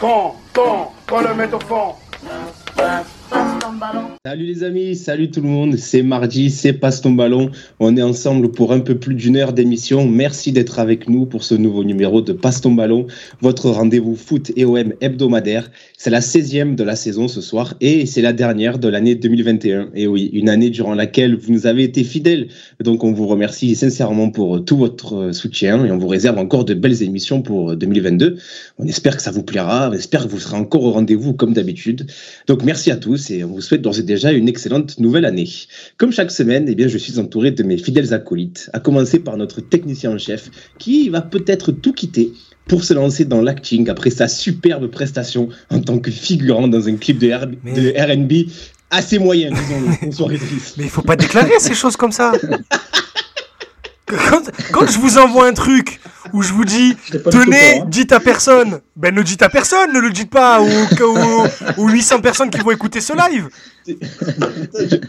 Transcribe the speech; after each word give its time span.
Quand, 0.00 0.36
quand, 0.54 0.92
quand 1.06 1.20
le 1.22 1.34
met 1.34 1.52
au 1.52 1.60
fond. 1.60 1.94
Salut 4.24 4.46
les 4.46 4.64
amis, 4.64 4.96
salut 4.96 5.30
tout 5.30 5.42
le 5.42 5.48
monde, 5.48 5.76
c'est 5.76 6.02
mardi, 6.02 6.50
c'est 6.50 6.72
Passe 6.72 7.02
ton 7.02 7.10
ballon. 7.10 7.50
On 7.80 7.96
est 7.98 8.02
ensemble 8.02 8.50
pour 8.50 8.72
un 8.72 8.80
peu 8.80 8.98
plus 8.98 9.14
d'une 9.14 9.36
heure 9.36 9.52
d'émission. 9.52 10.08
Merci 10.08 10.52
d'être 10.52 10.78
avec 10.78 11.08
nous 11.08 11.26
pour 11.26 11.44
ce 11.44 11.54
nouveau 11.54 11.84
numéro 11.84 12.22
de 12.22 12.32
Passe 12.32 12.62
ton 12.62 12.72
ballon, 12.72 13.06
votre 13.42 13.68
rendez-vous 13.68 14.16
foot 14.16 14.52
et 14.56 14.64
OM 14.64 14.94
hebdomadaire. 15.02 15.70
C'est 15.98 16.08
la 16.08 16.20
16e 16.20 16.76
de 16.76 16.84
la 16.84 16.96
saison 16.96 17.28
ce 17.28 17.42
soir 17.42 17.74
et 17.82 18.06
c'est 18.06 18.22
la 18.22 18.32
dernière 18.32 18.78
de 18.78 18.88
l'année 18.88 19.14
2021. 19.14 19.90
Et 19.94 20.06
oui, 20.06 20.30
une 20.32 20.48
année 20.48 20.70
durant 20.70 20.94
laquelle 20.94 21.36
vous 21.36 21.52
nous 21.52 21.66
avez 21.66 21.82
été 21.82 22.04
fidèles. 22.04 22.48
Donc 22.82 23.04
on 23.04 23.12
vous 23.12 23.26
remercie 23.26 23.74
sincèrement 23.74 24.30
pour 24.30 24.64
tout 24.64 24.78
votre 24.78 25.32
soutien 25.32 25.84
et 25.84 25.90
on 25.90 25.98
vous 25.98 26.08
réserve 26.08 26.38
encore 26.38 26.64
de 26.64 26.72
belles 26.72 27.02
émissions 27.02 27.42
pour 27.42 27.76
2022. 27.76 28.38
On 28.78 28.86
espère 28.86 29.16
que 29.16 29.22
ça 29.22 29.30
vous 29.30 29.42
plaira, 29.42 29.90
on 29.90 29.92
espère 29.92 30.24
que 30.24 30.28
vous 30.28 30.40
serez 30.40 30.56
encore 30.56 30.84
au 30.84 30.92
rendez-vous 30.92 31.34
comme 31.34 31.52
d'habitude. 31.52 32.06
Donc 32.46 32.62
merci 32.62 32.90
à 32.90 32.96
tous 32.96 33.30
et 33.30 33.44
on 33.44 33.48
vous 33.48 33.57
souhaite 33.60 33.82
d'ores 33.82 33.98
et 33.98 34.02
déjà 34.02 34.32
une 34.32 34.48
excellente 34.48 34.98
nouvelle 34.98 35.24
année. 35.24 35.48
Comme 35.96 36.12
chaque 36.12 36.30
semaine, 36.30 36.66
eh 36.68 36.74
bien, 36.74 36.88
je 36.88 36.98
suis 36.98 37.18
entouré 37.18 37.50
de 37.50 37.62
mes 37.62 37.78
fidèles 37.78 38.14
acolytes, 38.14 38.70
à 38.72 38.80
commencer 38.80 39.18
par 39.18 39.36
notre 39.36 39.60
technicien 39.60 40.12
en 40.12 40.18
chef, 40.18 40.50
qui 40.78 41.08
va 41.08 41.20
peut-être 41.20 41.72
tout 41.72 41.92
quitter 41.92 42.32
pour 42.66 42.84
se 42.84 42.94
lancer 42.94 43.24
dans 43.24 43.40
l'acting 43.40 43.88
après 43.88 44.10
sa 44.10 44.28
superbe 44.28 44.88
prestation 44.88 45.48
en 45.70 45.80
tant 45.80 45.98
que 45.98 46.10
figurant 46.10 46.68
dans 46.68 46.86
un 46.88 46.96
clip 46.96 47.18
de, 47.18 47.32
RB 47.32 48.50
assez 48.90 49.18
moyen, 49.18 49.50
disons-le. 50.06 50.38
Mais 50.76 50.84
il 50.84 50.90
faut 50.90 51.02
pas 51.02 51.16
déclarer 51.16 51.58
ces 51.58 51.74
choses 51.74 51.96
comme 51.96 52.12
ça. 52.12 52.32
Quand, 54.72 54.86
je 54.86 54.98
vous 54.98 55.18
envoie 55.18 55.46
un 55.46 55.52
truc 55.52 56.00
où 56.32 56.42
je 56.42 56.52
vous 56.52 56.64
dis 56.64 56.96
tenez, 57.30 57.80
hein. 57.80 57.84
dites 57.88 58.12
à 58.12 58.20
personne, 58.20 58.80
ben 58.96 59.14
ne 59.14 59.22
dites 59.22 59.42
à 59.42 59.48
personne, 59.48 59.92
ne 59.92 60.00
le 60.00 60.10
dites 60.10 60.30
pas 60.30 60.60
aux, 60.60 61.88
800 61.88 62.20
personnes 62.20 62.50
qui 62.50 62.60
vont 62.60 62.70
écouter 62.70 63.00
ce 63.00 63.12
live. 63.12 63.48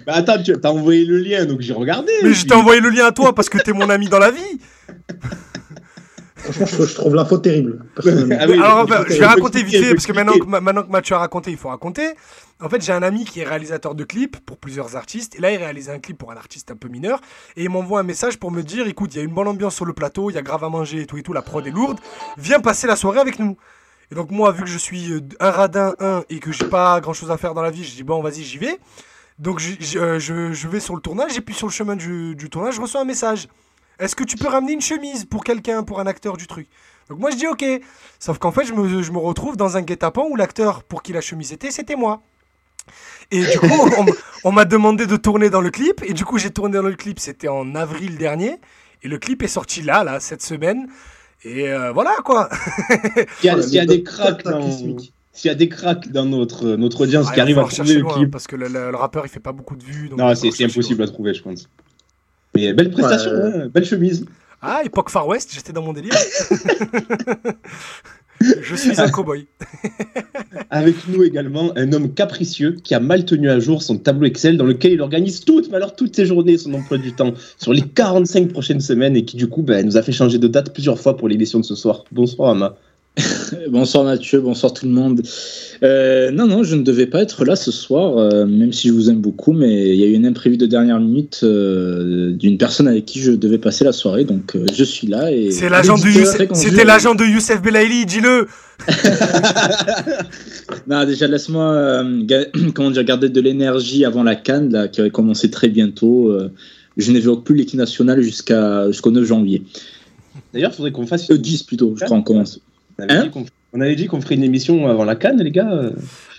Bah, 0.05 0.13
attends, 0.15 0.41
tu 0.41 0.53
as 0.63 0.71
envoyé 0.71 1.03
le 1.03 1.17
lien 1.17 1.45
donc 1.45 1.59
j'ai 1.59 1.73
regardé. 1.73 2.13
Mais 2.23 2.33
je 2.33 2.45
t'ai 2.45 2.53
envoyé 2.53 2.79
le 2.79 2.89
lien 2.89 3.07
à 3.07 3.11
toi 3.11 3.35
parce 3.35 3.49
que 3.49 3.57
t'es 3.57 3.73
mon 3.73 3.89
ami 3.89 4.07
dans 4.07 4.19
la 4.19 4.31
vie. 4.31 4.59
Franchement, 6.37 6.85
je, 6.85 6.93
trouve 6.95 7.15
l'info 7.15 7.37
terrible. 7.37 7.79
Ah 8.39 8.43
Alors, 8.43 8.87
je 9.09 9.19
vais 9.19 9.25
raconter 9.25 9.63
vite 9.63 9.83
fait, 9.83 9.93
parce 9.93 10.05
que 10.05 10.13
maintenant, 10.13 10.33
que 10.33 10.45
maintenant 10.45 10.83
que 10.83 10.91
Mathieu 10.91 11.15
a 11.15 11.19
raconté, 11.19 11.51
il 11.51 11.57
faut 11.57 11.69
raconter. 11.69 12.13
En 12.61 12.67
fait, 12.67 12.83
j'ai 12.83 12.91
un 12.91 13.03
ami 13.03 13.23
qui 13.23 13.39
est 13.39 13.45
réalisateur 13.45 13.95
de 13.95 14.03
clips 14.03 14.37
pour 14.45 14.57
plusieurs 14.57 14.95
artistes. 14.95 15.35
Et 15.35 15.39
là, 15.39 15.51
il 15.51 15.57
réalise 15.57 15.89
un 15.89 15.99
clip 15.99 16.17
pour 16.17 16.31
un 16.31 16.35
artiste 16.35 16.71
un 16.71 16.75
peu 16.75 16.89
mineur. 16.89 17.21
Et 17.55 17.63
il 17.63 17.69
m'envoie 17.69 17.99
un 17.99 18.03
message 18.03 18.37
pour 18.37 18.51
me 18.51 18.63
dire 18.63 18.87
écoute, 18.87 19.13
il 19.13 19.17
y 19.17 19.21
a 19.21 19.23
une 19.23 19.33
bonne 19.33 19.47
ambiance 19.47 19.75
sur 19.75 19.85
le 19.85 19.93
plateau, 19.93 20.29
il 20.29 20.33
y 20.33 20.37
a 20.37 20.41
grave 20.41 20.63
à 20.63 20.69
manger 20.69 21.01
et 21.01 21.05
tout 21.05 21.17
et 21.17 21.23
tout, 21.23 21.31
la 21.31 21.41
prod 21.41 21.65
est 21.65 21.71
lourde. 21.71 21.99
Viens 22.37 22.59
passer 22.59 22.87
la 22.87 22.95
soirée 22.95 23.19
avec 23.19 23.39
nous. 23.39 23.57
Et 24.11 24.15
donc, 24.15 24.31
moi, 24.31 24.51
vu 24.51 24.63
que 24.63 24.69
je 24.69 24.77
suis 24.77 25.13
euh, 25.13 25.21
un 25.39 25.51
radin, 25.51 25.93
un, 25.99 26.23
et 26.29 26.39
que 26.39 26.51
j'ai 26.51 26.65
pas 26.65 26.99
grand 26.99 27.13
chose 27.13 27.31
à 27.31 27.37
faire 27.37 27.53
dans 27.53 27.61
la 27.61 27.71
vie, 27.71 27.83
je 27.83 27.95
dis 27.95 28.03
bon, 28.03 28.21
vas-y, 28.21 28.43
j'y 28.43 28.57
vais. 28.57 28.79
Donc, 29.37 29.61
euh, 29.95 30.19
je, 30.19 30.67
vais 30.67 30.79
sur 30.79 30.95
le 30.95 31.01
tournage. 31.01 31.37
Et 31.37 31.41
puis, 31.41 31.53
sur 31.53 31.67
le 31.67 31.71
chemin 31.71 31.95
du, 31.95 32.35
du 32.35 32.49
tournage, 32.49 32.75
je 32.75 32.81
reçois 32.81 33.01
un 33.01 33.05
message. 33.05 33.47
Est-ce 33.99 34.15
que 34.15 34.23
tu 34.23 34.37
peux 34.37 34.47
ramener 34.47 34.73
une 34.73 34.81
chemise 34.81 35.25
pour 35.25 35.43
quelqu'un, 35.43 35.83
pour 35.83 35.99
un 35.99 36.07
acteur 36.07 36.37
du 36.37 36.47
truc? 36.47 36.67
Donc 37.09 37.19
moi 37.19 37.31
je 37.31 37.35
dis 37.35 37.47
ok. 37.47 37.65
Sauf 38.19 38.37
qu'en 38.37 38.51
fait 38.51 38.63
je 38.63 38.73
me, 38.73 39.17
retrouve 39.17 39.57
dans 39.57 39.77
un 39.77 39.81
guet-apens 39.81 40.27
où 40.29 40.35
l'acteur 40.35 40.83
pour 40.83 41.03
qui 41.03 41.11
la 41.11 41.21
chemise 41.21 41.51
était, 41.51 41.71
c'était 41.71 41.95
moi. 41.95 42.21
Et 43.31 43.41
du 43.41 43.59
coup, 43.59 43.89
on, 44.43 44.51
m'a 44.51 44.65
demandé 44.65 45.05
de 45.05 45.15
tourner 45.15 45.49
dans 45.49 45.61
le 45.61 45.69
clip. 45.69 46.01
Et 46.05 46.13
du 46.13 46.25
coup, 46.25 46.37
j'ai 46.37 46.49
tourné 46.49 46.77
dans 46.77 46.87
le 46.87 46.95
clip. 46.95 47.19
C'était 47.19 47.47
en 47.47 47.75
avril 47.75 48.17
dernier. 48.17 48.55
Et 49.03 49.07
le 49.07 49.17
clip 49.17 49.43
est 49.43 49.47
sorti 49.47 49.81
là, 49.81 50.03
là, 50.03 50.19
cette 50.19 50.41
semaine. 50.41 50.87
Et 51.43 51.69
euh, 51.69 51.91
voilà, 51.91 52.17
quoi. 52.23 52.49
S'il 53.39 53.49
y, 53.73 53.79
a 53.79 53.85
des 53.85 54.03
cracks 54.03 54.43
dans... 54.43 54.61
S'il 55.31 55.47
y 55.47 55.51
a 55.51 55.55
des 55.55 55.69
cracks 55.69 56.11
dans 56.11 56.25
notre, 56.25 56.75
notre 56.75 57.01
audience 57.01 57.27
ah, 57.29 57.33
qui 57.33 57.39
arrivent 57.39 57.59
à 57.59 57.63
trouver 57.63 57.93
le 57.93 58.03
clip. 58.03 58.31
parce 58.31 58.47
que 58.47 58.57
le, 58.57 58.95
rappeur, 58.95 59.25
il 59.25 59.29
fait 59.29 59.39
pas 59.39 59.53
beaucoup 59.53 59.75
de 59.75 59.83
vues. 59.83 60.09
non, 60.09 60.33
c'est 60.35 60.63
impossible 60.63 61.03
à 61.03 61.07
trouver, 61.07 61.33
je 61.33 61.41
pense. 61.41 61.69
Mais 62.55 62.73
belle 62.73 62.91
prestation, 62.91 63.31
hein, 63.31 63.67
belle 63.73 63.85
chemise. 63.85 64.25
Ah, 64.61 64.81
époque 64.83 65.09
Far 65.09 65.25
West, 65.27 65.51
j'étais 65.53 65.71
dans 65.71 65.81
mon 65.81 65.93
délire. 65.93 66.13
Je 68.41 68.75
suis 68.75 68.99
un 68.99 69.09
cowboy. 69.09 69.47
Avec 70.69 70.95
nous 71.07 71.23
également 71.23 71.71
un 71.75 71.91
homme 71.93 72.13
capricieux 72.13 72.77
qui 72.83 72.95
a 72.95 72.99
mal 72.99 73.25
tenu 73.25 73.49
à 73.49 73.59
jour 73.59 73.83
son 73.83 73.97
tableau 73.97 74.27
Excel 74.27 74.57
dans 74.57 74.65
lequel 74.65 74.93
il 74.93 75.01
organise 75.01 75.41
toutes, 75.41 75.69
toutes 75.97 76.15
ses 76.15 76.25
journées, 76.25 76.57
son 76.57 76.73
emploi 76.73 76.97
du 76.97 77.13
temps 77.13 77.33
sur 77.57 77.73
les 77.73 77.81
45 77.81 78.49
prochaines 78.49 78.81
semaines 78.81 79.15
et 79.15 79.25
qui 79.25 79.35
du 79.35 79.47
coup 79.47 79.61
ben, 79.61 79.85
nous 79.85 79.97
a 79.97 80.01
fait 80.01 80.11
changer 80.11 80.37
de 80.37 80.47
date 80.47 80.73
plusieurs 80.73 80.99
fois 80.99 81.17
pour 81.17 81.27
l'émission 81.27 81.59
de 81.59 81.65
ce 81.65 81.75
soir. 81.75 82.05
Bonsoir 82.11 82.51
Ama. 82.51 82.77
bonsoir 83.69 84.03
Mathieu, 84.03 84.41
bonsoir 84.41 84.73
tout 84.73 84.85
le 84.85 84.91
monde. 84.91 85.21
Euh, 85.83 86.31
non, 86.31 86.47
non, 86.47 86.63
je 86.63 86.75
ne 86.75 86.83
devais 86.83 87.05
pas 87.05 87.21
être 87.21 87.45
là 87.45 87.55
ce 87.55 87.71
soir, 87.71 88.17
euh, 88.17 88.45
même 88.45 88.73
si 88.73 88.89
je 88.89 88.93
vous 88.93 89.09
aime 89.09 89.19
beaucoup, 89.19 89.53
mais 89.53 89.89
il 89.89 89.95
y 89.95 90.03
a 90.03 90.07
eu 90.07 90.13
une 90.13 90.25
imprévue 90.25 90.57
de 90.57 90.65
dernière 90.65 90.99
minute 90.99 91.41
euh, 91.43 92.31
d'une 92.31 92.57
personne 92.57 92.87
avec 92.87 93.05
qui 93.05 93.19
je 93.19 93.31
devais 93.31 93.57
passer 93.57 93.85
la 93.85 93.91
soirée, 93.91 94.25
donc 94.25 94.57
je 94.73 94.83
suis 94.83 95.07
là. 95.07 95.31
Et 95.31 95.51
C'est 95.51 95.69
l'agent 95.69 95.97
de 95.97 96.07
Youssef, 96.07 96.47
c'était 96.53 96.85
l'agent 96.85 97.15
de 97.15 97.25
Youssef 97.25 97.61
Belaïli, 97.61 98.05
dis-le. 98.05 98.47
non, 100.87 101.05
déjà 101.05 101.27
laisse-moi 101.27 102.03
comment 102.73 102.91
dire, 102.91 103.03
garder 103.03 103.29
de 103.29 103.41
l'énergie 103.41 104.05
avant 104.05 104.23
la 104.23 104.35
Cannes 104.35 104.71
là, 104.71 104.87
qui 104.87 105.01
aurait 105.01 105.09
commencé 105.09 105.51
très 105.51 105.67
bientôt. 105.67 106.33
je 106.97 107.11
n'évoque 107.11 107.43
plus 107.43 107.55
l'équipe 107.55 107.77
nationale 107.77 108.21
jusqu'à 108.21 108.87
jusqu'au 108.87 109.11
9 109.11 109.25
janvier. 109.25 109.63
D'ailleurs, 110.53 110.71
il 110.71 110.75
faudrait 110.75 110.91
qu'on 110.91 111.05
fasse. 111.05 111.29
Le 111.29 111.37
10 111.37 111.63
plutôt, 111.63 111.95
je 111.97 112.05
crois, 112.05 112.17
on 112.17 112.23
commence. 112.23 112.59
Hein 113.07 113.29
on 113.71 113.81
avait 113.81 113.95
dit 113.95 114.07
qu'on 114.07 114.19
ferait 114.19 114.35
une 114.35 114.43
émission 114.43 114.87
avant 114.87 115.05
la 115.05 115.15
Cannes, 115.15 115.41
les 115.41 115.51
gars. 115.51 115.91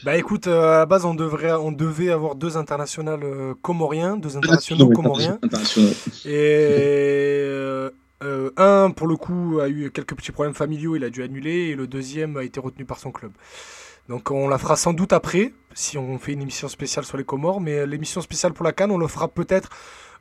Bah 0.03 0.17
écoute, 0.17 0.47
euh, 0.47 0.77
à 0.77 0.79
la 0.79 0.87
base, 0.87 1.05
on, 1.05 1.15
devrait, 1.15 1.53
on 1.53 1.73
devait 1.73 2.11
avoir 2.11 2.35
deux 2.35 2.57
internationales 2.57 3.21
euh, 3.23 3.55
comoriens, 3.63 4.17
deux 4.17 4.37
internationaux 4.37 4.89
comoriens. 4.89 5.39
Et 6.25 6.67
euh, 8.23 8.51
un, 8.57 8.91
pour 8.91 9.07
le 9.07 9.17
coup, 9.17 9.61
a 9.61 9.69
eu 9.69 9.91
quelques 9.91 10.15
petits 10.15 10.33
problèmes 10.33 10.55
familiaux, 10.55 10.97
il 10.97 11.05
a 11.05 11.11
dû 11.11 11.23
annuler, 11.23 11.69
et 11.69 11.75
le 11.77 11.87
deuxième 11.87 12.37
a 12.37 12.45
été 12.45 12.59
retenu 12.59 12.85
par 12.85 12.99
son 12.99 13.13
club. 13.13 13.33
Donc 14.11 14.33
on 14.33 14.49
la 14.49 14.59
fera 14.59 14.75
sans 14.75 14.93
doute 14.93 15.13
après, 15.13 15.53
si 15.73 15.97
on 15.97 16.19
fait 16.19 16.33
une 16.33 16.43
émission 16.43 16.67
spéciale 16.67 17.05
sur 17.05 17.17
les 17.17 17.23
Comores, 17.23 17.61
mais 17.61 17.87
l'émission 17.87 18.21
spéciale 18.21 18.53
pour 18.53 18.65
la 18.65 18.73
Cannes, 18.73 18.91
on 18.91 18.99
le 18.99 19.07
fera 19.07 19.29
peut-être 19.29 19.69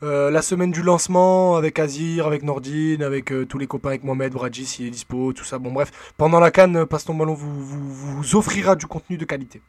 euh, 0.03 0.29
la 0.29 0.43
semaine 0.43 0.69
du 0.69 0.83
lancement 0.83 1.55
avec 1.55 1.79
Azir, 1.79 2.27
avec 2.27 2.43
Nordine, 2.43 3.01
avec 3.01 3.31
euh, 3.31 3.47
tous 3.47 3.57
les 3.57 3.65
copains, 3.65 3.89
avec 3.89 4.03
Mohamed, 4.03 4.31
Bradji 4.31 4.67
s'il 4.67 4.85
est 4.85 4.91
dispo, 4.91 5.33
tout 5.33 5.43
ça. 5.43 5.57
Bon, 5.57 5.71
bref, 5.71 5.91
pendant 6.17 6.39
la 6.39 6.51
canne, 6.51 6.85
Passe 6.85 7.05
ton 7.05 7.15
ballon 7.15 7.33
vous, 7.33 7.49
vous, 7.63 8.35
offrira 8.35 8.75
du 8.75 8.85
contenu 8.85 9.17
de 9.17 9.25
qualité. 9.25 9.59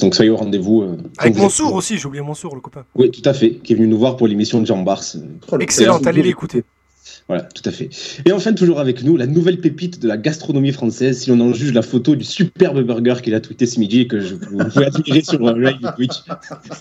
donc 0.00 0.14
soyez 0.14 0.30
au 0.30 0.36
rendez-vous. 0.36 0.84
Euh, 0.84 0.96
avec 1.18 1.36
Mansour 1.36 1.74
aussi, 1.74 1.98
j'ai 1.98 2.06
oublié 2.06 2.24
Mansour, 2.24 2.54
le 2.54 2.62
copain. 2.62 2.86
Oui, 2.94 3.10
tout 3.10 3.28
à 3.28 3.34
fait, 3.34 3.56
qui 3.56 3.74
est 3.74 3.76
venu 3.76 3.88
nous 3.88 3.98
voir 3.98 4.16
pour 4.16 4.26
l'émission 4.26 4.58
de 4.62 4.64
Jean 4.64 4.82
Bars. 4.82 5.04
Excellent, 5.60 5.98
allez 5.98 6.22
l'écouter. 6.22 6.64
Voilà, 7.26 7.42
tout 7.42 7.62
à 7.64 7.72
fait. 7.72 7.88
Et 8.26 8.32
enfin, 8.32 8.52
toujours 8.52 8.80
avec 8.80 9.02
nous, 9.02 9.16
la 9.16 9.26
nouvelle 9.26 9.58
pépite 9.58 9.98
de 9.98 10.06
la 10.06 10.18
gastronomie 10.18 10.72
française, 10.72 11.20
si 11.22 11.30
on 11.30 11.40
en 11.40 11.54
juge 11.54 11.72
la 11.72 11.80
photo 11.80 12.16
du 12.16 12.24
superbe 12.24 12.82
burger 12.82 13.14
qu'il 13.22 13.34
a 13.34 13.40
tweeté 13.40 13.64
ce 13.64 13.80
midi 13.80 14.00
et 14.00 14.06
que 14.06 14.20
je, 14.20 14.34
vous 14.34 14.58
pouvez 14.58 14.84
admirer 14.84 15.22
sur 15.22 15.38
le 15.38 15.62
live 15.62 15.80
de 15.80 15.88
Twitch. 15.96 16.22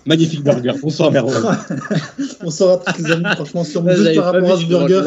Magnifique 0.05 0.43
burger. 0.43 0.73
Bonsoir, 0.81 1.11
Merwan. 1.11 1.57
Bonsoir 2.41 2.81
à 2.85 2.91
tous 2.91 3.05
les 3.05 3.11
amis. 3.11 3.25
Franchement, 3.35 3.63
sur 3.63 3.89
juste 3.89 4.15
par 4.15 4.33
rapport 4.33 4.51
à 4.51 4.57
ce 4.59 4.65
burger, 4.65 5.01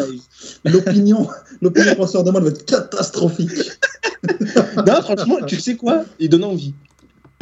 l'opinion, 0.65 1.29
l'opinion 1.61 1.95
penseur 1.97 2.25
de 2.25 2.31
moi 2.31 2.41
va 2.41 2.49
être 2.49 2.65
catastrophique. 2.65 3.51
non, 4.87 5.03
franchement, 5.03 5.37
tu 5.47 5.61
sais 5.61 5.77
quoi? 5.77 6.05
Il 6.19 6.31
donne 6.31 6.45
envie. 6.45 6.73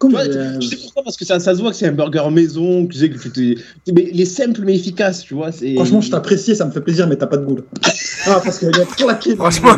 Euh, 0.02 0.58
tu, 0.58 0.68
sais 0.68 0.76
pourquoi 0.76 1.04
Parce 1.04 1.16
que 1.16 1.24
ça, 1.24 1.38
ça 1.38 1.54
se 1.54 1.60
voit 1.60 1.70
que 1.70 1.76
c'est 1.76 1.86
un 1.86 1.92
burger 1.92 2.28
maison, 2.30 2.86
tu 2.86 2.98
sais 2.98 3.08
que 3.08 3.28
tu 3.28 3.58
mais 3.92 4.10
les 4.12 4.24
simples 4.24 4.62
mais 4.64 4.74
efficaces, 4.74 5.22
tu 5.22 5.34
vois. 5.34 5.50
Franchement, 5.52 6.00
je 6.00 6.10
t'apprécie, 6.10 6.56
ça 6.56 6.66
me 6.66 6.72
fait 6.72 6.80
plaisir, 6.80 7.06
mais 7.06 7.16
t'as 7.16 7.28
pas 7.28 7.36
de 7.36 7.44
goût. 7.44 7.60
ah, 8.26 8.40
parce 8.44 8.58
qu'il 8.58 8.68
a 8.68 8.84
claqué. 8.84 9.36
Franchement, 9.36 9.76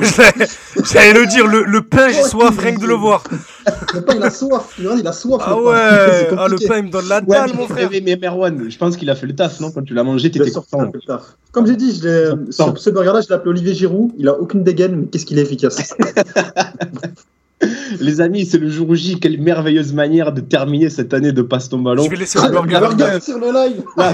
j'allais 0.92 1.12
le 1.12 1.26
dire, 1.26 1.46
le, 1.46 1.64
le 1.64 1.82
pain, 1.82 2.08
j'ai 2.08 2.22
soif, 2.22 2.58
rien 2.58 2.74
que 2.74 2.80
de 2.80 2.86
le 2.86 2.94
voir. 2.94 3.22
le 3.94 4.00
pain, 4.00 4.14
il 4.16 4.22
a 4.22 4.30
soif, 4.30 4.72
tu 4.74 4.82
vois, 4.82 4.96
il 4.98 5.06
a 5.06 5.12
soif. 5.12 5.42
Ah 5.44 5.60
ouais, 5.60 5.70
ah, 6.38 6.48
le 6.48 6.66
pain, 6.66 6.78
il 6.78 6.84
me 6.84 6.90
donne 6.90 7.08
la 7.08 7.20
dalle, 7.20 7.54
mon 7.54 7.68
frère. 7.68 7.90
Mais, 7.90 8.16
Merwan, 8.16 8.70
je 8.70 8.78
pense 8.78 8.96
qu'il 8.96 9.10
a 9.10 9.14
fait 9.14 9.26
le 9.26 9.34
taf, 9.34 9.60
non 9.60 9.70
Quand 9.70 9.82
tu 9.82 9.92
l'as 9.92 10.04
mangé, 10.04 10.30
t'étais 10.30 10.50
content. 10.50 10.90
Comme 11.52 11.66
j'ai 11.66 11.76
dit, 11.76 11.92
ce 11.92 12.90
burger-là, 12.90 13.20
je 13.20 13.28
l'appelle 13.28 13.50
Olivier 13.50 13.74
Giroud. 13.74 14.12
Il 14.18 14.28
a 14.28 14.38
aucune 14.38 14.64
dégaine, 14.64 14.96
mais 14.96 15.06
qu'est-ce 15.06 15.26
qu'il 15.26 15.38
est 15.38 15.42
efficace. 15.42 15.94
Les 18.00 18.20
amis, 18.20 18.44
c'est 18.44 18.58
le 18.58 18.68
jour 18.68 18.94
J. 18.94 19.18
Quelle 19.18 19.40
merveilleuse 19.40 19.92
manière 19.94 20.32
de 20.32 20.40
terminer 20.40 20.90
cette 20.90 21.14
année 21.14 21.32
de 21.32 21.42
Passe 21.42 21.68
ton 21.68 21.78
ballon. 21.78 22.04
Je 22.04 22.10
vais 22.10 22.16
laisser 22.16 22.38
le 22.38 22.50
burger, 22.50 23.20
sur 23.20 23.38
le 23.38 23.46
live. 23.46 23.82
La, 23.96 24.12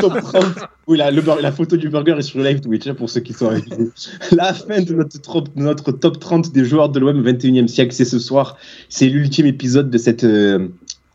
top 0.00 0.20
30. 0.20 0.44
Oui, 0.86 0.98
la, 0.98 1.10
la, 1.10 1.52
photo 1.52 1.76
du 1.76 1.88
burger 1.88 2.16
est 2.18 2.22
sur 2.22 2.38
le 2.38 2.44
live 2.44 2.60
Twitch 2.60 2.86
hein, 2.86 2.94
pour 2.94 3.08
ceux 3.08 3.20
qui 3.20 3.32
sont 3.32 3.48
avec 3.48 3.78
nous. 3.78 3.90
La 4.32 4.52
fin 4.52 4.82
de 4.82 4.94
notre, 4.94 5.44
notre 5.56 5.92
top 5.92 6.18
30 6.18 6.52
des 6.52 6.64
joueurs 6.64 6.90
de 6.90 7.00
l'OM 7.00 7.22
21e 7.22 7.68
siècle, 7.68 7.94
c'est 7.94 8.04
ce 8.04 8.18
soir. 8.18 8.56
C'est 8.88 9.06
l'ultime 9.06 9.46
épisode 9.46 9.90
de 9.90 9.98
cette. 9.98 10.24
Euh, 10.24 10.68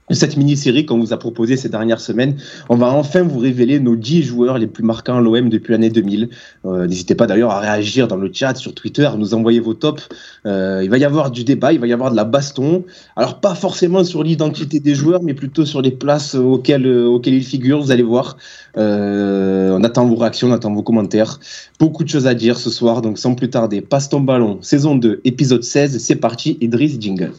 cette 0.09 0.35
mini-série 0.35 0.85
qu'on 0.85 1.00
vous 1.00 1.13
a 1.13 1.17
proposée 1.17 1.55
ces 1.55 1.69
dernières 1.69 2.01
semaines. 2.01 2.35
On 2.69 2.75
va 2.75 2.91
enfin 2.91 3.21
vous 3.21 3.39
révéler 3.39 3.79
nos 3.79 3.95
10 3.95 4.23
joueurs 4.23 4.57
les 4.57 4.67
plus 4.67 4.83
marquants 4.83 5.17
à 5.17 5.21
l'OM 5.21 5.50
depuis 5.50 5.71
l'année 5.71 5.89
2000. 5.89 6.29
Euh, 6.65 6.88
N'hésitez 6.88 7.15
pas 7.15 7.25
d'ailleurs 7.25 7.51
à 7.51 7.59
réagir 7.59 8.07
dans 8.07 8.17
le 8.17 8.29
chat, 8.31 8.55
sur 8.55 8.73
Twitter, 8.73 9.09
nous 9.17 9.33
envoyer 9.33 9.59
vos 9.59 9.73
tops. 9.73 10.09
Euh, 10.45 10.81
il 10.83 10.89
va 10.89 10.97
y 10.97 11.05
avoir 11.05 11.31
du 11.31 11.44
débat, 11.44 11.71
il 11.71 11.79
va 11.79 11.88
y 11.88 11.94
avoir 11.94 12.11
de 12.11 12.15
la 12.15 12.25
baston. 12.25 12.83
Alors 13.15 13.39
pas 13.39 13.55
forcément 13.55 14.03
sur 14.03 14.23
l'identité 14.23 14.79
des 14.79 14.94
joueurs, 14.94 15.23
mais 15.23 15.33
plutôt 15.33 15.65
sur 15.65 15.81
les 15.81 15.91
places 15.91 16.35
auxquelles, 16.35 16.88
auxquelles 16.88 17.35
ils 17.35 17.45
figurent, 17.45 17.81
vous 17.81 17.91
allez 17.91 18.03
voir. 18.03 18.38
Euh, 18.77 19.77
on 19.77 19.83
attend 19.83 20.05
vos 20.05 20.15
réactions, 20.15 20.50
on 20.50 20.53
attend 20.53 20.73
vos 20.73 20.83
commentaires. 20.83 21.39
Beaucoup 21.79 22.03
de 22.03 22.09
choses 22.09 22.27
à 22.27 22.33
dire 22.33 22.57
ce 22.57 22.69
soir, 22.69 23.01
donc 23.01 23.17
sans 23.17 23.35
plus 23.35 23.50
tarder, 23.50 23.81
passe 23.81 24.09
ton 24.09 24.19
ballon, 24.19 24.59
saison 24.61 24.95
2, 24.95 25.21
épisode 25.23 25.63
16, 25.63 25.97
c'est 26.00 26.15
parti, 26.15 26.57
Idriss 26.61 27.00
Jingle. 27.00 27.31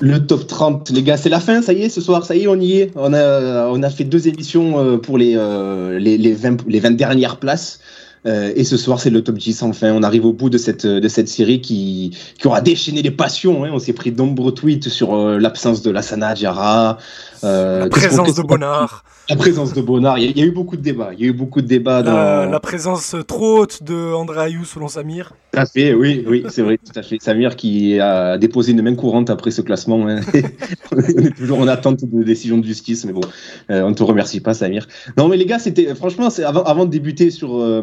Le 0.00 0.26
top 0.26 0.46
30, 0.46 0.90
les 0.90 1.02
gars, 1.02 1.18
c'est 1.18 1.28
la 1.28 1.40
fin, 1.40 1.60
ça 1.60 1.74
y 1.74 1.82
est, 1.82 1.90
ce 1.90 2.00
soir, 2.00 2.24
ça 2.24 2.34
y 2.34 2.42
est, 2.42 2.46
on 2.48 2.58
y 2.58 2.78
est. 2.78 2.90
On 2.96 3.12
a, 3.12 3.68
on 3.68 3.82
a 3.82 3.90
fait 3.90 4.04
deux 4.04 4.28
émissions 4.28 4.78
euh, 4.78 4.96
pour 4.96 5.18
les, 5.18 5.34
euh, 5.36 5.98
les, 5.98 6.16
les, 6.16 6.32
20, 6.32 6.66
les 6.66 6.80
20 6.80 6.92
dernières 6.92 7.36
places. 7.36 7.80
Euh, 8.26 8.52
et 8.56 8.64
ce 8.64 8.78
soir, 8.78 8.98
c'est 8.98 9.10
le 9.10 9.22
top 9.22 9.36
10 9.36 9.62
enfin. 9.62 9.92
On 9.92 10.02
arrive 10.02 10.24
au 10.24 10.32
bout 10.32 10.48
de 10.48 10.56
cette, 10.56 10.86
de 10.86 11.08
cette 11.08 11.28
série 11.28 11.60
qui, 11.60 12.16
qui 12.38 12.46
aura 12.46 12.62
déchaîné 12.62 13.02
les 13.02 13.10
passions. 13.10 13.64
Hein. 13.64 13.70
On 13.72 13.78
s'est 13.78 13.92
pris 13.92 14.10
de 14.10 14.16
nombreux 14.16 14.52
tweets 14.52 14.88
sur 14.88 15.14
l'absence 15.16 15.82
de 15.82 15.90
Lassana 15.90 16.32
Diarra. 16.32 16.98
La 17.42 17.88
présence 17.88 18.34
de 18.34 18.42
Bonnard. 18.42 19.04
La 19.28 19.36
présence 19.36 19.72
de 19.72 19.80
Bonnard. 19.80 20.18
Il 20.18 20.36
y, 20.36 20.42
a, 20.42 20.44
eu 20.44 20.50
beaucoup 20.50 20.76
de 20.76 20.82
débats. 20.82 21.10
Il 21.12 21.20
y 21.20 21.24
a 21.24 21.28
eu 21.28 21.32
beaucoup 21.32 21.60
de 21.60 21.66
débats. 21.66 22.02
Dans... 22.02 22.50
la 22.50 22.60
présence 22.60 23.14
trop 23.26 23.60
haute 23.60 23.82
de 23.82 24.12
André 24.12 24.40
Ayou, 24.40 24.64
selon 24.64 24.88
Samir. 24.88 25.32
Tout 25.52 25.60
à 25.60 25.66
fait, 25.66 25.94
oui, 25.94 26.24
oui, 26.26 26.44
c'est 26.48 26.62
vrai, 26.62 26.78
tout 26.78 26.98
à 26.98 27.02
fait. 27.02 27.18
Samir 27.20 27.56
qui 27.56 28.00
a 28.00 28.38
déposé 28.38 28.72
une 28.72 28.82
main 28.82 28.94
courante 28.94 29.30
après 29.30 29.50
ce 29.50 29.62
classement. 29.62 30.08
Hein. 30.08 30.20
on 30.92 30.98
est 30.98 31.36
toujours 31.36 31.60
en 31.60 31.68
attente 31.68 32.04
de 32.04 32.22
décision 32.22 32.58
de 32.58 32.64
justice, 32.64 33.04
mais 33.04 33.12
bon, 33.12 33.22
euh, 33.70 33.82
on 33.82 33.90
ne 33.90 33.94
te 33.94 34.02
remercie 34.02 34.40
pas, 34.40 34.54
Samir. 34.54 34.86
Non, 35.16 35.28
mais 35.28 35.36
les 35.36 35.46
gars, 35.46 35.58
c'était 35.58 35.94
franchement, 35.94 36.28
avant, 36.44 36.64
avant 36.64 36.84
de 36.84 36.90
débuter 36.90 37.30
sur. 37.30 37.56
Euh, 37.60 37.82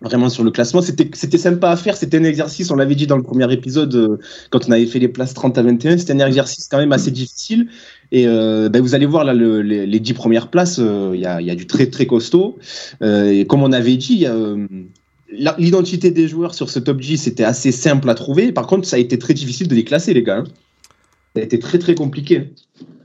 vraiment 0.00 0.28
sur 0.28 0.44
le 0.44 0.50
classement. 0.50 0.80
C'était, 0.80 1.10
c'était 1.12 1.38
sympa 1.38 1.70
à 1.70 1.76
faire. 1.76 1.96
C'était 1.96 2.18
un 2.18 2.24
exercice, 2.24 2.70
on 2.70 2.76
l'avait 2.76 2.94
dit 2.94 3.06
dans 3.06 3.16
le 3.16 3.22
premier 3.22 3.52
épisode, 3.52 3.94
euh, 3.94 4.18
quand 4.50 4.66
on 4.68 4.72
avait 4.72 4.86
fait 4.86 4.98
les 4.98 5.08
places 5.08 5.34
30 5.34 5.58
à 5.58 5.62
21. 5.62 5.98
C'était 5.98 6.12
un 6.12 6.26
exercice 6.26 6.68
quand 6.68 6.78
même 6.78 6.92
assez 6.92 7.10
difficile. 7.10 7.68
Et 8.12 8.26
euh, 8.26 8.68
ben 8.68 8.82
vous 8.82 8.94
allez 8.94 9.06
voir 9.06 9.24
là 9.24 9.34
le, 9.34 9.62
les, 9.62 9.86
les, 9.86 10.00
10 10.00 10.14
premières 10.14 10.48
places, 10.48 10.78
euh, 10.80 11.12
il 11.14 11.20
y, 11.20 11.26
a, 11.26 11.40
y, 11.40 11.50
a, 11.50 11.54
du 11.54 11.66
très 11.66 11.86
très 11.86 12.06
costaud. 12.06 12.58
Euh, 13.02 13.30
et 13.30 13.46
comme 13.46 13.62
on 13.62 13.72
avait 13.72 13.96
dit, 13.96 14.26
l'identité 15.58 16.10
des 16.10 16.26
joueurs 16.26 16.54
sur 16.54 16.70
ce 16.70 16.80
top 16.80 17.00
10 17.00 17.18
c'était 17.18 17.44
assez 17.44 17.72
simple 17.72 18.10
à 18.10 18.14
trouver. 18.14 18.52
Par 18.52 18.66
contre, 18.66 18.86
ça 18.86 18.96
a 18.96 18.98
été 18.98 19.18
très 19.18 19.34
difficile 19.34 19.68
de 19.68 19.74
les 19.74 19.84
classer, 19.84 20.12
les 20.12 20.22
gars. 20.22 20.38
Hein. 20.38 20.44
Ça 21.36 21.42
a 21.42 21.44
été 21.44 21.60
très 21.60 21.78
très 21.78 21.94
compliqué. 21.94 22.52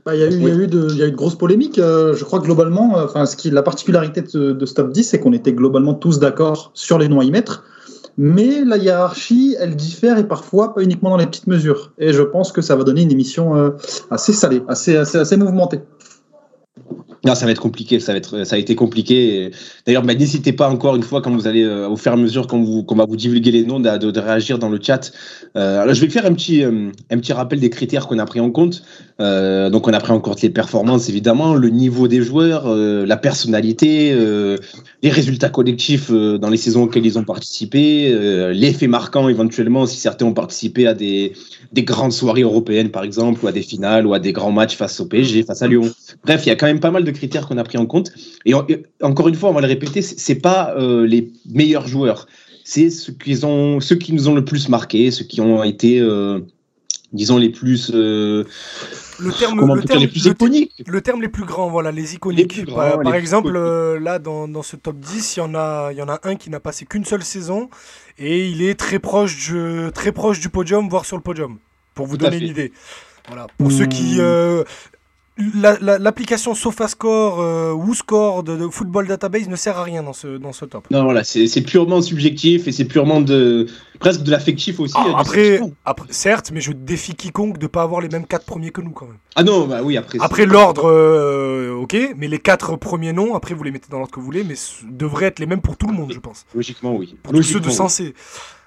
Bah, 0.04 0.14
il 0.14 0.20
y, 0.20 0.24
a 0.24 0.30
eu, 0.30 0.40
y, 0.40 0.50
a 0.50 0.54
eu 0.54 0.66
de, 0.66 0.92
y 0.94 1.02
a 1.02 1.06
eu 1.06 1.10
de 1.10 1.16
grosses 1.16 1.38
polémiques. 1.38 1.76
je 1.76 2.24
crois 2.24 2.40
globalement, 2.40 2.94
enfin, 2.96 3.26
ce 3.26 3.36
qui, 3.36 3.50
la 3.50 3.62
particularité 3.62 4.22
de, 4.22 4.52
de 4.52 4.66
ce 4.66 4.74
top 4.74 4.92
10, 4.92 5.04
c'est 5.04 5.20
qu'on 5.20 5.32
était 5.32 5.52
globalement 5.52 5.94
tous 5.94 6.18
d'accord 6.18 6.72
sur 6.74 6.98
les 6.98 7.08
noms 7.08 7.20
à 7.20 7.24
y 7.24 7.30
mettre 7.30 7.64
mais 8.18 8.64
la 8.64 8.76
hiérarchie, 8.76 9.56
elle 9.58 9.76
diffère 9.76 10.18
et 10.18 10.26
parfois 10.26 10.74
pas 10.74 10.82
uniquement 10.82 11.10
dans 11.10 11.16
les 11.16 11.26
petites 11.26 11.46
mesures. 11.46 11.92
Et 11.98 12.12
je 12.12 12.22
pense 12.22 12.52
que 12.52 12.62
ça 12.62 12.76
va 12.76 12.84
donner 12.84 13.02
une 13.02 13.12
émission 13.12 13.56
euh, 13.56 13.70
assez 14.10 14.32
salée, 14.32 14.62
assez, 14.68 14.96
assez, 14.96 15.18
assez 15.18 15.36
mouvementée. 15.36 15.80
Non, 17.26 17.34
ça 17.34 17.44
va 17.44 17.50
être 17.50 17.60
compliqué, 17.60 17.98
ça 17.98 18.12
a 18.12 18.56
été 18.56 18.76
compliqué. 18.76 19.50
D'ailleurs, 19.84 20.04
bah, 20.04 20.14
n'hésitez 20.14 20.52
pas 20.52 20.68
encore 20.68 20.94
une 20.94 21.02
fois 21.02 21.20
quand 21.20 21.32
vous 21.32 21.48
allez, 21.48 21.64
euh, 21.64 21.88
au 21.88 21.96
fur 21.96 22.12
et 22.12 22.14
à 22.14 22.16
mesure 22.16 22.46
qu'on 22.46 22.62
vous, 22.62 22.86
va 22.88 23.04
vous 23.04 23.16
divulguer 23.16 23.50
les 23.50 23.64
noms, 23.64 23.80
de, 23.80 24.20
réagir 24.20 24.60
dans 24.60 24.68
le 24.68 24.78
chat. 24.80 25.10
Euh, 25.56 25.80
alors, 25.82 25.92
je 25.92 26.00
vais 26.00 26.08
faire 26.08 26.24
un 26.24 26.34
petit, 26.34 26.62
euh, 26.62 26.90
un 27.10 27.18
petit 27.18 27.32
rappel 27.32 27.58
des 27.58 27.68
critères 27.68 28.06
qu'on 28.06 28.20
a 28.20 28.24
pris 28.26 28.38
en 28.38 28.50
compte. 28.52 28.84
Donc, 29.18 29.88
on 29.88 29.92
a 29.92 29.98
pris 29.98 30.12
en 30.12 30.20
compte 30.20 30.42
les 30.42 30.50
performances, 30.50 31.08
évidemment, 31.08 31.54
le 31.54 31.68
niveau 31.68 32.06
des 32.06 32.22
joueurs, 32.22 32.68
la 32.68 33.16
personnalité, 33.16 34.14
les 35.02 35.10
résultats 35.10 35.48
collectifs 35.48 36.10
dans 36.10 36.50
les 36.50 36.58
saisons 36.58 36.82
auxquelles 36.82 37.06
ils 37.06 37.18
ont 37.18 37.24
participé, 37.24 38.14
l'effet 38.52 38.88
marquant 38.88 39.30
éventuellement 39.30 39.86
si 39.86 39.96
certains 39.96 40.26
ont 40.26 40.34
participé 40.34 40.86
à 40.86 40.92
des, 40.92 41.32
des 41.72 41.82
grandes 41.82 42.12
soirées 42.12 42.42
européennes, 42.42 42.90
par 42.90 43.04
exemple, 43.04 43.42
ou 43.42 43.48
à 43.48 43.52
des 43.52 43.62
finales, 43.62 44.06
ou 44.06 44.12
à 44.12 44.18
des 44.18 44.32
grands 44.32 44.52
matchs 44.52 44.76
face 44.76 45.00
au 45.00 45.06
PSG, 45.06 45.42
face 45.44 45.62
à 45.62 45.66
Lyon. 45.66 45.90
Bref, 46.24 46.44
il 46.44 46.50
y 46.50 46.52
a 46.52 46.56
quand 46.56 46.66
même 46.66 46.80
pas 46.80 46.90
mal 46.90 47.04
de 47.04 47.10
critères 47.16 47.46
qu'on 47.46 47.58
a 47.58 47.64
pris 47.64 47.78
en 47.78 47.86
compte. 47.86 48.12
Et, 48.44 48.54
encore 49.02 49.28
une 49.28 49.34
fois, 49.34 49.50
on 49.50 49.52
va 49.52 49.60
le 49.60 49.66
répéter, 49.66 50.02
c'est 50.02 50.36
pas 50.36 50.74
euh, 50.76 51.06
les 51.06 51.32
meilleurs 51.48 51.88
joueurs, 51.88 52.26
c'est 52.64 52.90
ceux 52.90 53.12
qui 53.12 53.44
ont, 53.44 53.80
ceux 53.80 53.96
qui 53.96 54.12
nous 54.12 54.28
ont 54.28 54.34
le 54.34 54.44
plus 54.44 54.68
marqué, 54.68 55.10
ceux 55.10 55.24
qui 55.24 55.40
ont 55.40 55.62
été, 55.62 56.00
euh, 56.00 56.40
disons, 57.12 57.38
les 57.38 57.50
plus 57.50 57.90
euh, 57.94 58.44
le 59.18 59.32
terme, 59.32 59.60
le, 59.74 59.82
terme, 59.82 60.00
les 60.00 60.08
plus 60.08 60.26
iconiques. 60.26 60.72
Le, 60.86 61.00
terme 61.00 61.22
les 61.22 61.28
plus 61.28 61.44
grands, 61.44 61.70
voilà, 61.70 61.90
les 61.90 62.14
iconiques. 62.14 62.66
par, 62.66 63.14
exemple, 63.14 63.52
là, 63.98 64.18
dans, 64.18 64.48
dans, 64.48 64.62
ce 64.62 64.76
top 64.76 64.96
10, 64.98 65.36
il 65.36 65.40
y 65.40 65.42
en 65.42 65.54
a, 65.54 65.90
il 65.92 65.98
y 65.98 66.02
en 66.02 66.08
a 66.08 66.20
un 66.24 66.36
qui 66.36 66.50
n'a 66.50 66.60
passé 66.60 66.84
qu'une 66.86 67.04
seule 67.04 67.22
saison 67.22 67.70
et 68.18 68.48
il 68.48 68.62
est 68.62 68.74
très 68.74 68.98
proche, 68.98 69.36
du, 69.36 69.90
très 69.94 70.12
proche 70.12 70.40
du 70.40 70.48
podium, 70.48 70.88
voire 70.88 71.04
sur 71.04 71.16
le 71.16 71.22
podium, 71.22 71.58
pour 71.94 72.06
vous 72.06 72.16
donner 72.16 72.38
une 72.38 72.48
idée. 72.48 72.72
Voilà. 73.28 73.46
Pour 73.58 73.72
ceux 73.72 73.86
qui, 73.86 74.20
mmh 74.20 74.64
l'application 75.38 76.54
SofaScore 76.54 77.40
euh, 77.40 77.72
ou 77.72 77.94
Score 77.94 78.42
de, 78.42 78.68
Football 78.68 79.06
Database 79.06 79.48
ne 79.48 79.56
sert 79.56 79.76
à 79.76 79.82
rien 79.82 80.02
dans 80.02 80.12
ce, 80.12 80.38
dans 80.38 80.52
ce 80.52 80.64
top. 80.64 80.86
Non, 80.90 81.04
voilà, 81.04 81.24
c'est 81.24 81.60
purement 81.62 82.00
subjectif 82.00 82.66
et 82.66 82.72
c'est 82.72 82.86
purement 82.86 83.20
de 83.20 83.66
presque 83.98 84.22
de 84.22 84.30
l'affectif 84.30 84.80
aussi. 84.80 84.94
Ah, 84.96 85.14
après, 85.18 85.60
après, 85.84 86.06
certes, 86.10 86.50
mais 86.52 86.60
je 86.60 86.72
défie 86.72 87.14
quiconque 87.14 87.58
de 87.58 87.64
ne 87.64 87.68
pas 87.68 87.82
avoir 87.82 88.00
les 88.00 88.08
mêmes 88.08 88.26
quatre 88.26 88.46
premiers 88.46 88.70
que 88.70 88.80
nous 88.80 88.92
quand 88.92 89.06
même. 89.06 89.18
Ah 89.34 89.42
non, 89.42 89.66
bah 89.66 89.80
oui, 89.82 89.96
après. 89.96 90.18
Après 90.20 90.46
l'ordre, 90.46 90.90
euh, 90.90 91.74
ok, 91.74 91.96
mais 92.16 92.28
les 92.28 92.38
quatre 92.38 92.76
premiers 92.76 93.12
noms, 93.12 93.34
après 93.34 93.54
vous 93.54 93.62
les 93.62 93.70
mettez 93.70 93.88
dans 93.90 93.98
l'ordre 93.98 94.12
que 94.12 94.20
vous 94.20 94.26
voulez, 94.26 94.44
mais 94.44 94.54
devraient 94.90 95.26
être 95.26 95.38
les 95.38 95.46
mêmes 95.46 95.60
pour 95.60 95.76
tout 95.76 95.86
le 95.86 95.94
monde, 95.94 96.12
je 96.12 96.20
pense. 96.20 96.46
Logiquement, 96.54 96.96
oui. 96.96 97.14
Pour 97.22 97.34
tous 97.34 97.42
ceux 97.42 97.60
de 97.60 97.68
sensé. 97.68 98.14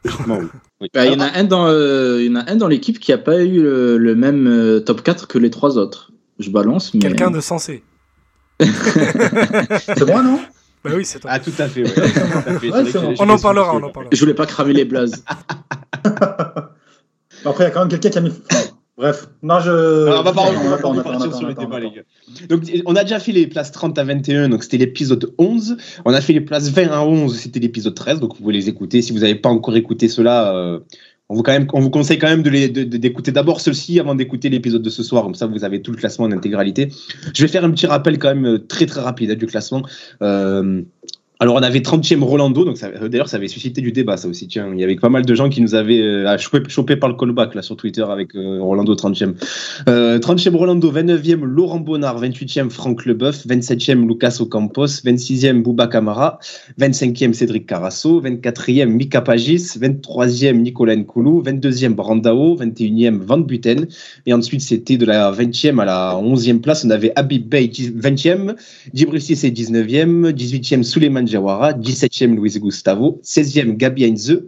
Logiquement, 0.04 0.38
oui. 0.40 0.48
Bah, 0.94 1.06
il 1.06 1.12
y 1.12 1.16
en 1.16 1.20
a 1.20 1.38
un 1.38 1.44
dans, 1.44 1.68
euh, 1.68 2.22
il 2.22 2.28
y 2.28 2.30
en 2.30 2.38
a 2.38 2.50
un 2.50 2.56
dans 2.56 2.70
l'équipe 2.70 3.00
qui 3.00 3.12
n'a 3.12 3.18
pas 3.18 3.44
eu 3.44 3.62
le, 3.62 3.98
le 3.98 4.16
même 4.16 4.82
top 4.86 5.04
4 5.04 5.28
que 5.28 5.38
les 5.38 5.50
trois 5.50 5.78
autres 5.78 6.09
je 6.40 6.50
balance. 6.50 6.94
Mais... 6.94 7.00
Quelqu'un 7.02 7.32
de 7.32 7.42
sensé. 7.42 7.84
c'est 8.60 10.06
moi, 10.06 10.24
non 10.24 10.40
Bah 10.84 10.92
oui, 10.96 11.04
c'est 11.04 11.20
toi. 11.20 11.32
Ah, 11.34 11.40
tout 11.40 11.52
à 11.58 11.68
fait, 11.68 11.84
ouais. 11.84 13.16
on 13.20 13.30
en 13.30 13.38
parlera, 13.38 13.76
on 13.76 13.84
en 13.84 13.90
parlera. 13.90 14.10
Je 14.14 14.20
voulais 14.22 14.34
pas 14.34 14.46
cramer 14.46 14.72
les 14.72 14.86
blazes. 14.86 15.26
Après, 17.46 17.64
il 17.64 17.68
y 17.68 17.70
a 17.70 17.72
quand 17.72 17.82
même 17.82 17.90
quelqu'un 17.90 18.10
qui 18.10 18.18
a 18.18 18.22
mis. 18.22 18.32
Bref, 18.98 19.28
non, 19.44 19.60
je. 19.60 19.72
Alors, 20.08 20.20
on 20.20 20.94
va 20.94 21.04
partir 21.04 21.36
sur 21.36 21.48
les 21.48 21.54
débats, 21.54 21.80
les 21.82 21.92
gars. 21.92 22.02
Donc, 22.48 22.64
on 22.86 22.96
a 22.96 23.04
déjà 23.04 23.20
fait 23.20 23.34
les 23.34 23.48
places 23.48 23.74
30 23.74 23.98
à 23.98 24.04
21, 24.06 24.48
donc 24.50 24.64
c'était 24.64 24.78
l'épisode 24.78 25.34
11. 25.38 25.76
On 26.06 26.14
a 26.14 26.22
fait 26.22 26.34
les 26.34 26.42
places 26.42 26.70
20 26.70 26.88
à 26.92 27.02
11, 27.02 27.38
c'était 27.38 27.60
l'épisode 27.60 27.96
13, 27.96 28.22
donc 28.22 28.36
vous 28.36 28.42
pouvez 28.42 28.54
les 28.54 28.70
écouter. 28.70 29.02
Si 29.02 29.12
vous 29.12 29.20
n'avez 29.20 29.36
pas 29.36 29.50
encore 29.50 29.76
écouté 29.76 30.08
cela, 30.08 30.56
euh, 30.56 30.80
on 31.32 31.80
vous, 31.80 31.90
conseille 31.92 32.18
quand 32.18 32.28
même 32.28 32.42
d'écouter 32.42 33.32
d'abord 33.32 33.62
ceci 33.62 34.00
avant 34.00 34.16
d'écouter 34.16 34.50
l'épisode 34.50 34.82
de 34.82 34.90
ce 34.90 35.04
soir. 35.04 35.24
Comme 35.24 35.36
ça, 35.36 35.46
vous 35.46 35.64
avez 35.64 35.82
tout 35.82 35.92
le 35.92 35.98
classement 35.98 36.26
en 36.26 36.32
intégralité. 36.32 36.90
Je 37.36 37.44
vais 37.44 37.48
faire 37.48 37.64
un 37.64 37.70
petit 37.70 37.86
rappel 37.86 38.18
quand 38.18 38.30
même 38.30 38.48
euh, 38.48 38.58
très 38.58 38.88
très 38.88 39.02
rapide 39.02 39.30
hein, 39.32 39.36
du 39.36 39.46
classement. 39.46 39.84
Euh, 40.24 40.82
alors 41.42 41.56
on 41.56 41.64
avait 41.64 41.80
30e 41.80 42.22
Rolando, 42.22 42.66
donc 42.66 42.84
euh, 42.84 43.08
d'ailleurs 43.08 43.30
ça 43.30 43.38
avait 43.38 43.48
suscité 43.48 43.80
du 43.80 43.94
débat 43.94 44.18
ça 44.18 44.28
aussi. 44.28 44.46
Tiens, 44.50 44.72
il 44.74 44.80
y 44.82 44.84
avait 44.84 44.98
pas 44.98 45.08
mal 45.08 45.26
de 45.26 45.36
gens 45.36 45.48
qui 45.48 45.62
nous 45.62 45.74
avaient 45.74 46.02
euh, 46.02 46.38
par 47.00 47.08
le 47.08 47.16
callback 47.16 47.56
là 47.56 47.62
sur 47.62 47.78
Twitter 47.78 48.02
avec 48.02 48.36
euh, 48.36 48.60
Rolando 48.60 48.94
30e. 48.94 49.36
30e 49.88 50.54
Rolando, 50.54 50.92
29e 50.92 51.46
Laurent 51.46 51.80
Bonnard, 51.80 52.22
28e 52.22 52.70
Franck 52.70 53.06
Leboeuf, 53.06 53.48
27e 53.48 54.06
Lucas 54.06 54.42
Ocampos, 54.42 55.02
26e 55.06 55.62
Bouba 55.62 55.88
Camara, 55.88 56.40
25e 56.78 57.32
Cédric 57.32 57.68
Carasso, 57.68 58.22
24e 58.22 58.86
Mika 58.88 59.22
Pagis, 59.22 59.80
23e 59.80 60.52
Nicolas 60.52 60.98
Nkoulou, 60.98 61.42
22e 61.42 61.94
Brandao, 61.94 62.58
21e 62.58 63.18
Van 63.18 63.38
Buten 63.38 63.88
et 64.26 64.34
ensuite 64.34 64.60
c'était 64.60 64.98
de 64.98 65.06
la 65.06 65.32
20e 65.32 65.80
à 65.80 65.86
la 65.86 66.20
11e 66.22 66.60
place, 66.60 66.84
on 66.84 66.90
avait 66.90 67.14
Habib 67.16 67.48
Bey 67.48 67.70
20e, 67.70 68.56
Djibril 68.94 69.22
Cissé 69.22 69.52
19e, 69.52 70.34
18e 70.34 70.84
Suleiman 70.84 71.29
Jawara, 71.30 71.74
17e 71.74 72.36
Luis 72.36 72.58
Gustavo, 72.58 73.20
16e 73.24 73.76
Gabi 73.76 74.04
Heinze, 74.04 74.48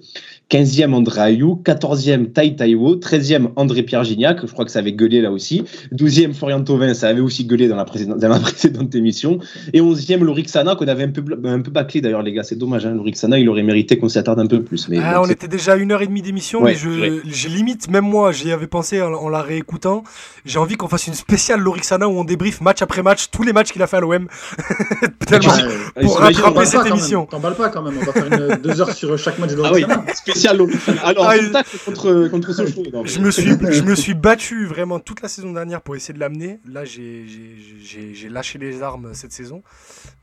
15e 0.51 0.93
André 0.93 1.22
Ayou, 1.22 1.62
14e 1.63 2.34
Tai 2.34 2.55
Taiwo, 2.58 2.98
13e 2.98 3.51
André 3.55 3.84
Pierre 3.84 4.03
Gignac, 4.03 4.46
je 4.46 4.51
crois 4.51 4.65
que 4.65 4.72
ça 4.72 4.79
avait 4.79 4.91
gueulé 4.91 5.22
là 5.22 5.31
aussi, 5.31 5.63
12e 5.93 6.34
Florian 6.34 6.62
Thauvin, 6.62 6.93
ça 6.93 7.08
avait 7.08 7.22
aussi 7.22 7.46
gueulé 7.46 7.70
dans 7.70 7.77
la, 7.77 7.86
précédente, 7.86 8.20
dans 8.20 8.27
la 8.27 8.39
précédente 8.39 8.93
émission, 8.93 9.39
et 9.72 9.79
11e 9.79 10.20
Lorixana, 10.20 10.75
qu'on 10.75 10.89
avait 10.89 11.05
un 11.05 11.12
peu, 11.12 11.24
un 11.46 11.62
peu 11.62 11.72
bâclé 11.72 12.01
d'ailleurs 12.01 12.22
les 12.22 12.34
gars, 12.34 12.43
c'est 12.43 12.58
dommage, 12.58 12.86
hein, 12.86 12.93
Lorixana, 12.93 13.39
il 13.39 13.48
aurait 13.48 13.63
mérité 13.63 13.98
qu'on 13.98 14.10
s'y 14.10 14.20
attarde 14.20 14.41
un 14.41 14.46
peu 14.46 14.62
plus. 14.62 14.89
Mais 14.89 15.00
ah, 15.01 15.22
on 15.22 15.29
était 15.29 15.48
déjà 15.48 15.74
à 15.74 15.75
une 15.77 15.93
heure 15.93 16.01
et 16.01 16.08
demie 16.08 16.22
d'émission, 16.22 16.62
ouais, 16.62 16.75
mais 16.86 17.22
j'ai 17.31 17.50
limite, 17.50 17.89
même 17.89 18.05
moi, 18.05 18.34
j'y 18.34 18.51
avais 18.51 18.67
pensé 18.67 19.01
en, 19.01 19.13
en 19.13 19.29
la 19.29 19.41
réécoutant, 19.41 20.03
j'ai 20.43 20.60
envie 20.60 20.75
qu'on 20.75 20.89
fasse 20.89 21.08
une 21.08 21.13
spéciale 21.13 21.62
Lorixana 21.62 22.10
où 22.10 22.20
on 22.20 22.25
débriefe 22.25 22.60
match 22.60 22.81
après 22.81 23.03
match 23.03 23.29
tous 23.31 23.43
les 23.43 23.53
matchs 23.53 23.72
qu'il 23.72 23.81
a 23.84 23.88
fait 23.88 23.98
à 23.98 24.01
l'OM, 24.01 24.27
pour 26.01 26.20
rattraper 26.20 26.65
cette 26.65 26.88
émission. 26.88 27.25
T'emballes 27.25 27.55
pas 27.55 27.70
quand 27.70 27.84
même, 27.84 27.93
on 28.01 28.05
va 28.05 28.12
faire 28.12 28.25
une, 28.25 28.62
deux 28.62 28.81
heures 28.81 28.91
sur 28.91 29.17
chaque 29.17 29.39
match 29.39 29.51
de 29.51 29.55
Lorixana. 29.55 30.03
Ah 30.05 30.12
oui, 30.27 30.40
spécial 30.41 31.00
Alors, 31.03 31.29
Ah, 31.29 31.63
contre, 31.86 32.27
contre 32.29 32.53
Sochaux. 32.53 32.83
non, 32.91 33.03
mais- 33.03 33.07
Je 33.10 33.19
me, 33.19 33.31
suis, 33.31 33.43
je 33.71 33.81
me 33.83 33.95
suis 33.95 34.13
battu 34.13 34.65
vraiment 34.65 35.00
toute 35.00 35.21
la 35.21 35.27
saison 35.29 35.51
dernière 35.53 35.81
pour 35.81 35.95
essayer 35.95 36.13
de 36.13 36.19
l'amener. 36.19 36.60
Là, 36.65 36.86
j'ai- 36.86 37.25
j'ai 37.27 37.55
j'ai- 37.83 38.13
j'ai 38.13 38.29
lâché 38.29 38.60
les 38.60 38.81
armes 38.81 39.13
cette 39.13 39.31
saison. 39.33 39.63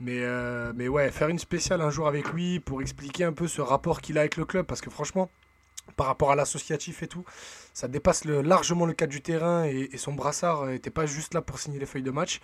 Mais, 0.01 0.21
euh, 0.23 0.73
mais 0.77 0.89
ouais, 0.89 1.11
faire 1.11 1.29
une 1.29 1.39
spéciale 1.39 1.81
un 1.81 1.91
jour 1.91 2.09
avec 2.09 2.33
lui 2.33 2.61
pour 2.61 2.81
expliquer 2.83 3.25
un 3.25 3.33
peu 3.33 3.49
ce 3.49 3.61
rapport 3.61 4.01
qu'il 4.01 4.17
a 4.19 4.21
avec 4.23 4.37
le 4.37 4.45
club. 4.45 4.65
Parce 4.67 4.81
que 4.81 4.91
franchement, 4.91 5.29
par 5.97 6.07
rapport 6.07 6.31
à 6.31 6.37
l'associatif 6.37 7.03
et 7.03 7.07
tout, 7.09 7.25
ça 7.75 7.89
dépasse 7.89 8.25
le- 8.25 8.43
largement 8.43 8.87
le 8.87 8.93
cadre 8.93 9.11
du 9.13 9.21
terrain. 9.23 9.65
Et, 9.65 9.89
et 9.93 9.97
son 9.99 10.13
brassard 10.13 10.67
n'était 10.67 10.91
pas 10.91 11.07
juste 11.07 11.35
là 11.35 11.41
pour 11.43 11.59
signer 11.59 11.79
les 11.79 11.87
feuilles 11.87 12.03
de 12.03 12.11
match. 12.11 12.41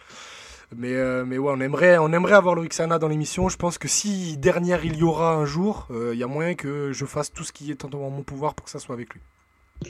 Mais, 0.76 0.92
euh, 0.94 1.24
mais 1.26 1.38
ouais, 1.38 1.52
on 1.56 1.60
aimerait, 1.60 1.98
on 1.98 2.12
aimerait 2.12 2.34
avoir 2.34 2.54
Loïc 2.54 2.72
Sana 2.72 2.98
dans 2.98 3.08
l'émission. 3.08 3.48
Je 3.48 3.56
pense 3.56 3.78
que 3.78 3.88
si 3.88 4.36
dernière 4.36 4.84
il 4.84 4.96
y 4.96 5.02
aura 5.02 5.34
un 5.34 5.44
jour, 5.44 5.86
euh, 5.90 6.10
il 6.14 6.18
y 6.18 6.22
a 6.22 6.26
moyen 6.26 6.54
que 6.54 6.90
je 6.92 7.04
fasse 7.04 7.32
tout 7.32 7.44
ce 7.44 7.52
qui 7.52 7.70
est 7.70 7.84
en 7.84 7.88
mon 8.10 8.22
pouvoir 8.22 8.54
pour 8.54 8.64
que 8.64 8.70
ça 8.70 8.78
soit 8.78 8.94
avec 8.94 9.12
lui. 9.14 9.20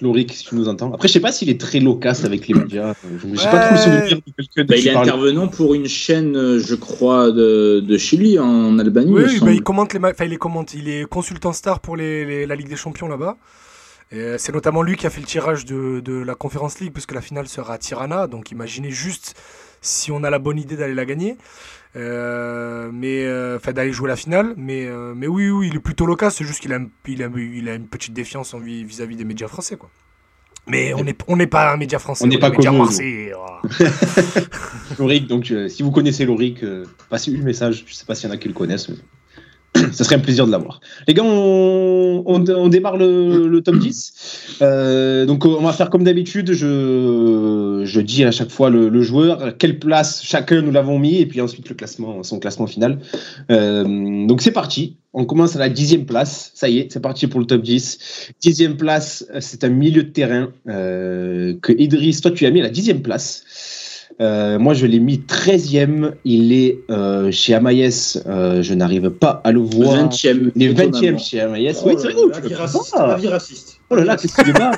Lorik, 0.00 0.32
si 0.32 0.44
tu 0.46 0.54
nous 0.56 0.68
entends. 0.68 0.92
Après, 0.92 1.08
je 1.08 1.12
sais 1.12 1.20
pas 1.20 1.30
s'il 1.30 1.48
est 1.50 1.60
très 1.60 1.78
loquace 1.78 2.24
avec 2.24 2.48
les 2.48 2.54
médias. 2.54 2.94
Je 3.04 3.28
J'ai 3.36 3.44
Ouais. 3.44 3.50
pas 3.50 3.60
trop 3.60 3.74
le 3.74 3.80
souvenir 3.80 4.02
de 4.02 4.08
quelqu'un 4.36 4.62
de 4.62 4.68
Bah, 4.68 4.76
il 4.76 4.88
est 4.88 4.94
intervenant 4.96 5.46
pour 5.46 5.74
une 5.74 5.86
chaîne, 5.86 6.36
euh, 6.36 6.58
je 6.58 6.74
crois, 6.74 7.30
de, 7.30 7.80
de 7.80 7.98
Chili, 7.98 8.38
en 8.38 8.78
Albanie. 8.78 9.12
Oui, 9.12 9.22
il 9.34 9.40
bah, 9.40 9.52
il 9.52 9.62
commente 9.62 9.92
les 9.92 9.98
ma- 9.98 10.10
enfin, 10.10 10.24
il 10.24 10.30
les 10.30 10.36
commente. 10.38 10.74
Il 10.74 10.88
est 10.88 11.06
consultant 11.08 11.52
star 11.52 11.80
pour 11.80 11.96
les, 11.96 12.24
les- 12.24 12.46
la 12.46 12.56
Ligue 12.56 12.68
des 12.68 12.76
Champions 12.76 13.08
là-bas. 13.08 13.36
Et, 14.10 14.18
euh, 14.18 14.36
C'est 14.38 14.52
notamment 14.52 14.82
lui 14.82 14.96
qui 14.96 15.06
a 15.06 15.10
fait 15.10 15.20
le 15.20 15.26
tirage 15.26 15.64
de, 15.64 16.00
de 16.00 16.14
la 16.14 16.34
Conference 16.34 16.80
League 16.80 16.92
puisque 16.92 17.12
la 17.12 17.20
finale 17.20 17.46
sera 17.46 17.74
à 17.74 17.78
Tirana. 17.78 18.26
Donc 18.26 18.50
imaginez 18.50 18.90
juste 18.90 19.34
si 19.84 20.10
on 20.10 20.24
a 20.24 20.30
la 20.30 20.38
bonne 20.38 20.58
idée 20.58 20.76
d'aller 20.76 20.94
la 20.94 21.04
gagner. 21.04 21.36
Euh, 21.96 22.90
mais 22.92 23.24
euh, 23.24 23.56
enfin 23.56 23.72
d'aller 23.72 23.92
jouer 23.92 24.08
la 24.08 24.16
finale. 24.16 24.54
Mais, 24.56 24.86
euh, 24.86 25.14
mais 25.14 25.28
oui, 25.28 25.48
oui, 25.50 25.68
il 25.70 25.76
est 25.76 25.80
plutôt 25.80 26.06
loquace. 26.06 26.34
C'est 26.36 26.44
juste 26.44 26.58
qu'il 26.60 26.72
a, 26.72 26.80
il 27.06 27.22
a, 27.22 27.28
il 27.36 27.68
a 27.68 27.74
une 27.74 27.86
petite 27.86 28.12
défiance 28.12 28.52
vis- 28.56 28.82
vis-à-vis 28.82 29.14
des 29.14 29.24
médias 29.24 29.46
français, 29.46 29.76
quoi. 29.76 29.88
Mais 30.66 30.94
on 30.94 31.04
n'est 31.04 31.14
on 31.28 31.36
n'est 31.36 31.46
pas 31.46 31.72
un 31.72 31.76
média 31.76 31.98
français, 31.98 32.24
On 32.24 32.26
n'est 32.26 32.36
est 32.36 32.38
pas 32.38 32.46
un 32.48 32.50
média 32.50 32.72
marseillais. 32.72 33.32
oh. 33.36 33.68
Lorik, 34.98 35.26
donc 35.26 35.52
si 35.68 35.82
vous 35.82 35.90
connaissez 35.90 36.24
Lorik, 36.24 36.62
euh, 36.64 36.84
passez-lui 37.10 37.38
le 37.38 37.44
message. 37.44 37.84
Je 37.86 37.94
sais 37.94 38.06
pas 38.06 38.14
s'il 38.14 38.28
y 38.28 38.32
en 38.32 38.34
a 38.34 38.38
qui 38.38 38.48
le 38.48 38.54
connaissent. 38.54 38.88
mais 38.88 38.96
Ça 39.92 40.04
serait 40.04 40.16
un 40.16 40.20
plaisir 40.20 40.46
de 40.46 40.52
l'avoir. 40.52 40.80
Les 41.08 41.14
gars, 41.14 41.22
on, 41.24 42.22
on- 42.26 42.44
on 42.48 42.68
démarre 42.68 42.96
le, 42.96 43.48
le 43.48 43.60
top 43.60 43.76
10. 43.78 44.58
Euh, 44.62 45.26
donc, 45.26 45.44
on 45.46 45.62
va 45.62 45.72
faire 45.72 45.90
comme 45.90 46.04
d'habitude. 46.04 46.52
Je, 46.52 47.82
je 47.84 48.00
dis 48.00 48.24
à 48.24 48.30
chaque 48.30 48.50
fois 48.50 48.70
le, 48.70 48.88
le 48.88 49.02
joueur, 49.02 49.56
quelle 49.58 49.78
place 49.78 50.22
chacun 50.24 50.62
nous 50.62 50.70
l'avons 50.70 50.98
mis, 50.98 51.16
et 51.18 51.26
puis 51.26 51.40
ensuite 51.40 51.68
le 51.68 51.74
classement, 51.74 52.22
son 52.22 52.38
classement 52.38 52.66
final. 52.66 52.98
Euh, 53.50 54.26
donc, 54.26 54.42
c'est 54.42 54.52
parti. 54.52 54.96
On 55.12 55.24
commence 55.24 55.54
à 55.56 55.58
la 55.60 55.68
dixième 55.68 56.06
place. 56.06 56.50
Ça 56.54 56.68
y 56.68 56.78
est, 56.78 56.92
c'est 56.92 57.00
parti 57.00 57.26
pour 57.26 57.40
le 57.40 57.46
top 57.46 57.62
10. 57.62 58.32
Dixième 58.40 58.76
place, 58.76 59.24
c'est 59.40 59.64
un 59.64 59.68
milieu 59.68 60.02
de 60.04 60.08
terrain 60.10 60.50
euh, 60.68 61.54
que 61.62 61.72
Idriss, 61.72 62.20
toi, 62.20 62.30
tu 62.30 62.46
as 62.46 62.50
mis 62.50 62.60
à 62.60 62.64
la 62.64 62.70
dixième 62.70 63.02
place. 63.02 63.44
Euh, 64.20 64.58
moi, 64.58 64.74
je 64.74 64.86
l'ai 64.86 65.00
mis 65.00 65.18
13e. 65.18 66.12
Il 66.24 66.52
est 66.52 66.78
euh, 66.90 67.30
chez 67.32 67.54
Amaïs. 67.54 68.22
Euh, 68.26 68.62
je 68.62 68.74
n'arrive 68.74 69.10
pas 69.10 69.40
à 69.44 69.52
le 69.52 69.60
voir. 69.60 70.08
20e. 70.08 70.52
Il 70.54 70.62
est 70.62 70.72
20e 70.72 70.88
étonnamment. 70.88 71.18
chez 71.18 71.40
Amaïs. 71.40 71.82
Oh 71.84 71.88
oui, 71.88 71.96
c'est 71.98 72.12
vrai. 72.12 73.12
avis 73.12 73.28
raciste, 73.28 73.73
Oh 73.90 73.96
là 73.96 74.04
là, 74.04 74.16
qu'est-ce 74.16 74.34
qu'il 74.34 74.48
est 74.50 74.52
bas. 74.58 74.72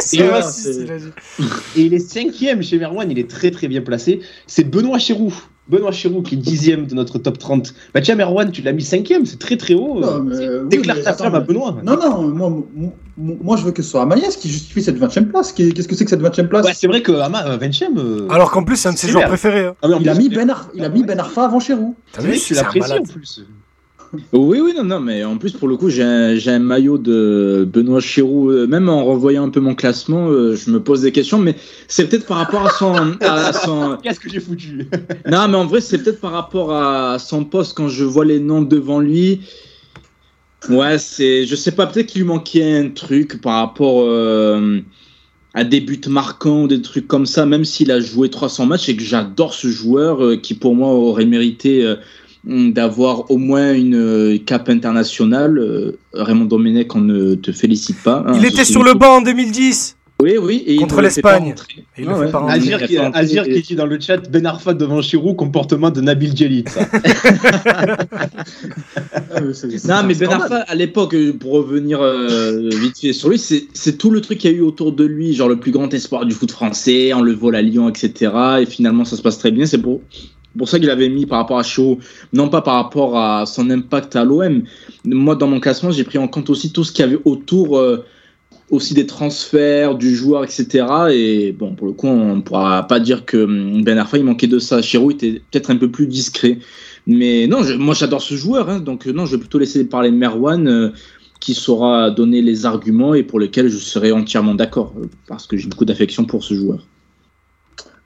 C'est 0.00 0.16
Et, 0.18 0.22
euh, 0.22 0.30
raciste, 0.32 0.80
il 0.82 0.90
a 0.92 0.98
dit. 0.98 1.04
Et 1.76 1.80
il 1.82 1.94
est 1.94 2.12
5e 2.14 2.62
chez 2.62 2.78
Merwan. 2.78 3.10
Il 3.10 3.18
est 3.18 3.28
très 3.30 3.50
très 3.50 3.68
bien 3.68 3.80
placé. 3.82 4.20
C'est 4.46 4.64
Benoît 4.64 4.98
Chirou. 4.98 5.32
Benoît 5.68 5.92
Chirou 5.92 6.22
qui 6.22 6.34
est 6.34 6.38
10e 6.38 6.86
de 6.88 6.94
notre 6.96 7.18
top 7.20 7.38
30. 7.38 7.72
Bah 7.94 8.00
tiens, 8.00 8.16
Merwan, 8.16 8.50
tu 8.50 8.60
l'as 8.62 8.72
mis 8.72 8.82
5e. 8.82 9.24
C'est 9.24 9.38
très 9.38 9.56
très 9.56 9.74
haut. 9.74 10.00
Non, 10.00 10.20
mais, 10.24 10.34
euh, 10.36 10.62
oui, 10.64 10.68
Déclare 10.68 10.96
mais 10.96 11.02
ta 11.02 11.12
flamme 11.14 11.34
à 11.36 11.40
Benoît. 11.40 11.76
Non, 11.84 11.96
non, 11.96 12.22
moi, 12.28 12.50
moi, 12.74 12.92
moi, 13.16 13.56
je 13.56 13.62
veux 13.64 13.70
que 13.70 13.82
ce 13.82 13.90
soit 13.90 14.02
Amaïs 14.02 14.36
qui 14.36 14.48
justifie 14.48 14.82
cette 14.82 14.96
20 14.96 15.16
e 15.18 15.20
place. 15.26 15.52
Qu'est- 15.52 15.70
Qu'est-ce 15.72 15.86
que 15.86 15.94
c'est 15.94 16.04
que 16.04 16.10
cette 16.10 16.22
20 16.22 16.36
e 16.40 16.42
place? 16.48 16.66
Ouais, 16.66 16.72
c'est 16.74 16.88
vrai 16.88 17.02
que 17.02 17.12
Ama, 17.12 17.56
20e. 17.56 17.98
euh, 17.98 18.26
Alors 18.30 18.50
qu'en 18.50 18.64
plus, 18.64 18.76
c'est 18.78 18.88
un 18.88 18.94
de 18.94 18.98
ses 18.98 19.08
joueurs 19.08 19.28
préférés. 19.28 19.66
hein. 19.66 19.76
ah, 19.82 19.88
il, 20.00 20.08
a 20.08 20.14
mis 20.14 20.28
ben 20.28 20.50
Ar- 20.50 20.70
il 20.74 20.82
a 20.84 20.88
mis 20.88 21.04
Ben 21.04 21.20
Arfa 21.20 21.44
avant 21.44 21.60
Chérou. 21.60 21.94
T'as 22.12 22.22
c'est 22.22 22.28
vu 22.28 22.38
tu 22.72 22.78
malade. 22.80 23.02
en 23.08 23.12
plus. 23.12 23.44
Oui, 24.32 24.60
oui, 24.60 24.72
non, 24.76 24.84
non, 24.84 24.98
mais 24.98 25.22
en 25.22 25.36
plus, 25.38 25.52
pour 25.52 25.68
le 25.68 25.76
coup, 25.76 25.88
j'ai 25.88 26.02
un, 26.02 26.58
maillot 26.58 26.98
de 26.98 27.68
Benoît 27.70 28.00
Chirou. 28.00 28.50
euh, 28.50 28.66
Même 28.66 28.88
en 28.88 29.04
revoyant 29.04 29.44
un 29.44 29.50
peu 29.50 29.60
mon 29.60 29.74
classement, 29.76 30.28
euh, 30.28 30.56
je 30.56 30.70
me 30.70 30.80
pose 30.80 31.02
des 31.02 31.12
questions, 31.12 31.38
mais 31.38 31.54
c'est 31.86 32.08
peut-être 32.08 32.26
par 32.26 32.38
rapport 32.38 32.66
à 32.66 32.70
son. 32.70 33.16
à 33.20 33.52
son... 33.52 33.98
Qu'est-ce 34.02 34.18
que 34.18 34.28
j'ai 34.28 34.40
foutu? 34.40 34.88
Non, 35.30 35.46
mais 35.48 35.56
en 35.56 35.66
vrai, 35.66 35.80
c'est 35.80 35.98
peut-être 35.98 36.20
par 36.20 36.32
rapport 36.32 36.74
à 36.74 37.18
son 37.20 37.44
poste 37.44 37.76
quand 37.76 37.88
je 37.88 38.04
vois 38.04 38.24
les 38.24 38.40
noms 38.40 38.62
devant 38.62 38.98
lui. 38.98 39.42
Ouais, 40.68 40.98
c'est. 40.98 41.46
Je 41.46 41.54
sais 41.54 41.72
pas, 41.72 41.86
peut-être 41.86 42.06
qu'il 42.06 42.22
lui 42.22 42.28
manquait 42.28 42.78
un 42.78 42.88
truc 42.90 43.40
par 43.40 43.54
rapport 43.54 44.02
euh, 44.02 44.80
à 45.54 45.64
des 45.64 45.80
buts 45.80 46.00
marquants 46.08 46.62
ou 46.62 46.68
des 46.68 46.82
trucs 46.82 47.06
comme 47.06 47.26
ça, 47.26 47.46
même 47.46 47.64
s'il 47.64 47.90
a 47.90 48.00
joué 48.00 48.28
300 48.28 48.66
matchs 48.66 48.88
et 48.88 48.96
que 48.96 49.02
j'adore 49.02 49.54
ce 49.54 49.68
joueur 49.68 50.24
euh, 50.24 50.36
qui, 50.36 50.54
pour 50.54 50.74
moi, 50.74 50.88
aurait 50.88 51.24
mérité 51.24 51.84
euh, 51.84 51.96
d'avoir 52.44 53.30
au 53.30 53.36
moins 53.36 53.72
une 53.72 53.94
euh, 53.94 54.38
cape 54.44 54.68
internationale. 54.68 55.58
Euh, 55.58 55.98
Raymond 56.12 56.46
Domenech, 56.46 56.94
on 56.94 57.00
ne 57.00 57.34
te 57.34 57.52
félicite 57.52 58.02
pas. 58.02 58.24
hein, 58.26 58.32
Il 58.34 58.44
était 58.44 58.64
sur 58.64 58.82
le 58.82 58.94
banc 58.94 59.16
en 59.18 59.20
2010. 59.22 59.96
Oui, 60.22 60.36
oui. 60.38 60.62
Et 60.66 60.74
il 60.74 60.80
contre 60.80 60.96
le 60.96 61.02
l'Espagne. 61.04 61.54
Ah 61.56 62.00
le 62.00 62.06
ouais. 62.08 62.30
Azir, 62.48 62.86
qui, 62.86 62.98
Azir 62.98 63.44
qui 63.44 63.62
dit 63.62 63.74
dans 63.74 63.86
le 63.86 63.98
chat 63.98 64.18
Ben 64.30 64.44
Arfa 64.44 64.74
devant 64.74 65.00
Chirou, 65.00 65.32
comportement 65.32 65.90
de 65.90 66.02
Nabil 66.02 66.36
Djelit. 66.36 66.64
ça. 66.68 66.80
Non, 69.88 70.02
mais 70.06 70.14
Ben 70.14 70.30
Arfa, 70.30 70.56
à 70.60 70.74
l'époque, 70.74 71.14
euh, 71.14 71.32
pour 71.32 71.52
revenir 71.52 72.00
euh, 72.02 72.68
vite 72.70 72.98
fait 72.98 73.12
sur 73.12 73.30
lui, 73.30 73.38
c'est 73.38 73.68
c'est 73.72 73.96
tout 73.96 74.10
le 74.10 74.20
truc 74.20 74.38
qu'il 74.38 74.50
y 74.50 74.54
a 74.54 74.56
eu 74.56 74.60
autour 74.60 74.92
de 74.92 75.04
lui, 75.04 75.32
genre 75.34 75.48
le 75.48 75.56
plus 75.56 75.70
grand 75.72 75.92
espoir 75.94 76.26
du 76.26 76.34
foot 76.34 76.50
français, 76.50 77.14
on 77.14 77.22
le 77.22 77.32
vole 77.32 77.56
à 77.56 77.62
Lyon, 77.62 77.88
etc. 77.88 78.32
Et 78.60 78.66
finalement, 78.66 79.04
ça 79.04 79.16
se 79.16 79.22
passe 79.22 79.38
très 79.38 79.50
bien. 79.50 79.64
C'est 79.66 79.78
pour, 79.78 80.00
pour 80.56 80.68
ça 80.68 80.78
qu'il 80.78 80.90
avait 80.90 81.08
mis 81.08 81.26
par 81.26 81.38
rapport 81.38 81.58
à 81.58 81.62
Chiro, 81.62 81.98
non 82.32 82.48
pas 82.48 82.62
par 82.62 82.74
rapport 82.74 83.18
à 83.18 83.46
son 83.46 83.70
impact 83.70 84.16
à 84.16 84.24
l'OM. 84.24 84.62
Moi, 85.04 85.34
dans 85.36 85.46
mon 85.46 85.60
classement, 85.60 85.90
j'ai 85.90 86.04
pris 86.04 86.18
en 86.18 86.28
compte 86.28 86.50
aussi 86.50 86.72
tout 86.72 86.84
ce 86.84 86.92
qu'il 86.92 87.04
y 87.04 87.08
avait 87.08 87.20
autour. 87.24 87.78
euh, 87.78 88.04
aussi 88.70 88.94
des 88.94 89.06
transferts 89.06 89.96
du 89.96 90.14
joueur, 90.14 90.44
etc. 90.44 90.86
Et 91.12 91.52
bon, 91.52 91.74
pour 91.74 91.86
le 91.86 91.92
coup, 91.92 92.06
on 92.06 92.36
ne 92.36 92.40
pourra 92.40 92.86
pas 92.86 93.00
dire 93.00 93.24
que 93.24 93.36
hum, 93.36 93.82
Ben 93.82 93.98
Arfa, 93.98 94.18
manquait 94.22 94.46
de 94.46 94.58
ça. 94.58 94.80
Chiro 94.80 95.10
était 95.10 95.42
peut-être 95.50 95.70
un 95.70 95.76
peu 95.76 95.90
plus 95.90 96.06
discret. 96.06 96.58
Mais 97.06 97.46
non, 97.46 97.62
moi 97.78 97.94
j'adore 97.94 98.22
ce 98.22 98.34
joueur, 98.34 98.68
hein, 98.68 98.78
donc 98.80 99.06
non, 99.06 99.26
je 99.26 99.34
vais 99.34 99.40
plutôt 99.40 99.58
laisser 99.58 99.84
parler 99.84 100.10
Merwan, 100.10 100.68
euh, 100.68 100.90
qui 101.40 101.54
saura 101.54 102.10
donner 102.10 102.42
les 102.42 102.66
arguments 102.66 103.14
et 103.14 103.22
pour 103.22 103.40
lesquels 103.40 103.68
je 103.68 103.78
serai 103.78 104.12
entièrement 104.12 104.54
d'accord, 104.54 104.92
euh, 104.98 105.06
parce 105.26 105.46
que 105.46 105.56
j'ai 105.56 105.68
beaucoup 105.68 105.86
d'affection 105.86 106.24
pour 106.24 106.44
ce 106.44 106.54
joueur. 106.54 106.86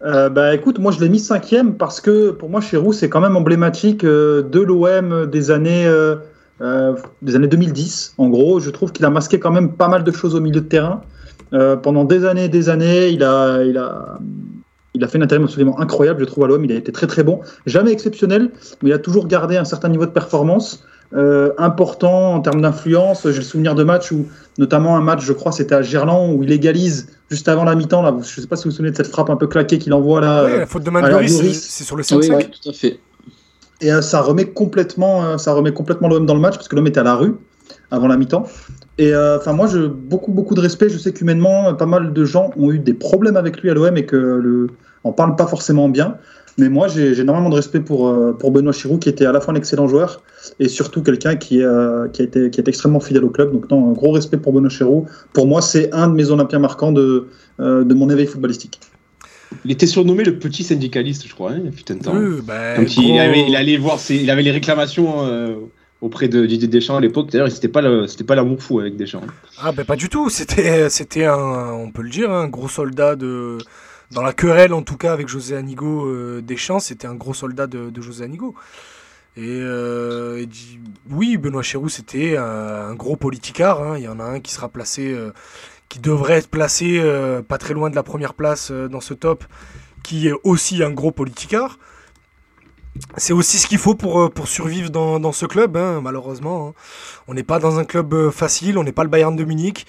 Euh, 0.03 0.29
bah 0.29 0.55
écoute, 0.55 0.79
moi 0.79 0.93
je 0.93 1.01
l'ai 1.01 1.09
mis 1.09 1.21
cinquième 1.21 1.77
parce 1.77 2.01
que 2.01 2.31
pour 2.31 2.51
moi 2.51 2.61
Chérou 2.61 2.93
c'est 2.93 3.09
quand 3.09 3.21
même 3.21 3.37
emblématique 3.37 4.05
euh, 4.05 4.43
de 4.43 4.61
l'OM 4.61 5.27
des 5.27 5.51
années 5.51 5.87
euh, 5.87 6.17
euh, 6.61 6.95
des 7.23 7.37
années 7.37 7.49
2010. 7.49 8.15
En 8.19 8.29
gros, 8.29 8.61
je 8.61 8.71
trouve 8.71 8.93
qu'il 8.93 9.05
a 9.05 9.11
masqué 9.11 9.39
quand 9.39 9.51
même 9.51 9.73
pas 9.73 9.89
mal 9.89 10.05
de 10.05 10.13
choses 10.13 10.35
au 10.35 10.41
milieu 10.41 10.61
de 10.61 10.67
terrain. 10.67 11.03
Pendant 11.85 12.05
des 12.05 12.25
années, 12.25 12.47
et 12.47 12.49
des 12.49 12.69
années, 12.69 13.11
il 13.11 13.23
a, 13.23 13.63
il 13.63 13.79
a, 13.79 14.19
il 14.95 15.05
a 15.05 15.07
fait 15.07 15.19
un 15.19 15.23
intérim 15.23 15.45
absolument 15.45 15.79
incroyable, 15.79 16.19
je 16.19 16.25
trouve 16.25 16.43
à 16.43 16.47
l'OM. 16.49 16.65
Il 16.65 16.73
a 16.73 16.75
été 16.75 16.91
très 16.91 17.07
très 17.07 17.23
bon, 17.23 17.43
jamais 17.65 17.93
exceptionnel, 17.93 18.51
mais 18.83 18.91
il 18.91 18.93
a 18.93 18.99
toujours 18.99 19.29
gardé 19.29 19.57
un 19.57 19.65
certain 19.65 19.89
niveau 19.89 20.05
de 20.05 20.11
performance. 20.11 20.85
Euh, 21.15 21.53
important 21.59 22.35
en 22.35 22.41
termes 22.41 22.61
d'influence. 22.61 23.23
J'ai 23.25 23.37
le 23.37 23.43
souvenir 23.43 23.75
de 23.75 23.85
matchs 23.85 24.13
où, 24.13 24.27
notamment 24.59 24.97
un 24.97 25.01
match, 25.01 25.25
je 25.25 25.33
crois, 25.33 25.53
c'était 25.53 25.75
à 25.75 25.83
Gerland, 25.83 26.35
où 26.35 26.43
il 26.43 26.53
égalise 26.53 27.09
juste 27.31 27.49
avant 27.49 27.65
la 27.65 27.75
mi-temps. 27.75 28.03
Là, 28.03 28.15
je 28.21 28.41
sais 28.41 28.47
pas 28.47 28.57
si 28.57 28.65
vous 28.65 28.71
vous 28.71 28.77
souvenez 28.77 28.93
de 28.93 28.97
cette 28.97 29.09
frappe 29.09 29.31
un 29.31 29.37
peu 29.37 29.47
claquée 29.47 29.79
qu'il 29.79 29.93
envoie 29.93 30.21
là. 30.21 30.45
Ouais, 30.45 30.59
la 30.59 30.67
faute 30.67 30.83
de 30.83 30.91
Mandoris, 30.91 31.41
c'est 31.69 31.85
sur 31.85 31.97
le 31.97 32.03
5-5. 32.03 32.37
Oui, 32.37 32.51
tout 32.63 32.71
à 32.71 32.73
fait. 32.73 33.01
Et 33.81 33.93
euh, 33.93 34.03
ça 34.03 34.21
remet 34.21 34.47
complètement, 34.47 35.25
euh, 35.25 35.39
ça 35.39 35.53
remet 35.53 35.73
complètement 35.73 36.09
l'OM 36.09 36.27
dans 36.27 36.35
le 36.35 36.41
match 36.41 36.55
parce 36.55 36.69
que 36.69 36.77
l'OM 36.77 36.87
était 36.87 37.01
à 37.01 37.05
la 37.05 37.17
rue 37.17 37.35
avant 37.91 38.09
la 38.09 38.17
mi-temps. 38.17 38.47
Et 38.99 39.13
euh, 39.13 39.39
enfin, 39.39 39.53
moi, 39.53 39.67
je 39.67 39.87
beaucoup 39.87 40.33
beaucoup 40.33 40.55
de 40.55 40.61
respect. 40.61 40.89
Je 40.89 40.99
sais 40.99 41.13
qu'humainement, 41.13 41.75
pas 41.75 41.87
mal 41.87 42.13
de 42.13 42.25
gens 42.25 42.51
ont 42.57 42.71
eu 42.71 42.79
des 42.79 42.95
problèmes 42.95 43.37
avec 43.37 43.61
lui 43.61 43.71
à 43.71 43.75
l'OM 43.75 43.97
et 43.97 44.07
que 44.07 44.17
le, 44.17 44.69
on 45.03 45.13
parle 45.13 45.37
pas 45.37 45.47
forcément 45.47 45.89
bien. 45.89 46.17
Mais 46.57 46.69
moi, 46.69 46.87
j'ai 46.89 47.19
énormément 47.19 47.51
de 47.51 47.57
respect 47.57 47.81
pour 47.81 48.09
euh, 48.09 48.33
pour 48.33 48.53
Benoît 48.53 48.73
Chirou, 48.73 48.99
qui 48.99 49.09
était 49.09 49.27
à 49.27 49.33
la 49.33 49.41
fois 49.41 49.53
un 49.55 49.57
excellent 49.57 49.89
joueur 49.89 50.23
et 50.61 50.69
surtout 50.69 51.03
quelqu'un 51.03 51.35
qui 51.37 51.63
euh, 51.63 52.07
qui 52.09 52.23
a 52.23 52.25
été 52.25 52.51
qui 52.51 52.61
est 52.61 52.69
extrêmement 52.69 53.01
fidèle 53.01 53.25
au 53.25 53.31
club. 53.31 53.53
Donc, 53.53 53.69
non, 53.71 53.91
un 53.91 53.93
gros 53.93 54.13
respect 54.13 54.37
pour 54.37 54.53
Benoît 54.53 54.71
Chirou. 54.71 55.07
Pour 55.33 55.47
moi, 55.49 55.61
c'est 55.63 55.93
un 55.93 56.07
de 56.09 56.15
mes 56.15 56.31
Olympiens 56.31 56.61
marquants 56.61 56.93
de 56.93 57.27
euh, 57.61 57.83
de 57.85 57.95
mon 57.95 58.09
éveil 58.09 58.27
footballistique. 58.27 58.79
Il 59.65 59.71
était 59.73 59.87
surnommé 59.87 60.25
le 60.25 60.39
petit 60.39 60.65
syndicaliste, 60.65 61.27
je 61.29 61.35
crois, 61.35 61.53
hein, 61.53 61.61
putain 61.75 61.95
de 61.95 62.03
temps. 62.03 62.13
Oui, 62.17 62.41
bah, 62.45 62.75
Quand 62.77 62.97
il, 62.97 63.19
avait, 63.21 63.45
il 63.47 63.55
allait 63.55 63.77
voir, 63.77 64.01
ses- 64.01 64.17
il 64.17 64.29
avait 64.31 64.43
les 64.43 64.51
réclamations 64.51 65.27
euh, 65.27 65.55
auprès 66.01 66.27
de 66.29 66.45
Didier 66.45 66.67
Deschamps 66.69 66.97
à 66.97 67.01
l'époque. 67.01 67.31
D'ailleurs, 67.31 67.51
c'était 67.51 67.69
pas 67.69 67.83
c'était 68.09 68.25
pas 68.25 68.35
l'amour 68.35 68.61
fou 68.63 68.81
avec 68.81 68.97
Deschamps. 68.97 69.21
Ah 69.63 69.73
ben 69.73 69.85
pas 69.85 69.97
du 69.97 70.09
tout, 70.09 70.29
c'était 70.29 70.89
c'était 70.91 71.25
un 71.25 71.73
on 71.73 71.91
peut 71.91 72.03
le 72.03 72.11
dire 72.11 72.31
un 72.31 72.49
gros 72.49 72.69
soldat 72.69 73.17
de 73.17 73.59
dans 74.15 74.23
la 74.23 74.33
querelle 74.33 74.73
en 74.73 74.83
tout 74.83 74.97
cas 74.97 75.13
avec 75.13 75.29
José 75.29 75.57
Anigo 75.57 76.07
euh, 76.07 76.41
Deschamps, 76.41 76.79
c'était 76.79 77.07
un 77.07 77.15
gros 77.15 77.35
soldat 77.35 77.67
de, 77.67 78.01
José 78.01 78.25
Anigo. 78.25 78.55
Et, 79.37 79.43
euh, 79.61 80.47
dit- 80.47 80.79
oui, 81.11 81.37
Benoît 81.37 81.63
Chéroux, 81.63 81.89
c'était 81.89 82.37
un, 82.37 82.95
gros 82.95 83.17
politicard. 83.17 83.83
hein. 83.83 83.99
Il 83.99 84.05
y 84.05 84.09
en 84.09 84.21
a 84.21 84.25
un 84.25 84.41
qui 84.41 84.53
sera 84.53 84.69
placé, 84.69 85.13
euh, 85.13 85.33
qui 85.89 85.99
devrait 85.99 86.35
être 86.35 86.49
placé 86.49 87.01
euh, 87.01 87.43
pas 87.43 87.59
très 87.59 87.75
loin 87.75 87.91
de 87.91 87.97
la 87.97 88.05
première 88.05 88.35
place 88.35 88.71
dans 88.71 89.01
ce 89.01 89.13
top, 89.13 89.45
qui 90.05 90.29
est 90.29 90.35
aussi 90.45 90.83
un 90.85 90.91
gros 90.93 91.11
politicard. 91.11 91.79
C'est 93.17 93.33
aussi 93.33 93.59
ce 93.59 93.67
qu'il 93.67 93.79
faut 93.79 93.97
pour, 93.97 94.33
pour 94.33 94.47
survivre 94.47 94.89
dans, 94.91 95.33
ce 95.33 95.47
club, 95.47 95.77
hein, 95.77 96.01
malheureusement. 96.01 96.69
hein. 96.69 96.75
On 97.27 97.35
n'est 97.35 97.43
pas 97.43 97.59
dans 97.59 97.81
un 97.81 97.85
club 97.85 98.31
facile, 98.31 98.79
on 98.79 98.85
n'est 98.85 98.93
pas 98.93 99.03
le 99.03 99.11
Bayern 99.11 99.35
de 99.35 99.43
Munich. 99.43 99.85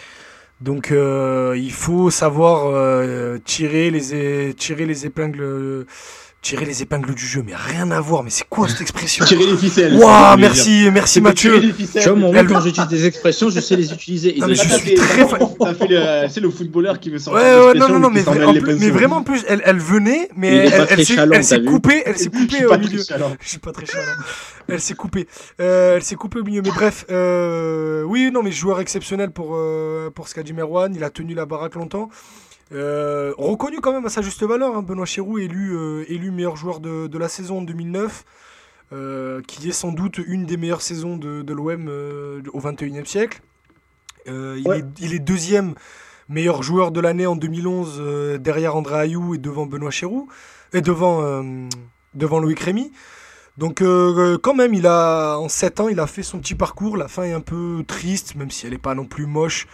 Donc 0.62 0.92
euh, 0.92 1.54
il 1.58 1.72
faut 1.72 2.10
savoir 2.10 2.68
euh, 2.68 3.38
tirer, 3.44 3.92
les, 3.92 4.54
tirer 4.54 4.86
les 4.86 5.06
épingles. 5.06 5.86
Tirer 6.46 6.66
les 6.66 6.84
épingles 6.84 7.16
du 7.16 7.26
jeu, 7.26 7.42
mais 7.44 7.54
rien 7.56 7.90
à 7.90 8.00
voir. 8.00 8.22
Mais 8.24 8.30
c'est 8.30 8.48
quoi 8.48 8.68
cette 8.70 8.82
expression? 8.82 9.26
Tirer 9.26 9.48
les 9.48 9.58
ficelles. 9.58 9.96
Waouh, 9.96 10.38
merci, 10.38 10.88
merci 10.94 11.20
Mathieu. 11.20 11.54
tirer 11.56 11.66
les 11.66 11.74
ficelles. 11.74 12.04
Tu 12.04 12.10
vois, 12.10 12.18
mon 12.20 12.34
Elle- 12.36 12.46
quand 12.48 12.62
j'utilise 12.62 12.88
des 12.88 13.08
expressions, 13.08 13.50
je 13.50 13.60
sais 13.60 13.76
les 13.76 13.92
utiliser. 13.92 14.36
Non, 14.38 14.46
de- 14.46 14.52
mais 14.52 14.56
je 14.56 14.62
suis 14.76 14.94
très 14.94 15.24
le- 15.24 16.28
C'est 16.30 16.40
le 16.42 16.52
footballeur 16.52 17.00
qui 17.00 17.10
veut 17.10 17.16
Ouais, 17.16 17.22
sortir 17.24 17.44
ouais, 17.44 17.74
non, 17.74 17.90
non, 17.90 18.00
non, 18.00 18.10
mais, 18.12 18.22
vraiment, 18.92 19.18
en 19.18 19.24
plus, 19.24 19.44
elle, 19.48 19.64
elle 19.66 19.80
venait, 19.80 20.30
mais 20.36 20.68
elle, 20.68 21.04
s'est 21.44 21.64
coupée, 21.64 22.04
elle 22.06 22.18
s'est 22.18 22.30
coupée 22.30 22.66
au 22.66 22.78
milieu. 22.78 23.02
Je 23.42 23.50
suis 23.50 23.58
pas 23.58 23.72
très 23.72 23.88
chalant. 23.88 24.06
Elle 24.68 24.82
s'est 24.82 24.94
coupée. 24.96 25.28
Euh, 25.60 25.96
elle 25.96 26.04
s'est 26.04 26.16
coupée 26.16 26.40
au 26.40 26.44
milieu. 26.44 26.62
Mais 26.64 26.70
bref, 26.70 27.06
euh, 27.10 28.04
oui, 28.04 28.30
non, 28.32 28.44
mais 28.44 28.52
joueur 28.52 28.80
exceptionnel 28.80 29.32
pour, 29.32 29.56
euh, 29.56 30.10
pour 30.12 30.28
ce 30.28 30.36
qu'a 30.36 30.44
dit 30.44 30.54
Merwan. 30.54 30.94
Il 30.96 31.04
a 31.04 31.10
tenu 31.10 31.34
la 31.34 31.46
baraque 31.46 31.76
longtemps. 31.76 32.10
Euh, 32.72 33.34
reconnu 33.38 33.80
quand 33.80 33.94
même 33.94 34.06
à 34.06 34.10
sa 34.10 34.22
juste 34.22 34.44
valeur. 34.44 34.76
hein, 34.76 34.82
Benoît 34.82 35.06
Chéroux 35.06 35.38
élu, 35.38 35.76
euh, 35.76 36.04
élu 36.08 36.32
meilleur 36.32 36.58
joueur 36.58 36.80
de, 36.80 37.08
de 37.08 37.18
la 37.18 37.28
saison 37.30 37.60
en 37.60 37.62
2009. 37.62 38.26
euh, 38.94 39.42
qui 39.48 39.68
est 39.68 39.72
sans 39.72 39.92
doute 39.92 40.20
une 40.20 40.46
des 40.46 40.58
meilleures 40.58 40.82
saisons 40.84 41.18
de, 41.18 41.42
de 41.42 41.54
l'OM 41.54 41.88
au 42.54 42.60
21e 42.60 43.06
siècle. 43.06 43.42
Il, 44.28 44.64
est, 44.72 44.86
il 45.00 45.14
est 45.14 45.20
deuxième 45.20 45.74
meilleur 46.30 46.64
joueur 46.64 46.92
de 46.92 47.00
l'année 47.00 47.28
en 47.28 47.36
2011 47.36 47.98
euh, 48.00 48.38
derrière 48.40 48.76
André 48.76 48.96
Ayou 49.00 49.36
et 49.36 49.38
devant 49.38 49.66
Benoît 49.68 49.92
Chéroux 49.92 50.28
et 50.74 50.82
devant, 50.82 51.44
devant 52.14 52.40
Loïc 52.40 52.60
Rémy. 52.60 52.92
Donc 53.58 53.82
euh, 53.82 54.38
quand 54.38 54.54
même, 54.54 54.74
il 54.74 54.86
a 54.88 55.38
en 55.38 55.48
7 55.50 55.80
ans, 55.80 55.88
il 55.88 56.00
a 56.00 56.08
fait 56.08 56.24
son 56.24 56.40
petit 56.40 56.56
parcours. 56.56 56.98
La 56.98 57.08
fin 57.08 57.24
est 57.24 57.34
un 57.34 57.42
peu 57.42 57.84
triste, 57.88 58.36
même 58.36 58.52
si 58.52 58.66
elle 58.66 58.74
n'est 58.74 58.78
pas 58.80 58.96
non 58.96 59.06
plus 59.06 59.26
moche, 59.26 59.68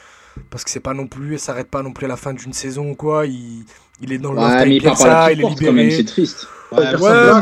parce 0.50 0.64
que 0.64 0.70
c'est 0.70 0.80
pas 0.80 0.94
non 0.94 1.08
plus, 1.08 1.38
s'arrête 1.38 1.70
pas 1.70 1.82
non 1.84 1.92
plus 1.94 2.06
à 2.06 2.10
la 2.10 2.18
fin 2.18 2.34
d'une 2.34 2.54
saison 2.54 2.92
ou 2.92 2.96
quoi. 2.96 3.26
Il, 3.26 3.64
il 4.02 4.12
est 4.14 4.18
dans 4.18 4.32
le 4.34 4.40
Ouais, 4.40 4.66
mais 4.66 4.76
il 4.78 4.84
part 4.84 4.94
petite 4.94 5.08
il 5.34 5.40
est 5.40 5.42
porte 5.42 5.60
quand 5.60 5.66
même, 5.66 5.76
libéré. 5.78 5.92
c'est 5.98 6.04
triste. 6.06 6.48
Ouais, 6.72 6.86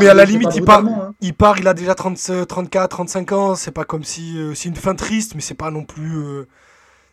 mais 0.00 0.08
à 0.08 0.14
la 0.14 0.26
c'est 0.26 0.32
limite, 0.32 0.48
il 0.56 0.64
part- 0.64 0.84
hein. 0.84 1.14
Il 1.20 1.34
part, 1.34 1.58
il 1.58 1.68
a 1.68 1.74
déjà 1.74 1.94
30, 1.94 2.46
34, 2.48 2.88
35 2.90 3.32
ans. 3.32 3.54
C'est 3.54 3.70
pas 3.70 3.84
comme 3.84 4.02
si 4.02 4.36
euh, 4.36 4.54
c'est 4.54 4.68
une 4.68 4.74
fin 4.76 4.94
triste, 4.96 5.34
mais 5.36 5.40
c'est 5.40 5.54
pas 5.54 5.70
non 5.70 5.84
plus, 5.84 6.16
euh, 6.18 6.48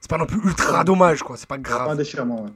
c'est 0.01 0.09
pas 0.09 0.17
non 0.17 0.25
plus 0.25 0.39
ultra 0.43 0.83
dommage 0.83 1.21
quoi. 1.21 1.37
C'est 1.37 1.47
pas 1.47 1.55
Pas 1.55 1.59
un 1.59 1.61
grave. 1.85 1.97
déchirement. 1.97 2.43
ouais. 2.43 2.49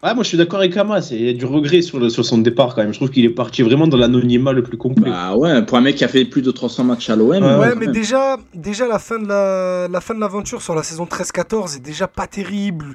Ouais, 0.00 0.14
moi 0.14 0.22
je 0.22 0.28
suis 0.28 0.38
d'accord 0.38 0.60
avec 0.60 0.72
Kama, 0.74 1.02
c'est 1.02 1.16
il 1.16 1.26
y 1.26 1.28
a 1.28 1.32
du 1.32 1.44
regret 1.44 1.82
sur, 1.82 1.98
le, 1.98 2.08
sur 2.08 2.24
son 2.24 2.38
départ 2.38 2.74
quand 2.76 2.82
même. 2.82 2.92
Je 2.92 2.98
trouve 2.98 3.10
qu'il 3.10 3.24
est 3.24 3.30
parti 3.30 3.62
vraiment 3.62 3.88
dans 3.88 3.96
l'anonymat 3.96 4.52
le 4.52 4.62
plus 4.62 4.76
complet. 4.76 5.10
Bah 5.10 5.34
ouais, 5.36 5.64
pour 5.66 5.76
un 5.76 5.80
mec 5.80 5.96
qui 5.96 6.04
a 6.04 6.08
fait 6.08 6.24
plus 6.24 6.40
de 6.42 6.52
300 6.52 6.84
matchs 6.84 7.10
à 7.10 7.16
l'OM. 7.16 7.30
Ouais, 7.30 7.40
Ouais, 7.40 7.74
mais 7.74 7.86
même. 7.86 7.92
déjà, 7.92 8.36
déjà 8.54 8.86
la 8.86 9.00
fin 9.00 9.18
de 9.18 9.26
la, 9.26 9.88
la 9.88 10.00
fin 10.00 10.14
de 10.14 10.20
l'aventure 10.20 10.62
sur 10.62 10.76
la 10.76 10.84
saison 10.84 11.04
13-14 11.04 11.76
est 11.76 11.80
déjà 11.80 12.06
pas 12.06 12.28
terrible. 12.28 12.94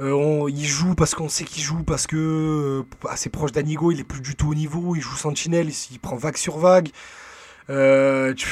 Euh, 0.00 0.12
on- 0.12 0.48
il 0.48 0.64
joue 0.64 0.94
parce 0.94 1.14
qu'on 1.14 1.28
sait 1.28 1.44
qu'il 1.44 1.62
joue 1.62 1.82
parce 1.82 2.06
que 2.06 2.16
euh, 2.16 2.82
assez 3.10 3.28
proche 3.28 3.52
d'Anigo, 3.52 3.92
il 3.92 4.00
est 4.00 4.04
plus 4.04 4.22
du 4.22 4.34
tout 4.34 4.48
au 4.50 4.54
niveau. 4.54 4.94
Il 4.96 5.02
joue 5.02 5.16
Sentinelle, 5.16 5.68
il, 5.68 5.74
il 5.92 5.98
prend 5.98 6.16
vague 6.16 6.36
sur 6.38 6.56
vague. 6.56 6.88
Euh, 7.68 8.32
tu- 8.32 8.48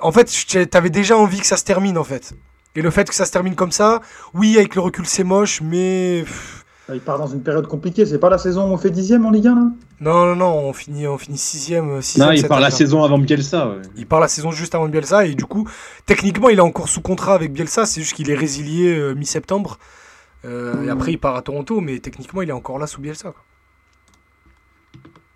En 0.00 0.12
fait, 0.12 0.26
tu 0.26 0.58
avais 0.76 0.90
déjà 0.90 1.16
envie 1.16 1.40
que 1.40 1.46
ça 1.46 1.56
se 1.56 1.64
termine 1.64 1.96
en 1.96 2.04
fait. 2.04 2.34
Et 2.76 2.82
le 2.82 2.90
fait 2.90 3.08
que 3.08 3.14
ça 3.14 3.24
se 3.24 3.32
termine 3.32 3.54
comme 3.54 3.72
ça, 3.72 4.02
oui, 4.34 4.58
avec 4.58 4.74
le 4.74 4.82
recul, 4.82 5.06
c'est 5.06 5.24
moche, 5.24 5.60
mais 5.62 6.20
pff, 6.24 6.64
Il 6.94 7.00
part 7.00 7.18
dans 7.18 7.26
une 7.26 7.42
période 7.42 7.66
compliquée. 7.66 8.06
C'est 8.06 8.18
pas 8.18 8.30
la 8.30 8.38
saison 8.38 8.68
où 8.68 8.72
on 8.72 8.78
fait 8.78 8.90
dixième 8.90 9.26
en 9.26 9.30
Ligue 9.30 9.48
1 9.48 9.54
là? 9.54 9.70
Non, 10.00 10.24
non, 10.26 10.36
non, 10.36 10.68
on 10.68 10.72
finit, 10.72 11.06
on 11.06 11.18
finit 11.18 11.36
sixième, 11.36 12.00
sixième 12.00 12.28
non, 12.28 12.32
il 12.32 12.46
part 12.46 12.60
la 12.60 12.66
année. 12.68 12.74
saison 12.76 13.02
avant 13.04 13.18
Bielsa. 13.18 13.68
Ouais. 13.68 13.82
Il 13.96 14.06
part 14.06 14.20
la 14.20 14.28
saison 14.28 14.50
juste 14.52 14.74
avant 14.74 14.88
Bielsa 14.88 15.26
et 15.26 15.34
du 15.34 15.44
coup, 15.44 15.68
techniquement, 16.06 16.48
il 16.48 16.58
est 16.58 16.62
encore 16.62 16.88
sous 16.88 17.02
contrat 17.02 17.34
avec 17.34 17.52
Bielsa. 17.52 17.84
C'est 17.84 18.00
juste 18.00 18.14
qu'il 18.14 18.30
est 18.30 18.34
résilié 18.34 18.96
euh, 18.96 19.14
mi-septembre. 19.14 19.78
Euh, 20.44 20.84
Et 20.86 20.88
après, 20.88 21.12
il 21.12 21.18
part 21.18 21.36
à 21.36 21.42
Toronto, 21.42 21.80
mais 21.80 21.98
techniquement, 21.98 22.42
il 22.42 22.48
est 22.48 22.52
encore 22.52 22.78
là 22.78 22.86
sous 22.86 23.00
Bielsa. 23.00 23.32
quoi. 23.32 23.42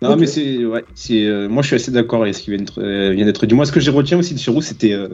Non, 0.01 0.17
mais 0.17 0.27
c'est. 0.27 0.65
Ouais, 0.65 0.83
c'est 0.95 1.25
euh, 1.25 1.47
moi 1.47 1.61
je 1.61 1.67
suis 1.67 1.75
assez 1.77 1.91
d'accord 1.91 2.23
avec 2.23 2.35
ce 2.35 2.41
qui 2.41 2.49
vient 2.49 2.59
d'être 2.59 2.81
euh, 2.81 3.11
vient 3.11 3.25
d'être 3.25 3.45
dit. 3.45 3.55
Moi, 3.55 3.65
ce 3.65 3.71
que 3.71 3.79
j'ai 3.79 3.91
retiens 3.91 4.17
aussi 4.17 4.33
de 4.33 4.39
Chirou, 4.39 4.61
c'était 4.61 4.91
euh, 4.91 5.07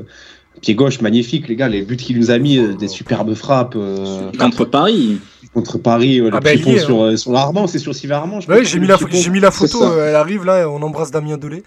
pied 0.61 0.73
gauche 0.73 0.99
magnifique, 1.01 1.47
les 1.47 1.55
gars. 1.55 1.67
Les 1.69 1.83
buts 1.83 1.95
qu'il 1.95 2.17
nous 2.17 2.31
a 2.31 2.39
mis, 2.39 2.57
euh, 2.57 2.73
des 2.73 2.87
superbes 2.87 3.35
frappes 3.35 3.75
euh, 3.75 4.31
Contre 4.39 4.65
Paris. 4.65 5.19
Contre 5.53 5.77
Paris, 5.77 6.19
euh, 6.19 6.29
le 6.29 6.35
Ah 6.35 6.39
bah, 6.39 6.53
est, 6.53 6.79
sur, 6.79 7.03
euh, 7.03 7.17
sur 7.17 7.31
l'Armand, 7.31 7.67
c'est 7.67 7.79
sur 7.79 7.95
Sylvain 7.95 8.17
Armand. 8.17 8.39
pense, 8.39 8.63
j'ai 8.63 8.79
mis, 8.79 8.87
la, 8.87 8.97
j'ai 9.09 9.29
mis 9.29 9.41
photo, 9.51 9.83
euh, 9.83 10.09
elle 10.09 10.15
arrive 10.15 10.45
là, 10.45 10.69
on 10.69 10.81
embrasse 10.81 11.11
Damien 11.11 11.37
Delay. 11.37 11.63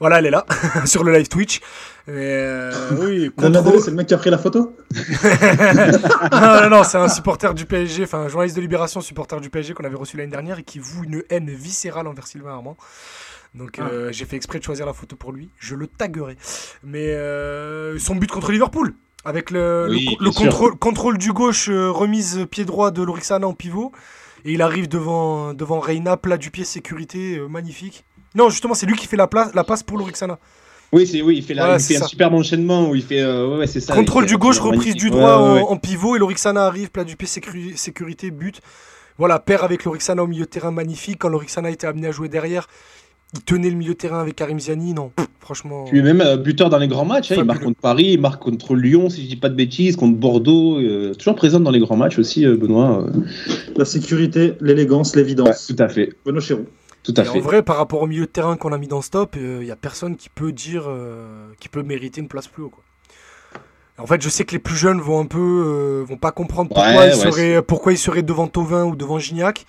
Voilà, 0.00 0.20
elle 0.20 0.26
est 0.26 0.30
là, 0.30 0.46
sur 0.86 1.04
le 1.04 1.12
live 1.12 1.28
Twitch. 1.28 1.60
Euh, 2.08 2.72
oui, 3.00 3.30
Damien 3.38 3.62
Delay, 3.62 3.80
c'est 3.80 3.90
le 3.90 3.96
mec 3.96 4.06
qui 4.06 4.14
a 4.14 4.18
pris 4.18 4.30
la 4.30 4.38
photo 4.38 4.76
non, 6.32 6.62
non, 6.62 6.70
non, 6.70 6.84
c'est 6.84 6.98
un 6.98 7.08
supporter 7.08 7.52
du 7.54 7.66
PSG, 7.66 8.04
enfin 8.04 8.20
un 8.20 8.28
journaliste 8.28 8.56
de 8.56 8.62
Libération, 8.62 9.00
supporter 9.00 9.40
du 9.40 9.50
PSG 9.50 9.74
qu'on 9.74 9.84
avait 9.84 9.96
reçu 9.96 10.16
l'année 10.16 10.30
dernière 10.30 10.58
et 10.58 10.62
qui 10.62 10.78
voue 10.78 11.04
une 11.04 11.22
haine 11.28 11.50
viscérale 11.50 12.06
envers 12.06 12.26
Sylvain 12.26 12.52
Armand. 12.52 12.76
Donc 13.54 13.78
euh, 13.78 14.12
j'ai 14.12 14.24
fait 14.24 14.36
exprès 14.36 14.58
de 14.58 14.64
choisir 14.64 14.86
la 14.86 14.92
photo 14.92 15.16
pour 15.16 15.32
lui. 15.32 15.48
Je 15.58 15.74
le 15.74 15.86
taguerai. 15.86 16.36
Mais 16.84 17.08
euh, 17.08 17.98
son 17.98 18.14
but 18.16 18.30
contre 18.30 18.52
Liverpool, 18.52 18.94
avec 19.24 19.50
le, 19.50 19.86
Oui, 19.90 20.16
contrôle, 20.34 20.76
contrôle 20.76 21.18
du 21.18 21.32
gauche, 21.32 21.68
euh, 21.68 21.90
remise 21.90 22.46
pied 22.50 22.64
droit 22.64 22.90
de 22.90 23.02
Lorixana 23.02 23.46
en 23.46 23.52
pivot. 23.54 23.92
Et 24.44 24.52
il 24.52 24.62
arrive 24.62 24.88
devant, 24.88 25.52
devant 25.52 25.80
Reina, 25.80 26.16
plat 26.16 26.36
du 26.36 26.50
pied, 26.50 26.64
sécurité, 26.64 27.38
euh, 27.38 27.48
magnifique. 27.48 28.04
Non, 28.34 28.48
justement, 28.50 28.74
c'est 28.74 28.86
lui 28.86 28.96
qui 28.96 29.06
fait 29.06 29.16
la, 29.16 29.26
place, 29.26 29.52
la 29.54 29.64
passe 29.64 29.82
pour 29.82 29.98
Lorixana. 29.98 30.38
Oui, 30.92 31.06
c'est 31.06 31.20
oui, 31.20 31.36
il 31.38 31.42
fait, 31.42 31.54
la, 31.54 31.70
Ouais, 31.72 31.76
il 31.76 31.82
fait 31.82 32.02
un 32.02 32.06
superbe 32.06 32.34
enchaînement 32.34 32.88
où 32.88 32.94
il 32.94 33.02
fait. 33.02 33.20
euh, 33.20 33.48
ouais, 33.50 33.58
ouais, 33.58 33.66
c'est 33.66 33.80
ça. 33.80 33.94
Contrôle 33.94 34.24
fait- 34.24 34.30
du 34.30 34.38
gauche, 34.38 34.58
reprise 34.60 34.78
magnifique. 34.94 35.00
du 35.00 35.10
droit 35.10 35.36
ouais, 35.42 35.50
en, 35.50 35.54
ouais. 35.56 35.62
en 35.62 35.76
pivot 35.76 36.16
et 36.16 36.18
Lorixana 36.18 36.64
arrive, 36.64 36.90
plat 36.90 37.04
du 37.04 37.16
pied, 37.16 37.26
sécu- 37.28 37.76
sécurité, 37.76 38.30
but. 38.30 38.60
Voilà, 39.18 39.40
paire 39.40 39.64
avec 39.64 39.84
Lorixana 39.84 40.22
au 40.22 40.28
milieu 40.28 40.44
de 40.44 40.48
terrain 40.50 40.70
magnifique. 40.70 41.18
Quand 41.18 41.28
Lorixana 41.28 41.70
était 41.70 41.88
amené 41.88 42.06
à 42.06 42.12
jouer 42.12 42.28
derrière, 42.28 42.68
il 43.34 43.42
tenait 43.42 43.70
le 43.70 43.76
milieu 43.76 43.92
de 43.92 43.98
terrain 43.98 44.20
avec 44.20 44.36
Karim 44.36 44.58
Ziani. 44.58 44.94
Non, 44.94 45.10
pff, 45.14 45.26
franchement. 45.40 45.84
Puis 45.84 46.00
même 46.02 46.20
euh, 46.20 46.36
buteur 46.36 46.70
dans 46.70 46.78
les 46.78 46.88
grands 46.88 47.04
matchs, 47.04 47.32
hein, 47.32 47.36
il 47.38 47.44
marque 47.44 47.62
contre 47.62 47.80
Paris, 47.80 48.12
il 48.12 48.20
marque 48.20 48.42
contre 48.42 48.74
Lyon, 48.74 49.10
si 49.10 49.22
je 49.24 49.28
dis 49.28 49.36
pas 49.36 49.48
de 49.50 49.54
bêtises, 49.54 49.96
contre 49.96 50.16
Bordeaux, 50.18 50.78
euh, 50.80 51.14
toujours 51.14 51.34
présent 51.34 51.60
dans 51.60 51.70
les 51.70 51.80
grands 51.80 51.96
matchs 51.96 52.18
aussi, 52.18 52.46
euh, 52.46 52.56
Benoît. 52.56 53.04
euh. 53.06 53.10
La 53.76 53.84
sécurité, 53.84 54.54
l'élégance, 54.60 55.12
Ouais, 55.14 55.20
l'évidence. 55.22 55.66
tout 55.66 55.76
à 55.82 55.88
fait, 55.88 56.14
Benoît 56.24 56.40
Chéroux. 56.40 56.66
tout 57.02 57.14
à 57.16 57.24
Et 57.24 57.28
en 57.28 57.32
fait. 57.34 57.40
vrai, 57.40 57.62
par 57.62 57.76
rapport 57.76 58.02
au 58.02 58.06
milieu 58.06 58.24
de 58.26 58.30
terrain 58.30 58.56
qu'on 58.56 58.72
a 58.72 58.78
mis 58.78 58.88
dans 58.88 59.02
ce 59.02 59.10
top, 59.10 59.36
il 59.36 59.60
n'y 59.60 59.70
a 59.70 59.76
personne 59.76 60.16
qui 60.16 60.28
peut 60.30 60.52
dire, 60.52 60.84
euh, 60.88 61.48
qui 61.60 61.68
peut 61.68 61.82
mériter 61.82 62.20
une 62.20 62.28
place 62.28 62.46
plus 62.48 62.62
haut. 62.64 62.70
Quoi. 62.70 62.82
En 64.00 64.06
fait, 64.06 64.22
je 64.22 64.28
sais 64.28 64.44
que 64.44 64.52
les 64.52 64.58
plus 64.60 64.76
jeunes 64.76 65.00
vont 65.00 65.20
un 65.20 65.26
peu, 65.26 65.38
euh, 65.40 66.04
vont 66.06 66.16
pas 66.16 66.30
comprendre 66.30 66.68
pourquoi, 66.68 66.86
Ouais, 66.86 67.08
il 67.10 67.14
ouais, 67.18 67.30
serait, 67.30 67.62
pourquoi 67.62 67.92
il 67.92 67.98
serait 67.98 68.22
devant 68.22 68.46
Tovin 68.46 68.84
ou 68.84 68.94
devant 68.96 69.18
Gignac. 69.18 69.66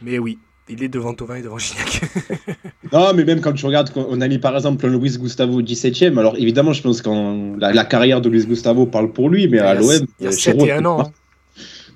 Mais 0.00 0.18
oui, 0.18 0.38
il 0.72 0.82
est 0.82 0.88
devant 0.88 1.14
Tovin 1.14 1.36
et 1.36 1.42
devant 1.42 1.58
Gignac. 1.58 2.00
Non, 2.92 3.14
mais 3.14 3.24
même 3.24 3.40
quand 3.40 3.52
tu 3.54 3.64
regardes, 3.64 3.90
on 3.96 4.20
a 4.20 4.28
mis 4.28 4.38
par 4.38 4.54
exemple 4.54 4.86
Luis 4.86 5.16
Gustavo 5.16 5.62
17ème, 5.62 6.18
alors 6.18 6.36
évidemment, 6.36 6.74
je 6.74 6.82
pense 6.82 7.00
que 7.00 7.58
la, 7.58 7.72
la 7.72 7.84
carrière 7.86 8.20
de 8.20 8.28
Luis 8.28 8.44
Gustavo 8.44 8.84
parle 8.84 9.12
pour 9.12 9.30
lui, 9.30 9.48
mais 9.48 9.60
à 9.60 9.74
l'OM, 9.74 10.04
il 10.20 10.24
y 10.24 10.26
a 10.26 10.28
euh, 10.28 10.32
7 10.32 10.38
Chirot, 10.56 10.66
et 10.66 10.72
1 10.72 10.84
ans. 10.84 11.00
hein. 11.00 11.10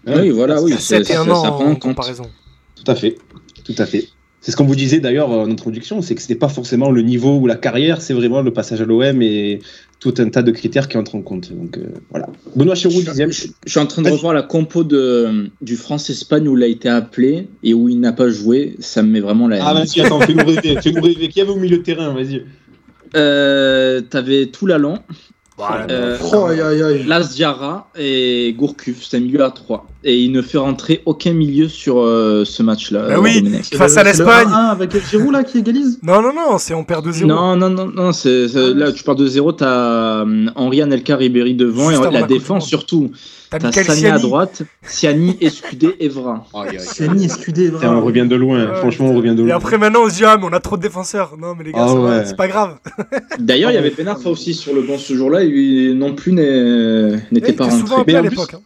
Oui, 0.07 0.31
voilà, 0.31 0.57
Il 0.61 0.65
oui. 0.65 0.71
y 0.71 0.75
a 0.75 0.79
c'est- 0.79 1.05
7 1.05 1.11
et 1.11 1.13
ça- 1.15 1.21
1 1.21 1.25
ça 1.27 1.33
ans 1.33 1.43
prend 1.53 1.67
en 1.67 1.75
comparaison. 1.75 2.25
Tout 2.83 2.91
à 2.91 2.95
fait, 2.95 3.17
tout 3.65 3.75
à 3.77 3.85
fait. 3.85 4.09
C'est 4.41 4.53
ce 4.53 4.57
qu'on 4.57 4.65
vous 4.65 4.77
disait 4.77 5.01
d'ailleurs 5.01 5.29
en 5.31 5.51
introduction, 5.51 6.01
c'est 6.01 6.15
que 6.15 6.21
c'était 6.23 6.37
pas 6.37 6.49
forcément 6.49 6.91
le 6.91 7.03
niveau 7.03 7.37
ou 7.37 7.47
la 7.47 7.57
carrière, 7.57 8.01
c'est 8.01 8.15
vraiment 8.15 8.41
le 8.41 8.53
passage 8.53 8.81
à 8.81 8.85
l'OM 8.85 9.21
et 9.21 9.61
tout 9.99 10.15
un 10.19 10.29
tas 10.29 10.43
de 10.43 10.51
critères 10.51 10.89
qui 10.89 10.97
entrent 10.99 11.15
en 11.15 11.23
compte. 11.23 11.53
Donc 11.53 11.79
euh, 11.79 11.87
voilà. 12.11 12.29
Benoît 12.55 12.75
Chirou, 12.75 13.01
Je, 13.01 13.07
dixième. 13.07 13.33
je- 13.33 13.47
je 13.65 13.71
suis 13.71 13.81
en 13.81 13.87
train 13.87 14.03
de 14.03 14.11
revoir 14.11 14.35
la 14.35 14.43
compo 14.43 14.85
de, 14.85 15.51
du 15.63 15.77
France-Espagne 15.77 16.47
où 16.49 16.57
il 16.57 16.63
a 16.63 16.67
été 16.67 16.89
appelé 16.89 17.49
et 17.63 17.73
où 17.75 17.89
il 17.89 17.99
n'a 18.01 18.13
pas 18.13 18.29
joué. 18.29 18.77
Ça 18.79 19.03
me 19.03 19.09
met 19.11 19.21
vraiment 19.21 19.49
la 19.49 19.57
haine. 19.57 19.65
Ah 19.67 19.75
vas-y, 19.75 20.01
attends, 20.03 20.21
fais-nous 20.21 20.45
rêver, 20.45 20.79
fais-nous 20.83 21.01
rêver. 21.03 21.29
Qui 21.29 21.41
avait 21.41 21.51
au 21.51 21.57
milieu 21.57 21.79
de 21.79 21.83
terrain, 21.83 22.13
vas-y. 22.13 22.45
Euh, 23.15 24.01
T'avais 24.03 24.47
Toulalan, 24.47 24.99
Voilà, 25.57 25.87
euh, 25.91 26.19
Oh, 26.33 26.45
aïe, 26.47 26.61
aïe, 26.61 26.83
aïe. 26.83 27.05
Las 27.07 27.35
Diarra 27.35 27.91
et 27.99 28.55
Gourcuff. 28.59 29.03
C'était 29.05 29.17
un 29.17 29.21
milieu 29.21 29.43
à 29.43 29.51
3. 29.51 29.87
Et 30.07 30.17
il 30.17 30.33
ne 30.33 30.41
fait 30.41 30.57
rentrer 30.59 31.03
aucun 31.05 31.33
milieu 31.33 31.69
sur 31.69 31.99
euh, 32.01 32.45
ce 32.45 32.63
match-là. 32.63 33.09
Bah 33.09 33.17
oui, 33.21 33.43
Domenech. 33.43 33.75
face 33.77 33.97
à 33.97 34.05
C'est 34.05 34.05
le 34.05 34.09
l'Espagne. 34.11 34.49
1-1 34.49 34.53
avec 34.71 35.07
Giroud 35.11 35.33
là 35.33 35.43
qui 35.45 35.59
égalise? 35.59 35.99
Non, 36.03 36.23
non, 36.23 36.33
non, 36.33 36.59
c'est 36.59 36.75
on 36.75 36.85
perd 36.85 37.07
2-0. 37.07 37.27
Non, 37.27 37.57
non, 37.57 37.69
non, 37.69 37.87
non 37.89 38.13
c'est- 38.13 38.47
là 38.75 38.93
tu 38.93 39.03
pars 39.05 39.17
de 39.17 39.27
zéro, 39.27 39.53
t'as 39.53 40.25
euh, 40.25 40.47
Henri 40.55 40.81
Anelka 40.81 41.17
Ribéry 41.17 41.55
devant 41.55 41.91
Juste 41.91 42.05
et 42.09 42.13
la 42.13 42.23
défense 42.23 42.67
surtout. 42.67 43.11
T'as 43.49 43.61
Sani 43.71 43.89
à 43.89 43.95
Siani. 43.95 44.23
droite, 44.23 44.63
Siani, 44.83 45.37
Escudé, 45.41 45.95
Evra. 46.01 46.45
Siani, 46.79 47.27
Escudé, 47.27 47.71
Putain, 47.71 47.95
on 47.95 48.05
revient 48.05 48.27
de 48.29 48.35
loin, 48.35 48.59
Ouais, 48.67 48.75
franchement, 48.77 49.07
on 49.11 49.17
revient 49.17 49.35
de 49.37 49.43
Et 49.43 49.47
loin. 49.47 49.57
après, 49.57 49.79
maintenant, 49.79 50.01
on 50.05 50.11
se 50.11 50.17
dit, 50.17 50.25
ah, 50.25 50.37
mais 50.37 50.47
on 50.51 50.53
a 50.53 50.59
trop 50.59 50.77
de 50.77 50.83
défenseurs. 50.83 51.35
Non, 51.41 51.55
mais 51.57 51.63
les 51.65 51.71
gars, 51.73 51.87
Ah 51.89 51.95
ouais. 51.95 52.23
c'est 52.27 52.37
pas 52.37 52.49
grave. 52.49 52.79
D'ailleurs, 53.39 53.71
il 53.71 53.75
y 53.75 53.77
avait 53.79 53.91
Benarfa 53.91 54.31
aussi 54.31 54.53
sur 54.53 54.75
le 54.75 54.83
banc 54.83 54.99
ce 54.99 55.15
jour-là, 55.15 55.43
et 55.45 55.47
lui 55.49 55.95
non 55.95 56.15
plus 56.15 56.33
n'était 56.33 57.53
pas 57.53 57.67
rentré. 57.67 57.95
Mais 58.07 58.15
à 58.17 58.19
en 58.19 58.23
plus- 58.23 58.31
l'époque. 58.31 58.55
hein. 58.55 58.61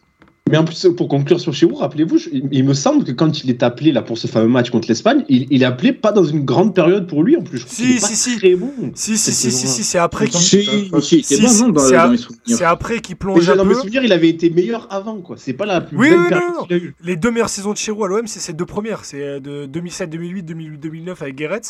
Mais 0.50 0.56
en 0.58 0.64
plus, 0.64 0.86
pour 0.96 1.08
conclure 1.08 1.40
sur 1.40 1.54
Chirou, 1.54 1.76
rappelez-vous, 1.76 2.18
il, 2.32 2.48
il 2.50 2.64
me 2.64 2.74
semble 2.74 3.04
que 3.04 3.12
quand 3.12 3.42
il 3.44 3.50
est 3.50 3.62
appelé 3.62 3.92
là 3.92 4.02
pour 4.02 4.18
ce 4.18 4.26
fameux 4.26 4.48
match 4.48 4.70
contre 4.70 4.88
l'Espagne, 4.88 5.24
il, 5.28 5.46
il 5.50 5.62
est 5.62 5.66
appelé 5.66 5.92
pas 5.92 6.12
dans 6.12 6.24
une 6.24 6.44
grande 6.44 6.74
période 6.74 7.06
pour 7.06 7.22
lui 7.22 7.36
en 7.36 7.42
plus. 7.42 7.58
Je 7.58 7.64
trouve 7.66 7.76
Si, 7.76 7.92
est 7.96 8.00
pas 8.00 8.06
si, 8.08 8.16
si. 8.16 8.36
Très 8.38 8.54
bon. 8.56 8.72
Si, 8.94 9.16
si, 9.16 9.18
cette 9.18 9.34
si, 9.34 9.50
si, 9.50 9.50
saison-là. 9.52 9.72
si, 9.74 9.84
c'est 9.84 9.98
après 9.98 10.26
qu'il 10.26 10.40
Si, 10.40 10.62
si, 10.64 10.80
il 10.80 10.86
était 10.86 11.00
Si, 11.36 11.40
bon, 11.42 11.48
si, 11.48 11.62
non, 11.62 11.68
dans, 11.70 11.80
c'est 11.80 12.08
mes 12.08 12.56
c'est 12.56 12.64
après 12.64 13.00
qu'il 13.00 13.16
plonge 13.16 13.42
j'ai- 13.42 13.52
un 13.52 13.56
dans 13.56 13.64
mes 13.64 13.74
peu. 13.74 13.80
souvenirs, 13.80 14.02
il 14.04 14.12
avait 14.12 14.28
été 14.28 14.50
meilleur 14.50 14.86
avant, 14.90 15.20
quoi. 15.20 15.36
C'est 15.38 15.52
pas 15.54 15.66
la 15.66 15.80
plus 15.80 15.96
Oui, 15.96 16.10
belle 16.10 16.18
oui, 16.20 16.28
période 16.28 16.52
qu'il 16.66 16.74
a 16.74 16.78
eue. 16.78 16.94
Les 17.02 17.16
deux 17.16 17.30
meilleures 17.30 17.48
saisons 17.48 17.72
de 17.72 17.78
Chirou 17.78 18.04
à 18.04 18.08
l'OM, 18.08 18.26
c'est 18.26 18.40
ces 18.40 18.52
deux 18.52 18.66
premières. 18.66 19.04
C'est 19.04 19.22
euh, 19.22 19.40
de 19.40 19.66
2007, 19.66 20.10
2008, 20.10 20.42
2008, 20.42 20.78
2009 20.78 21.22
avec 21.22 21.36
Guéret. 21.36 21.60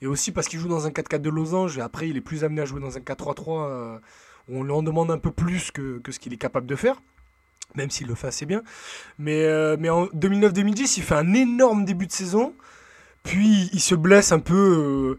Et 0.00 0.06
aussi 0.06 0.30
parce 0.30 0.46
qu'il 0.46 0.60
joue 0.60 0.68
dans 0.68 0.86
un 0.86 0.90
4-4 0.90 1.20
de 1.22 1.30
losange. 1.30 1.78
Et 1.78 1.80
après, 1.80 2.08
il 2.08 2.16
est 2.16 2.20
plus 2.20 2.44
amené 2.44 2.60
à 2.60 2.64
jouer 2.64 2.80
dans 2.80 2.96
un 2.96 3.00
4-3-3 3.00 3.68
euh, 3.70 3.96
où 4.48 4.58
on 4.60 4.62
lui 4.62 4.72
en 4.72 4.82
demande 4.82 5.10
un 5.10 5.18
peu 5.18 5.30
plus 5.32 5.70
que, 5.72 5.98
que 5.98 6.12
ce 6.12 6.18
qu'il 6.20 6.32
est 6.32 6.36
capable 6.36 6.66
de 6.66 6.76
faire. 6.76 7.02
Même 7.74 7.90
s'il 7.90 8.06
le 8.06 8.14
fait 8.14 8.28
assez 8.28 8.46
bien. 8.46 8.62
Mais, 9.18 9.44
euh, 9.44 9.76
mais 9.78 9.90
en 9.90 10.06
2009-2010, 10.06 10.94
il 10.96 11.02
fait 11.02 11.14
un 11.14 11.32
énorme 11.34 11.84
début 11.84 12.06
de 12.06 12.12
saison. 12.12 12.54
Puis 13.22 13.68
il 13.72 13.80
se 13.80 13.94
blesse 13.94 14.32
un 14.32 14.38
peu, 14.38 14.54
euh, 14.54 15.18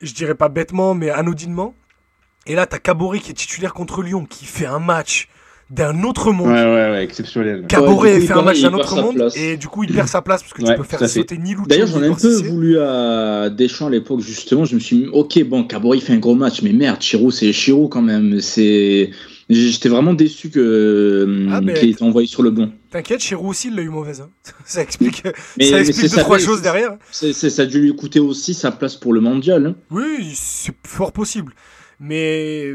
je 0.00 0.12
dirais 0.14 0.34
pas 0.34 0.48
bêtement, 0.48 0.94
mais 0.94 1.10
anodinement. 1.10 1.74
Et 2.46 2.54
là, 2.54 2.66
t'as 2.66 2.78
Caboret 2.78 3.18
qui 3.20 3.30
est 3.30 3.34
titulaire 3.34 3.74
contre 3.74 4.02
Lyon, 4.02 4.24
qui 4.28 4.46
fait 4.46 4.66
un 4.66 4.78
match 4.78 5.28
d'un 5.70 6.02
autre 6.02 6.28
Ouais, 6.30 6.32
monde. 6.32 6.48
ouais, 6.48 6.54
ouais, 6.90 7.04
exceptionnel. 7.04 7.66
Caboret 7.66 8.14
Ouais, 8.14 8.20
fait 8.20 8.32
un 8.32 8.42
match 8.42 8.60
d'un 8.60 8.74
autre 8.74 8.94
monde 9.00 9.14
place. 9.14 9.36
et 9.38 9.56
du 9.56 9.68
coup 9.68 9.84
il 9.84 9.92
perd 9.94 10.06
sa 10.06 10.20
place 10.20 10.42
parce 10.42 10.52
que 10.52 10.60
tu 10.60 10.68
Ouais, 10.68 10.76
peux 10.76 10.82
faire 10.82 11.08
sauter 11.08 11.38
ni 11.38 11.52
Lucho 11.52 11.64
D'ailleurs, 11.66 11.86
j'en 11.86 12.02
ai 12.02 12.08
un 12.08 12.14
peu 12.14 12.34
voulu 12.42 12.78
à 12.78 13.48
Deschamps 13.48 13.86
à 13.86 13.90
l'époque, 13.90 14.20
justement. 14.20 14.64
Je 14.66 14.74
me 14.74 14.80
suis 14.80 14.96
dit, 14.96 15.06
ok, 15.12 15.42
bon, 15.44 15.64
Cabori 15.64 16.00
fait 16.02 16.12
un 16.12 16.18
gros 16.18 16.34
match, 16.34 16.60
mais 16.62 16.72
merde, 16.72 17.00
Chirou, 17.00 17.30
c'est 17.30 17.52
Chirou 17.52 17.88
quand 17.88 18.02
même. 18.02 18.40
C'est. 18.40 19.10
J'étais 19.52 19.88
vraiment 19.88 20.14
déçu 20.14 20.50
que 20.50 21.48
Ah, 21.50 21.60
qu'il 21.60 21.70
ait 21.70 21.90
été 21.90 22.02
envoyé 22.02 22.26
sur 22.28 22.42
le 22.42 22.50
bon. 22.50 22.72
T'inquiète, 22.90 23.20
Chirou 23.20 23.48
aussi 23.50 23.68
il 23.68 23.74
l'a 23.76 23.82
eu 23.82 23.88
mauvaise. 23.88 24.20
hein. 24.20 24.30
ça 24.64 24.82
explique, 24.82 25.22
Mais, 25.58 25.64
ça 25.70 25.80
explique 25.80 26.10
deux 26.10 26.16
ça, 26.16 26.22
trois 26.22 26.38
choses 26.38 26.62
derrière. 26.62 26.96
ça 27.10 27.62
a 27.62 27.66
dû 27.66 27.80
lui 27.80 27.94
coûter 27.94 28.20
aussi 28.20 28.54
sa 28.54 28.70
place 28.72 28.96
pour 28.96 29.12
le 29.12 29.20
mondial. 29.20 29.66
hein. 29.66 29.74
Oui, 29.90 30.32
c'est 30.34 30.74
fort 30.86 31.12
possible. 31.12 31.54
Mais, 32.00 32.72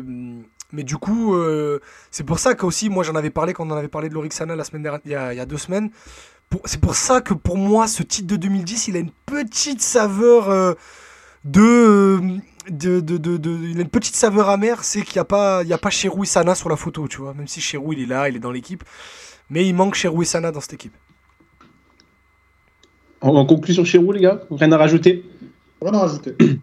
mais 0.72 0.84
du 0.84 0.98
coup, 0.98 1.36
euh, 1.36 1.80
c'est 2.12 2.24
pour 2.26 2.40
ça 2.40 2.56
qu'aussi, 2.56 2.90
moi 2.90 3.04
j'en 3.04 3.16
avais 3.16 3.30
parlé 3.30 3.54
quand 3.54 3.68
on 3.68 3.72
en 3.72 3.78
avait 3.78 3.88
parlé 3.88 4.10
de 4.10 4.14
Lorixana 4.14 4.56
la 4.56 4.64
semaine 4.64 4.84
dernière, 4.84 5.02
il 5.06 5.12
y 5.12 5.16
a, 5.16 5.34
il 5.34 5.38
y 5.38 5.40
a 5.42 5.46
deux 5.46 5.58
semaines. 5.58 5.90
C'est 6.64 6.80
pour 6.80 6.96
ça 6.96 7.20
que 7.20 7.34
pour 7.34 7.58
moi, 7.58 7.88
ce 7.88 8.04
titre 8.04 8.28
de 8.28 8.38
2010, 8.38 8.88
il 8.88 8.96
a 8.96 9.00
une 9.00 9.12
petite 9.26 9.82
saveur 9.82 10.50
euh, 10.50 10.74
de, 11.44 12.20
de, 12.70 13.00
de, 13.00 13.18
de- 13.18 13.38
de- 13.38 13.58
Il 13.70 13.78
a 13.80 13.82
une 13.82 13.90
petite 13.90 14.16
saveur 14.16 14.50
amère, 14.50 14.84
c'est 14.84 15.02
qu'il 15.04 15.16
n'y 15.16 15.22
a 15.22 15.26
pas, 15.26 15.62
il 15.64 15.70
y 15.70 15.74
a 15.74 15.78
pas 15.78 15.90
Cherou 15.90 16.24
et 16.24 16.28
Sana 16.28 16.56
sur 16.56 16.70
la 16.70 16.76
photo, 16.78 17.08
tu 17.08 17.18
vois. 17.18 17.34
Même 17.34 17.48
si 17.48 17.62
Cherou 17.62 17.94
il 17.94 18.02
est 18.02 18.06
là, 18.06 18.30
il 18.30 18.36
est 18.36 18.40
dans 18.40 18.52
l'équipe. 18.52 18.84
Mais 19.50 19.66
il 19.68 19.74
manque 19.74 19.96
Cherou 19.96 20.22
et 20.22 20.26
Sana 20.26 20.52
dans 20.52 20.62
cette 20.62 20.74
équipe. 20.74 20.94
On, 23.22 23.36
on 23.36 23.46
conclut 23.46 23.74
sur 23.74 23.86
Chirou, 23.86 24.12
les 24.12 24.22
gars 24.22 24.42
Rien 24.52 24.72
à 24.72 24.78
rajouter? 24.78 25.26
Rien 25.82 25.94
à 25.94 26.00
rajouter. 26.02 26.36
il 26.40 26.60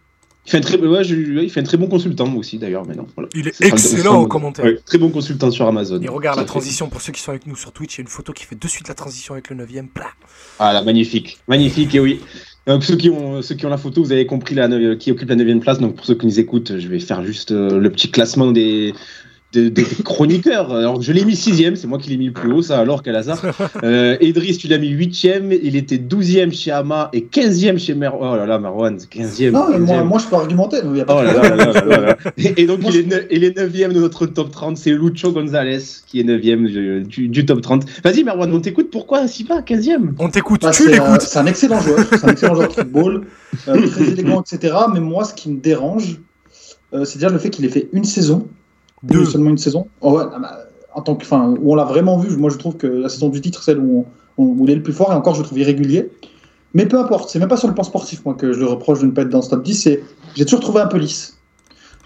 fait, 0.47 0.59
un 0.59 0.61
très, 0.61 0.79
ouais, 0.79 1.03
je- 1.03 1.17
ouais, 1.17 1.45
il 1.45 1.51
fait 1.51 1.61
un 1.61 1.65
très 1.65 1.77
bon 1.77 1.89
consultant, 1.89 2.27
moi 2.29 2.41
aussi, 2.41 2.59
d'ailleurs, 2.59 2.87
maintenant. 2.87 3.07
Voilà. 3.17 3.29
Il 3.35 3.49
est 3.49 3.61
excellent 3.61 4.23
en 4.23 4.27
commentaire. 4.27 4.65
ouais, 4.65 4.79
très 4.85 4.99
bon 4.99 5.11
consultant 5.11 5.51
sur 5.51 5.67
Amazon. 5.67 6.01
Et 6.01 6.09
regarde 6.09 6.39
la 6.39 6.45
transition 6.45 6.89
pour 6.89 7.01
ceux 7.01 7.13
qui 7.13 7.21
sont 7.21 7.31
avec 7.31 7.47
nous 7.47 7.57
sur 7.57 7.73
Twitch. 7.73 7.95
Il 7.97 7.99
y 7.99 8.01
a 8.03 8.03
une 8.03 8.09
photo 8.09 8.33
qui 8.33 8.45
fait 8.45 8.55
de 8.59 8.69
suite 8.69 8.87
la 8.89 8.95
transition 8.95 9.35
avec 9.35 9.51
le 9.51 9.57
9ème. 9.57 9.89
Plah. 9.89 10.11
Ah 10.61 10.73
là, 10.73 10.83
magnifique, 10.83 11.39
magnifique, 11.49 11.95
et 11.95 12.01
oui. 12.01 12.21
Donc, 12.67 12.83
ceux, 12.83 12.97
qui 12.97 13.11
ont, 13.11 13.43
ceux 13.43 13.55
qui 13.55 13.67
ont 13.67 13.71
la 13.71 13.77
photo, 13.77 14.03
vous 14.03 14.13
avez 14.13 14.27
compris 14.27 14.55
la, 14.55 14.69
neuvi- 14.69 14.97
qui 14.97 15.13
occupe 15.13 15.29
la 15.29 15.37
9 15.37 15.61
place. 15.61 15.79
Donc, 15.79 15.97
pour 15.97 16.07
ceux 16.07 16.15
qui 16.15 16.25
nous 16.27 16.41
écoutent, 16.41 16.79
je 16.79 16.89
vais 16.89 16.99
faire 16.99 17.23
juste 17.25 17.51
euh, 17.53 17.79
le 17.79 17.91
petit 17.91 18.11
classement 18.11 18.53
des, 18.53 18.95
des, 19.55 19.71
des 19.71 19.85
chroniqueurs. 20.05 20.73
Alors, 20.75 21.01
je 21.03 21.13
l'ai 21.13 21.25
mis 21.25 21.37
6 21.37 21.77
c'est 21.77 21.87
moi 21.87 21.99
qui 21.99 22.11
l'ai 22.11 22.17
mis 22.17 22.27
le 22.27 22.33
plus 22.33 22.53
haut, 22.53 22.63
ça, 22.63 22.79
alors 22.81 23.03
qu'à 23.03 23.17
hasard. 23.17 23.41
Euh, 23.83 24.17
Idriss, 24.21 24.59
tu 24.59 24.69
l'as 24.69 24.79
mis 24.79 24.89
8 24.89 25.15
il 25.63 25.77
était 25.77 25.97
12e 25.97 26.53
chez 26.53 26.71
Ama 26.71 27.11
et 27.13 27.21
15e 27.31 27.79
chez 27.79 27.95
Mer. 27.95 28.15
Oh 28.19 28.35
là 28.37 28.47
là, 28.47 28.59
Marwan, 28.59 28.97
15e. 28.97 29.51
Non, 29.51 29.67
mais 29.71 29.79
moi, 29.79 29.97
15e. 29.99 30.05
moi 30.05 30.19
je 30.19 30.27
peux 30.27 30.37
argumenter. 30.37 30.79
Il 30.85 30.97
y 30.97 31.01
a 31.01 31.05
pas 31.05 31.17
Oh 31.19 31.21
de 31.21 31.27
là 31.27 31.49
là 31.49 31.57
là 31.57 31.73
là 31.73 31.87
là 31.87 32.01
là. 32.07 32.17
Et, 32.39 32.63
et 32.63 32.67
donc, 32.67 32.81
Moi, 32.81 32.91
il 32.95 33.01
est, 33.01 33.07
ne- 33.07 33.27
il 33.31 33.45
est 33.45 33.57
9ème 33.59 33.93
de 33.93 34.01
notre 34.01 34.27
top 34.27 34.51
30, 34.51 34.77
c'est 34.77 34.91
Lucho 34.93 35.33
Gonzalez 35.33 35.79
qui 36.07 36.21
est 36.21 36.25
9ème 36.25 37.05
du, 37.07 37.29
du- 37.29 37.47
top 37.47 37.61
30. 37.61 37.85
Vas-y, 38.03 38.25
Marwan, 38.25 38.53
on 38.53 38.61
t'écoute, 38.61 38.89
pourquoi 38.91 39.27
si 39.29 39.45
bas, 39.45 39.61
15ème 39.61 40.13
On 40.19 40.29
t'écoute, 40.29 40.63
Bah, 40.63 40.71
tu 40.71 40.85
c'est 40.85 40.99
un, 40.99 41.05
l'écoutes. 41.05 41.23
c'est 41.23 41.39
un 41.39 41.47
excellent 41.47 41.81
joueur, 41.81 41.99
c'est 42.11 42.25
un 42.25 42.29
excellent 42.29 42.55
joueur 42.55 42.69
de 42.69 42.73
football, 42.75 43.25
euh, 43.69 43.87
très 43.89 44.05
élégant, 44.09 44.43
etc. 44.43 44.75
Mais 44.93 45.01
moi, 45.01 45.25
ce 45.25 45.35
qui 45.35 45.51
me 45.51 45.59
dérange, 45.61 46.21
euh, 46.95 47.05
c'est 47.05 47.19
déjà 47.19 47.29
le 47.31 47.39
fait 47.39 47.51
qu'il 47.51 47.65
ait 47.65 47.69
fait 47.69 47.89
une 47.93 48.05
saison, 48.05 48.47
Deux. 49.05 49.25
Seulement 49.25 49.51
une 49.51 49.59
saison. 49.59 49.87
Oh 50.01 50.13
ouais, 50.19 50.25
en 50.95 51.03
tant 51.03 51.15
que, 51.17 51.25
enfin, 51.25 51.55
où 51.61 51.73
on 51.73 51.75
l'a 51.75 51.85
vraiment 51.85 52.17
vu. 52.19 52.37
Moi, 52.37 52.51
je 52.51 52.57
trouve 52.57 52.77
que 52.77 52.87
la 52.87 53.09
saison 53.09 53.29
du 53.29 53.41
titre, 53.41 53.63
celle 53.63 53.79
où, 53.79 54.07
on- 54.39 54.45
où 54.45 54.65
il 54.65 54.71
est 54.71 54.77
le 54.77 54.83
plus 54.83 54.93
fort, 54.93 55.13
et 55.13 55.15
encore, 55.15 55.35
je 55.35 55.41
le 55.41 55.45
trouve 55.47 55.59
irrégulier. 55.59 56.11
Mais 56.73 56.87
peu 56.87 56.99
importe, 56.99 57.29
c'est 57.31 57.39
même 57.39 57.49
pas 57.49 57.57
sur 57.57 57.69
le 57.69 57.75
plan 57.75 57.85
sportif, 57.85 58.25
moi, 58.25 58.35
que 58.35 58.53
je 58.53 58.59
le 58.61 58.67
reproche 58.67 59.01
de 59.01 59.07
ne 59.07 59.13
pas 59.13 59.23
être 59.23 59.29
dans 59.29 59.43
ce 59.43 59.51
top 59.51 59.63
10. 59.63 59.75
C'est, 59.75 60.03
j'ai 60.35 60.45
toujours 60.45 60.61
trouvé 60.61 60.81
un 60.81 60.87
peu 60.87 60.99
lisse. 60.99 61.39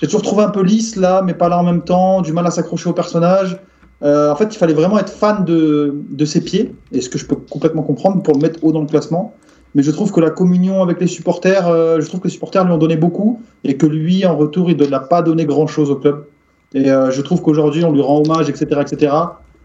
J'ai 0.01 0.07
toujours 0.07 0.23
trouvé 0.23 0.43
un 0.45 0.51
peu 0.51 0.63
lisse 0.63 0.97
là, 0.97 1.23
mais 1.23 1.35
pas 1.35 1.49
là 1.49 1.59
en 1.59 1.65
même 1.65 1.83
temps, 1.83 2.21
du 2.23 2.33
mal 2.33 2.47
à 2.47 2.51
s'accrocher 2.51 2.89
au 2.89 2.93
personnage. 2.93 3.59
Euh, 4.03 4.31
en 4.31 4.37
fait, 4.37 4.55
il 4.55 4.59
fallait 4.59 4.75
vraiment 4.75 4.99
être 4.99 5.11
fan 5.13 5.45
de, 5.45 5.95
de 6.11 6.25
ses 6.25 6.41
pieds, 6.41 6.75
et 6.93 7.01
ce 7.01 7.09
que 7.09 7.19
je 7.19 7.27
peux 7.27 7.35
complètement 7.37 7.83
comprendre 7.83 8.23
pour 8.23 8.35
le 8.35 8.41
mettre 8.41 8.63
haut 8.63 8.73
dans 8.73 8.81
le 8.83 8.87
classement. 8.87 9.35
Mais 9.75 9.83
je 9.83 9.91
trouve 9.91 10.13
que 10.13 10.21
la 10.21 10.31
communion 10.31 10.83
avec 10.83 11.01
les 11.01 11.07
supporters, 11.09 11.67
euh, 11.69 12.01
je 12.01 12.07
trouve 12.07 12.21
que 12.21 12.29
les 12.29 12.33
supporters 12.33 12.65
lui 12.65 12.73
ont 12.73 12.79
donné 12.79 12.97
beaucoup, 12.97 13.41
et 13.65 13.77
que 13.77 13.87
lui, 13.87 14.25
en 14.25 14.37
retour, 14.37 14.71
il 14.71 14.77
ne 14.77 14.87
n'a 14.87 15.01
pas 15.01 15.23
donné 15.23 15.45
grand-chose 15.47 15.91
au 15.91 15.97
club. 15.97 16.27
Et 16.75 16.91
euh, 16.91 17.11
je 17.11 17.23
trouve 17.23 17.41
qu'aujourd'hui, 17.43 17.85
on 17.85 17.93
lui 17.93 18.01
rend 18.03 18.23
hommage, 18.23 18.49
etc., 18.49 18.67
etc. 18.81 19.13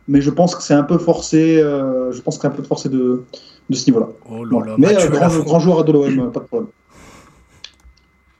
Mais 0.07 0.21
je 0.21 0.29
pense 0.29 0.55
que 0.55 0.63
c'est 0.63 0.73
un 0.73 0.83
peu 0.83 0.97
forcé. 0.97 1.59
euh, 1.61 2.11
je 2.11 2.21
pense 2.21 2.37
que 2.37 2.41
c'est 2.41 2.47
un 2.47 2.51
peu 2.51 2.63
forcé 2.63 2.89
de, 2.89 3.23
de 3.69 3.75
ce 3.75 3.85
niveau-là. 3.89 4.07
Oh 4.29 4.43
là 4.43 4.49
Voilà. 4.51 4.71
là, 4.71 4.77
Mais 4.77 4.95
euh, 4.95 5.07
grand, 5.09 5.29
grand 5.39 5.59
joueur 5.59 5.83
de 5.85 5.91
l'OM, 5.91 6.31
pas 6.31 6.39
de 6.41 6.45
problème. 6.45 6.69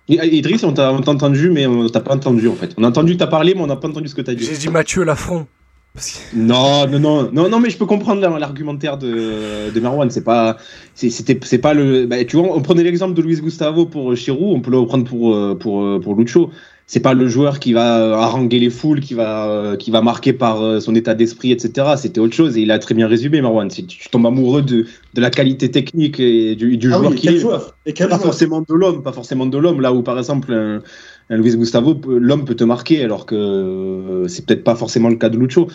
Idriss, 0.10 0.63
on 0.65 0.73
t'a 0.73 0.91
entendu, 0.91 1.49
mais 1.49 1.65
on 1.65 1.88
t'a 1.88 2.02
pas 2.02 2.13
entendu 2.13 2.47
en 2.49 2.56
fait. 2.56 2.73
On 2.78 2.84
a 2.84 2.89
entendu 2.89 3.13
que 3.13 3.19
t'as 3.19 3.28
parlé, 3.28 3.54
mais 3.56 3.62
on 3.62 3.67
n'a 3.67 3.78
pas 3.78 3.88
entendu 3.88 4.10
ce 4.10 4.15
que 4.15 4.21
t'as 4.21 4.34
dit. 4.34 4.43
J'ai 4.43 4.58
dit 4.58 4.67
Mathieu 4.69 5.04
Lafont. 5.06 5.47
Parce 5.93 6.12
que- 6.12 6.36
Non, 6.38 6.88
non, 6.88 6.99
non, 6.99 7.30
non, 7.32 7.49
non, 7.49 7.60
mais 7.60 7.69
je 7.69 7.78
peux 7.78 7.86
comprendre 7.86 8.19
la- 8.19 8.38
l'argumentaire 8.39 8.97
de, 8.97 9.69
de 9.73 9.80
Marwan. 9.80 10.10
C'est 10.10 10.23
pas, 10.23 10.58
c'était, 10.95 11.39
c'est 11.43 11.60
pas 11.60 11.73
le. 11.73 12.06
bah, 12.06 12.23
tu 12.26 12.36
vois, 12.36 12.47
on 12.54 12.62
prenait 12.62 12.84
l'exemple 12.84 13.13
de 13.13 13.21
Luis 13.21 13.39
Gustavo 13.39 13.86
pour 13.86 14.13
Chirou, 14.15 14.54
on 14.54 14.60
peut 14.60 14.71
le 14.71 14.80
reprendre 14.80 15.06
pour 15.06 15.58
pour 15.60 16.02
pour 16.02 16.15
Lucho. 16.15 16.49
C'est 16.86 17.00
pas 17.00 17.13
le 17.13 17.28
joueur 17.28 17.60
qui 17.60 17.74
va 17.74 18.19
haranguer 18.19 18.60
les 18.60 18.69
foules, 18.69 19.00
qui 19.00 19.13
va 19.13 19.48
euh, 19.48 19.78
qui 19.78 19.89
va 19.89 20.02
marquer 20.02 20.34
par 20.34 20.62
euh, 20.62 20.80
son 20.80 20.93
état 20.96 21.13
d'esprit, 21.13 21.52
etc. 21.52 21.93
C'était 21.98 22.19
autre 22.19 22.36
chose 22.36 22.58
et 22.58 22.62
il 22.62 22.72
a 22.72 22.80
très 22.80 22.93
bien 22.93 23.08
résumé, 23.08 23.41
Marwan. 23.41 23.69
Tu 23.69 24.10
tombes 24.12 24.28
amoureux 24.28 24.62
de 24.62 24.86
de 25.13 25.22
la 25.22 25.30
qualité 25.30 25.72
technique 25.72 26.19
et 26.19 26.56
du, 26.56 26.78
du 26.78 26.93
Ah 26.93 26.98
joueur 26.98 27.12
oui, 27.12 27.17
qui 27.17 27.28
est. 27.30 27.38
joueur 27.38 27.76
Et 27.86 27.93
Pas 27.93 28.08
joueur 28.08 28.22
forcément 28.22 28.62
de 28.62 28.74
l'homme, 28.74 29.02
pas 29.02 29.13
forcément 29.13 29.46
de 29.46 29.58
l'homme. 29.58 29.80
Là 29.82 29.93
où 29.93 30.04
par 30.04 30.17
exemple 30.17 30.52
un, 30.54 30.82
un 31.30 31.38
Luis 31.38 31.56
Gustavo, 31.56 32.00
l'homme 32.08 32.46
peut 32.46 32.56
te 32.56 32.63
marquer, 32.63 33.04
alors 33.04 33.26
que 33.26 33.36
euh, 33.36 34.28
c'est 34.28 34.46
peut-être 34.46 34.63
pas 34.63 34.76
forcément 34.76 35.10
le 35.10 35.15
cas 35.15 35.30
de 35.30 35.38
Lucho. 35.38 35.67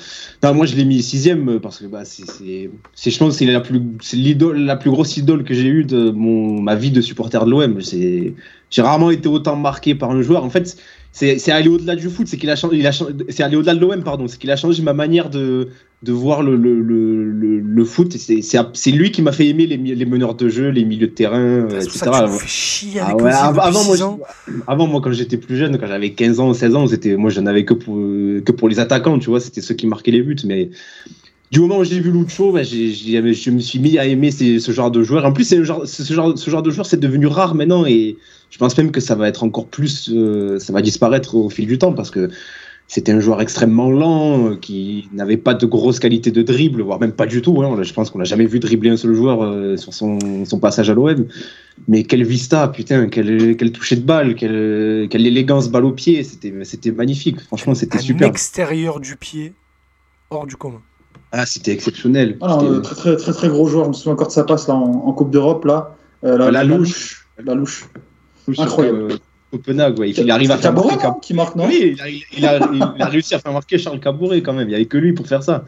Non, 0.42 0.54
moi 0.54 0.66
je 0.66 0.76
l'ai 0.76 0.84
mis 0.84 1.02
sixième 1.02 1.48
euh, 1.48 1.58
parce 1.58 1.78
que 1.78 1.86
bah, 1.86 2.04
c'est, 2.04 2.70
je 3.10 3.18
pense 3.18 3.30
que 3.30 3.38
c'est 3.38 3.46
la 3.46 3.60
plus, 3.60 3.80
l'idole, 4.12 4.58
la 4.58 4.76
plus 4.76 4.90
grosse 4.90 5.16
idole 5.16 5.44
que 5.44 5.54
j'ai 5.54 5.68
eue 5.68 5.84
de 5.84 6.10
mon, 6.10 6.60
ma 6.60 6.74
vie 6.74 6.90
de 6.90 7.00
supporter 7.00 7.44
de 7.44 7.50
l'OM. 7.50 7.80
J'ai 8.70 8.82
rarement 8.82 9.10
été 9.10 9.28
autant 9.28 9.56
marqué 9.56 9.94
par 9.94 10.10
un 10.10 10.20
joueur. 10.20 10.44
En 10.44 10.50
fait, 10.50 10.76
c'est, 11.18 11.50
aller 11.50 11.68
au-delà 11.68 11.96
du 11.96 12.08
foot, 12.08 12.28
c'est 12.28 12.36
qu'il 12.36 12.48
a 12.50 12.54
changé, 12.54 12.88
c'est 13.28 13.42
aller 13.42 13.56
au-delà 13.56 13.74
de 13.74 13.80
l'OM, 13.80 14.04
pardon, 14.04 14.28
c'est 14.28 14.38
qu'il 14.38 14.50
a 14.52 14.56
changé 14.56 14.82
ma 14.82 14.92
manière 14.92 15.30
de, 15.30 15.68
de 16.04 16.12
voir 16.12 16.44
le, 16.44 16.54
le, 16.54 16.80
le, 16.80 17.84
foot. 17.84 18.16
C'est, 18.16 18.90
lui 18.92 19.10
qui 19.10 19.20
m'a 19.22 19.32
fait 19.32 19.48
aimer 19.48 19.66
les, 19.66 19.76
les 19.76 20.04
meneurs 20.06 20.36
de 20.36 20.48
jeu, 20.48 20.68
les 20.68 20.84
milieux 20.84 21.08
de 21.08 21.12
terrain, 21.12 21.62
pour 21.62 21.76
etc. 21.76 21.98
ça 21.98 22.06
que 22.06 22.10
tu 22.12 22.98
Ah 23.00 23.16
ouais, 23.16 23.32
avant, 23.32 23.84
moi, 23.84 24.18
avant, 24.68 24.86
moi, 24.86 25.00
quand 25.02 25.10
j'étais 25.10 25.38
plus 25.38 25.56
jeune, 25.56 25.76
quand 25.78 25.88
j'avais 25.88 26.12
15 26.12 26.38
ans, 26.38 26.54
16 26.54 26.76
ans, 26.76 26.86
moi, 27.16 27.30
j'en 27.30 27.46
avais 27.46 27.64
que 27.64 27.74
pour, 27.74 27.96
que 27.96 28.52
pour 28.52 28.68
les 28.68 28.78
attaquants, 28.78 29.18
tu 29.18 29.30
vois, 29.30 29.40
c'était 29.40 29.60
ceux 29.60 29.74
qui 29.74 29.88
marquaient 29.88 30.12
les 30.12 30.22
buts. 30.22 30.36
Mais 30.44 30.70
du 31.50 31.58
moment 31.58 31.78
où 31.78 31.84
j'ai 31.84 31.98
vu 31.98 32.12
Lucho, 32.12 32.52
bah, 32.52 32.62
j'ai- 32.62 32.90
j'ai- 32.92 33.32
je 33.32 33.50
me 33.50 33.58
suis 33.58 33.80
mis 33.80 33.98
à 33.98 34.06
aimer 34.06 34.30
ces- 34.30 34.60
ce 34.60 34.70
genre 34.70 34.92
de 34.92 35.02
joueur. 35.02 35.24
En 35.24 35.32
plus, 35.32 35.52
genre, 35.64 35.84
ce, 35.84 36.12
genre, 36.12 36.38
ce 36.38 36.48
genre 36.48 36.62
de 36.62 36.70
joueur, 36.70 36.86
c'est 36.86 37.00
devenu 37.00 37.26
rare 37.26 37.56
maintenant 37.56 37.86
et 37.86 38.18
je 38.50 38.58
pense 38.58 38.76
même 38.76 38.90
que 38.90 39.00
ça 39.00 39.14
va 39.14 39.28
être 39.28 39.44
encore 39.44 39.66
plus, 39.66 40.10
euh, 40.12 40.58
ça 40.58 40.72
va 40.72 40.82
disparaître 40.82 41.34
au 41.34 41.50
fil 41.50 41.66
du 41.66 41.78
temps 41.78 41.92
parce 41.92 42.10
que 42.10 42.30
c'était 42.86 43.12
un 43.12 43.20
joueur 43.20 43.42
extrêmement 43.42 43.90
lent, 43.90 44.56
qui 44.56 45.10
n'avait 45.12 45.36
pas 45.36 45.52
de 45.52 45.66
grosse 45.66 45.98
qualité 45.98 46.30
de 46.30 46.40
dribble, 46.40 46.80
voire 46.80 46.98
même 46.98 47.12
pas 47.12 47.26
du 47.26 47.42
tout. 47.42 47.62
Hein. 47.62 47.76
Je 47.82 47.92
pense 47.92 48.08
qu'on 48.08 48.18
n'a 48.18 48.24
jamais 48.24 48.46
vu 48.46 48.60
dribbler 48.60 48.88
un 48.88 48.96
seul 48.96 49.12
joueur 49.14 49.78
sur 49.78 49.92
son, 49.92 50.18
son, 50.46 50.58
passage 50.58 50.88
à 50.88 50.94
l'OM. 50.94 51.26
Mais 51.86 52.02
quel 52.04 52.24
vista, 52.24 52.66
putain, 52.66 53.08
quel, 53.08 53.58
quel 53.58 53.72
toucher 53.72 53.96
de 53.96 54.00
balle, 54.00 54.34
quelle, 54.34 55.06
quelle 55.10 55.26
élégance 55.26 55.68
balle 55.68 55.84
au 55.84 55.92
pied. 55.92 56.24
C'était 56.24 56.90
magnifique. 56.90 57.38
Franchement, 57.40 57.74
c'était 57.74 57.98
super. 57.98 58.26
extérieur 58.26 59.00
du 59.00 59.16
pied, 59.16 59.52
hors 60.30 60.46
du 60.46 60.56
commun. 60.56 60.80
Ah, 61.32 61.44
c'était 61.44 61.72
exceptionnel. 61.72 62.38
Ah 62.40 62.58
très, 62.82 62.94
très, 62.94 63.16
très, 63.16 63.32
très, 63.32 63.48
gros 63.48 63.68
joueur. 63.68 63.84
Je 63.84 63.88
me 63.90 63.94
souviens 63.94 64.12
encore 64.12 64.28
de 64.28 64.32
sa 64.32 64.44
passe 64.44 64.66
là, 64.66 64.74
en, 64.74 65.12
Coupe 65.12 65.30
d'Europe. 65.30 65.64
là. 65.64 65.94
Euh, 66.24 66.50
la, 66.50 66.64
louche. 66.64 67.28
La 67.44 67.54
louche. 67.54 67.86
Incroyable. 68.56 69.12
Euh, 69.12 69.16
Copenhague, 69.50 69.98
ouais. 69.98 70.10
il 70.10 70.30
arrive 70.30 70.50
à 70.50 70.58
faire 70.58 70.74
marquer 70.74 71.08
qui 71.22 71.32
marque, 71.32 71.56
non 71.56 71.66
Oui, 71.66 71.96
il 72.36 72.44
a, 72.44 72.58
il, 72.70 72.82
a, 73.02 73.06
réussi 73.06 73.34
à 73.34 73.38
faire 73.38 73.52
marquer 73.52 73.78
Charles 73.78 73.98
Cabouret 73.98 74.42
quand 74.42 74.52
même. 74.52 74.68
Il 74.68 74.70
n'y 74.70 74.74
avait 74.74 74.84
que 74.84 74.98
lui 74.98 75.14
pour 75.14 75.26
faire 75.26 75.42
ça. 75.42 75.64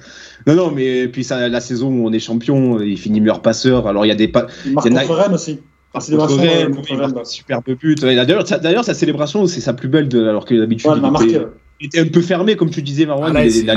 Non, 0.46 0.54
non, 0.54 0.70
mais 0.70 1.08
puis 1.08 1.24
ça, 1.24 1.48
la 1.48 1.60
saison 1.60 1.88
où 1.88 2.06
on 2.06 2.12
est 2.12 2.18
champion, 2.18 2.78
il 2.80 2.98
finit 2.98 3.20
meilleur 3.20 3.40
passeur. 3.40 3.86
Alors 3.86 4.04
il 4.04 4.08
y 4.08 4.12
a 4.12 4.16
des 4.16 4.28
pas. 4.28 4.48
Il 4.66 4.74
marque 4.74 4.90
contre 4.90 5.14
Rennes 5.14 5.34
aussi. 5.34 5.60
Ah, 5.94 5.98
Rennes, 5.98 7.24
superbe 7.24 7.64
but. 7.80 8.00
D'ailleurs, 8.02 8.84
sa 8.84 8.94
célébration, 8.94 9.46
c'est 9.46 9.60
sa 9.60 9.72
plus 9.72 9.88
belle, 9.88 10.08
de, 10.08 10.28
alors 10.28 10.44
que 10.44 10.54
d'habitude. 10.54 10.90
Ouais, 10.90 10.98
il, 11.22 11.48
il 11.80 11.86
était 11.86 12.00
un 12.00 12.06
peu 12.06 12.20
fermé, 12.20 12.56
comme 12.56 12.70
tu 12.70 12.82
disais, 12.82 13.06
Marwan. 13.06 13.30
Ah, 13.30 13.40
là, 13.40 13.46
il, 13.46 13.64
là, 13.64 13.74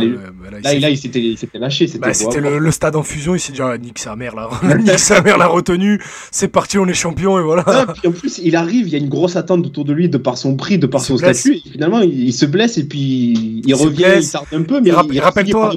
là, 0.61 0.89
il 0.89 0.97
s'était 0.97 1.57
lâché. 1.57 1.87
Bah, 1.99 2.13
c'était 2.13 2.41
le, 2.41 2.71
stade 2.71 2.97
en 2.97 3.03
fusion. 3.03 3.33
Il 3.33 3.39
s'est 3.39 3.53
dit, 3.53 3.61
ah, 3.61 3.77
nique 3.77 3.99
sa 3.99 4.17
mère, 4.17 4.35
là. 4.35 4.49
nique 4.77 4.99
sa 4.99 5.21
mère, 5.21 5.37
l'a 5.37 5.47
retenu. 5.47 6.01
C'est 6.29 6.49
parti, 6.49 6.77
on 6.77 6.85
est 6.87 6.93
champion, 6.93 7.39
et 7.39 7.41
voilà. 7.41 7.63
puis 7.93 8.09
en 8.09 8.11
plus, 8.11 8.39
il 8.43 8.57
arrive, 8.57 8.87
il 8.87 8.93
y 8.93 8.95
a 8.95 8.99
une 8.99 9.09
grosse 9.09 9.37
attente 9.37 9.65
autour 9.65 9.85
de 9.85 9.93
lui, 9.93 10.09
de 10.09 10.17
par 10.17 10.37
son 10.37 10.57
prix, 10.57 10.77
de 10.77 10.87
par 10.87 11.01
son 11.01 11.17
statut. 11.17 11.55
Et 11.55 11.69
finalement, 11.71 12.01
il, 12.01 12.33
se 12.33 12.45
blesse, 12.45 12.77
et 12.77 12.83
puis 12.85 13.61
il, 13.65 13.73
revient, 13.73 14.15
il 14.17 14.29
tarde 14.29 14.47
un 14.51 14.63
peu, 14.63 14.81
mais 14.81 14.89
il, 14.89 15.21
rappelle-toi, 15.21 15.71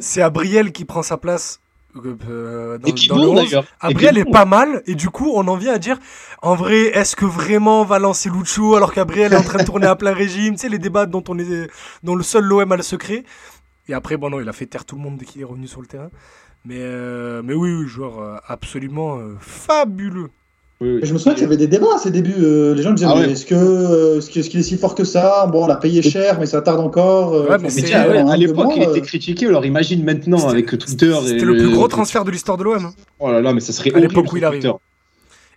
c'est 0.00 0.22
Abriel 0.22 0.72
qui 0.72 0.84
prend 0.84 1.02
sa 1.02 1.16
place 1.16 1.60
euh, 1.96 2.78
dans, 2.78 2.88
et 2.88 2.92
qui 2.92 3.08
dans 3.08 3.34
d'ailleurs. 3.34 3.64
Après, 3.80 4.06
elle 4.06 4.18
est 4.18 4.30
pas 4.30 4.44
mal, 4.44 4.82
et 4.86 4.94
du 4.94 5.10
coup, 5.10 5.32
on 5.34 5.46
en 5.48 5.56
vient 5.56 5.74
à 5.74 5.78
dire, 5.78 5.98
en 6.40 6.54
vrai, 6.54 6.86
est-ce 6.96 7.16
que 7.16 7.24
vraiment 7.24 7.82
on 7.82 7.84
va 7.84 7.98
lancer 7.98 8.30
Lucho 8.30 8.74
alors 8.74 8.92
qu'Abriel 8.92 9.32
est 9.32 9.36
en 9.36 9.42
train 9.42 9.58
de 9.58 9.64
tourner 9.64 9.86
à 9.86 9.96
plein 9.96 10.12
régime 10.12 10.54
Tu 10.54 10.62
sais, 10.62 10.68
les 10.68 10.78
débats 10.78 11.06
dont, 11.06 11.24
on 11.28 11.38
est, 11.38 11.70
dont 12.02 12.14
le 12.14 12.22
seul 12.22 12.44
l'OM 12.44 12.72
a 12.72 12.76
le 12.76 12.82
secret. 12.82 13.24
Et 13.88 13.94
après, 13.94 14.16
bon, 14.16 14.30
non, 14.30 14.40
il 14.40 14.48
a 14.48 14.52
fait 14.52 14.66
taire 14.66 14.84
tout 14.84 14.96
le 14.96 15.02
monde 15.02 15.16
dès 15.18 15.24
qu'il 15.24 15.40
est 15.40 15.44
revenu 15.44 15.66
sur 15.66 15.80
le 15.80 15.86
terrain. 15.86 16.10
Mais, 16.64 16.78
euh, 16.78 17.42
mais 17.44 17.54
oui, 17.54 17.74
oui, 17.74 17.88
joueur 17.88 18.20
euh, 18.20 18.36
absolument 18.46 19.18
fabuleux. 19.40 20.30
Je 20.82 21.12
me 21.12 21.18
souviens 21.18 21.34
qu'il 21.34 21.42
y 21.42 21.46
avait 21.46 21.56
des 21.56 21.66
débats 21.66 21.94
à 21.94 21.98
ses 21.98 22.10
débuts. 22.10 22.34
Euh, 22.38 22.74
les 22.74 22.82
gens 22.82 22.92
disaient 22.92 23.08
ah 23.08 23.20
est-ce 23.26 23.46
que 23.46 23.54
euh, 23.54 24.18
est-ce 24.18 24.50
qu'il 24.50 24.60
est, 24.60 24.62
si 24.62 24.76
fort 24.76 24.94
que 24.94 25.04
ça? 25.04 25.46
Bon, 25.46 25.64
on 25.64 25.66
l'a 25.66 25.76
payé 25.76 26.02
cher, 26.02 26.38
mais 26.40 26.46
ça 26.46 26.62
tarde 26.62 26.80
encore. 26.80 27.34
Euh, 27.34 27.58
mais 27.60 27.92
à 27.92 28.36
l'époque, 28.36 28.72
il 28.76 28.82
était 28.82 29.00
critiqué. 29.00 29.46
Alors 29.46 29.64
imagine 29.64 30.04
maintenant 30.04 30.48
avec 30.48 30.66
Twitter. 30.78 31.14
C'était 31.24 31.44
le, 31.44 31.56
plus 31.56 31.70
gros 31.70 31.88
transfert 31.88 32.24
de 32.24 32.30
l'histoire 32.30 32.56
de 32.56 32.64
l'OM. 32.64 32.84
Hein. 32.84 32.92
Oh 33.20 33.30
là 33.30 33.40
là, 33.40 33.52
mais 33.52 33.60
ça 33.60 33.72
serait 33.72 33.94
à 33.94 34.00
l'époque 34.00 34.32
où 34.32 34.36
il 34.36 34.44
arrive. 34.44 34.72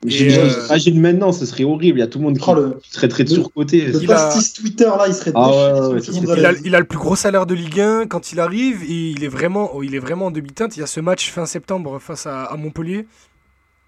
Imagine 0.03 0.99
maintenant, 0.99 1.31
ce 1.31 1.45
serait 1.47 1.63
horrible. 1.63 1.97
Il 1.97 2.01
y 2.01 2.03
a 2.03 2.07
tout 2.07 2.19
le 2.19 2.25
monde 2.25 2.37
qui, 2.37 2.47
oh, 2.47 2.75
serait 2.91 3.07
très 3.07 3.23
de 3.23 3.29
surcoté. 3.29 3.85
Le 3.87 4.05
pastis 4.05 4.53
Twitter 4.53 4.85
là, 4.85 5.05
il 5.07 5.13
serait. 5.13 5.31
Ah 5.33 5.89
il, 6.11 6.45
a, 6.45 6.51
il, 6.63 6.75
a, 6.75 6.79
le 6.79 6.85
plus 6.85 6.99
gros 6.99 7.15
salaire 7.15 7.47
de 7.47 7.55
Ligue 7.55 7.79
1 7.79 8.05
quand 8.07 8.31
il 8.31 8.39
arrive 8.39 8.83
et 8.83 9.11
il 9.11 9.23
est 9.23 9.29
vraiment, 9.29 9.71
oh, 9.73 9.81
il 9.81 9.95
est 9.95 9.99
vraiment 9.99 10.27
en 10.27 10.31
demi-teinte. 10.31 10.77
Il 10.77 10.81
y 10.81 10.83
a 10.83 10.87
ce 10.87 10.99
match 10.99 11.31
fin 11.31 11.47
septembre 11.47 11.97
face 11.99 12.27
à 12.27 12.53
Montpellier 12.57 13.07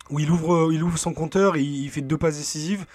où 0.09 0.19
il 0.19 0.29
ouvre, 0.31 0.71
il 0.71 0.83
ouvre 0.83 0.97
son 0.97 1.13
compteur 1.13 1.55
et 1.55 1.61
il 1.61 1.89
fait 1.89 2.01
deux 2.01 2.17
passes 2.17 2.37
décisives. 2.37 2.85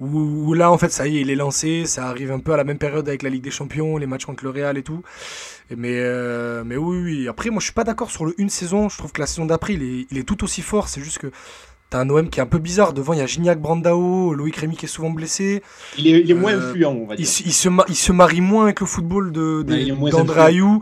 Où, 0.00 0.52
là, 0.54 0.72
en 0.72 0.78
fait, 0.78 0.90
ça 0.90 1.06
y 1.06 1.18
est, 1.18 1.20
il 1.20 1.30
est 1.30 1.36
lancé. 1.36 1.86
Ça 1.86 2.08
arrive 2.08 2.32
un 2.32 2.40
peu 2.40 2.52
à 2.52 2.56
la 2.56 2.64
même 2.64 2.78
période 2.78 3.06
avec 3.08 3.22
la 3.22 3.30
Ligue 3.30 3.44
des 3.44 3.52
Champions, 3.52 3.98
les 3.98 4.06
matchs 4.06 4.24
contre 4.24 4.42
le 4.42 4.50
Real 4.50 4.76
et 4.76 4.82
tout. 4.82 5.02
Mais, 5.70 5.98
euh, 6.00 6.64
mais 6.66 6.76
oui, 6.76 6.98
oui. 7.04 7.28
Après, 7.28 7.50
moi, 7.50 7.60
je 7.60 7.66
suis 7.66 7.72
pas 7.72 7.84
d'accord 7.84 8.10
sur 8.10 8.24
le 8.24 8.34
une 8.38 8.48
saison. 8.48 8.88
Je 8.88 8.98
trouve 8.98 9.12
que 9.12 9.20
la 9.20 9.28
saison 9.28 9.46
d'après, 9.46 9.74
il 9.74 9.82
est, 9.82 10.06
il 10.10 10.18
est 10.18 10.24
tout 10.24 10.42
aussi 10.42 10.60
fort. 10.60 10.88
C'est 10.88 11.02
juste 11.02 11.18
que 11.18 11.30
T'as 11.92 12.00
un 12.00 12.08
OM 12.08 12.30
qui 12.30 12.40
est 12.40 12.42
un 12.42 12.46
peu 12.46 12.58
bizarre. 12.58 12.94
Devant, 12.94 13.12
il 13.12 13.18
y 13.18 13.22
a 13.22 13.26
Gignac 13.26 13.60
Brandao, 13.60 14.32
Loïc 14.32 14.56
Rémy 14.56 14.76
qui 14.76 14.86
est 14.86 14.88
souvent 14.88 15.10
blessé. 15.10 15.62
Il 15.98 16.06
est, 16.06 16.20
il 16.20 16.30
est 16.30 16.34
moins 16.34 16.54
euh, 16.54 16.70
influent, 16.70 16.92
on 16.92 17.06
va 17.06 17.16
dire. 17.16 17.26
Il, 17.26 17.46
il, 17.46 17.52
se, 17.52 17.68
il 17.86 17.94
se 17.94 18.12
marie 18.12 18.40
moins 18.40 18.64
avec 18.64 18.80
le 18.80 18.86
football 18.86 19.30
de, 19.30 19.62
d'André 20.10 20.40
Ayou. 20.40 20.80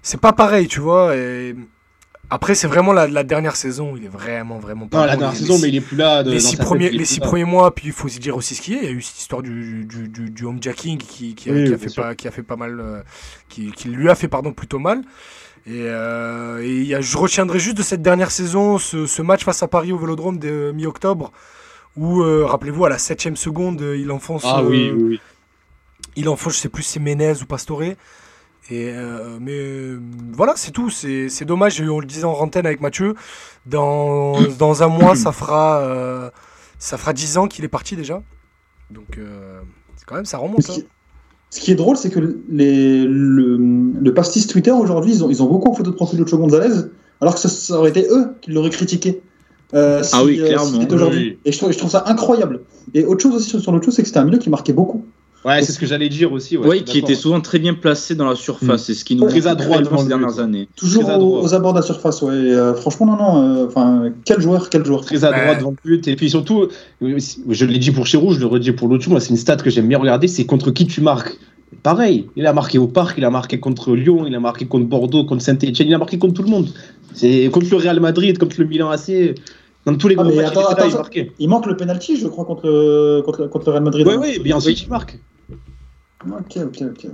C'est 0.00 0.18
pas 0.18 0.32
pareil, 0.32 0.66
tu 0.66 0.80
vois. 0.80 1.14
Et 1.14 1.54
après, 2.28 2.54
c'est 2.54 2.66
vraiment 2.66 2.92
la, 2.92 3.06
la, 3.06 3.22
dernière 3.22 3.54
saison. 3.54 3.96
Il 3.96 4.04
est 4.04 4.08
vraiment, 4.08 4.58
vraiment 4.58 4.88
pas. 4.88 5.00
Non, 5.00 5.04
la 5.06 5.16
dernière 5.16 5.36
saison, 5.36 5.58
mais 5.58 5.68
il 5.68 5.76
est 5.76 5.80
plus 5.80 5.96
là. 5.96 6.22
De, 6.22 6.30
les 6.32 6.40
six, 6.40 6.56
premiers, 6.56 6.90
les 6.90 7.04
six 7.04 7.20
premiers 7.20 7.44
mois, 7.44 7.74
puis 7.74 7.86
il 7.86 7.92
faut 7.92 8.06
aussi 8.06 8.18
dire 8.18 8.36
aussi 8.36 8.54
ce 8.54 8.62
qu'il 8.62 8.74
y 8.74 8.78
a. 8.78 8.82
Il 8.82 8.84
y 8.84 8.88
a 8.88 8.92
eu 8.92 9.02
cette 9.02 9.18
histoire 9.18 9.42
du, 9.42 9.84
du, 9.84 10.08
du, 10.08 10.30
du 10.30 10.44
homejacking 10.44 10.98
qui, 10.98 11.34
qui, 11.34 11.34
qui, 11.34 11.50
a 11.50 11.78
fait 11.78 11.94
pas, 11.94 12.14
qui 12.14 12.26
a 12.26 12.30
fait 12.30 12.42
pas 12.42 12.56
mal. 12.56 12.80
Euh, 12.80 13.02
qui, 13.48 13.70
qui, 13.72 13.88
lui 13.88 14.10
a 14.10 14.14
fait, 14.14 14.28
pardon, 14.28 14.52
plutôt 14.52 14.78
mal. 14.78 15.02
Et, 15.66 15.82
euh, 15.84 16.62
et 16.62 16.82
y 16.82 16.94
a, 16.94 17.00
je 17.00 17.16
retiendrai 17.16 17.58
juste 17.58 17.76
de 17.76 17.82
cette 17.82 18.02
dernière 18.02 18.30
saison 18.30 18.78
ce, 18.78 19.06
ce 19.06 19.22
match 19.22 19.44
face 19.44 19.62
à 19.62 19.68
Paris 19.68 19.92
au 19.92 19.98
Vélodrome 19.98 20.38
de 20.38 20.72
mi-octobre, 20.72 21.32
où, 21.96 22.22
euh, 22.22 22.44
rappelez-vous, 22.44 22.84
à 22.84 22.88
la 22.88 22.98
septième 22.98 23.36
seconde, 23.36 23.80
il 23.96 24.10
enfonce. 24.10 24.42
Ah 24.44 24.62
oui, 24.64 24.90
oui, 24.92 25.02
oui. 25.02 25.20
Il 26.16 26.28
enfonce, 26.28 26.54
je 26.54 26.60
sais 26.60 26.68
plus, 26.68 26.82
c'est 26.82 27.00
Menez 27.00 27.42
ou 27.42 27.46
Pastore. 27.46 27.82
Et 28.70 28.90
euh, 28.92 29.38
mais 29.40 29.98
voilà, 30.32 30.54
c'est 30.56 30.72
tout. 30.72 30.90
C'est 30.90 31.44
dommage. 31.44 31.80
On 31.80 32.00
le 32.00 32.06
disait 32.06 32.24
en 32.24 32.34
rantaine 32.34 32.66
avec 32.66 32.80
Mathieu. 32.80 33.14
Dans, 33.64 34.40
dans 34.58 34.82
un 34.82 34.88
mois, 34.88 35.14
ça 35.14 35.32
fera, 35.32 35.80
euh, 35.80 36.30
ça 36.78 36.96
fera 36.96 37.12
10 37.12 37.38
ans 37.38 37.46
qu'il 37.46 37.64
est 37.64 37.68
parti 37.68 37.96
déjà. 37.96 38.22
Donc, 38.90 39.18
euh, 39.18 39.60
c'est 39.96 40.04
quand 40.04 40.16
même, 40.16 40.24
ça 40.24 40.38
remonte. 40.38 40.68
Hein. 40.70 40.82
Ce 41.50 41.60
qui, 41.60 41.70
est 41.70 41.76
drôle, 41.76 41.96
c'est 41.96 42.10
que 42.10 42.40
les, 42.48 43.04
le, 43.04 43.56
le, 43.56 44.14
pastis 44.14 44.46
Twitter 44.46 44.72
aujourd'hui, 44.72 45.12
ils 45.12 45.24
ont, 45.24 45.30
ils 45.30 45.42
ont 45.42 45.46
beaucoup 45.46 45.70
en 45.70 45.74
photo 45.74 45.92
de 45.92 45.96
profil 45.96 46.18
de 46.18 46.28
Cho 46.28 46.38
Gonzalez, 46.38 46.88
alors 47.20 47.34
que 47.34 47.40
ça, 47.40 47.78
aurait 47.78 47.90
été 47.90 48.06
eux 48.10 48.34
qui 48.40 48.50
l'auraient 48.50 48.70
critiqué. 48.70 49.22
ah 49.72 50.00
oui, 50.24 50.38
clairement. 50.38 50.84
aujourd'hui. 50.90 51.38
Et 51.44 51.52
je 51.52 51.58
trouve, 51.58 51.72
je 51.72 51.78
trouve, 51.78 51.90
ça 51.90 52.02
incroyable. 52.06 52.62
Et 52.94 53.04
autre 53.04 53.22
chose 53.22 53.36
aussi 53.36 53.60
sur 53.60 53.72
l'autre 53.72 53.84
chose, 53.84 53.94
c'est 53.94 54.02
que 54.02 54.08
c'était 54.08 54.18
un 54.18 54.24
milieu 54.24 54.38
qui 54.38 54.50
marquait 54.50 54.72
beaucoup. 54.72 55.06
Ouais, 55.46 55.62
c'est 55.62 55.70
ce 55.70 55.78
que 55.78 55.86
j'allais 55.86 56.08
dire 56.08 56.32
aussi. 56.32 56.56
Ouais, 56.56 56.82
qui 56.82 56.98
était 56.98 57.14
souvent 57.14 57.40
très 57.40 57.60
bien 57.60 57.74
placé 57.74 58.16
dans 58.16 58.28
la 58.28 58.34
surface. 58.34 58.82
Mm. 58.82 58.84
C'est 58.84 58.94
ce 58.94 59.04
qui 59.04 59.14
nous 59.14 59.28
très 59.28 59.46
à 59.46 59.54
droite 59.54 59.84
devant 59.84 60.02
les 60.02 60.08
dernières 60.08 60.40
années. 60.40 60.68
Toujours 60.74 61.08
aux, 61.08 61.54
abords 61.54 61.72
de 61.72 61.78
la 61.78 61.84
surface. 61.86 62.20
Ouais. 62.22 62.32
Euh, 62.32 62.74
franchement, 62.74 63.06
non, 63.06 63.16
non. 63.16 63.42
Euh, 63.42 63.66
enfin, 63.68 64.10
quel 64.24 64.40
joueur, 64.40 64.68
quel 64.70 64.84
joueur. 64.84 65.02
Très 65.02 65.24
à 65.24 65.30
droite 65.30 65.58
devant 65.58 65.70
le 65.84 65.88
but. 65.88 66.08
Et 66.08 66.16
puis 66.16 66.30
surtout, 66.30 66.66
je 67.00 67.64
l'ai 67.64 67.78
dit 67.78 67.92
pour 67.92 68.08
Chirou, 68.08 68.32
je 68.32 68.40
le 68.40 68.46
redis 68.46 68.72
pour 68.72 68.88
l'autre. 68.88 69.08
Moi, 69.08 69.20
c'est 69.20 69.30
une 69.30 69.36
stat 69.36 69.56
que 69.56 69.70
j'aime 69.70 69.86
bien 69.86 69.98
regarder. 69.98 70.26
C'est 70.26 70.46
contre 70.46 70.72
qui 70.72 70.84
tu 70.84 71.00
marques. 71.00 71.38
Pareil, 71.84 72.26
il 72.34 72.44
a 72.46 72.52
marqué 72.52 72.78
au 72.78 72.88
Parc, 72.88 73.16
il 73.18 73.24
a 73.24 73.30
marqué 73.30 73.60
contre 73.60 73.94
Lyon, 73.94 74.24
il 74.26 74.34
a 74.34 74.40
marqué 74.40 74.66
contre 74.66 74.86
Bordeaux, 74.86 75.24
contre 75.24 75.42
Saint-Etienne, 75.42 75.88
il 75.88 75.94
a 75.94 75.98
marqué 75.98 76.18
contre 76.18 76.34
tout 76.34 76.42
le 76.42 76.50
monde. 76.50 76.68
C'est 77.12 77.48
contre 77.52 77.68
le 77.70 77.76
Real 77.76 78.00
Madrid, 78.00 78.36
contre 78.38 78.56
le 78.58 78.66
Milan 78.66 78.90
AC. 78.90 79.34
Dans 79.84 79.94
tous 79.94 80.08
les 80.08 80.16
ah, 80.18 80.24
gros 80.24 80.34
matchs, 80.34 80.52
il, 81.14 81.30
il, 81.38 81.48
manque 81.48 81.66
le 81.66 81.76
penalty, 81.76 82.16
je 82.16 82.26
crois, 82.26 82.44
contre, 82.44 83.22
contre, 83.24 83.46
contre 83.46 83.66
le 83.66 83.72
Real 83.72 83.84
Madrid. 83.84 84.06
Oui, 84.08 84.14
oui, 84.18 84.38
bien 84.40 84.56
ensuite, 84.56 84.82
il 84.82 84.88
marque. 84.88 85.20
Ok, 86.32 86.56
ok, 86.56 86.82
ok. 86.82 87.10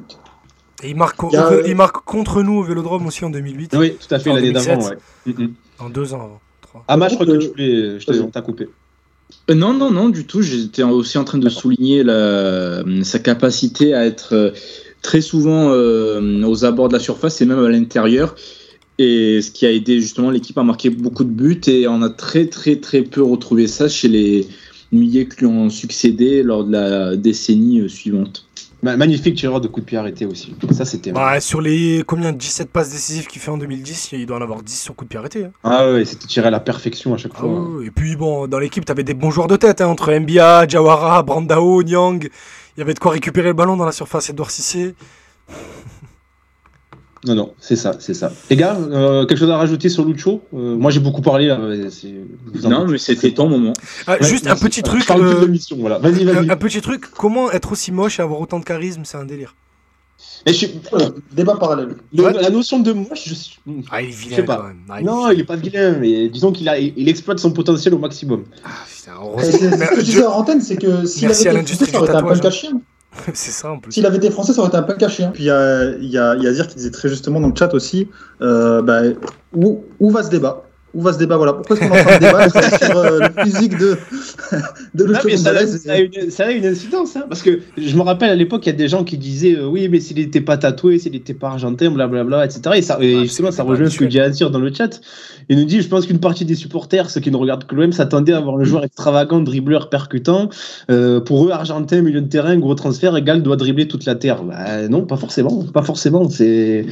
Et 0.83 0.91
il 0.91 0.97
marque, 0.97 1.21
il 1.67 1.77
marque 1.77 2.05
contre 2.05 2.43
nous 2.43 2.55
au 2.55 2.63
Vélodrome 2.63 3.07
aussi 3.07 3.25
en 3.25 3.31
2008. 3.31 3.77
Oui, 3.79 3.95
tout 3.95 4.15
à 4.15 4.19
fait, 4.19 4.33
l'année 4.33 4.53
d'avant, 4.53 4.89
ouais. 4.89 4.97
Mm, 5.27 5.45
mm. 5.45 5.55
En 5.79 5.91
deux 5.91 6.13
ans 6.15 6.23
avant. 6.23 6.41
Ah, 6.89 6.97
moi, 6.97 7.09
je 7.09 7.15
crois 7.15 7.27
que 7.27 7.37
tu 7.37 7.49
voulais, 7.49 8.01
je 8.01 8.07
t'ai 8.07 8.43
coupé. 8.43 8.69
Euh, 9.51 9.55
non, 9.55 9.75
non, 9.75 9.91
non, 9.91 10.09
du 10.09 10.27
tout. 10.27 10.43
J'étais 10.43 10.83
aussi 10.83 11.19
en 11.19 11.25
train 11.25 11.39
de 11.39 11.49
souligner 11.49 12.03
la, 12.03 12.83
sa 13.03 13.19
capacité 13.19 13.95
à 13.95 14.07
être 14.07 14.35
euh, 14.35 14.51
très 15.03 15.21
souvent 15.21 15.71
euh, 15.71 16.43
aux 16.45 16.65
abords 16.65 16.89
de 16.89 16.95
la 16.95 17.01
surface 17.01 17.41
et 17.41 17.47
même 17.47 17.59
à 17.59 17.69
l'intérieur. 17.69 18.35
Et 18.99 19.41
ce 19.41 19.51
qui 19.51 19.67
a 19.67 19.73
aidé 19.73 20.01
justement 20.01 20.31
l'équipe 20.31 20.57
à 20.59 20.63
marquer 20.63 20.91
beaucoup 20.91 21.25
de 21.25 21.31
buts. 21.31 21.61
Et 21.67 21.89
on 21.89 22.03
a 22.03 22.11
très, 22.11 22.47
très, 22.47 22.77
très 22.77 23.03
peu 23.03 23.23
retrouvé 23.23 23.67
ça 23.67 23.89
chez 23.89 24.09
les 24.09 24.47
milliers 24.93 25.27
qui 25.27 25.41
lui 25.41 25.47
ont 25.47 25.71
succédé 25.71 26.43
lors 26.43 26.65
de 26.65 26.73
la 26.73 27.17
décennie 27.17 27.89
suivante. 27.89 28.47
Magnifique 28.83 29.37
tireur 29.37 29.61
de 29.61 29.69
coup 29.69 29.81
de 29.81 29.87
pied 29.87 29.97
arrêté 29.97 30.27
aussi. 30.27 30.57
Ça, 30.73 30.85
c'était. 30.85 31.13
Bah, 31.13 31.41
sur 31.41 31.61
les 31.61 32.03
combien 32.05 32.33
17 32.33 32.69
passes 32.69 32.91
décisives 32.91 33.29
qu'il 33.29 33.41
fait 33.41 33.53
en 33.53 33.57
2010, 33.59 34.11
il 34.13 34.27
doit 34.27 34.39
en 34.39 34.43
avoir 34.43 34.63
10 34.63 34.83
sur 34.83 34.97
coup 34.97 35.05
de 35.05 35.09
pied 35.09 35.19
arrêté. 35.21 35.45
Hein. 35.45 35.53
Ah 35.63 35.93
ouais, 35.93 36.05
c'était 36.05 36.27
tiré 36.27 36.49
à 36.49 36.51
la 36.51 36.59
perfection 36.59 37.15
à 37.15 37.17
chaque 37.17 37.35
fois. 37.35 37.49
Ah 37.49 37.85
et 37.85 37.93
puis 37.93 38.17
bon, 38.17 38.49
dans 38.49 38.59
l'équipe, 38.59 38.85
t'avais 38.85 39.05
des 39.05 39.15
bons 39.15 39.31
joueurs 39.31 39.47
de 39.47 39.55
tête 39.55 39.81
hein, 39.81 39.87
entre 39.87 40.13
Mbia, 40.13 40.67
Jawara, 40.67 41.23
Brandao, 41.23 41.85
Nyang. 41.85 42.29
Il 42.77 42.81
y 42.81 42.83
avait 42.83 42.95
de 42.95 42.99
quoi 42.99 43.13
récupérer 43.13 43.49
le 43.49 43.55
ballon 43.55 43.77
dans 43.77 43.85
la 43.85 43.93
surface, 43.93 44.31
Edouard 44.31 44.51
Cissé. 44.51 44.97
Non, 47.25 47.37
non, 47.37 47.55
c'est 47.61 47.77
ça, 47.77 47.95
c'est 48.01 48.15
ça. 48.15 48.33
Les 48.51 48.57
gars, 48.57 48.77
euh, 48.77 49.25
quelque 49.27 49.39
chose 49.39 49.51
à 49.51 49.57
rajouter 49.57 49.89
sur 49.89 50.05
Lucho? 50.05 50.43
Euh, 50.55 50.77
Moi, 50.77 50.91
j'ai 50.91 50.99
beaucoup 50.99 51.23
parlé. 51.23 51.47
Là, 51.47 51.59
non, 52.65 52.87
mais 52.89 52.99
c'était 52.99 53.31
ton 53.31 53.49
moment. 53.49 53.73
Ah, 54.09 54.17
juste 54.21 54.49
un 54.49 54.57
petit 54.57 54.83
truc. 54.83 55.09
Euh, 55.11 55.47
voilà. 55.79 55.99
vas-y, 55.99 56.25
vas-y. 56.25 56.51
Un, 56.51 56.57
petit 56.57 56.81
truc. 56.81 57.09
Comment 57.13 57.53
être 57.53 57.71
aussi 57.71 57.93
moche 57.93 58.19
et 58.19 58.23
avoir 58.23 58.41
autant 58.41 58.59
de 58.59 58.65
charisme 58.65 59.03
C'est 59.05 59.19
un 59.19 59.25
délire. 59.25 59.55
Mais 60.47 60.53
je... 60.53 60.67
débat 61.33 61.55
parallèle. 61.57 61.95
La 62.13 62.51
notion 62.51 62.81
de 62.81 62.93
moche, 62.93 63.29
je 63.29 63.35
suis. 63.35 63.59
Ah, 63.93 64.03
il 64.03 64.09
est 64.09 64.13
vilain. 64.13 64.43
pas. 64.43 64.57
Quand 64.57 64.63
même. 64.65 64.77
Ah, 64.89 65.01
non, 65.01 65.31
il 65.31 65.41
est 65.41 65.45
pas 65.45 65.57
vilain, 65.57 65.97
mais 66.01 66.29
disons 66.29 66.51
qu'il 66.51 66.69
a, 66.69 66.77
il 66.79 67.09
exploite 67.09 67.39
son 67.39 67.53
potentiel 67.53 67.95
au 67.95 67.99
maximum. 67.99 68.45
Ah, 68.65 68.69
putain, 68.89 69.13
Ce 69.53 69.91
que 69.91 69.95
tu 69.99 70.03
disais 70.03 70.27
en 70.27 70.33
antenne, 70.33 70.61
c'est 70.61 70.77
que 70.77 71.07
s'il 71.07 71.27
avait 71.27 71.35
été 71.35 71.85
ça 71.87 72.01
aurait 72.01 72.37
été 72.37 72.47
un 72.47 72.51
chien. 72.51 72.81
c'est 73.35 73.51
ça 73.51 73.71
en 73.71 73.79
plus. 73.79 73.93
S'il 73.93 74.07
avait 74.07 74.17
été 74.17 74.31
français, 74.31 74.53
ça 74.53 74.61
aurait 74.61 74.69
été 74.69 74.77
un 74.77 74.83
peu 74.83 74.95
caché. 74.95 75.25
Hein. 75.25 75.31
Puis 75.33 75.45
il 75.45 75.47
y 75.47 75.51
a, 75.51 75.91
y, 75.99 76.19
a, 76.19 76.35
y 76.37 76.47
a 76.47 76.51
Azir 76.51 76.67
qui 76.67 76.77
disait 76.77 76.91
très 76.91 77.09
justement 77.09 77.41
dans 77.41 77.49
le 77.49 77.55
chat 77.57 77.73
aussi 77.75 78.09
euh, 78.41 78.83
bah, 78.83 79.03
où, 79.55 79.85
où 80.01 80.11
va 80.11 80.23
ce 80.23 80.31
débat? 80.31 80.65
Où 80.95 81.01
va 81.01 81.13
ce 81.13 81.19
débat 81.19 81.37
Voilà, 81.37 81.55
pourquoi 81.55 81.77
est-ce 81.77 81.89
qu'on 81.89 81.95
est 81.95 82.01
en 82.01 82.05
train 82.05 82.19
de 82.19 82.25
débattre 82.25 82.85
sur 82.85 82.97
euh, 82.97 83.21
le 83.21 83.45
physique 83.45 83.79
de, 83.79 83.97
de 84.95 85.05
Lucho 85.05 85.29
ça, 85.29 85.29
Gonzalez 85.29 85.67
ça, 85.67 85.93
a 85.93 85.99
une, 85.99 86.31
ça 86.31 86.47
a 86.47 86.51
une 86.51 86.67
incidence, 86.67 87.17
hein, 87.17 87.25
parce 87.29 87.43
que 87.43 87.61
je 87.77 87.97
me 87.97 88.03
rappelle 88.03 88.31
à 88.31 88.35
l'époque, 88.35 88.67
il 88.67 88.71
y 88.71 88.73
a 88.73 88.77
des 88.77 88.89
gens 88.89 89.05
qui 89.05 89.19
disaient 89.19 89.57
euh, 89.57 89.67
oui, 89.67 89.89
mais 89.89 90.01
s'il 90.01 90.19
n'était 90.19 90.41
pas 90.41 90.57
tatoué, 90.57 90.99
s'il 90.99 91.13
n'était 91.13 91.35
pas 91.35 91.49
argentin, 91.49 91.91
blablabla, 91.91 92.45
etc. 92.45 92.61
Et, 92.77 92.83
ça, 92.83 92.99
et 93.01 93.21
justement, 93.21 93.51
c'est 93.51 93.59
ça 93.59 93.63
rejoint 93.63 93.89
ce 93.89 93.99
que 93.99 94.05
dit 94.05 94.21
Azir 94.21 94.51
dans 94.51 94.59
le 94.59 94.73
chat. 94.73 95.01
Il 95.49 95.59
nous 95.59 95.65
dit 95.65 95.81
je 95.81 95.89
pense 95.89 96.07
qu'une 96.07 96.21
partie 96.21 96.45
des 96.45 96.55
supporters, 96.55 97.11
ceux 97.11 97.21
qui 97.21 97.31
ne 97.31 97.37
regardent 97.37 97.65
que 97.65 97.75
l'OM, 97.75 97.93
s'attendaient 97.93 98.33
à 98.33 98.41
voir 98.41 98.57
le 98.57 98.65
joueur 98.65 98.85
extravagant, 98.85 99.41
dribbleur, 99.41 99.89
percutant. 99.89 100.49
Euh, 100.91 101.21
pour 101.21 101.47
eux, 101.47 101.51
argentin, 101.51 102.03
milieu 102.03 102.21
de 102.21 102.29
terrain, 102.29 102.57
gros 102.57 102.75
transfert, 102.75 103.17
égal, 103.17 103.43
doit 103.43 103.57
dribbler 103.57 103.89
toute 103.89 104.05
la 104.05 104.15
terre. 104.15 104.43
Bah, 104.43 104.89
non, 104.89 105.05
pas 105.05 105.17
forcément. 105.17 105.65
Pas 105.73 105.83
forcément. 105.83 106.29
C'est. 106.29 106.87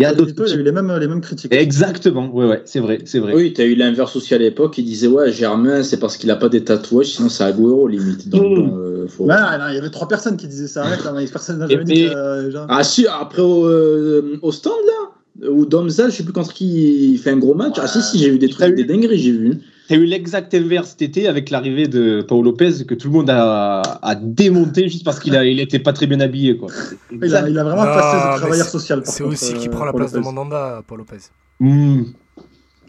Il 0.00 0.04
y 0.04 0.06
a 0.06 0.14
d'autres. 0.14 0.32
il 0.46 0.52
a 0.54 0.56
eu 0.56 0.62
les 0.62 0.72
mêmes, 0.72 0.90
les 0.98 1.06
mêmes 1.06 1.20
critiques. 1.20 1.52
Exactement, 1.54 2.34
ouais, 2.34 2.46
ouais, 2.46 2.62
c'est 2.64 2.80
vrai, 2.80 3.00
c'est 3.04 3.18
vrai. 3.18 3.34
Oui, 3.34 3.52
t'as 3.52 3.64
eu 3.66 3.74
l'inverse 3.74 4.16
aussi 4.16 4.34
à 4.34 4.38
l'époque. 4.38 4.78
Il 4.78 4.84
disait 4.86 5.08
ouais, 5.08 5.30
Germain, 5.30 5.82
c'est 5.82 5.98
parce 5.98 6.16
qu'il 6.16 6.30
a 6.30 6.36
pas 6.36 6.48
des 6.48 6.64
tatouages, 6.64 7.08
sinon 7.16 7.28
c'est 7.28 7.44
Agüero 7.44 7.86
limite. 7.86 8.26
Donc, 8.30 8.40
Mm. 8.40 8.54
bon, 8.54 8.78
euh, 8.78 9.06
faut- 9.08 9.24
Ouais, 9.24 9.34
non, 9.34 9.68
il 9.68 9.74
y 9.74 9.78
avait 9.78 9.90
trois 9.90 10.08
personnes 10.08 10.38
qui 10.38 10.46
disaient 10.48 10.68
ça. 10.68 10.84
Arrête, 10.84 11.00
mais 11.14 11.26
personne 11.26 11.58
n'a 11.58 11.68
jamais 11.68 11.84
dit 11.84 12.06
euh, 12.06 12.50
genre- 12.50 12.64
Ah 12.70 12.82
si, 12.82 13.06
après 13.06 13.42
au, 13.42 13.66
euh, 13.66 14.38
au 14.40 14.52
stand 14.52 14.72
là, 14.86 15.48
ou 15.50 15.66
Domza, 15.66 16.08
je 16.08 16.14
sais 16.16 16.22
plus 16.22 16.32
contre 16.32 16.54
qui 16.54 17.12
il 17.12 17.18
fait 17.18 17.30
un 17.30 17.36
gros 17.36 17.54
match. 17.54 17.76
Ah 17.78 17.86
si, 17.86 18.00
si, 18.00 18.18
j'ai 18.18 18.30
vu 18.30 18.38
des 18.38 18.48
trucs, 18.48 18.68
eu- 18.70 18.74
des 18.74 18.84
dingueries, 18.84 19.18
j'ai 19.18 19.32
vu. 19.32 19.58
T'as 19.90 19.96
eu 19.96 20.04
l'exact 20.04 20.54
inverse 20.54 20.90
cet 20.90 21.02
été 21.02 21.26
avec 21.26 21.50
l'arrivée 21.50 21.88
de 21.88 22.22
Paul 22.22 22.44
Lopez 22.44 22.84
que 22.86 22.94
tout 22.94 23.08
le 23.08 23.12
monde 23.14 23.28
a, 23.28 23.80
a 24.02 24.14
démonté 24.14 24.88
juste 24.88 25.04
parce 25.04 25.18
qu'il 25.18 25.34
il 25.34 25.58
était 25.58 25.80
pas 25.80 25.92
très 25.92 26.06
bien 26.06 26.20
habillé 26.20 26.56
quoi. 26.56 26.68
il, 27.10 27.34
a, 27.34 27.48
il 27.48 27.58
a 27.58 27.64
vraiment 27.64 27.84
Non, 27.84 27.92
passé 27.92 28.16
de 28.34 28.38
travailleur 28.38 28.66
social. 28.68 29.02
C'est 29.04 29.24
aussi 29.24 29.52
qui 29.54 29.66
euh, 29.66 29.70
prend 29.72 29.84
la 29.84 29.90
Paul 29.90 30.02
place 30.02 30.12
de. 30.12 30.20
Mandanda, 30.20 30.84
Paul 30.86 30.98
Lopez. 30.98 31.16
Hmm. 31.58 32.04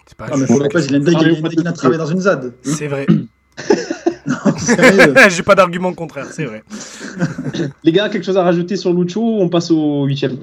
C'est 0.06 0.16
pas 0.16 0.26
Ah, 0.28 0.34
mais 0.34 0.46
juste- 0.46 0.50
Paul 0.50 0.62
Lopez, 0.62 0.80
il 0.90 0.94
a 0.94 0.98
une 1.00 1.04
Ah, 1.08 1.22
mais 1.24 1.34
il 1.40 1.46
a- 1.48 1.62
il 1.62 1.68
a 1.68 1.72
travaillé 1.72 1.98
dans 1.98 2.06
une 2.06 2.20
ZAD. 2.22 2.54
C'est 2.62 2.88
vrai. 2.88 3.08
Sérieux. 4.60 5.14
J'ai 5.30 5.42
pas 5.42 5.56
d'argument 5.56 5.94
contraire, 5.94 6.28
c'est 6.32 6.46
vrai. 6.46 6.62
Les 7.84 7.92
gars, 7.92 8.10
quelque 8.10 8.26
chose 8.26 8.38
à 8.38 8.44
rajouter 8.44 8.76
sur 8.76 8.94
Lucho 8.94 9.22
ou 9.22 9.42
On 9.42 9.50
passe 9.50 9.72
au 9.72 10.06
huitième? 10.06 10.38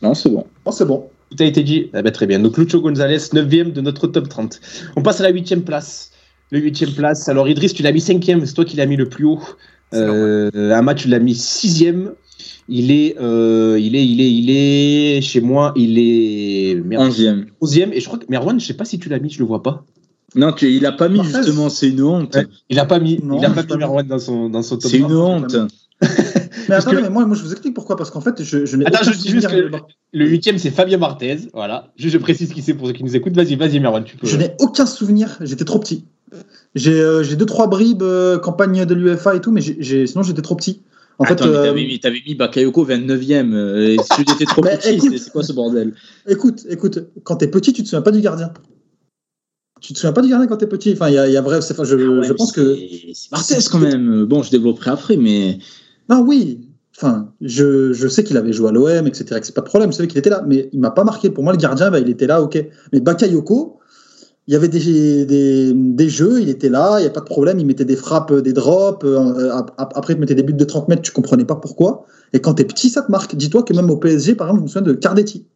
Non, 0.00 0.14
c'est 0.14 0.30
bon. 0.30 0.46
Bon, 0.64 0.72
c'est 0.72 0.86
bon. 0.86 1.10
Tout 1.30 1.42
a 1.42 1.46
été 1.46 1.62
dit. 1.62 1.90
Ah 1.92 2.02
ben, 2.02 2.10
très 2.12 2.26
bien. 2.26 2.40
Donc 2.40 2.58
Lucho 2.58 2.80
Gonzalez, 2.80 3.18
9ème 3.18 3.72
de 3.72 3.80
notre 3.80 4.06
top 4.06 4.28
30. 4.28 4.60
On 4.96 5.02
passe 5.02 5.20
à 5.20 5.22
la 5.22 5.30
huitième 5.30 5.62
place. 5.62 6.10
Le 6.50 6.58
huitième 6.58 6.90
place. 6.92 7.28
Alors 7.28 7.48
Idriss, 7.48 7.72
tu 7.74 7.82
l'as 7.82 7.92
mis 7.92 8.00
cinquième. 8.00 8.44
C'est 8.44 8.54
toi 8.54 8.64
qui 8.64 8.76
l'as 8.76 8.86
mis 8.86 8.96
le 8.96 9.08
plus 9.08 9.24
haut. 9.24 9.40
Euh, 9.94 10.50
un 10.54 10.82
match, 10.82 11.02
tu 11.02 11.08
l'as 11.08 11.18
mis 11.20 11.34
sixième. 11.34 12.12
Il 12.68 12.90
est, 12.92 13.16
euh, 13.20 13.78
il 13.80 13.96
est, 13.96 14.06
il 14.06 14.20
est, 14.20 14.32
il 14.32 14.50
est 14.50 15.20
chez 15.20 15.40
moi. 15.40 15.72
Il 15.76 15.98
est 15.98 16.74
merde, 16.84 17.04
Onzième. 17.08 17.46
11e. 17.62 17.92
Et 17.92 18.00
je 18.00 18.06
crois 18.06 18.18
que 18.18 18.26
Merwan, 18.28 18.58
je 18.58 18.66
sais 18.66 18.74
pas 18.74 18.84
si 18.84 18.98
tu 18.98 19.08
l'as 19.08 19.18
mis. 19.18 19.30
Je 19.30 19.38
le 19.40 19.44
vois 19.44 19.62
pas. 19.62 19.84
Non, 20.36 20.52
tu, 20.52 20.72
il 20.72 20.86
a 20.86 20.92
pas 20.92 21.08
mis 21.08 21.16
Parfait. 21.18 21.38
justement, 21.42 21.68
c'est 21.68 21.88
une 21.88 22.02
honte. 22.02 22.34
Ouais. 22.36 22.46
Il 22.68 22.78
a 22.78 22.84
pas 22.86 23.00
mis. 23.00 23.18
Non, 23.22 23.38
il 23.38 23.44
a 23.44 23.50
pas 23.50 23.62
mis. 23.62 23.76
Merwan 23.78 24.06
dans 24.06 24.18
son 24.20 24.48
dans 24.48 24.62
son 24.62 24.78
top 24.78 24.90
C'est 24.90 24.98
une 24.98 25.08
30. 25.08 25.54
honte. 25.54 25.56
Mais 26.70 26.76
attendez, 26.76 26.96
que- 26.96 27.02
mais 27.02 27.10
moi, 27.10 27.26
moi, 27.26 27.36
je 27.36 27.42
vous 27.42 27.52
explique 27.52 27.74
pourquoi. 27.74 27.96
Parce 27.96 28.10
qu'en 28.10 28.20
fait, 28.20 28.42
je, 28.42 28.64
je 28.66 28.76
n'ai 28.76 28.86
Attends, 28.86 29.00
aucun 29.02 29.12
je 29.12 29.18
dis 29.18 29.28
juste 29.28 29.48
que 29.48 29.70
le 30.12 30.26
huitième, 30.26 30.58
c'est 30.58 30.70
Fabien 30.70 30.98
Martez. 30.98 31.36
Voilà. 31.52 31.92
Je, 31.96 32.08
je 32.08 32.18
précise 32.18 32.52
qui 32.52 32.62
c'est 32.62 32.74
pour 32.74 32.86
ceux 32.86 32.92
qui 32.92 33.04
nous 33.04 33.14
écoutent. 33.16 33.34
Vas-y, 33.36 33.56
vas-y, 33.56 33.78
Merwan, 33.80 34.04
tu 34.04 34.16
peux. 34.16 34.26
Je 34.26 34.36
n'ai 34.36 34.54
aucun 34.58 34.86
souvenir. 34.86 35.36
J'étais 35.42 35.64
trop 35.64 35.78
petit. 35.78 36.04
J'ai 36.74 37.00
euh, 37.00 37.24
deux 37.36 37.46
trois 37.46 37.66
bribes 37.66 38.02
euh, 38.02 38.38
campagne 38.38 38.84
de 38.86 38.94
l'UEFA 38.94 39.34
et 39.36 39.40
tout, 39.40 39.50
mais 39.50 39.60
sinon 39.60 40.22
j'étais 40.22 40.42
trop 40.42 40.54
petit. 40.54 40.80
En 41.18 41.24
Attends, 41.24 41.44
fait, 41.44 41.50
euh, 41.50 41.64
t'avais 41.66 41.84
mis, 41.84 42.00
t'avais 42.00 42.22
mis 42.26 42.34
Bakayoko 42.34 42.86
29ème. 42.86 43.52
euh, 43.52 43.88
et 43.94 43.98
si 44.02 44.24
tu 44.24 44.30
étais 44.32 44.46
trop 44.46 44.62
petit, 44.62 45.18
c'est 45.18 45.30
quoi 45.32 45.42
ce 45.42 45.52
bordel? 45.52 45.92
Écoute, 46.28 46.64
écoute, 46.70 47.00
quand 47.24 47.36
t'es 47.36 47.48
petit, 47.48 47.72
tu 47.72 47.82
te 47.82 47.88
souviens 47.88 48.02
pas 48.02 48.12
du 48.12 48.20
gardien. 48.20 48.52
Tu 49.80 49.92
te 49.92 49.98
souviens 49.98 50.12
pas 50.12 50.22
du 50.22 50.28
gardien 50.28 50.46
quand 50.46 50.56
t'es 50.58 50.66
petit? 50.66 50.92
Enfin, 50.92 51.08
il 51.08 51.14
y 51.14 51.18
a, 51.18 51.28
y 51.28 51.36
a 51.36 51.42
Enfin, 51.42 51.58
je, 51.84 51.96
Ah 51.96 51.98
ouais, 51.98 52.22
je 52.24 52.28
mais 52.30 52.34
pense 52.34 52.52
que 52.52 52.76
c'est- 53.12 53.30
Martez 53.32 53.56
quand 53.70 53.78
même. 53.78 54.24
Bon, 54.24 54.42
je 54.42 54.50
développerai 54.50 54.90
après, 54.90 55.16
mais. 55.16 55.58
Non, 56.10 56.20
oui. 56.26 56.66
Enfin, 56.96 57.32
je, 57.40 57.92
je 57.94 58.08
sais 58.08 58.24
qu'il 58.24 58.36
avait 58.36 58.52
joué 58.52 58.68
à 58.68 58.72
l'OM, 58.72 59.06
etc. 59.06 59.40
que 59.40 59.46
C'est 59.46 59.54
pas 59.54 59.62
de 59.62 59.66
problème. 59.66 59.90
Je 59.90 59.96
savais 59.96 60.08
qu'il 60.08 60.18
était 60.18 60.28
là, 60.30 60.42
mais 60.46 60.68
il 60.72 60.80
m'a 60.80 60.90
pas 60.90 61.04
marqué. 61.04 61.30
Pour 61.30 61.44
moi, 61.44 61.52
le 61.52 61.58
gardien, 61.58 61.90
bah, 61.90 61.98
il 62.00 62.10
était 62.10 62.26
là, 62.26 62.42
ok. 62.42 62.62
Mais 62.92 63.00
Bakayoko, 63.00 63.78
il 64.46 64.52
y 64.52 64.56
avait 64.56 64.68
des, 64.68 65.24
des, 65.24 65.72
des 65.72 66.08
jeux, 66.10 66.40
il 66.42 66.48
était 66.50 66.68
là, 66.68 66.98
il 66.98 67.02
n'y 67.02 67.06
a 67.06 67.10
pas 67.10 67.20
de 67.20 67.24
problème. 67.26 67.58
Il 67.60 67.64
mettait 67.66 67.84
des 67.86 67.96
frappes, 67.96 68.34
des 68.34 68.52
drops. 68.52 69.04
euh, 69.04 69.50
ap- 69.52 69.72
après, 69.78 70.12
il 70.12 70.16
te 70.16 70.20
mettait 70.20 70.34
des 70.34 70.42
buts 70.42 70.52
de 70.52 70.64
30 70.64 70.88
mètres, 70.88 71.02
tu 71.02 71.12
comprenais 71.12 71.44
pas 71.46 71.56
pourquoi. 71.56 72.04
Et 72.32 72.40
quand 72.40 72.54
t'es 72.54 72.64
petit, 72.64 72.90
ça 72.90 73.02
te 73.02 73.10
marque. 73.10 73.34
Dis-toi 73.36 73.62
que 73.62 73.72
même 73.72 73.88
au 73.90 73.96
PSG, 73.96 74.34
par 74.34 74.48
exemple, 74.48 74.60
je 74.60 74.62
me 74.64 74.68
souviens 74.68 74.92
de 74.92 74.98
Cardetti. 74.98 75.46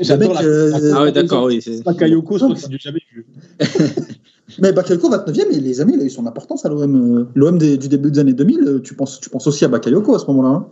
J'adore 0.00 0.32
Le 0.34 0.38
mec, 0.38 0.46
la. 0.46 0.48
euh, 0.48 0.92
Ah 0.94 1.02
ouais, 1.02 1.12
d'accord, 1.12 1.44
oui. 1.44 1.60
c'est- 1.60 1.84
Bakayoko, 1.84 2.38
je 2.38 2.44
crois 2.44 2.54
que 2.54 2.60
c'est 2.60 2.68
du 2.68 2.78
jamais 2.78 3.00
vu. 3.12 3.26
Mais 4.60 4.72
Bakayoko, 4.72 5.10
29e, 5.10 5.50
et 5.52 5.60
les 5.60 5.80
amis, 5.80 5.94
il 5.96 6.00
a 6.00 6.04
eu 6.04 6.10
son 6.10 6.26
importance 6.26 6.64
à 6.64 6.68
l'OM. 6.68 7.18
euh, 7.18 7.26
L'OM 7.34 7.58
du 7.58 7.76
début 7.88 8.10
des 8.10 8.18
années 8.20 8.32
2000, 8.32 8.60
euh, 8.68 8.80
tu 8.82 8.94
penses, 8.94 9.20
tu 9.20 9.30
penses 9.30 9.46
aussi 9.46 9.64
à 9.64 9.68
Bakayoko 9.68 10.14
à 10.14 10.18
ce 10.18 10.26
moment-là. 10.26 10.48
hein? 10.48 10.66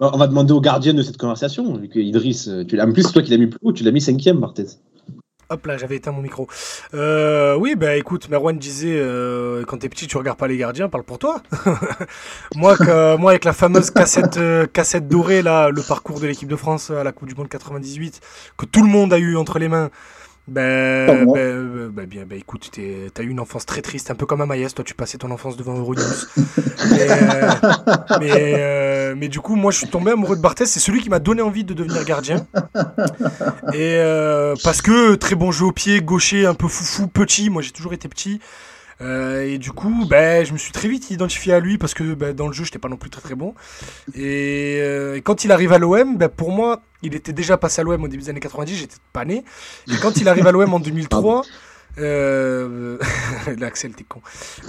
On 0.00 0.18
va 0.18 0.26
demander 0.26 0.52
au 0.52 0.60
gardien 0.60 0.92
de 0.94 1.02
cette 1.02 1.16
conversation. 1.16 1.76
vu 1.78 1.88
que 1.88 1.98
Idriss, 1.98 2.50
tu 2.68 2.76
l'as. 2.76 2.86
En 2.86 2.92
plus, 2.92 3.02
c'est 3.04 3.12
toi 3.12 3.22
qui 3.22 3.30
l'as 3.30 3.38
mis 3.38 3.46
plus 3.46 3.58
haut. 3.62 3.72
Tu 3.72 3.84
l'as 3.84 3.90
mis 3.90 4.00
cinquième, 4.02 4.38
Martez. 4.38 4.66
Hop 5.50 5.64
là, 5.64 5.78
j'avais 5.78 5.96
éteint 5.96 6.12
mon 6.12 6.20
micro. 6.20 6.46
Euh, 6.92 7.56
oui, 7.56 7.74
bah 7.74 7.96
écoute, 7.96 8.28
Merwan 8.28 8.58
disait 8.58 8.98
euh, 9.00 9.64
quand 9.66 9.78
t'es 9.78 9.88
petit, 9.88 10.06
tu 10.06 10.18
regardes 10.18 10.36
pas 10.36 10.46
les 10.46 10.58
gardiens, 10.58 10.90
parle 10.90 11.04
pour 11.04 11.18
toi. 11.18 11.42
moi, 12.54 12.76
que- 12.76 13.16
moi, 13.16 13.30
avec 13.30 13.46
la 13.46 13.54
fameuse 13.54 13.90
cassette, 13.90 14.36
euh, 14.36 14.66
cassette 14.66 15.08
dorée, 15.08 15.40
là, 15.40 15.70
le 15.70 15.80
parcours 15.80 16.20
de 16.20 16.26
l'équipe 16.26 16.50
de 16.50 16.56
France 16.56 16.90
à 16.90 17.02
la 17.02 17.12
Coupe 17.12 17.28
du 17.28 17.34
Monde 17.34 17.48
98, 17.48 18.20
que 18.58 18.66
tout 18.66 18.82
le 18.82 18.90
monde 18.90 19.10
a 19.14 19.18
eu 19.18 19.36
entre 19.38 19.58
les 19.58 19.68
mains. 19.68 19.88
Ben, 20.48 21.26
ben, 21.26 21.36
euh, 21.36 21.88
ben, 21.92 22.06
bien, 22.06 22.24
ben, 22.24 22.38
écoute, 22.38 22.70
t'es- 22.72 23.10
t'as 23.12 23.22
eu 23.22 23.28
une 23.28 23.40
enfance 23.40 23.66
très 23.66 23.82
triste, 23.82 24.10
un 24.10 24.14
peu 24.14 24.24
comme 24.24 24.40
Amaïs, 24.40 24.72
toi 24.74 24.82
tu 24.84 24.94
passais 24.94 25.18
ton 25.18 25.30
enfance 25.30 25.56
devant 25.58 25.76
Euronews. 25.76 26.00
mais, 26.90 27.06
euh, 27.10 27.50
mais, 28.18 28.30
euh, 28.34 29.14
mais 29.16 29.28
du 29.28 29.40
coup, 29.40 29.56
moi 29.56 29.70
je 29.72 29.78
suis 29.78 29.88
tombé 29.88 30.12
amoureux 30.12 30.36
de 30.36 30.40
Barthez, 30.40 30.64
c'est 30.64 30.80
celui 30.80 31.02
qui 31.02 31.10
m'a 31.10 31.18
donné 31.18 31.42
envie 31.42 31.64
de 31.64 31.74
devenir 31.74 32.02
gardien. 32.04 32.46
Et 33.74 33.96
euh, 33.98 34.54
parce 34.64 34.80
que 34.80 35.14
très 35.16 35.34
bon 35.34 35.52
jeu 35.52 35.66
au 35.66 35.72
pied, 35.72 36.00
gaucher, 36.00 36.46
un 36.46 36.54
peu 36.54 36.68
foufou, 36.68 37.08
petit, 37.08 37.50
moi 37.50 37.60
j'ai 37.60 37.70
toujours 37.72 37.92
été 37.92 38.08
petit. 38.08 38.40
Euh, 39.00 39.46
et 39.46 39.58
du 39.58 39.70
coup, 39.70 40.06
ben, 40.10 40.44
je 40.44 40.52
me 40.52 40.58
suis 40.58 40.72
très 40.72 40.88
vite 40.88 41.10
identifié 41.10 41.52
à 41.52 41.60
lui 41.60 41.78
parce 41.78 41.94
que 41.94 42.14
ben, 42.14 42.34
dans 42.34 42.48
le 42.48 42.52
jeu, 42.52 42.64
j'étais 42.64 42.80
pas 42.80 42.88
non 42.88 42.96
plus 42.96 43.10
très 43.10 43.20
très 43.22 43.36
bon. 43.36 43.54
Et, 44.14 44.80
euh, 44.82 45.16
et 45.16 45.20
quand 45.22 45.44
il 45.44 45.52
arrive 45.52 45.72
à 45.72 45.78
l'OM, 45.78 46.16
ben, 46.16 46.28
pour 46.28 46.50
moi, 46.50 46.82
il 47.02 47.14
était 47.14 47.32
déjà 47.32 47.56
passé 47.56 47.80
à 47.80 47.84
l'OM 47.84 48.02
au 48.02 48.08
début 48.08 48.24
des 48.24 48.30
années 48.30 48.40
90, 48.40 48.74
j'étais 48.74 48.96
pas 49.12 49.24
né. 49.24 49.44
Et 49.88 49.96
quand 50.02 50.16
il 50.16 50.28
arrive 50.28 50.46
à 50.48 50.52
l'OM 50.52 50.74
en 50.74 50.80
2003, 50.80 51.42
euh... 52.00 52.98
Axel, 53.62 53.92
t'es 53.92 54.04
con. 54.04 54.20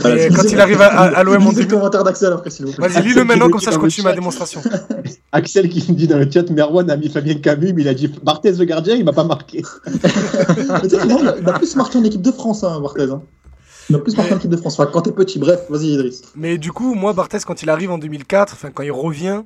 Et 0.06 0.30
je 0.30 0.36
quand 0.36 0.44
il 0.44 0.60
arrive 0.62 0.82
à, 0.82 0.88
à- 0.88 1.24
l'OM 1.24 1.36
en 1.36 1.50
lisez 1.50 1.62
le 1.62 1.68
2000... 1.68 1.68
commentaire 1.68 2.04
d'Axel 2.04 2.32
après, 2.34 2.50
s'il 2.50 2.66
vous 2.68 2.74
plaît. 2.74 2.88
Vas-y, 2.88 3.02
lis-le 3.04 3.22
Axel 3.22 3.28
maintenant, 3.28 3.50
comme 3.50 3.62
ça 3.62 3.72
je 3.72 3.78
continue 3.78 4.04
ma 4.04 4.12
chat. 4.12 4.16
démonstration. 4.16 4.62
Axel 5.32 5.70
qui 5.70 5.92
me 5.92 5.98
dit 5.98 6.08
dans 6.08 6.18
le 6.20 6.30
chat, 6.30 6.50
Merwan 6.52 6.90
a 6.90 6.98
mis 6.98 7.10
Fabien 7.10 7.36
Camus, 7.36 7.74
mais 7.74 7.82
il 7.82 7.88
a 7.88 7.94
dit 7.94 8.08
Barthez 8.24 8.54
le 8.54 8.66
gardien, 8.66 8.96
il 8.96 9.06
m'a 9.06 9.14
pas 9.14 9.24
marqué. 9.24 9.64
Non, 11.08 11.20
il 11.40 11.48
a 11.50 11.54
plus 11.54 11.76
marqué 11.76 11.98
en 11.98 12.04
équipe 12.04 12.22
de 12.22 12.32
France, 12.32 12.64
hein, 12.64 12.80
Barthez. 12.80 13.12
hein. 13.12 13.22
A 13.94 14.00
plus 14.00 14.16
de 14.48 14.58
France. 14.58 14.80
Enfin, 14.80 14.90
quand 14.92 15.02
t'es 15.02 15.12
petit, 15.12 15.40
bref, 15.40 15.62
vas-y, 15.70 15.94
Idriss. 15.94 16.22
Mais 16.36 16.58
du 16.58 16.72
coup, 16.72 16.94
moi, 16.94 17.14
Barthez, 17.14 17.40
quand 17.46 17.64
il 17.64 17.70
arrive 17.70 17.92
en 17.92 17.98
2004, 17.98 18.54
enfin, 18.54 18.70
quand 18.72 18.84
il 18.84 18.92
revient, 18.92 19.44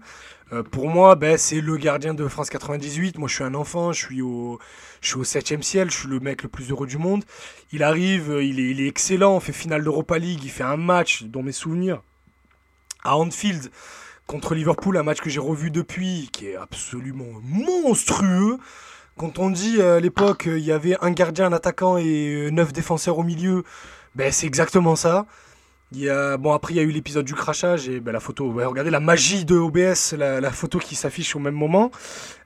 euh, 0.51 0.63
pour 0.63 0.89
moi, 0.89 1.15
ben, 1.15 1.37
c'est 1.37 1.61
le 1.61 1.77
gardien 1.77 2.13
de 2.13 2.27
France 2.27 2.49
98. 2.49 3.17
Moi, 3.17 3.27
je 3.27 3.35
suis 3.35 3.43
un 3.43 3.55
enfant, 3.55 3.91
je 3.93 4.05
suis 4.05 4.21
au, 4.21 4.59
je 5.01 5.09
suis 5.09 5.17
au 5.17 5.23
7 5.23 5.63
ciel, 5.63 5.89
je 5.89 5.97
suis 5.97 6.07
le 6.07 6.19
mec 6.19 6.43
le 6.43 6.49
plus 6.49 6.69
heureux 6.69 6.87
du 6.87 6.97
monde. 6.97 7.23
Il 7.71 7.83
arrive, 7.83 8.31
euh, 8.31 8.43
il 8.43 8.81
est, 8.81 8.87
excellent, 8.87 9.35
on 9.35 9.39
fait 9.39 9.53
finale 9.53 9.83
d'Europa 9.83 10.19
League, 10.19 10.41
il 10.43 10.51
fait 10.51 10.63
un 10.63 10.77
match, 10.77 11.23
dans 11.23 11.41
mes 11.41 11.51
souvenirs, 11.53 12.01
à 13.03 13.17
Anfield 13.17 13.71
contre 14.27 14.53
Liverpool, 14.55 14.97
un 14.97 15.03
match 15.03 15.21
que 15.21 15.29
j'ai 15.29 15.39
revu 15.39 15.71
depuis, 15.71 16.29
qui 16.31 16.47
est 16.47 16.55
absolument 16.55 17.39
monstrueux. 17.43 18.57
Quand 19.17 19.39
on 19.39 19.49
dit 19.49 19.77
euh, 19.79 19.97
à 19.97 19.99
l'époque, 19.99 20.43
il 20.45 20.63
y 20.63 20.71
avait 20.71 20.97
un 21.01 21.11
gardien, 21.11 21.47
un 21.47 21.53
attaquant 21.53 21.97
et 21.97 22.49
neuf 22.51 22.73
défenseurs 22.73 23.17
au 23.17 23.23
milieu, 23.23 23.63
ben, 24.15 24.31
c'est 24.31 24.47
exactement 24.47 24.95
ça. 24.95 25.25
Il 25.95 25.99
y 25.99 26.09
a, 26.09 26.37
bon, 26.37 26.53
après, 26.53 26.73
il 26.73 26.77
y 26.77 26.79
a 26.79 26.83
eu 26.83 26.89
l'épisode 26.89 27.23
du 27.23 27.35
crachage 27.35 27.87
et 27.87 27.99
ben, 27.99 28.11
la 28.11 28.19
photo. 28.19 28.49
ouais, 28.51 28.65
regardez 28.65 28.89
la 28.89 28.99
magie 28.99 29.45
de 29.45 29.55
OBS, 29.55 30.15
la, 30.17 30.41
la 30.41 30.49
photo 30.51 30.79
qui 30.79 30.95
s'affiche 30.95 31.35
au 31.35 31.39
même 31.39 31.53
moment. 31.53 31.91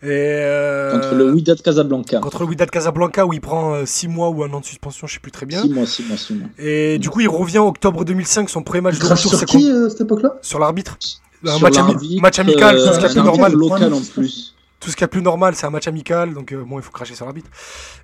Et, 0.04 0.08
euh, 0.10 0.92
Contre 0.92 1.16
le 1.16 1.32
Wydad 1.32 1.62
Casablanca. 1.62 2.20
contre 2.20 2.42
le 2.44 2.50
Wydad 2.50 2.70
Casablanca 2.70 3.26
où 3.26 3.32
il 3.32 3.40
prend 3.40 3.86
6 3.86 4.10
mois 4.10 4.30
ou 4.32 4.44
un 4.44 4.52
an 4.52 4.60
de 4.60 4.66
suspension, 4.66 5.08
je 5.08 5.14
sais 5.14 5.20
plus 5.22 5.32
très 5.32 5.46
bien. 5.46 5.62
6 5.62 5.70
mois, 5.70 5.86
6 5.86 6.04
mois, 6.04 6.18
6 6.18 6.34
mois. 6.34 6.48
Et 6.60 7.00
du 7.00 7.10
coup, 7.10 7.22
il 7.22 7.30
revient 7.30 7.60
en 7.60 7.68
octobre 7.68 8.04
2005, 8.04 8.50
son 8.50 8.64
premier 8.64 8.82
match 8.82 8.96
Il 8.96 9.00
de 9.00 9.06
retour, 9.06 9.18
sur 9.32 9.40
c'est 9.40 9.46
qui 9.46 9.72
euh, 9.72 9.86
à 9.88 9.90
cette 9.92 10.02
époque-là? 10.02 10.36
Sur 10.42 10.60
l'arbitre. 10.60 10.98
Un 11.46 11.52
Sur 11.52 11.62
match, 11.62 11.78
ami- 11.78 11.92
l'arbitre, 11.94 12.22
match 12.22 12.40
amical, 12.40 12.76
euh, 12.76 12.86
tout 12.88 12.94
ce 12.96 13.00
qu'il 13.00 13.08
y 13.08 13.12
a 13.12 13.14
de 13.14 13.20
un 13.20 13.22
plus 13.22 13.28
normal. 13.40 13.54
local 13.54 13.94
en 13.94 14.02
plus. 14.02 14.56
Tout 14.80 14.90
ce 14.90 14.96
qu'il 14.96 15.02
y 15.02 15.04
a 15.06 15.08
de 15.08 15.12
plus 15.12 15.22
normal, 15.22 15.56
c'est 15.56 15.66
un 15.66 15.72
match 15.72 15.88
amical, 15.88 16.34
donc 16.34 16.52
euh, 16.52 16.64
bon, 16.64 16.78
il 16.78 16.84
faut 16.84 16.92
cracher 16.92 17.16
sur 17.16 17.26
l'arbitre. 17.26 17.50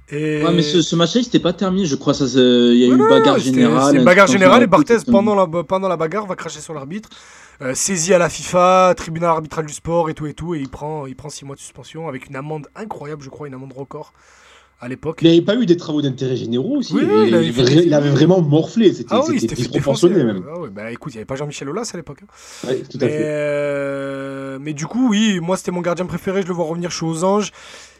Et... 0.10 0.44
Ouais, 0.44 0.54
mais 0.54 0.64
ce, 0.64 0.82
ce 0.82 0.96
match-là, 0.96 1.22
il 1.22 1.24
s'était 1.26 1.40
pas 1.40 1.54
terminé, 1.54 1.86
je 1.86 1.96
crois. 1.96 2.14
Il 2.14 2.78
y 2.78 2.84
a 2.84 2.88
eu 2.88 2.92
une 2.92 3.08
bagarre 3.08 3.40
générale. 3.40 3.92
C'est 3.92 3.98
une 4.00 4.06
bagarre 4.06 4.28
générale 4.28 4.64
et 4.64 4.68
Barthez, 4.68 4.98
pendant 5.10 5.36
la, 5.36 5.64
pendant 5.64 5.88
la 5.88 5.98
bagarre, 5.98 6.26
va 6.26 6.36
cracher 6.36 6.62
sur 6.62 6.74
l'arbitre. 6.74 7.10
Euh, 7.62 7.76
saisi 7.76 8.14
à 8.14 8.18
la 8.18 8.30
FIFA, 8.30 8.96
tribunal 8.98 9.30
arbitral 9.30 9.66
du 9.66 9.74
sport 9.74 10.10
et 10.10 10.16
tout 10.16 10.26
et 10.26 10.34
tout, 10.34 10.56
et 10.56 10.60
il 10.60 10.70
prend, 10.70 11.06
il 11.06 11.16
prend 11.16 11.30
six 11.30 11.46
mois 11.46 11.56
de 11.56 11.62
suspension 11.62 12.08
avec 12.08 12.28
une 12.28 12.36
amende 12.36 12.68
incroyable, 12.76 13.22
je 13.22 13.30
crois, 13.30 13.48
une 13.48 13.54
amende 13.54 13.74
record 13.74 14.12
à 14.84 14.88
l'époque. 14.88 15.20
Il 15.22 15.30
n'avait 15.30 15.42
pas 15.42 15.56
eu 15.56 15.66
des 15.66 15.78
travaux 15.78 16.02
d'intérêt 16.02 16.36
généraux 16.36 16.78
aussi. 16.78 16.94
Oui, 16.94 17.04
il, 17.04 17.86
il, 17.86 17.94
avait, 17.94 18.10
vraiment 18.10 18.42
morflé. 18.42 18.94
C'était 18.94 19.10
ah 19.12 19.22
oui, 19.28 19.40
disproportionné 19.40 20.24
même. 20.24 20.44
Ah 20.48 20.60
bah 20.70 20.92
écoute, 20.92 21.14
il 21.14 21.18
n'y 21.18 21.20
avait 21.20 21.26
pas 21.26 21.36
Jean-Michel 21.36 21.70
Aulas 21.70 21.90
à 21.94 21.98
l'époque. 21.98 22.20
Hein. 22.24 22.68
Oui, 22.68 22.84
tout 22.90 22.98
à 23.00 23.06
mais, 23.06 23.10
fait. 23.10 23.24
Euh, 23.24 24.60
mais 24.60 24.74
du 24.74 24.86
coup, 24.86 25.10
oui, 25.10 25.40
moi 25.40 25.56
c'était 25.56 25.72
mon 25.72 25.82
gardien 25.82 26.06
préféré. 26.06 26.42
Je 26.42 26.48
le 26.48 26.54
vois 26.54 26.66
revenir 26.66 26.92
chez 26.92 27.06
aux 27.06 27.24
Anges. 27.24 27.52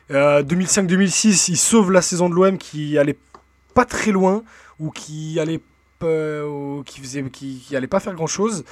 2005-2006, 0.10 1.50
il 1.50 1.58
sauve 1.58 1.92
la 1.92 2.02
saison 2.02 2.30
de 2.30 2.36
l'OM 2.36 2.58
qui 2.58 2.98
allait 2.98 3.18
pas 3.74 3.86
très 3.86 4.12
loin 4.12 4.44
ou 4.80 4.92
qui 4.92 5.40
allait, 5.40 5.62
euh, 6.04 6.84
qui 6.86 7.00
faisait, 7.00 7.24
qui, 7.32 7.64
qui 7.66 7.76
allait 7.76 7.88
pas 7.88 8.00
faire 8.00 8.14
grand 8.14 8.28
chose. 8.28 8.64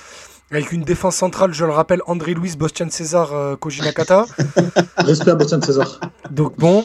Avec 0.51 0.73
une 0.73 0.83
défense 0.83 1.15
centrale, 1.15 1.53
je 1.53 1.63
le 1.63 1.71
rappelle, 1.71 2.01
André 2.05 2.33
Louis, 2.33 2.55
Bostian 2.57 2.89
César, 2.89 3.33
euh, 3.33 3.55
Kojinakata. 3.55 4.25
Respect 4.97 5.31
à 5.31 5.35
Bostian 5.35 5.61
César. 5.61 6.01
Donc 6.29 6.57
bon, 6.57 6.83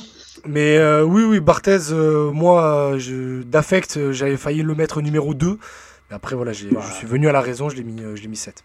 mais 0.48 0.76
euh, 0.78 1.02
oui, 1.02 1.22
oui, 1.24 1.40
Barthez, 1.40 1.90
euh, 1.90 2.30
moi, 2.30 2.96
d'affect, 3.46 4.12
j'avais 4.12 4.36
failli 4.36 4.62
le 4.62 4.74
mettre 4.74 5.00
numéro 5.00 5.34
2. 5.34 5.58
Mais 6.10 6.16
après, 6.16 6.36
voilà, 6.36 6.52
je 6.52 6.66
suis 6.94 7.06
venu 7.06 7.28
à 7.28 7.32
la 7.32 7.40
raison, 7.40 7.68
je 7.68 7.76
l'ai 7.76 7.82
mis, 7.82 8.00
je 8.14 8.28
mis 8.28 8.36
7. 8.36 8.62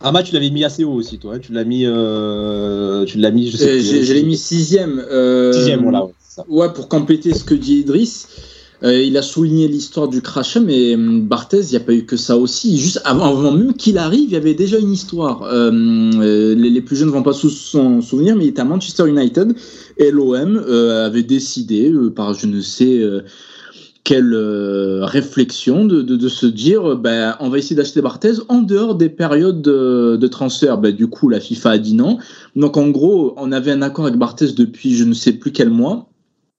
Ah, 0.00 0.12
bah, 0.12 0.22
tu 0.22 0.34
l'avais 0.34 0.50
mis 0.50 0.64
assez 0.64 0.84
haut 0.84 0.92
aussi, 0.92 1.18
toi. 1.18 1.34
Hein. 1.34 1.38
Tu 1.38 1.52
l'as 1.52 1.64
mis, 1.64 1.82
tu 1.82 3.18
l'as 3.18 3.30
mis, 3.30 3.50
je 3.50 3.56
sais 3.56 3.80
Je 3.80 4.12
l'ai 4.12 4.24
mis 4.24 4.36
sixième. 4.36 5.04
Sixième, 5.52 5.82
voilà. 5.82 6.06
Ouais, 6.48 6.72
pour 6.72 6.88
compléter 6.88 7.32
ce 7.32 7.44
que 7.44 7.54
dit 7.54 7.80
Idriss. 7.80 8.28
Euh, 8.84 9.02
il 9.02 9.16
a 9.16 9.22
souligné 9.22 9.66
l'histoire 9.66 10.08
du 10.08 10.20
crachat, 10.20 10.60
mais 10.60 10.94
hum, 10.94 11.22
Barthez, 11.22 11.62
il 11.62 11.70
n'y 11.70 11.76
a 11.76 11.80
pas 11.80 11.94
eu 11.94 12.04
que 12.04 12.16
ça 12.16 12.36
aussi. 12.36 12.78
Juste 12.78 13.00
avant, 13.04 13.52
même 13.52 13.72
qu'il 13.74 13.96
arrive, 13.96 14.28
il 14.28 14.32
y 14.32 14.36
avait 14.36 14.54
déjà 14.54 14.78
une 14.78 14.92
histoire. 14.92 15.42
Euh, 15.44 15.70
euh, 15.72 16.54
les, 16.54 16.80
plus 16.82 16.96
jeunes 16.96 17.08
ne 17.08 17.12
vont 17.12 17.22
pas 17.22 17.32
s'en 17.32 18.02
souvenir, 18.02 18.36
mais 18.36 18.44
il 18.44 18.48
était 18.48 18.60
à 18.60 18.64
Manchester 18.64 19.08
United 19.08 19.54
et 19.96 20.10
l'OM 20.10 20.58
avait 20.58 21.22
décidé, 21.22 21.92
par 22.14 22.34
je 22.34 22.46
ne 22.46 22.60
sais 22.60 23.02
quelle 24.02 24.34
réflexion, 25.02 25.86
de, 25.86 26.28
se 26.28 26.46
dire 26.46 26.96
ben, 26.96 27.36
on 27.40 27.48
va 27.48 27.58
essayer 27.58 27.76
d'acheter 27.76 28.02
Barthez 28.02 28.34
en 28.48 28.60
dehors 28.60 28.96
des 28.96 29.08
périodes 29.08 29.62
de, 29.62 30.26
transfert. 30.26 30.76
Ben, 30.76 30.94
du 30.94 31.06
coup, 31.06 31.30
la 31.30 31.40
FIFA 31.40 31.70
a 31.70 31.78
dit 31.78 31.94
non. 31.94 32.18
Donc 32.54 32.76
en 32.76 32.88
gros, 32.88 33.34
on 33.38 33.50
avait 33.50 33.70
un 33.70 33.82
accord 33.82 34.04
avec 34.06 34.18
Barthez 34.18 34.52
depuis 34.52 34.94
je 34.94 35.04
ne 35.04 35.14
sais 35.14 35.32
plus 35.32 35.52
quel 35.52 35.70
mois. 35.70 36.10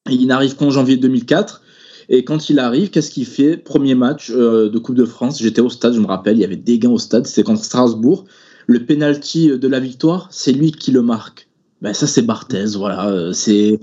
Il 0.09 0.25
n'arrive 0.27 0.55
qu'en 0.55 0.71
janvier 0.71 0.97
2004. 0.97 1.61
Et 2.09 2.23
quand 2.23 2.49
il 2.49 2.59
arrive, 2.59 2.89
qu'est-ce 2.89 3.11
qu'il 3.11 3.25
fait? 3.25 3.57
Premier 3.57 3.95
match 3.95 4.31
euh, 4.31 4.69
de 4.69 4.77
Coupe 4.79 4.95
de 4.95 5.05
France. 5.05 5.41
J'étais 5.41 5.61
au 5.61 5.69
stade, 5.69 5.93
je 5.93 5.99
me 5.99 6.07
rappelle, 6.07 6.37
il 6.37 6.41
y 6.41 6.45
avait 6.45 6.55
des 6.55 6.79
gains 6.79 6.91
au 6.91 6.99
stade. 6.99 7.25
C'était 7.25 7.43
contre 7.43 7.63
Strasbourg. 7.63 8.25
Le 8.67 8.85
penalty 8.85 9.57
de 9.57 9.67
la 9.67 9.79
victoire, 9.79 10.27
c'est 10.31 10.51
lui 10.51 10.71
qui 10.71 10.91
le 10.91 11.01
marque. 11.01 11.47
Ben, 11.81 11.93
ça, 11.93 12.07
c'est 12.07 12.21
Barthez. 12.21 12.75
Voilà. 12.75 13.09
Euh, 13.09 13.33
c'est, 13.33 13.79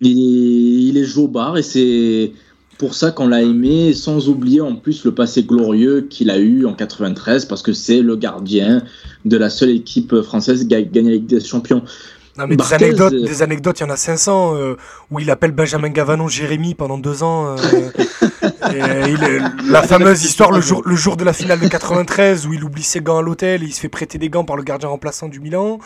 il, 0.00 0.18
est, 0.18 0.88
il 0.88 0.96
est 0.98 1.04
jobard 1.04 1.56
et 1.58 1.62
c'est 1.62 2.32
pour 2.78 2.94
ça 2.94 3.12
qu'on 3.12 3.28
l'a 3.28 3.42
aimé, 3.42 3.92
sans 3.92 4.28
oublier 4.28 4.60
en 4.60 4.74
plus 4.74 5.04
le 5.04 5.14
passé 5.14 5.44
glorieux 5.44 6.00
qu'il 6.10 6.30
a 6.30 6.38
eu 6.38 6.66
en 6.66 6.74
93, 6.74 7.44
parce 7.44 7.62
que 7.62 7.72
c'est 7.72 8.02
le 8.02 8.16
gardien 8.16 8.82
de 9.24 9.36
la 9.36 9.50
seule 9.50 9.70
équipe 9.70 10.20
française 10.22 10.66
qui 10.66 10.74
a 10.74 10.82
gagné 10.82 11.10
la 11.10 11.16
Ligue 11.16 11.26
des 11.26 11.38
Champions. 11.38 11.84
Non, 12.38 12.46
mais 12.46 12.56
des 12.56 12.72
anecdotes, 12.72 13.12
euh, 13.12 13.26
des 13.26 13.42
anecdotes, 13.42 13.80
il 13.80 13.82
y 13.82 13.86
en 13.86 13.90
a 13.90 13.96
500 13.96 14.54
euh, 14.56 14.76
où 15.10 15.20
il 15.20 15.30
appelle 15.30 15.52
Benjamin 15.52 15.90
Gavanon 15.90 16.28
Jérémy 16.28 16.74
pendant 16.74 16.96
deux 16.96 17.22
ans. 17.22 17.56
Euh, 17.58 17.90
il, 19.06 19.70
la 19.70 19.82
fameuse 19.82 20.24
histoire 20.24 20.50
le 20.50 20.62
jour, 20.62 20.82
le 20.86 20.96
jour 20.96 21.18
de 21.18 21.24
la 21.24 21.34
finale 21.34 21.60
de 21.60 21.68
93 21.68 22.46
où 22.46 22.54
il 22.54 22.64
oublie 22.64 22.82
ses 22.82 23.02
gants 23.02 23.18
à 23.18 23.22
l'hôtel 23.22 23.62
et 23.62 23.66
il 23.66 23.74
se 23.74 23.80
fait 23.80 23.90
prêter 23.90 24.16
des 24.16 24.30
gants 24.30 24.44
par 24.44 24.56
le 24.56 24.62
gardien 24.62 24.88
remplaçant 24.88 25.28
du 25.28 25.40
Milan. 25.40 25.78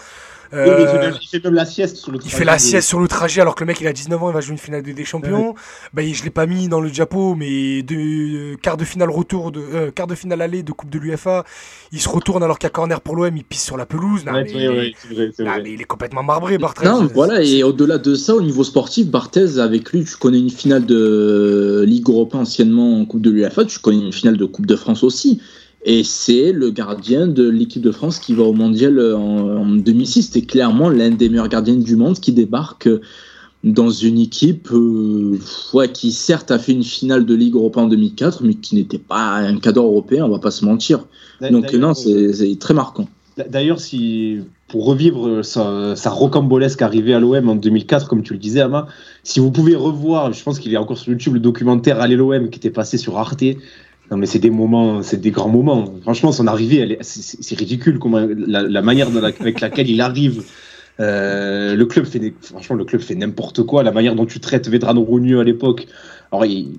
Euh, 0.53 1.13
il 1.21 1.29
fait 1.29 1.45
même 1.45 1.55
la 1.55 1.65
sieste 1.65 1.97
sur 1.97 2.13
le 2.13 2.19
trajet. 2.19 2.35
Il 2.35 2.39
fait 2.39 2.45
la 2.45 2.59
sieste 2.59 2.89
sur 2.89 3.01
le 3.01 3.09
trajet 3.09 3.41
alors 3.41 3.55
que 3.55 3.65
le 3.65 3.67
mec 3.67 3.81
il 3.81 3.87
a 3.87 3.93
19 3.93 4.23
ans, 4.23 4.31
il 4.31 4.35
va 4.35 4.41
jouer 4.41 4.53
une 4.53 4.59
finale 4.59 4.83
de 4.83 4.93
des 4.93 5.05
champions. 5.05 5.55
Bah, 5.93 6.03
je 6.11 6.23
l'ai 6.25 6.31
pas 6.31 6.47
mis 6.47 6.69
dans 6.69 6.81
le 6.81 6.91
diapo, 6.91 7.35
mais 7.35 7.83
de 7.83 7.95
euh, 7.95 8.57
quart 8.61 8.77
de 8.77 8.85
finale 8.85 9.11
retour 9.11 9.53
de 9.53 9.61
euh, 9.61 9.91
quart 9.91 10.07
de 10.07 10.15
finale 10.15 10.43
aller 10.43 10.63
de 10.63 10.73
Coupe 10.73 10.91
de 10.91 10.99
l'UFA, 10.99 11.45
il 11.93 12.01
se 12.01 12.09
retourne 12.09 12.43
alors 12.43 12.59
qu'il 12.59 12.67
y 12.67 12.69
a 12.69 12.71
corner 12.71 13.01
pour 13.01 13.17
l'OM, 13.17 13.37
il 13.37 13.45
pisse 13.45 13.65
sur 13.65 13.77
la 13.77 13.87
pelouse. 13.87 14.25
Non, 14.25 14.33
mais, 14.33 14.93
il 15.65 15.81
est 15.81 15.85
complètement 15.85 16.23
marbré 16.23 16.59
Barthez. 16.59 16.85
Non, 16.85 17.09
voilà, 17.13 17.43
et 17.43 17.63
au-delà 17.63 17.99
de 17.99 18.15
ça, 18.15 18.35
au 18.35 18.43
niveau 18.43 18.65
sportif, 18.65 19.09
Barthez 19.09 19.59
avec 19.59 19.93
lui, 19.93 20.05
tu 20.05 20.17
connais 20.17 20.39
une 20.39 20.51
finale 20.51 20.87
de 20.87 21.85
Ligue 21.87 22.09
Europa 22.09 22.39
anciennement 22.39 23.01
en 23.01 23.05
Coupe 23.05 23.23
de 23.23 23.31
l'UFA, 23.31 23.65
tu 23.65 23.79
connais 23.79 23.99
une 23.99 24.13
finale 24.13 24.37
de 24.37 24.45
Coupe 24.45 24.67
de 24.67 24.77
France 24.77 25.03
aussi. 25.03 25.41
Et 25.89 26.03
c'est 26.03 26.51
le 26.51 26.71
gardien 26.71 27.29
de 27.29 27.49
l'équipe 27.49 27.81
de 27.81 27.93
France 27.93 28.19
qui 28.19 28.35
va 28.35 28.43
au 28.43 28.53
mondial 28.53 29.01
en, 29.15 29.67
2006. 29.67 30.25
C'était 30.25 30.45
clairement 30.45 30.91
l'un 30.91 31.11
des 31.11 31.29
meilleurs 31.29 31.49
gardiens 31.49 31.77
du 31.77 31.95
monde 31.95 32.19
qui 32.19 32.33
débarque 32.33 32.89
dans 33.63 33.91
une 33.91 34.19
équipe 34.19 34.69
euh, 34.73 35.39
qui 35.93 36.11
certes 36.11 36.51
a 36.51 36.59
fait 36.59 36.73
une 36.73 36.83
finale 36.83 37.25
de 37.25 37.35
Ligue 37.35 37.55
Europa 37.55 37.81
en 37.81 37.87
2004, 37.87 38.43
mais 38.43 38.55
qui 38.55 38.75
n'était 38.75 38.99
pas 38.99 39.37
un 39.37 39.59
cadeau 39.59 39.85
européen, 39.85 40.25
on 40.25 40.29
va 40.29 40.41
pas 40.41 40.51
se 40.51 40.65
mentir. 40.65 41.07
Donc 41.53 41.73
non, 41.73 41.95
c'est 41.95 42.59
très 42.59 42.75
marquant. 42.75 43.09
D'ailleurs, 43.49 43.79
si 43.79 44.41
pour 44.69 44.87
revivre 44.87 45.45
sa, 45.45 45.95
sa 45.95 46.11
rocambolesque 46.11 46.83
arrivée 46.83 47.15
à 47.15 47.21
l'OM 47.21 47.49
en 47.49 47.55
2004, 47.55 48.09
comme 48.09 48.23
tu 48.23 48.33
le 48.33 48.39
disais, 48.39 48.61
Ama, 48.61 48.89
si 49.23 49.39
vous 49.39 49.53
pouvez 49.53 49.77
revoir, 49.77 50.33
je 50.33 50.43
pense 50.43 50.59
qu'il 50.59 50.73
y 50.73 50.77
a 50.77 50.83
encore 50.83 50.99
sur 50.99 51.13
YouTube 51.13 51.35
le 51.35 51.41
documentaire 51.41 52.01
Allez 52.01 52.17
l'OM 52.17 52.51
qui 52.51 52.59
était 52.59 52.71
passé 52.71 52.99
sur 52.99 53.19
Arte, 53.19 53.45
non, 54.11 54.17
mais 54.17 54.27
c'est 54.27 54.39
des 54.39 54.51
moments, 54.51 55.03
c'est 55.03 55.21
des 55.21 55.31
grands 55.31 55.49
moments. 55.49 55.93
Franchement, 56.03 56.31
son 56.31 56.47
arrivée, 56.47 56.99
c'est 57.01 57.59
ridicule 57.59 57.99
comment 57.99 58.21
la, 58.21 58.83
manière 58.83 59.09
avec 59.41 59.61
laquelle 59.61 59.91
il 59.91 60.01
arrive. 60.01 60.45
Euh, 60.99 61.75
le 61.75 61.87
club 61.87 62.07
fait, 62.07 62.33
franchement, 62.41 62.77
le 62.77 62.85
club 62.85 63.03
fait 63.03 63.17
n'importe 63.17 63.65
quoi. 63.65 63.83
La 63.83 63.91
manière 63.91 64.15
dont 64.15 64.27
tu 64.27 64.39
traites 64.39 64.69
Vedrano 64.69 65.03
Rougneux 65.03 65.41
à 65.41 65.45
l'époque. 65.45 65.89
Alors, 66.31 66.47
il, 66.47 66.79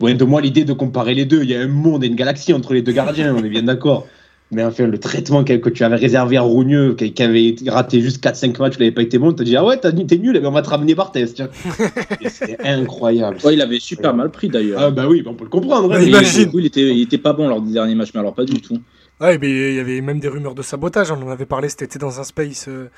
de 0.00 0.24
moi 0.24 0.40
l'idée 0.40 0.64
de 0.64 0.72
comparer 0.72 1.14
les 1.14 1.24
deux. 1.24 1.42
Il 1.42 1.50
y 1.50 1.54
a 1.54 1.60
un 1.60 1.68
monde 1.68 2.04
et 2.04 2.06
une 2.06 2.14
galaxie 2.14 2.52
entre 2.52 2.74
les 2.74 2.82
deux 2.82 2.92
gardiens. 2.92 3.34
On 3.34 3.42
est 3.42 3.48
bien 3.48 3.62
d'accord. 3.62 4.06
Mais 4.52 4.64
enfin, 4.64 4.86
le 4.86 4.98
traitement 4.98 5.44
que, 5.44 5.68
tu 5.68 5.84
avais 5.84 5.96
réservé 5.96 6.36
à 6.36 6.42
Rougneux, 6.42 6.94
qui, 6.94 7.22
avait 7.22 7.54
raté 7.68 8.00
juste 8.00 8.22
4-5 8.24 8.58
matchs, 8.58 8.74
tu 8.74 8.80
n'avais 8.80 8.90
pas 8.90 9.02
été 9.02 9.16
bon, 9.18 9.32
tu 9.32 9.42
as 9.42 9.44
dit 9.44 9.56
Ah 9.56 9.64
ouais, 9.64 9.78
t'es 9.78 9.92
nul, 10.18 10.38
mais 10.40 10.46
on 10.46 10.50
va 10.50 10.62
te 10.62 10.70
ramener 10.70 10.96
par 10.96 11.12
test. 11.12 11.42
C'est 12.26 12.60
incroyable. 12.60 13.38
Ouais, 13.44 13.54
il 13.54 13.62
avait 13.62 13.78
super 13.78 14.12
mal 14.12 14.30
pris 14.30 14.48
d'ailleurs. 14.48 14.80
Ah 14.80 14.90
bah 14.90 15.06
oui, 15.08 15.22
on 15.24 15.34
peut 15.34 15.44
le 15.44 15.50
comprendre. 15.50 15.92
Hein, 15.94 16.00
il, 16.02 16.66
était, 16.66 16.94
il 16.94 17.02
était 17.02 17.18
pas 17.18 17.32
bon 17.32 17.48
lors 17.48 17.62
du 17.62 17.72
dernier 17.72 17.94
match, 17.94 18.10
mais 18.12 18.20
alors 18.20 18.34
pas 18.34 18.44
du 18.44 18.60
tout. 18.60 18.78
Ouais, 19.20 19.38
mais 19.38 19.50
il 19.50 19.74
y 19.76 19.80
avait 19.80 20.00
même 20.00 20.18
des 20.18 20.28
rumeurs 20.28 20.56
de 20.56 20.62
sabotage. 20.62 21.12
On 21.12 21.22
en 21.22 21.28
avait 21.30 21.46
parlé 21.46 21.68
cet 21.68 21.82
été 21.82 21.98
dans 21.98 22.18
un 22.18 22.24
space. 22.24 22.66
Euh, 22.68 22.90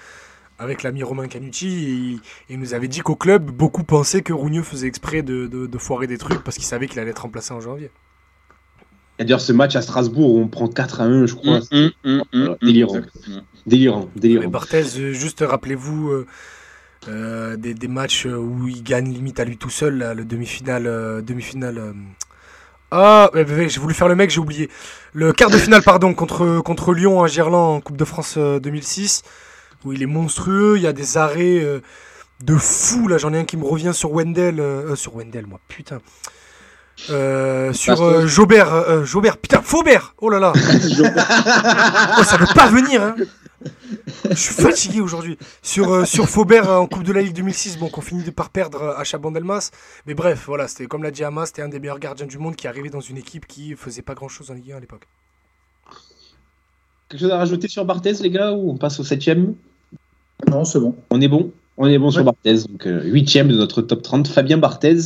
avec 0.58 0.84
l'ami 0.84 1.02
Romain 1.02 1.26
Canucci, 1.26 2.20
et 2.48 2.52
il 2.52 2.58
nous 2.60 2.72
avait 2.72 2.86
dit 2.86 3.00
qu'au 3.00 3.16
club, 3.16 3.50
beaucoup 3.50 3.82
pensaient 3.82 4.22
que 4.22 4.32
Rougneux 4.32 4.62
faisait 4.62 4.86
exprès 4.86 5.22
de, 5.22 5.46
de 5.48 5.78
foirer 5.78 6.06
des 6.06 6.18
trucs 6.18 6.44
parce 6.44 6.56
qu'il 6.56 6.66
savait 6.66 6.86
qu'il 6.86 7.00
allait 7.00 7.10
être 7.10 7.22
remplacé 7.22 7.52
en 7.52 7.60
janvier. 7.60 7.90
D'ailleurs, 9.18 9.40
ce 9.40 9.52
match 9.52 9.76
à 9.76 9.82
Strasbourg 9.82 10.34
où 10.34 10.40
on 10.40 10.48
prend 10.48 10.68
4 10.68 11.00
à 11.00 11.04
1, 11.04 11.26
je 11.26 11.34
crois. 11.34 11.60
Mm, 11.70 11.88
mm, 12.04 12.22
mm, 12.32 12.56
délirant. 12.62 13.00
délirant. 13.66 14.08
Délirant. 14.16 14.48
Barthez, 14.48 14.98
euh, 14.98 15.12
juste 15.12 15.44
rappelez-vous 15.46 16.10
euh, 16.10 16.26
euh, 17.08 17.56
des, 17.56 17.74
des, 17.74 17.88
matchs 17.88 18.26
où 18.26 18.68
il 18.68 18.82
gagne 18.82 19.12
limite 19.12 19.38
à 19.38 19.44
lui 19.44 19.58
tout 19.58 19.70
seul, 19.70 19.98
là, 19.98 20.14
le 20.14 20.24
demi-finale. 20.24 21.22
demi-finale 21.24 21.94
Ah, 22.90 23.30
j'ai 23.34 23.80
voulu 23.80 23.94
faire 23.94 24.08
le 24.08 24.14
mec, 24.14 24.30
j'ai 24.30 24.40
oublié. 24.40 24.70
Le 25.12 25.32
quart 25.32 25.50
de 25.50 25.58
finale, 25.58 25.82
pardon, 25.82 26.14
contre, 26.14 26.60
contre 26.60 26.94
Lyon 26.94 27.22
à 27.22 27.28
Gerland 27.28 27.76
en 27.76 27.80
Coupe 27.80 27.96
de 27.98 28.04
France 28.04 28.38
2006, 28.38 29.22
où 29.84 29.92
il 29.92 30.02
est 30.02 30.06
monstrueux, 30.06 30.78
il 30.78 30.82
y 30.82 30.86
a 30.86 30.92
des 30.92 31.18
arrêts 31.18 31.64
de 32.42 32.56
fou. 32.56 33.08
Là, 33.08 33.18
j'en 33.18 33.32
ai 33.34 33.38
un 33.38 33.44
qui 33.44 33.58
me 33.58 33.64
revient 33.64 33.92
sur 33.92 34.10
Wendell. 34.12 34.62
sur 34.96 35.16
Wendell, 35.16 35.46
moi, 35.46 35.60
putain. 35.68 36.00
Euh, 37.10 37.72
sur 37.72 38.00
euh, 38.02 38.26
Jobert, 38.26 38.72
euh, 38.72 39.04
Jobert, 39.04 39.38
putain, 39.38 39.60
Faubert, 39.60 40.14
oh 40.20 40.28
là 40.28 40.38
là, 40.38 40.52
oh, 42.18 42.22
ça 42.22 42.36
veut 42.36 42.46
pas 42.54 42.68
venir, 42.68 43.02
hein. 43.02 43.16
Je 44.28 44.34
suis 44.34 44.54
fatigué 44.54 45.00
aujourd'hui. 45.00 45.38
Sur, 45.62 46.06
sur 46.06 46.28
Faubert 46.28 46.68
en 46.68 46.86
Coupe 46.86 47.04
de 47.04 47.12
la 47.12 47.22
Ligue 47.22 47.34
2006, 47.34 47.78
bon, 47.78 47.88
qu'on 47.88 48.00
finit 48.00 48.28
par 48.32 48.50
perdre 48.50 48.94
à 48.96 49.04
Chabon-Delmas. 49.04 49.70
Mais 50.06 50.14
bref, 50.14 50.44
voilà, 50.46 50.66
c'était 50.66 50.86
comme 50.86 51.04
l'a 51.04 51.12
dit 51.12 51.22
Hamas, 51.22 51.48
c'était 51.48 51.62
un 51.62 51.68
des 51.68 51.78
meilleurs 51.78 52.00
gardiens 52.00 52.26
du 52.26 52.38
monde 52.38 52.56
qui 52.56 52.66
arrivait 52.66 52.90
dans 52.90 53.00
une 53.00 53.18
équipe 53.18 53.46
qui 53.46 53.76
faisait 53.76 54.02
pas 54.02 54.14
grand 54.14 54.28
chose 54.28 54.50
en 54.50 54.54
Ligue 54.54 54.72
1 54.72 54.76
à 54.78 54.80
l'époque. 54.80 55.06
Quelque 57.08 57.20
chose 57.20 57.30
à 57.30 57.38
rajouter 57.38 57.68
sur 57.68 57.84
Barthez, 57.84 58.14
les 58.14 58.30
gars, 58.30 58.52
ou 58.52 58.70
on 58.70 58.76
passe 58.76 58.98
au 58.98 59.04
7 59.04 59.20
Non, 60.48 60.64
c'est 60.64 60.80
bon. 60.80 60.96
On 61.10 61.20
est 61.20 61.28
bon? 61.28 61.52
On 61.78 61.86
est 61.86 61.98
bon 61.98 62.10
sur 62.10 62.22
Barthez, 62.22 62.68
donc 62.68 62.86
euh, 62.86 63.02
huitième 63.04 63.48
de 63.48 63.56
notre 63.56 63.80
top 63.82 64.02
30. 64.02 64.28
Fabien 64.28 64.58
Barthez, 64.58 64.96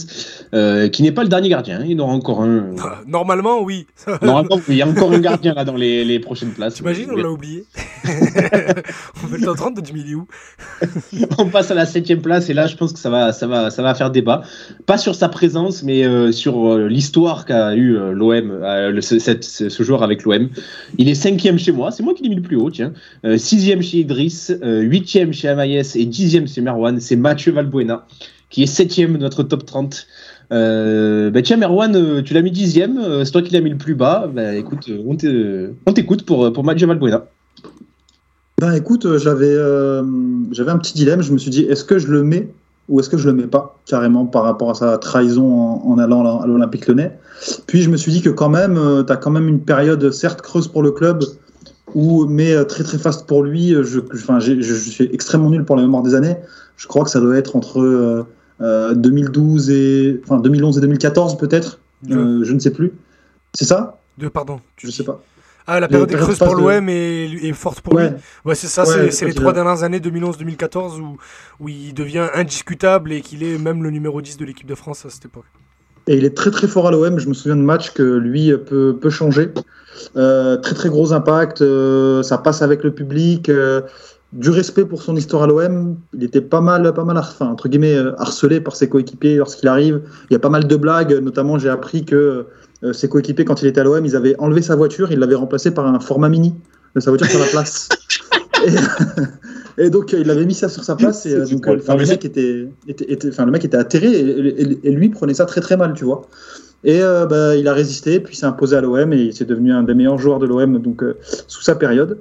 euh, 0.53 0.89
qui 0.89 1.03
n'est 1.03 1.13
pas 1.13 1.23
le 1.23 1.29
dernier 1.29 1.49
gardien, 1.49 1.81
il 1.85 1.93
y 1.93 1.95
en 1.95 2.01
aura 2.05 2.13
encore 2.13 2.43
un. 2.43 2.75
Normalement, 3.07 3.63
oui. 3.63 3.87
Normalement. 4.23 4.61
Il 4.69 4.75
y 4.75 4.83
a 4.83 4.89
encore 4.89 5.13
un 5.13 5.21
gardien 5.21 5.55
là 5.55 5.65
dans 5.65 5.77
les, 5.77 6.19
prochaines 6.19 6.51
places. 6.51 6.75
T'imagines, 6.75 7.09
on 7.11 7.17
l'a 7.17 7.31
oublié. 7.31 7.65
On 8.05 9.29
fait 9.29 9.39
le 9.39 9.45
top 9.45 9.57
30 9.57 9.81
de 9.81 9.87
Jimmy. 9.87 10.05
On 11.39 11.47
passe 11.47 11.71
à 11.71 11.75
la 11.75 11.87
septième 11.87 12.21
place 12.21 12.49
et 12.51 12.55
là, 12.55 12.67
je 12.67 12.77
pense 12.77 12.93
que 12.93 12.99
ça 12.99 13.11
va, 13.11 13.33
ça 13.33 13.47
va, 13.47 13.71
ça 13.71 13.83
va 13.83 13.95
faire 13.95 14.11
débat. 14.11 14.43
Pas 14.87 14.99
sur 14.99 15.15
sa 15.15 15.29
présence, 15.29 15.83
mais 15.83 16.05
euh, 16.05 16.33
sur 16.33 16.73
euh, 16.73 16.89
l'histoire 16.89 17.45
qu'a 17.45 17.75
eu 17.75 17.97
euh, 17.97 18.13
l'OM, 18.13 18.51
euh, 18.51 19.01
ce, 19.01 19.19
cette- 19.19 19.45
ce- 19.45 19.69
ce 19.69 19.83
joueur 19.83 20.03
avec 20.03 20.25
l'OM. 20.25 20.49
Il 20.99 21.09
est 21.09 21.15
cinquième 21.15 21.59
chez 21.59 21.73
moi, 21.73 21.91
c'est 21.91 22.03
moi 22.03 22.15
qui 22.15 22.23
l'ai 22.23 22.29
mis 22.29 22.37
le 22.37 22.43
plus 22.43 22.57
haut, 22.57 22.71
tiens. 22.71 22.93
Euh, 23.25 23.39
sixième 23.39 23.83
chez 23.83 23.99
Idriss, 23.99 24.53
euh, 24.63 24.81
huitième 24.81 25.33
chez 25.33 25.49
Amaïs 25.49 25.97
et 25.97 26.05
dixième 26.05 26.47
chez 26.47 26.56
Merwan. 26.63 27.01
C'est 27.01 27.17
Mathieu 27.17 27.53
Valbuena 27.53 28.07
qui 28.49 28.63
est 28.63 28.67
septième 28.67 29.15
de 29.15 29.19
notre 29.19 29.43
top 29.43 29.67
30. 29.67 30.07
Euh, 30.53 31.31
bah 31.31 31.43
tiens, 31.43 31.57
Merwan, 31.57 31.97
euh, 31.97 32.23
tu 32.23 32.33
l'as 32.35 32.43
mis 32.43 32.53
dixième, 32.53 32.99
euh, 32.99 33.25
c'est 33.25 33.33
toi 33.33 33.43
qui 33.43 33.53
l'as 33.53 33.61
mis 33.61 33.71
le 33.71 33.77
plus 33.77 33.97
bas. 33.97 34.31
Bah 34.33 34.55
écoute, 34.55 34.89
euh, 34.89 35.03
on 35.07 35.17
t'é- 35.17 35.71
on 35.87 35.93
t'écoute 35.93 36.25
pour, 36.25 36.53
pour 36.53 36.63
Mathieu 36.63 36.87
Valbuena. 36.87 37.27
Ben 38.61 38.73
écoute, 38.75 39.05
euh, 39.05 39.19
j'avais 39.19 39.53
euh, 39.53 40.03
un 40.03 40.79
petit 40.79 40.95
dilemme. 40.95 41.23
Je 41.23 41.33
me 41.33 41.39
suis 41.39 41.51
dit, 41.51 41.63
est-ce 41.63 41.85
que 41.85 41.99
je 41.99 42.07
le 42.07 42.23
mets 42.23 42.49
ou 42.89 43.01
est-ce 43.01 43.11
que 43.11 43.19
je 43.19 43.27
le 43.29 43.35
mets 43.35 43.49
pas 43.49 43.77
carrément 43.85 44.25
par 44.27 44.45
rapport 44.45 44.71
à 44.71 44.75
sa 44.75 44.97
trahison 44.99 45.45
en, 45.53 45.99
allant 45.99 46.41
à 46.41 46.47
l'Olympique 46.47 46.87
Lyonnais? 46.87 47.19
Puis 47.67 47.83
je 47.83 47.91
me 47.91 47.97
suis 47.97 48.13
dit 48.13 48.23
que 48.23 48.31
quand 48.31 48.49
même, 48.49 48.79
tu 49.05 49.13
as 49.13 49.17
quand 49.17 49.33
même 49.33 49.49
une 49.49 49.61
période 49.61 50.11
certes 50.13 50.41
creuse 50.41 50.69
pour 50.69 50.83
le 50.85 50.93
club, 50.93 51.25
ou 51.95 52.27
mais 52.27 52.53
euh, 52.53 52.65
très 52.65 52.85
très 52.85 52.99
faste 52.99 53.27
pour 53.27 53.43
lui. 53.43 53.75
euh, 53.75 53.85
Je, 53.85 54.01
enfin, 54.15 54.39
je, 54.41 54.61
je 54.61 54.75
suis 54.75 55.05
extrêmement 55.13 55.51
nul 55.51 55.65
pour 55.65 55.77
la 55.77 55.83
mémoire 55.83 56.03
des 56.03 56.15
années. 56.15 56.37
Je 56.77 56.87
crois 56.87 57.05
que 57.05 57.11
ça 57.11 57.21
doit 57.21 57.37
être 57.37 57.57
entre 57.57 57.81
euh, 57.81 58.27
euh, 58.61 58.95
2012 58.95 59.71
et 59.71 60.21
enfin 60.25 60.39
2011 60.39 60.79
et 60.79 60.81
2014 60.81 61.39
peut-être. 61.39 61.81
Euh, 62.11 62.45
je 62.45 62.53
ne 62.53 62.59
sais 62.59 62.71
plus. 62.71 62.93
C'est 63.55 63.65
ça? 63.65 63.99
Deux, 64.19 64.31
pardon. 64.31 64.61
Je 64.77 64.91
sais 64.91 65.05
pas. 65.05 65.23
Ah, 65.69 65.81
la 65.81 65.89
période 65.89 66.11
est 66.13 66.15
creuse 66.15 66.39
pour 66.39 66.55
de- 66.57 66.61
l'OM 66.63 66.89
et, 66.89 67.25
et 67.43 67.53
forte 67.53 67.81
pour 67.81 67.95
Ouais. 67.95 68.11
lui. 68.11 68.17
Ouais, 68.45 68.55
c'est 68.55 68.69
ça, 68.69 68.87
Ouais, 68.87 69.11
c'est- 69.11 69.27
les 69.27 69.35
trois 69.35 69.53
dernières 69.53 69.83
années, 69.83 69.99
2011-2014, 69.99 71.01
où, 71.01 71.17
où 71.59 71.69
il 71.69 71.93
devient 71.93 72.29
indiscutable 72.35 73.13
et 73.13 73.21
qu'il 73.21 73.43
est 73.43 73.59
même 73.59 73.83
le 73.83 73.91
numéro 73.91 74.21
10 74.23 74.37
de 74.37 74.45
l'équipe 74.45 74.69
de 74.69 74.77
France 74.77 75.05
à 75.07 75.11
cette 75.11 75.25
époque. 75.25 75.47
Et 76.07 76.17
il 76.17 76.25
est 76.25 76.37
très 76.37 76.53
très 76.53 76.69
fort 76.69 76.87
à 76.87 76.93
l'OM. 76.93 77.19
Je 77.19 77.29
me 77.29 77.35
souviens 77.35 77.57
de 77.57 77.63
matchs 77.63 77.91
que 77.93 78.03
lui 78.05 78.53
peut, 78.65 78.97
peut 79.01 79.11
changer. 79.11 79.49
Euh, 80.17 80.57
très 80.57 80.75
très 80.75 80.89
gros 80.89 81.13
impact. 81.13 81.63
euh, 81.63 82.23
ça 82.23 82.39
passe 82.39 82.63
avec 82.63 82.83
le 82.85 82.93
public. 82.93 83.49
euh, 83.49 83.83
du 84.33 84.51
respect 84.51 84.85
pour 84.85 85.03
son 85.03 85.17
histoire 85.17 85.45
à 85.45 85.47
l'OM. 85.47 85.97
Il 86.13 86.25
était 86.25 86.41
pas 86.41 86.61
mal, 86.61 86.93
pas 86.93 87.05
mal, 87.05 87.17
enfin, 87.17 87.47
entre 87.47 87.69
guillemets, 87.69 87.97
euh, 87.97 88.13
harcelé 88.19 88.61
par 88.61 88.75
ses 88.77 88.89
coéquipiers 88.89 89.37
lorsqu'il 89.37 89.69
arrive. 89.69 90.03
Il 90.29 90.33
y 90.35 90.37
a 90.37 90.41
pas 90.41 90.49
mal 90.51 90.67
de 90.67 90.77
blagues. 90.77 91.13
Notamment, 91.23 91.59
j'ai 91.59 91.69
appris 91.71 92.05
que 92.05 92.45
ses 92.93 93.09
coéquipiers, 93.09 93.45
quand 93.47 93.63
il 93.63 93.69
était 93.69 93.81
à 93.81 93.85
l'OM, 93.85 94.05
ils 94.05 94.15
avaient 94.17 94.35
enlevé 94.39 94.61
sa 94.63 94.77
voiture. 94.77 95.11
Ils 95.13 95.19
l'avaient 95.19 95.37
remplacé 95.37 95.71
par 95.71 95.87
un 95.87 95.99
format 96.01 96.29
mini 96.29 96.55
de 96.95 97.01
sa 97.01 97.11
voiture 97.11 97.29
sur 97.29 97.39
la 97.39 97.47
place. 97.47 97.89
Et, 99.79 99.85
et 99.87 99.91
donc, 99.91 100.13
il 100.13 100.31
avait 100.31 100.47
mis 100.47 100.55
ça 100.55 100.69
sur 100.69 100.83
sa 100.83 100.97
place. 100.97 101.25
Et, 101.27 101.31
donc, 101.55 101.67
le 101.77 101.83
mec 102.13 102.25
était, 102.25 102.69
était, 102.89 103.13
était- 103.13 103.31
le 103.45 103.51
mec 103.51 103.65
était 103.65 103.77
atterré 103.77 104.11
et, 104.11 104.63
et- 104.63 104.79
et 104.89 104.91
lui 104.91 105.11
prenait 105.11 105.35
ça 105.35 105.45
très 105.45 105.61
très 105.61 105.77
mal, 105.77 105.93
tu 105.95 106.05
vois. 106.05 106.23
Et 106.87 107.03
euh, 107.03 107.27
bah, 107.27 107.57
il 107.57 107.67
a 107.67 107.73
résisté, 107.75 108.21
puis 108.21 108.37
s'est 108.37 108.47
imposé 108.47 108.77
à 108.77 108.81
l'OM 108.81 109.13
et 109.13 109.17
il 109.17 109.35
s'est 109.35 109.45
devenu 109.45 109.73
un 109.73 109.83
des 109.83 109.93
meilleurs 109.93 110.19
joueurs 110.19 110.39
de 110.39 110.47
l'OM 110.47 110.79
donc 110.79 111.03
euh, 111.03 111.19
sous 111.49 111.61
sa 111.61 111.75
période. 111.75 112.19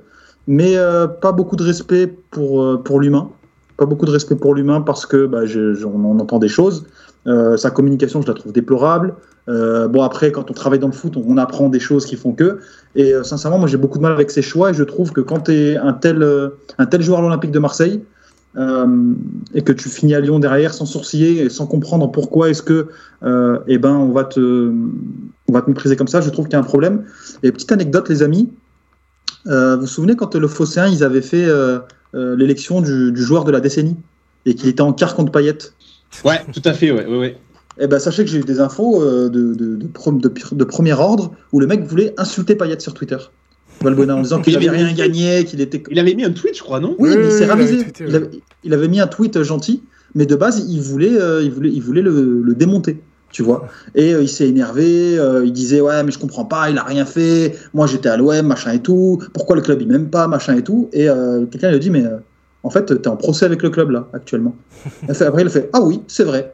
Mais 0.48 0.76
euh, 0.76 1.06
pas 1.08 1.32
beaucoup 1.32 1.56
de 1.56 1.64
respect 1.64 2.12
pour, 2.32 2.82
pour 2.84 3.00
l'humain. 3.00 3.30
Pas 3.78 3.86
beaucoup 3.86 4.06
de 4.06 4.12
respect 4.12 4.36
pour 4.36 4.56
l'humain 4.56 4.82
parce 4.82 5.06
que 5.06 5.28
bah, 5.28 5.42
on 5.86 6.06
en 6.06 6.20
entend 6.20 6.40
des 6.40 6.48
choses. 6.48 6.86
Sa 7.58 7.72
communication, 7.72 8.22
je 8.22 8.28
la 8.28 8.36
trouve 8.36 8.54
déplorable. 8.54 9.16
Bon, 9.48 10.04
après, 10.04 10.32
quand 10.32 10.52
on 10.52 10.54
travaille 10.54 10.78
dans 10.78 10.88
le 10.88 10.94
foot, 10.94 11.18
on, 11.18 11.38
apprend 11.38 11.70
des 11.70 11.80
choses 11.80 12.06
qui 12.06 12.16
font 12.16 12.34
que. 12.34 12.60
Et 12.96 13.14
sincèrement, 13.24 13.58
moi, 13.58 13.68
j'ai 13.68 13.78
beaucoup 13.78 13.98
de 13.98 14.04
mal 14.04 14.14
avec 14.14 14.30
ses 14.30 14.44
choix 14.44 14.70
et 14.70 14.74
je 14.76 14.84
trouve 14.84 15.12
que 15.12 15.22
quand 15.22 15.46
tu 15.46 15.52
es 15.52 15.76
un 15.76 15.94
tel, 15.94 16.24
un 16.78 16.86
tel 16.86 17.02
joueur 17.02 17.20
à 17.20 17.22
l'Olympique 17.24 17.52
de 17.52 17.60
Marseille 17.60 18.02
et 19.54 19.62
que 19.64 19.74
tu 19.74 19.90
finis 19.90 20.16
à 20.16 20.22
Lyon 20.22 20.40
derrière 20.40 20.74
sans 20.74 20.86
sourciller 20.86 21.42
et 21.44 21.50
sans 21.50 21.68
comprendre 21.68 22.10
pourquoi 22.12 22.50
est-ce 22.50 22.62
que 22.62 22.88
euh, 23.24 23.60
eh 23.68 23.78
ben, 23.78 23.94
on, 23.94 24.12
va 24.12 24.24
te, 24.24 24.72
on 25.48 25.54
va 25.54 25.62
te 25.62 25.70
mépriser 25.70 25.96
comme 25.96 26.08
ça, 26.08 26.22
je 26.22 26.30
trouve 26.30 26.46
qu'il 26.46 26.54
y 26.54 26.56
a 26.56 26.60
un 26.60 26.64
problème. 26.64 27.04
Et 27.44 27.52
petite 27.52 27.72
anecdote, 27.72 28.08
les 28.08 28.24
amis, 28.24 28.50
euh, 29.48 29.76
vous 29.76 29.82
vous 29.82 29.88
souvenez 29.88 30.16
quand 30.16 30.36
le 30.36 30.48
Phocéen, 30.48 30.88
ils 30.88 31.04
avaient 31.04 31.22
fait 31.22 31.46
euh, 31.46 31.80
euh, 32.14 32.36
l'élection 32.36 32.82
du, 32.82 33.12
du 33.12 33.22
joueur 33.22 33.44
de 33.44 33.52
la 33.52 33.60
décennie 33.60 33.98
et 34.46 34.56
qu'il 34.56 34.70
était 34.70 34.82
en 34.82 34.94
quart 34.94 35.16
contre 35.16 35.32
Payet? 35.32 35.58
Ouais, 36.24 36.40
tout 36.54 36.62
à 36.64 36.74
fait, 36.74 36.92
ouais, 36.92 37.06
ouais, 37.06 37.18
ouais. 37.18 37.38
eh 37.78 37.88
ben, 37.88 38.00
sachez 38.00 38.24
que 38.24 38.32
j'ai 38.32 38.40
eu 38.40 38.44
des 38.44 38.62
infos 38.62 39.04
euh, 39.04 39.30
de, 39.30 39.54
de 39.54 40.64
premier 40.64 40.94
ordre 40.94 41.34
où 41.52 41.60
le 41.60 41.68
mec 41.68 41.84
voulait 41.84 42.14
insulter 42.18 42.56
Payet 42.56 42.80
sur 42.80 42.94
Twitter. 42.94 43.18
Valbuena 43.82 44.16
en 44.16 44.22
disant 44.22 44.42
qu'il 44.42 44.54
Il 44.54 44.58
avait 44.58 44.70
rien 44.70 44.88
mis- 44.88 44.94
gagné, 44.94 45.44
qu'il 45.46 45.62
était. 45.62 45.82
Il 45.92 46.00
avait 46.00 46.14
mis 46.16 46.24
un 46.24 46.32
tweet, 46.32 46.56
je 46.58 46.64
crois, 46.64 46.80
non 46.80 46.96
Oui, 47.00 47.10
mais 47.18 47.26
il 47.26 47.32
s'est 47.32 47.38
il 47.40 47.44
avait 47.44 47.64
ravisé. 47.64 47.86
il, 48.00 48.16
avait, 48.16 48.30
il 48.64 48.74
avait 48.74 48.88
mis 48.88 49.00
un 49.00 49.08
tweet 49.08 49.42
gentil, 49.44 49.84
mais 50.16 50.26
de 50.26 50.36
base, 50.36 50.66
il 50.70 50.82
voulait, 50.82 51.14
euh, 51.20 51.42
il 51.44 51.52
voulait, 51.52 51.70
il 51.72 51.82
voulait 51.82 52.02
le, 52.02 52.42
le 52.44 52.54
démonter. 52.56 53.02
Tu 53.32 53.44
vois 53.44 53.68
Et 53.96 54.14
euh, 54.14 54.22
il 54.22 54.30
s'est 54.30 54.48
énervé, 54.48 55.18
euh, 55.20 55.44
il 55.46 55.52
disait 55.52 55.82
Ouais, 55.82 56.04
mais 56.04 56.12
je 56.12 56.18
comprends 56.20 56.46
pas, 56.46 56.70
il 56.70 56.78
a 56.78 56.84
rien 56.84 57.06
fait, 57.06 57.56
moi 57.74 57.86
j'étais 57.86 58.08
à 58.08 58.16
l'OM, 58.16 58.46
machin 58.48 58.72
et 58.72 58.80
tout, 58.82 59.20
pourquoi 59.34 59.58
le 59.58 59.62
club 59.62 59.82
il 59.82 59.90
m'aime 59.90 60.10
pas, 60.10 60.28
machin 60.28 60.56
et 60.56 60.62
tout. 60.64 60.90
Et 60.94 61.10
euh, 61.10 61.46
quelqu'un 61.46 61.68
lui 61.70 61.76
a 61.76 61.80
dit 61.80 61.90
Mais 61.90 62.06
euh, 62.06 62.18
en 62.66 62.70
fait, 62.72 63.00
t'es 63.02 63.08
en 63.08 63.16
procès 63.16 63.46
avec 63.46 63.62
le 63.62 63.70
club 63.70 63.92
là, 63.92 64.08
actuellement. 64.12 64.56
Fait- 65.14 65.26
après, 65.26 65.44
il 65.44 65.50
fait 65.50 65.70
Ah 65.72 65.82
oui, 65.82 66.02
c'est 66.08 66.24
vrai. 66.24 66.54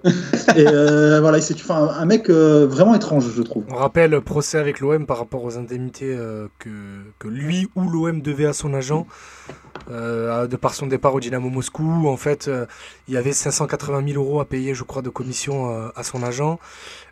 et 0.58 0.68
euh, 0.68 1.20
voilà, 1.22 1.38
enfin, 1.38 1.90
un 1.98 2.06
mec 2.06 2.30
euh, 2.30 2.68
vraiment 2.68 2.94
étrange, 2.94 3.32
je 3.36 3.42
trouve. 3.42 3.64
On 3.72 3.76
rappelle 3.76 4.20
procès 4.22 4.58
avec 4.58 4.82
l'OM 4.82 5.06
par 5.06 5.18
rapport 5.18 5.44
aux 5.44 5.58
indemnités 5.58 6.14
euh, 6.14 6.48
que, 6.60 6.70
que 7.20 7.28
lui 7.30 7.68
ou 7.76 7.90
l'OM 7.90 8.22
devait 8.22 8.46
à 8.46 8.54
son 8.54 8.74
agent 8.74 9.08
euh, 9.90 10.48
de 10.48 10.56
par 10.56 10.74
son 10.76 10.88
départ 10.88 11.14
au 11.16 11.20
Dynamo 11.20 11.50
Moscou. 11.50 12.08
En 12.08 12.18
fait, 12.18 12.48
euh, 12.48 12.66
il 13.08 13.14
y 13.14 13.18
avait 13.18 13.34
580 13.34 14.04
000 14.08 14.24
euros 14.24 14.40
à 14.40 14.46
payer, 14.46 14.74
je 14.76 14.84
crois, 14.84 15.02
de 15.02 15.10
commission 15.10 15.72
euh, 15.72 15.90
à 15.96 16.04
son 16.04 16.22
agent. 16.24 16.60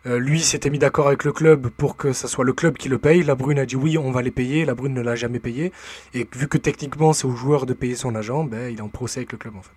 Euh, 0.06 0.18
lui 0.18 0.40
s'était 0.40 0.70
mis 0.70 0.78
d'accord 0.78 1.08
avec 1.08 1.24
le 1.24 1.32
club 1.32 1.68
pour 1.76 1.96
que 1.96 2.12
ce 2.12 2.28
soit 2.28 2.44
le 2.44 2.52
club 2.52 2.76
qui 2.76 2.88
le 2.88 2.98
paye. 2.98 3.22
La 3.22 3.34
Brune 3.34 3.58
a 3.58 3.66
dit 3.66 3.76
oui, 3.76 3.98
on 3.98 4.10
va 4.12 4.22
les 4.22 4.30
payer. 4.30 4.64
La 4.64 4.74
Brune 4.74 4.94
ne 4.94 5.02
l'a 5.02 5.16
jamais 5.16 5.40
payé. 5.40 5.72
Et 6.14 6.26
vu 6.34 6.48
que 6.48 6.58
techniquement 6.58 7.12
c'est 7.12 7.26
au 7.26 7.34
joueur 7.34 7.66
de 7.66 7.72
payer 7.74 7.96
son 7.96 8.14
agent, 8.14 8.44
ben, 8.44 8.70
il 8.72 8.78
est 8.78 8.82
en 8.82 8.88
procès 8.88 9.20
avec 9.20 9.32
le 9.32 9.38
club 9.38 9.54
en 9.56 9.62
fait. 9.62 9.70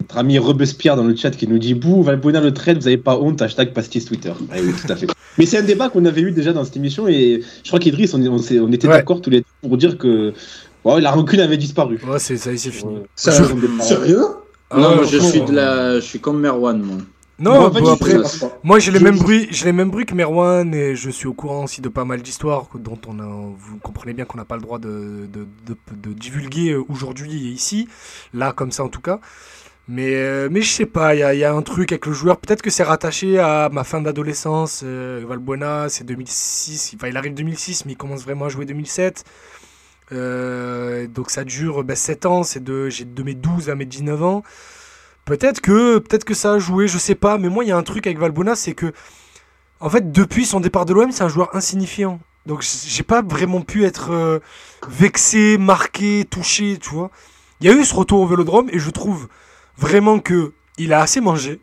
Notre 0.00 0.18
ami 0.18 0.36
Robespierre 0.38 0.96
dans 0.96 1.04
le 1.04 1.14
chat 1.14 1.30
qui 1.30 1.46
nous 1.46 1.58
dit 1.58 1.74
Bouh, 1.74 2.02
Valbuena 2.02 2.40
le 2.40 2.52
trade, 2.52 2.78
vous 2.80 2.88
avez 2.88 2.96
pas 2.98 3.16
honte, 3.18 3.40
hashtag 3.40 3.72
pastis 3.72 4.04
Twitter. 4.04 4.32
Ah 4.50 4.56
oui, 4.60 4.72
tout 4.72 4.92
à 4.92 4.96
fait. 4.96 5.06
Mais 5.38 5.46
c'est 5.46 5.58
un 5.58 5.62
débat 5.62 5.88
qu'on 5.90 6.04
avait 6.06 6.22
eu 6.22 6.32
déjà 6.32 6.52
dans 6.52 6.64
cette 6.64 6.76
émission 6.76 7.06
et 7.08 7.40
je 7.62 7.68
crois 7.68 7.78
qu'Idriss, 7.78 8.12
on, 8.14 8.20
on, 8.26 8.38
s'est- 8.38 8.58
on 8.58 8.72
était 8.72 8.88
Ouais. 8.88 8.94
d'accord 8.94 9.20
tous 9.22 9.30
les 9.30 9.40
deux 9.40 9.46
pour 9.68 9.76
dire 9.76 9.96
que 9.98 10.34
bon, 10.84 10.96
la 11.00 11.10
rancune 11.10 11.40
avait 11.40 11.56
disparu. 11.56 11.98
Ouais, 12.06 12.18
c'est 12.18 12.36
ça, 12.36 12.50
y 12.50 12.54
est, 12.54 12.58
c'est 12.58 12.70
fini. 12.70 13.00
Sérieux, 13.16 13.46
Sérieux 13.80 14.24
Ah 14.70 14.78
non, 14.78 14.96
moi 14.96 15.04
je 15.04 15.18
suis 15.18 15.40
de 15.42 15.52
la, 15.52 15.94
je 15.96 16.00
suis 16.04 16.20
comme 16.20 16.40
Merwan, 16.40 16.80
moi. 16.82 16.96
Non, 17.38 17.68
Bon, 17.70 17.88
en 17.88 17.96
fait, 17.96 18.14
après, 18.14 18.48
Moi, 18.62 18.78
j'ai 18.78 18.92
les 18.92 19.00
mêmes 19.00 19.18
bruits, 19.18 19.48
j'ai 19.50 19.64
les 19.64 19.72
mêmes 19.72 19.90
bruits 19.90 20.06
que 20.06 20.14
Merwan 20.14 20.72
et 20.74 20.94
je 20.94 21.10
suis 21.10 21.26
au 21.26 21.32
courant 21.32 21.64
aussi 21.64 21.80
de 21.80 21.88
pas 21.88 22.04
mal 22.04 22.22
d'histoires 22.22 22.66
dont 22.78 22.98
on 23.08 23.18
a, 23.18 23.24
vous 23.24 23.78
comprenez 23.82 24.12
bien 24.12 24.24
qu'on 24.26 24.38
n'a 24.38 24.44
pas 24.44 24.54
le 24.54 24.62
droit 24.62 24.78
de, 24.78 25.26
de, 25.32 25.46
de- 25.66 25.76
de 26.08 26.12
divulguer 26.12 26.76
aujourd'hui 26.76 27.48
et 27.48 27.50
ici, 27.50 27.88
là 28.32 28.52
comme 28.52 28.70
ça 28.70 28.84
en 28.84 28.88
tout 28.88 29.00
cas. 29.00 29.18
Mais, 29.88 30.14
euh, 30.14 30.48
mais 30.52 30.62
je 30.62 30.70
sais 30.70 30.86
pas, 30.86 31.16
il 31.16 31.18
y 31.20 31.22
a, 31.24 31.34
il 31.34 31.40
y 31.40 31.44
a 31.44 31.52
un 31.52 31.62
truc 31.62 31.90
avec 31.90 32.06
le 32.06 32.12
joueur. 32.12 32.36
Peut-être 32.36 32.62
que 32.62 32.70
c'est 32.70 32.84
rattaché 32.84 33.40
à 33.40 33.68
ma 33.72 33.82
fin 33.82 34.00
d'adolescence. 34.00 34.82
Euh, 34.84 35.24
Valbuena, 35.26 35.88
c'est 35.88 36.04
2006. 36.04 36.92
Enfin, 36.94 37.08
il 37.08 37.16
arrive 37.16 37.34
2006, 37.34 37.84
mais 37.86 37.92
il 37.92 37.96
commence 37.96 38.22
vraiment 38.22 38.44
à 38.44 38.48
jouer 38.48 38.64
2007. 38.66 39.24
Euh, 40.12 41.06
donc 41.06 41.30
ça 41.30 41.44
dure 41.44 41.84
ben, 41.84 41.96
7 41.96 42.26
ans. 42.26 42.42
C'est 42.42 42.62
de, 42.62 42.88
j'ai 42.88 43.04
de 43.04 43.22
mes 43.22 43.34
12 43.34 43.70
à 43.70 43.74
mes 43.74 43.84
19 43.84 44.22
ans. 44.22 44.42
Peut-être 45.24 45.60
que, 45.60 45.98
peut-être 45.98 46.24
que 46.24 46.34
ça 46.34 46.54
a 46.54 46.58
joué, 46.58 46.88
je 46.88 46.98
sais 46.98 47.14
pas. 47.14 47.38
Mais 47.38 47.48
moi, 47.48 47.64
il 47.64 47.68
y 47.68 47.72
a 47.72 47.76
un 47.76 47.82
truc 47.82 48.06
avec 48.06 48.18
Valbuena, 48.18 48.56
c'est 48.56 48.74
que, 48.74 48.92
en 49.80 49.88
fait, 49.88 50.12
depuis 50.12 50.46
son 50.46 50.60
départ 50.60 50.84
de 50.84 50.94
l'OM, 50.94 51.12
c'est 51.12 51.22
un 51.22 51.28
joueur 51.28 51.54
insignifiant. 51.54 52.20
Donc, 52.46 52.64
j'ai 52.86 53.04
pas 53.04 53.22
vraiment 53.22 53.60
pu 53.60 53.84
être 53.84 54.10
euh, 54.10 54.40
vexé, 54.88 55.58
marqué, 55.58 56.26
touché, 56.28 56.78
tu 56.80 56.90
vois. 56.90 57.10
Il 57.60 57.68
y 57.68 57.70
a 57.70 57.72
eu 57.72 57.84
ce 57.84 57.94
retour 57.94 58.20
au 58.20 58.26
Vélodrome 58.26 58.68
et 58.72 58.80
je 58.80 58.90
trouve 58.90 59.28
vraiment 59.76 60.18
que 60.18 60.52
il 60.78 60.92
a 60.92 61.00
assez 61.00 61.20
mangé. 61.20 61.60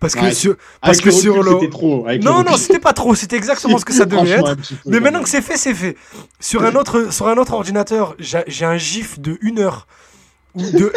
Parce 0.00 0.14
que 0.14 0.20
Ouais, 0.20 0.32
sur- 0.32 0.56
parce 0.80 0.98
que 1.00 1.06
le 1.06 1.12
sur 1.12 1.42
le- 1.42 1.68
trop. 1.70 2.06
non, 2.22 2.42
non, 2.42 2.56
c'était 2.56 2.78
pas 2.78 2.94
trop. 2.94 3.14
C'était 3.14 3.36
exactement 3.36 3.76
ce 3.78 3.84
que 3.84 3.92
ça 3.92 4.04
devait 4.06 4.30
être. 4.30 4.56
peu, 4.56 4.62
Mais 4.86 4.98
maintenant 4.98 5.22
que 5.22 5.28
c'est 5.28 5.42
fait, 5.42 5.58
c'est 5.58 5.74
fait. 5.74 5.94
Sur 6.40 6.64
un 6.64 6.74
autre, 6.74 7.12
sur 7.12 7.28
un 7.28 7.36
autre 7.36 7.52
ordinateur, 7.52 8.16
j'ai 8.18 8.64
un 8.64 8.76
gif 8.78 9.20
de 9.20 9.36
une 9.42 9.58
heure 9.58 9.86
où, 10.54 10.62
de, 10.62 10.90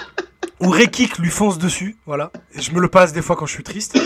où 0.60 0.68
Rekik 0.70 1.18
lui 1.18 1.30
fonce 1.30 1.58
dessus. 1.58 1.96
Voilà. 2.06 2.30
Et 2.56 2.62
je 2.62 2.70
me 2.70 2.80
le 2.80 2.86
passe 2.86 3.12
des 3.12 3.22
fois 3.22 3.34
quand 3.34 3.46
je 3.46 3.52
suis 3.54 3.64
triste. 3.64 3.98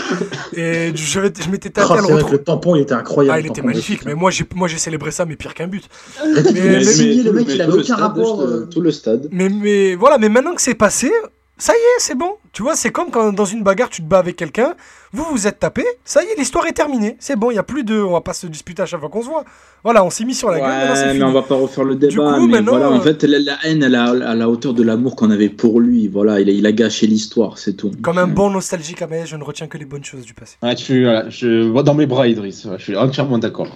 Et 0.53 0.91
je, 0.95 1.05
je 1.05 1.49
m'étais 1.51 1.69
Ah, 1.75 1.81
tâté 1.87 1.93
à 1.93 1.95
le 2.01 2.15
retrouver. 2.15 2.39
tampon, 2.43 2.75
il 2.75 2.81
était 2.81 2.93
incroyable. 2.95 3.37
Ah, 3.37 3.39
il 3.39 3.45
était 3.45 3.61
magnifique. 3.61 4.03
Mais 4.03 4.15
moi, 4.15 4.31
j'ai, 4.31 4.45
moi, 4.55 4.67
j'ai 4.67 4.79
célébré 4.79 5.11
ça, 5.11 5.25
mais 5.25 5.35
pire 5.35 5.53
qu'un 5.53 5.67
but. 5.67 5.87
Mais, 6.25 6.41
Mais- 6.53 6.79
le 6.79 7.31
mec, 7.33 7.47
mais 7.47 7.53
il 7.53 7.61
avait 7.61 7.71
le 7.71 7.79
aucun 7.81 7.95
rapport. 7.95 8.41
euh, 8.41 8.65
Tout 8.65 8.81
le 8.81 8.89
stade. 8.91 9.27
Mais, 9.31 9.47
mais 9.47 9.93
voilà. 9.93 10.17
Mais 10.17 10.27
maintenant 10.27 10.55
que 10.55 10.61
c'est 10.63 10.73
passé, 10.73 11.11
ça 11.59 11.73
y 11.73 11.75
est, 11.75 11.99
c'est 11.99 12.15
bon. 12.15 12.31
Tu 12.51 12.63
vois, 12.63 12.75
c'est 12.75 12.89
comme 12.89 13.11
quand 13.11 13.31
dans 13.31 13.45
une 13.45 13.61
bagarre, 13.61 13.89
tu 13.89 14.01
te 14.01 14.07
bats 14.07 14.17
avec 14.17 14.35
quelqu'un, 14.35 14.73
vous 15.13 15.23
vous 15.29 15.45
êtes 15.45 15.59
tapé, 15.59 15.83
ça 16.03 16.23
y 16.23 16.27
est, 16.27 16.35
l'histoire 16.37 16.65
est 16.65 16.71
terminée. 16.73 17.15
C'est 17.19 17.35
bon, 17.35 17.51
il 17.51 17.55
y 17.55 17.59
a 17.59 17.63
plus 17.63 17.83
de. 17.83 17.99
On 18.01 18.13
va 18.13 18.21
pas 18.21 18.33
se 18.33 18.47
disputer 18.47 18.81
à 18.81 18.85
chaque 18.87 18.99
fois 18.99 19.09
qu'on 19.09 19.21
se 19.21 19.27
voit. 19.27 19.43
Voilà, 19.83 20.03
on 20.03 20.09
s'est 20.09 20.25
mis 20.25 20.33
sur 20.33 20.49
la 20.49 20.55
Ouais, 20.57 20.61
gueule, 20.63 20.89
mais 21.05 21.11
fini. 21.11 21.23
on 21.23 21.31
va 21.31 21.43
pas 21.43 21.55
refaire 21.55 21.83
le 21.83 21.95
débat. 21.95 22.13
coup, 22.13 22.47
mais 22.47 22.53
maintenant, 22.57 22.71
voilà, 22.71 22.87
euh, 22.87 22.97
en 22.97 23.01
fait, 23.01 23.23
la, 23.23 23.39
la 23.39 23.57
haine, 23.63 23.83
elle 23.83 23.95
a 23.95 24.05
à 24.09 24.35
la 24.35 24.49
hauteur 24.49 24.73
de 24.73 24.81
l'amour 24.83 25.15
qu'on 25.15 25.29
avait 25.29 25.47
pour 25.49 25.79
lui. 25.79 26.07
Voilà, 26.07 26.39
il 26.41 26.49
a, 26.49 26.51
il 26.51 26.65
a 26.65 26.71
gâché 26.71 27.05
l'histoire, 27.07 27.57
c'est 27.59 27.73
tout. 27.73 27.91
Comme 28.01 28.17
un 28.17 28.27
bon 28.27 28.49
nostalgique 28.49 29.01
Amael, 29.03 29.27
je 29.27 29.35
ne 29.35 29.43
retiens 29.43 29.67
que 29.67 29.77
les 29.77 29.85
bonnes 29.85 30.03
choses 30.03 30.23
du 30.25 30.33
passé. 30.33 30.57
Ah, 30.63 30.73
tu, 30.75 31.03
voilà, 31.03 31.29
je 31.29 31.61
vois 31.67 31.83
dans 31.83 31.93
mes 31.93 32.07
bras, 32.07 32.27
Idriss. 32.27 32.67
Je 32.77 32.83
suis 32.83 32.95
entièrement 32.97 33.37
d'accord. 33.37 33.67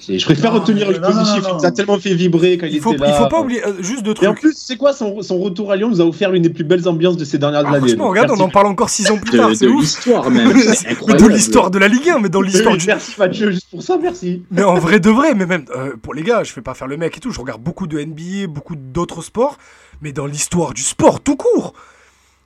Je 0.00 0.22
préfère 0.24 0.52
Non, 0.52 0.60
retenir 0.60 0.86
mais 0.88 0.94
le 0.94 1.00
positif. 1.00 1.44
Il 1.48 1.54
nous 1.56 1.64
a 1.64 1.70
tellement 1.72 1.98
fait 1.98 2.14
vibrer 2.14 2.58
quand 2.58 2.66
il, 2.66 2.74
Il 2.74 2.80
faut, 2.80 2.92
était 2.92 3.04
il 3.04 3.08
là. 3.10 3.14
faut 3.14 3.28
pas 3.28 3.40
oublier, 3.40 3.64
euh, 3.66 3.72
juste 3.80 4.02
deux 4.02 4.14
Et 4.22 4.26
en 4.26 4.32
trucs. 4.32 4.40
plus, 4.40 4.54
c'est 4.56 4.76
quoi 4.76 4.92
son, 4.92 5.22
son 5.22 5.38
retour 5.38 5.72
à 5.72 5.76
Lyon 5.76 5.88
nous 5.88 6.00
a 6.00 6.04
offert 6.04 6.30
l'une 6.30 6.42
des 6.42 6.50
plus 6.50 6.64
belles 6.64 6.86
ambiances 6.88 7.16
de 7.18 7.24
ces 7.24 7.36
dernières 7.38 7.64
Ah, 7.66 7.70
années. 7.70 7.78
franchement, 7.88 8.08
regarde, 8.08 8.30
on 8.30 8.34
merci. 8.34 8.42
en 8.44 8.48
parle 8.48 8.66
encore 8.68 8.88
six 8.90 9.10
ans 9.10 9.18
plus 9.18 9.32
De, 9.32 9.36
tard, 9.36 9.50
de 9.50 9.54
c'est 9.54 9.66
ouf. 9.66 9.80
l'histoire 9.80 10.30
même. 10.30 10.52
C'est 10.58 10.84
Mais 10.86 10.92
incroyable. 10.92 11.22
de 11.24 11.28
l'histoire 11.28 11.70
de 11.70 11.78
la 11.78 11.88
Ligue 11.88 12.08
1, 12.08 12.18
mais 12.20 12.28
dans 12.28 12.40
l'histoire 12.40 12.76
du. 12.76 12.86
Merci 12.86 13.14
Mathieu, 13.18 13.50
juste 13.50 13.68
pour 13.70 13.82
ça, 13.82 13.98
merci. 14.00 14.42
Mais 14.50 14.62
en 14.62 14.74
vrai 14.78 15.00
de 15.00 15.10
vrai, 15.10 15.34
mais 15.34 15.44
même 15.46 15.64
euh, 15.76 15.96
pour 16.00 16.14
les 16.14 16.22
gars, 16.22 16.42
je 16.44 16.52
fais 16.52 16.62
pas 16.62 16.74
faire 16.74 16.86
le 16.88 16.96
mec 16.96 17.16
et 17.16 17.20
tout, 17.20 17.30
je 17.30 17.40
regarde 17.40 17.60
beaucoup 17.62 17.86
de 17.86 18.00
NBA, 18.00 18.46
beaucoup 18.48 18.76
d'autres 18.76 19.22
sports, 19.22 19.58
mais 20.00 20.12
dans 20.12 20.26
l'histoire 20.26 20.72
du 20.72 20.82
sport 20.82 21.20
tout 21.20 21.36
court, 21.36 21.74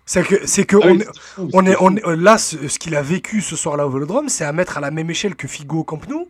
c'est 0.05 0.23
que 0.25 0.35
c'est 0.47 0.65
que 0.65 0.77
Ah 0.83 0.87
on 0.87 0.93
oui, 0.97 1.03
est, 1.03 1.07
on 1.39 1.63
c'est 1.65 1.71
est, 1.71 1.75
fou. 1.75 1.79
on 1.85 1.97
est- 1.97 2.07
euh, 2.07 2.17
là 2.17 2.37
ce, 2.39 2.69
ce 2.69 2.79
qu'il 2.79 2.97
a 2.97 3.03
vécu 3.03 3.41
ce 3.41 3.55
soir-là 3.55 3.87
au 3.87 3.91
Vélodrome, 3.91 4.29
c'est 4.29 4.45
à 4.45 4.53
mettre 4.53 4.79
à 4.79 4.81
la 4.81 4.91
même 4.91 5.09
échelle 5.11 5.37
que 5.37 5.47
Figo 5.47 5.79
au 5.79 5.85
Camp 5.85 6.01
Nou. 6.09 6.27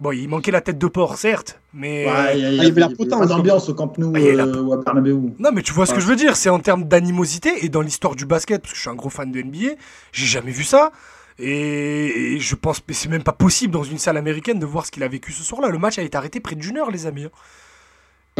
Bon, 0.00 0.10
il 0.10 0.28
manquait 0.28 0.50
la 0.50 0.60
tête 0.60 0.76
de 0.78 0.86
porc, 0.88 1.16
certes, 1.16 1.60
mais 1.72 2.04
Ouais, 2.06 2.36
il 2.36 2.40
y 2.40 2.60
Ah, 2.60 2.66
avait 2.66 2.80
la 2.80 2.88
potence, 2.88 3.28
d'ambiance 3.28 3.68
au 3.68 3.74
Camp 3.74 3.96
Nou 3.96 4.12
Ah, 4.16 4.18
a 4.18 4.20
la- 4.32 4.44
euh, 4.44 4.60
ou 4.62 4.72
à 4.72 4.78
Bernabeu. 4.78 5.12
non, 5.38 5.50
mais 5.52 5.62
tu 5.62 5.72
vois 5.72 5.86
ce 5.86 5.94
que 5.94 6.00
je 6.00 6.06
veux 6.06 6.16
dire, 6.16 6.34
c'est 6.36 6.48
en 6.50 6.58
termes 6.58 6.84
d'animosité 6.84 7.64
et 7.64 7.68
dans 7.68 7.80
l'histoire 7.80 8.16
du 8.16 8.26
basket, 8.26 8.60
parce 8.62 8.72
que 8.72 8.76
je 8.76 8.80
suis 8.82 8.90
un 8.90 8.96
gros 8.96 9.08
fan 9.08 9.30
de 9.30 9.40
NBA, 9.40 9.74
j'ai 10.12 10.26
jamais 10.26 10.50
vu 10.50 10.64
ça. 10.64 10.90
Et, 11.38 12.34
et 12.34 12.38
je 12.40 12.54
pense 12.54 12.80
que 12.80 12.92
c'est 12.92 13.08
même 13.08 13.22
pas 13.24 13.32
possible 13.32 13.72
dans 13.72 13.82
une 13.84 13.98
salle 13.98 14.16
américaine 14.16 14.58
de 14.58 14.66
voir 14.66 14.86
ce 14.86 14.90
qu'il 14.92 15.02
a 15.02 15.08
vécu 15.08 15.32
ce 15.32 15.42
soir-là. 15.42 15.68
Le 15.68 15.78
match 15.78 15.98
a 15.98 16.02
été 16.02 16.16
arrêté 16.16 16.38
près 16.40 16.54
d'une 16.56 16.76
heure, 16.76 16.90
les 16.90 17.06
amis. 17.06 17.24
hein. 17.24 17.30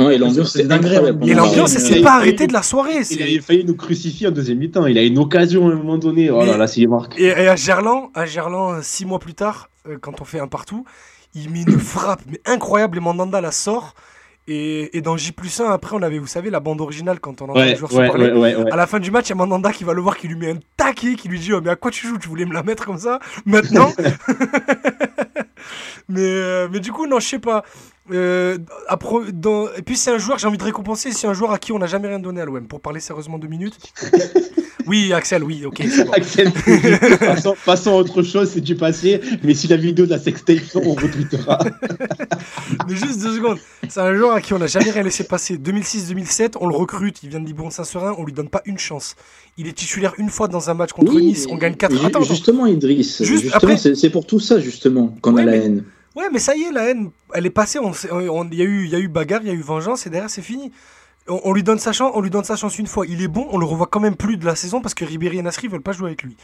Ouais, 0.05 0.17
et 0.17 0.19
l'ambiance, 0.19 0.53
C'est 0.53 0.67
c'est. 0.67 1.27
Et 1.29 1.35
l'ambiance, 1.35 1.71
s'est 1.71 2.01
pas 2.03 2.15
arrêtée 2.17 2.49
de 2.49 2.53
la 2.53 2.63
soirée. 2.63 2.97
Il 2.99 3.05
c'est- 3.05 3.23
avait 3.23 3.39
failli 3.39 3.65
nous 3.65 3.77
crucifier 3.77 4.27
en 4.27 4.33
deuxième 4.33 4.59
mi-temps. 4.59 4.87
Il 4.87 4.99
a 4.99 5.03
une 5.03 5.19
occasion 5.19 5.69
à 5.69 5.73
un 5.73 5.77
moment 5.77 5.99
donné. 5.99 6.31
Oh 6.31 6.41
là 6.41 6.53
Mais- 6.53 6.59
là, 6.59 6.67
s'il 6.67 6.89
marque. 6.89 7.17
Et, 7.17 7.27
et 7.27 7.49
à 7.49 7.55
Gerland, 7.55 8.11
à 8.15 8.27
Gerland, 8.27 8.83
six 8.83 9.07
mois 9.07 9.21
plus 9.21 9.35
tard, 9.35 9.71
euh, 9.89 9.97
quand 10.01 10.21
on 10.21 10.25
fait 10.25 10.41
un 10.41 10.49
partout, 10.49 10.85
il 11.35 11.51
met 11.51 11.63
une 11.63 11.79
frappe 11.79 12.23
mais 12.31 12.41
incroyable 12.47 12.99
et 12.99 13.01
Mandanda 13.01 13.41
la 13.41 13.53
sort. 13.53 13.95
Et, 14.47 14.95
et 14.97 15.01
dans 15.01 15.17
J 15.17 15.33
plus 15.33 15.59
1, 15.59 15.71
après, 15.71 15.97
on 15.97 16.03
avait, 16.03 16.19
vous 16.19 16.27
savez, 16.27 16.51
la 16.51 16.61
bande 16.61 16.83
originale 16.83 17.19
quand 17.19 17.41
on 17.41 17.47
entend 17.47 17.55
Ouais, 17.61 17.77
joueurs 17.77 17.91
se 17.91 17.97
ouais, 17.97 18.09
parler. 18.09 18.27
ouais, 18.31 18.39
ouais, 18.39 18.55
ouais. 18.57 18.71
À 18.71 18.77
la 18.77 18.87
fin 18.87 19.01
du 19.01 19.11
match, 19.11 19.29
il 19.29 19.31
y 19.31 19.33
a 19.33 19.37
Mandanda 19.37 19.73
qui 19.73 19.85
va 19.85 19.95
le 19.95 20.03
voir, 20.03 20.19
qui 20.19 20.29
lui 20.29 20.37
met 20.37 20.51
un 20.51 20.59
taquet, 20.77 21.15
qui 21.15 21.29
lui 21.29 21.39
dit 21.39 21.51
oh, 21.55 21.63
Mais 21.65 21.71
à 21.71 21.77
quoi 21.77 21.91
tu 21.91 22.07
joues? 22.07 22.19
Tu 22.19 22.29
voulais 22.29 22.45
me 22.45 22.53
la 22.53 22.63
mettre 22.63 22.85
comme 22.85 22.99
ça? 22.99 23.21
Maintenant? 23.47 23.91
Mais, 26.09 26.21
euh, 26.21 26.69
mais 26.71 26.81
du 26.81 26.93
coup, 26.93 27.07
non, 27.07 27.19
je 27.21 27.27
sais 27.27 27.39
pas. 27.39 27.65
Euh, 28.13 28.59
après, 28.89 29.33
dans... 29.33 29.69
Et 29.75 29.81
puis, 29.83 29.97
c'est 29.97 30.11
un 30.11 30.19
joueur, 30.19 30.37
j'ai 30.39 30.47
envie 30.47 30.59
de 30.59 30.65
récompenser, 30.65 31.11
c'est 31.13 31.27
un 31.27 31.33
joueur 31.33 31.51
à 31.53 31.59
qui 31.59 31.73
on 31.73 31.79
n'a 31.79 31.87
jamais 31.87 32.09
rien 32.09 32.19
donné 32.19 32.43
à 32.43 32.45
l'OM. 32.45 32.67
Pour 32.69 32.83
parler 32.83 33.01
sérieusement 33.01 33.39
deux 33.39 33.49
minutes. 33.49 33.79
oui, 34.87 35.13
Axel, 35.13 35.43
oui, 35.45 35.65
ok. 35.65 35.83
bon. 36.07 36.13
Axel, 36.13 36.53
passons, 37.19 37.55
passons 37.65 37.91
à 37.93 37.95
autre 37.95 38.23
chose, 38.23 38.51
c'est 38.53 38.61
du 38.61 38.75
passé. 38.77 39.21
Mais 39.43 39.55
si 39.55 39.69
la 39.69 39.77
vidéo 39.77 40.07
de 40.07 40.11
la 40.11 40.19
sextape, 40.19 40.59
on 40.75 40.93
retweetera. 40.95 41.59
Mais 42.89 42.97
juste 42.97 43.21
deux 43.21 43.35
secondes. 43.37 43.59
C'est 43.89 44.01
un 44.01 44.15
joueur 44.15 44.33
à 44.33 44.41
qui 44.41 44.53
on 44.55 44.59
n'a 44.59 44.67
jamais 44.67 44.91
rien 44.91 45.03
laissé 45.03 45.25
passer. 45.25 45.57
2006-2007, 45.59 46.55
on 46.61 46.69
le 46.69 46.75
recrute, 46.77 47.23
il 47.23 47.29
vient 47.31 47.41
de 47.41 47.47
Libourne 47.47 47.71
Saint-Seurin, 47.71 48.15
on 48.19 48.25
lui 48.25 48.33
donne 48.33 48.49
pas 48.49 48.63
une 48.67 48.79
chance. 48.79 49.17
Il 49.57 49.67
est 49.69 49.73
titulaire 49.73 50.15
une 50.19 50.29
fois 50.31 50.49
dans 50.49 50.71
un 50.71 50.75
match 50.75 50.93
contre 50.93 51.15
Oui, 51.15 51.27
Nice, 51.27 51.47
on 51.51 51.57
gagne 51.57 51.75
4 51.75 51.97
ju- 51.99 52.07
Attends. 52.07 52.23
Justement, 52.23 52.67
Idriss, 52.67 53.23
Juste 53.23 53.45
justement, 53.45 53.77
c'est 53.77 54.11
pour 54.11 54.27
tout 54.27 54.41
ça, 54.41 54.59
justement, 54.61 55.17
qu'on 55.21 55.37
a 55.37 55.45
la 55.45 55.53
mais- 55.53 55.59
haine. 55.65 55.85
Ouais, 56.17 56.27
mais 56.33 56.39
ça 56.39 56.55
y 56.55 56.63
est, 56.63 56.71
la 56.73 56.91
haine, 56.91 57.11
elle 57.35 57.45
est 57.47 57.51
passée. 57.51 57.79
on 57.81 57.93
s'est- 57.93 58.09
on- 58.13 58.49
Il 58.51 58.59
y, 58.59 58.63
a 58.63 58.65
eu- 58.65 58.85
il 58.85 58.91
y 58.91 58.95
a 58.95 59.01
eu 59.01 59.09
bagarre, 59.09 59.41
il 59.43 59.49
y 59.49 59.51
a 59.51 59.55
eu 59.55 59.61
vengeance, 59.61 60.07
et 60.07 60.11
derrière, 60.11 60.31
c'est 60.31 60.43
fini. 60.43 60.71
On, 61.29 61.41
on 61.45 61.53
lui 61.53 61.63
donne 61.63 61.79
sa 61.79 61.93
chance, 61.93 62.13
on 62.15 62.21
lui 62.21 62.31
donne 62.31 62.45
sa 62.45 62.57
chance 62.57 62.79
une 62.79 62.87
fois. 62.87 63.07
Il 63.07 63.23
est 63.23 63.29
bon, 63.29 63.47
on 63.51 63.59
le 63.59 63.65
revoit 63.67 63.87
quand 63.87 64.01
même 64.01 64.17
plus 64.17 64.37
de 64.37 64.45
la 64.45 64.55
saison 64.55 64.81
parce 64.81 64.95
que 64.95 65.05
Ribéry 65.05 65.39
et 65.39 65.43
Nasri 65.43 65.69
veulent 65.69 65.81
pas 65.83 65.93
jouer 65.93 66.09
avec 66.09 66.23
lui. 66.23 66.37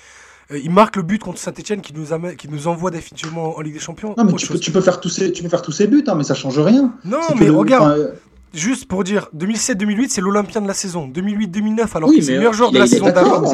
Euh, 0.51 0.59
il 0.63 0.71
marque 0.71 0.97
le 0.97 1.03
but 1.03 1.21
contre 1.23 1.39
Saint-Etienne 1.39 1.81
qui 1.81 1.93
nous, 1.95 2.13
amène- 2.13 2.35
qui 2.37 2.49
nous 2.49 2.67
envoie 2.67 2.91
définitivement 2.91 3.57
en 3.57 3.61
Ligue 3.61 3.75
des 3.75 3.79
Champions. 3.79 4.15
Non, 4.17 4.25
mais 4.25 4.33
tu 4.35 4.47
peux, 4.47 4.55
chose. 4.55 4.61
tu, 4.61 4.71
peux 4.73 4.81
faire 4.81 5.01
tous 5.01 5.09
ces, 5.11 5.33
tu 5.33 5.43
peux 5.43 5.49
faire 5.49 5.63
tous 5.63 5.73
ces 5.73 5.87
buts, 5.87 6.03
hein, 6.07 6.15
mais 6.17 6.25
ça 6.25 6.35
change 6.35 6.59
rien. 6.59 6.93
Non, 7.05 7.21
mais 7.39 7.49
regarde, 7.51 7.91
euh, 7.99 8.13
Juste 8.53 8.89
pour 8.89 9.05
dire, 9.05 9.29
2007-2008, 9.37 10.09
c'est 10.09 10.21
l'Olympien 10.21 10.61
de 10.61 10.67
la 10.67 10.75
saison. 10.75 11.07
2008-2009, 11.07 11.87
alors 11.97 12.09
Oui, 12.09 12.17
que 12.19 12.23
c'est 12.25 12.33
le 12.33 12.39
meilleur 12.39 12.53
joueur 12.53 12.71
il 12.71 12.75
de 12.75 12.79
la 12.81 12.87
saison 12.89 13.05
d'avant. 13.11 13.45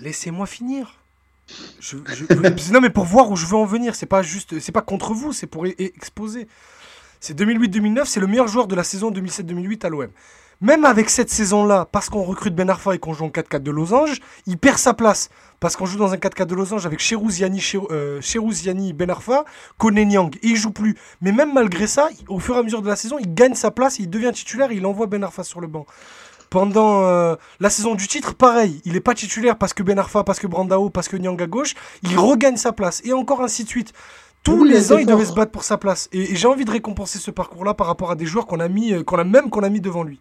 Laissez-moi 0.00 0.46
finir. 0.46 0.94
Je, 1.78 1.96
je- 2.14 2.72
non, 2.72 2.80
mais 2.80 2.90
pour 2.90 3.04
voir 3.04 3.30
où 3.30 3.36
je 3.36 3.46
veux 3.46 3.56
en 3.56 3.64
venir, 3.66 3.94
c'est 3.94 4.06
pas 4.06 4.22
juste, 4.22 4.58
c'est 4.58 4.72
pas 4.72 4.82
contre 4.82 5.14
vous, 5.14 5.32
c'est 5.32 5.46
pour 5.46 5.64
e- 5.66 5.74
exposer. 5.78 6.48
C'est 7.20 7.38
2008-2009, 7.38 8.06
c'est 8.06 8.20
le 8.20 8.26
meilleur 8.26 8.48
joueur 8.48 8.66
de 8.66 8.74
la 8.74 8.82
saison 8.82 9.10
2007-2008 9.10 9.84
à 9.84 9.90
l'OM. 9.90 10.08
Même 10.62 10.86
avec 10.86 11.10
cette 11.10 11.30
saison-là, 11.30 11.86
parce 11.90 12.08
qu'on 12.08 12.22
recrute 12.22 12.54
Ben 12.54 12.68
Arfa 12.68 12.94
et 12.94 12.98
qu'on 12.98 13.12
joue 13.12 13.26
en 13.26 13.28
4-4 13.28 13.62
de 13.62 13.70
losange, 13.70 14.20
il 14.46 14.56
perd 14.56 14.78
sa 14.78 14.94
place. 14.94 15.28
Parce 15.58 15.76
qu'on 15.76 15.84
joue 15.84 15.98
dans 15.98 16.14
un 16.14 16.16
4-4 16.16 16.46
de 16.46 16.54
losange 16.54 16.86
avec 16.86 16.98
Cherouziani, 16.98 17.62
euh, 17.90 18.20
Cherouziani, 18.22 18.94
Ben 18.94 19.10
Arfa, 19.10 19.44
Kone 19.76 20.02
Niang, 20.02 20.34
et 20.42 20.48
il 20.48 20.56
joue 20.56 20.70
plus. 20.70 20.96
Mais 21.20 21.32
même 21.32 21.52
malgré 21.52 21.86
ça, 21.86 22.08
au 22.28 22.38
fur 22.38 22.56
et 22.56 22.58
à 22.58 22.62
mesure 22.62 22.80
de 22.80 22.88
la 22.88 22.96
saison, 22.96 23.16
il 23.18 23.34
gagne 23.34 23.54
sa 23.54 23.70
place, 23.70 23.98
il 23.98 24.08
devient 24.08 24.32
titulaire 24.34 24.72
il 24.72 24.84
envoie 24.86 25.06
Ben 25.06 25.22
Arfa 25.22 25.44
sur 25.44 25.60
le 25.60 25.66
banc. 25.66 25.84
Pendant 26.48 27.04
euh, 27.04 27.36
la 27.60 27.70
saison 27.70 27.94
du 27.94 28.08
titre, 28.08 28.34
pareil, 28.34 28.80
il 28.84 28.94
n'est 28.94 29.00
pas 29.00 29.14
titulaire 29.14 29.56
parce 29.56 29.72
que 29.72 29.82
Ben 29.82 29.98
Arfa, 29.98 30.24
parce 30.24 30.40
que 30.40 30.46
Brandao, 30.46 30.90
parce 30.90 31.08
que 31.08 31.16
Nyang 31.16 31.40
à 31.40 31.46
gauche, 31.46 31.74
il 32.02 32.18
regagne 32.18 32.56
sa 32.56 32.72
place, 32.72 33.02
et 33.04 33.12
encore 33.12 33.42
ainsi 33.42 33.64
de 33.64 33.68
suite. 33.68 33.92
Tous 34.42 34.62
Oui, 34.62 34.70
les 34.70 34.92
ans, 34.92 34.98
il 34.98 35.06
devait 35.06 35.24
se 35.26 35.34
battre 35.34 35.52
pour 35.52 35.64
sa 35.64 35.76
place. 35.76 36.08
Et, 36.12 36.32
et 36.32 36.36
j'ai 36.36 36.48
envie 36.48 36.64
de 36.64 36.70
récompenser 36.70 37.18
ce 37.18 37.30
parcours-là 37.30 37.74
par 37.74 37.86
rapport 37.86 38.10
à 38.10 38.14
des 38.16 38.26
joueurs 38.26 38.46
qu'on 38.46 38.60
a 38.60 38.68
mis, 38.68 38.92
euh, 38.94 39.02
qu'on 39.02 39.18
a 39.18 39.24
même 39.24 39.50
qu'on 39.50 39.62
a 39.62 39.68
mis 39.68 39.80
devant 39.80 40.02
lui. 40.02 40.18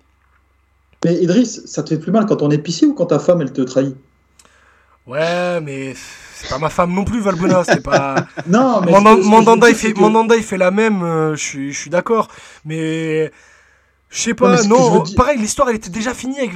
Mais 1.05 1.15
Idriss, 1.23 1.65
ça 1.65 1.83
te 1.83 1.89
fait 1.89 1.99
plus 1.99 2.11
mal 2.11 2.25
quand 2.25 2.41
on 2.41 2.51
est 2.51 2.55
épicier 2.55 2.85
ou 2.87 2.93
quand 2.93 3.05
ta 3.07 3.19
femme 3.19 3.41
elle 3.41 3.53
te 3.53 3.61
trahit? 3.61 3.95
Ouais, 5.07 5.59
mais 5.61 5.95
c'est 6.35 6.49
pas 6.49 6.59
ma 6.59 6.69
femme 6.69 6.93
non 6.93 7.03
plus, 7.03 7.19
Valbuena. 7.21 7.63
C'est 7.63 7.81
pas. 7.81 8.15
Non, 8.47 8.81
mais 8.81 8.91
Mandanda, 8.91 9.69
il 9.69 9.75
fait, 9.75 9.93
que- 9.93 9.99
Mandanda, 9.99 10.35
il 10.35 10.43
fait 10.43 10.57
la 10.57 10.71
même. 10.71 11.01
euh, 11.03 11.35
je 11.35 11.71
suis 11.71 11.89
d'accord. 11.89 12.27
Mais. 12.65 13.31
Je 14.11 14.21
sais 14.21 14.33
pas, 14.33 14.63
non, 14.63 15.03
dire- 15.03 15.15
pareil, 15.15 15.37
l'histoire 15.37 15.69
elle 15.69 15.75
était 15.75 15.91
déjà 15.91 16.15
finie 16.15 16.39
avec 16.39 16.55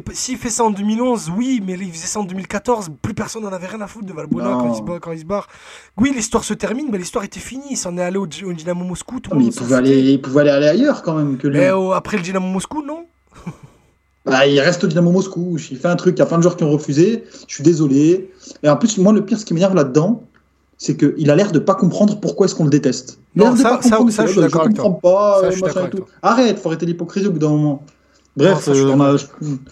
pas- 0.00 0.12
S'il 0.14 0.38
fait 0.38 0.50
ça 0.50 0.62
en 0.62 0.70
2011, 0.70 1.32
oui, 1.36 1.60
mais 1.66 1.72
il 1.74 1.92
faisait 1.92 2.06
ça 2.06 2.20
en 2.20 2.24
2014, 2.24 2.90
plus 3.02 3.12
personne 3.12 3.42
n'en 3.42 3.52
avait 3.52 3.66
rien 3.66 3.80
à 3.80 3.88
foutre 3.88 4.06
de 4.06 4.12
Valbuena 4.12 4.50
Non. 4.50 4.58
quand 4.60 4.72
il, 4.72 4.76
se 4.76 4.82
bat- 4.82 4.98
quand 5.00 5.10
il 5.10 5.18
se 5.18 5.24
barre. 5.24 5.48
Oui, 5.96 6.12
l'histoire 6.14 6.44
se 6.44 6.54
termine, 6.54 6.86
mais 6.92 6.98
l'histoire 6.98 7.24
était 7.24 7.40
finie. 7.40 7.64
Il 7.72 7.76
s'en 7.76 7.98
est 7.98 8.02
allé 8.02 8.18
au, 8.18 8.22
au 8.22 8.52
Dynamo 8.52 8.84
Moscou, 8.84 9.18
tout 9.18 9.30
le 9.32 9.36
Mais 9.38 9.42
monde 9.46 9.52
il 9.52 9.58
pouvait, 9.58 9.74
aller, 9.74 9.98
il 10.12 10.22
pouvait 10.22 10.48
aller, 10.48 10.68
ailleurs 10.68 11.02
quand 11.02 11.14
même 11.14 11.38
que 11.38 11.48
lui. 11.48 11.58
Mais 11.58 11.72
oh, 11.72 11.90
après 11.92 12.18
le 12.18 12.22
Dynamo 12.22 12.46
Moscou, 12.46 12.82
non 12.86 13.04
Bah, 14.24 14.46
il 14.46 14.58
reste 14.60 14.82
au 14.84 14.86
Dynamo 14.86 15.10
Moscou. 15.12 15.56
Il 15.70 15.78
fait 15.78 15.88
un 15.88 15.96
truc, 15.96 16.16
il 16.16 16.18
y 16.20 16.22
a 16.22 16.26
plein 16.26 16.38
de 16.38 16.42
joueurs 16.42 16.56
qui 16.56 16.64
ont 16.64 16.70
refusé. 16.70 17.24
Je 17.48 17.54
suis 17.54 17.62
désolé. 17.64 18.30
Et 18.62 18.68
en 18.68 18.76
plus, 18.76 18.96
moi, 18.98 19.12
le 19.12 19.24
pire, 19.24 19.38
ce 19.38 19.44
qui 19.44 19.54
m'énerve 19.54 19.74
là-dedans, 19.74 20.22
c'est 20.78 20.96
qu'il 20.96 21.30
a 21.30 21.36
l'air 21.36 21.52
de 21.52 21.58
pas 21.58 21.74
comprendre 21.74 22.20
pourquoi 22.20 22.46
est-ce 22.46 22.54
qu'on 22.54 22.64
le 22.64 22.70
déteste. 22.70 23.18
Il 23.34 23.42
Non, 23.42 23.56
ça- 23.56 23.80
ça- 23.82 23.98
ça, 24.10 24.26
je 24.26 24.32
suis 24.32 24.40
d'accord 24.40 24.62
avec 24.62 24.76
toi. 24.76 24.84
comprends 24.84 25.00
pas, 25.00 25.38
Ça, 25.40 25.46
euh, 25.46 25.50
je 25.50 25.56
suis 25.56 25.64
avec 25.78 25.94
Arrête, 26.22 26.58
faut 26.58 26.68
arrêter 26.68 26.86
l'hypocrisie 26.86 27.26
au 27.26 27.32
bout 27.32 27.38
d'un 27.38 27.48
moment. 27.50 27.84
Bref, 28.36 28.66
Non, 28.68 28.74
euh, 28.74 28.82
on, 28.84 28.88
d'accord. 28.98 29.02
a, 29.06 29.16
je- 29.16 29.26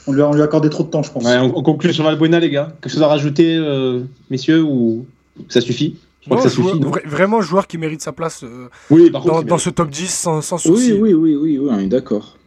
on 0.06 0.12
lui 0.12 0.22
a, 0.22 0.28
on 0.28 0.32
lui 0.32 0.40
a 0.40 0.44
accordé 0.44 0.70
trop 0.70 0.84
de 0.84 0.88
temps, 0.88 1.02
je 1.02 1.12
pense. 1.12 1.22
Ouais, 1.24 1.36
on, 1.38 1.58
on 1.58 1.62
conclut 1.62 1.92
sur 1.92 2.04
Valbuena, 2.04 2.40
les 2.40 2.48
gars. 2.50 2.72
Quelque 2.80 2.92
chose 2.92 3.02
à 3.02 3.08
rajouter, 3.08 3.56
euh, 3.56 4.00
messieurs, 4.30 4.62
ou 4.62 5.04
ça 5.50 5.60
suffit? 5.60 5.96
Je 6.22 6.26
crois 6.30 6.38
Non, 6.38 6.42
que 6.44 6.48
ça 6.48 6.54
joueur- 6.56 6.74
suffit, 6.76 6.82
vra- 6.88 7.06
Vraiment, 7.06 7.42
joueur 7.42 7.66
qui 7.66 7.76
mérite 7.76 8.00
sa 8.00 8.12
place 8.12 8.42
euh, 8.42 8.68
Oui, 8.90 9.10
dans, 9.10 9.20
contre, 9.20 9.44
dans 9.44 9.58
ce 9.58 9.68
top 9.68 9.90
10 9.90 10.08
sans, 10.10 10.40
sans 10.40 10.56
souci. 10.56 10.92
Oui, 10.94 10.98
oui, 10.98 11.12
oui, 11.12 11.36
oui, 11.36 11.58
oui, 11.58 11.68
on 11.70 11.78
est 11.78 11.86
d'accord. 11.88 12.38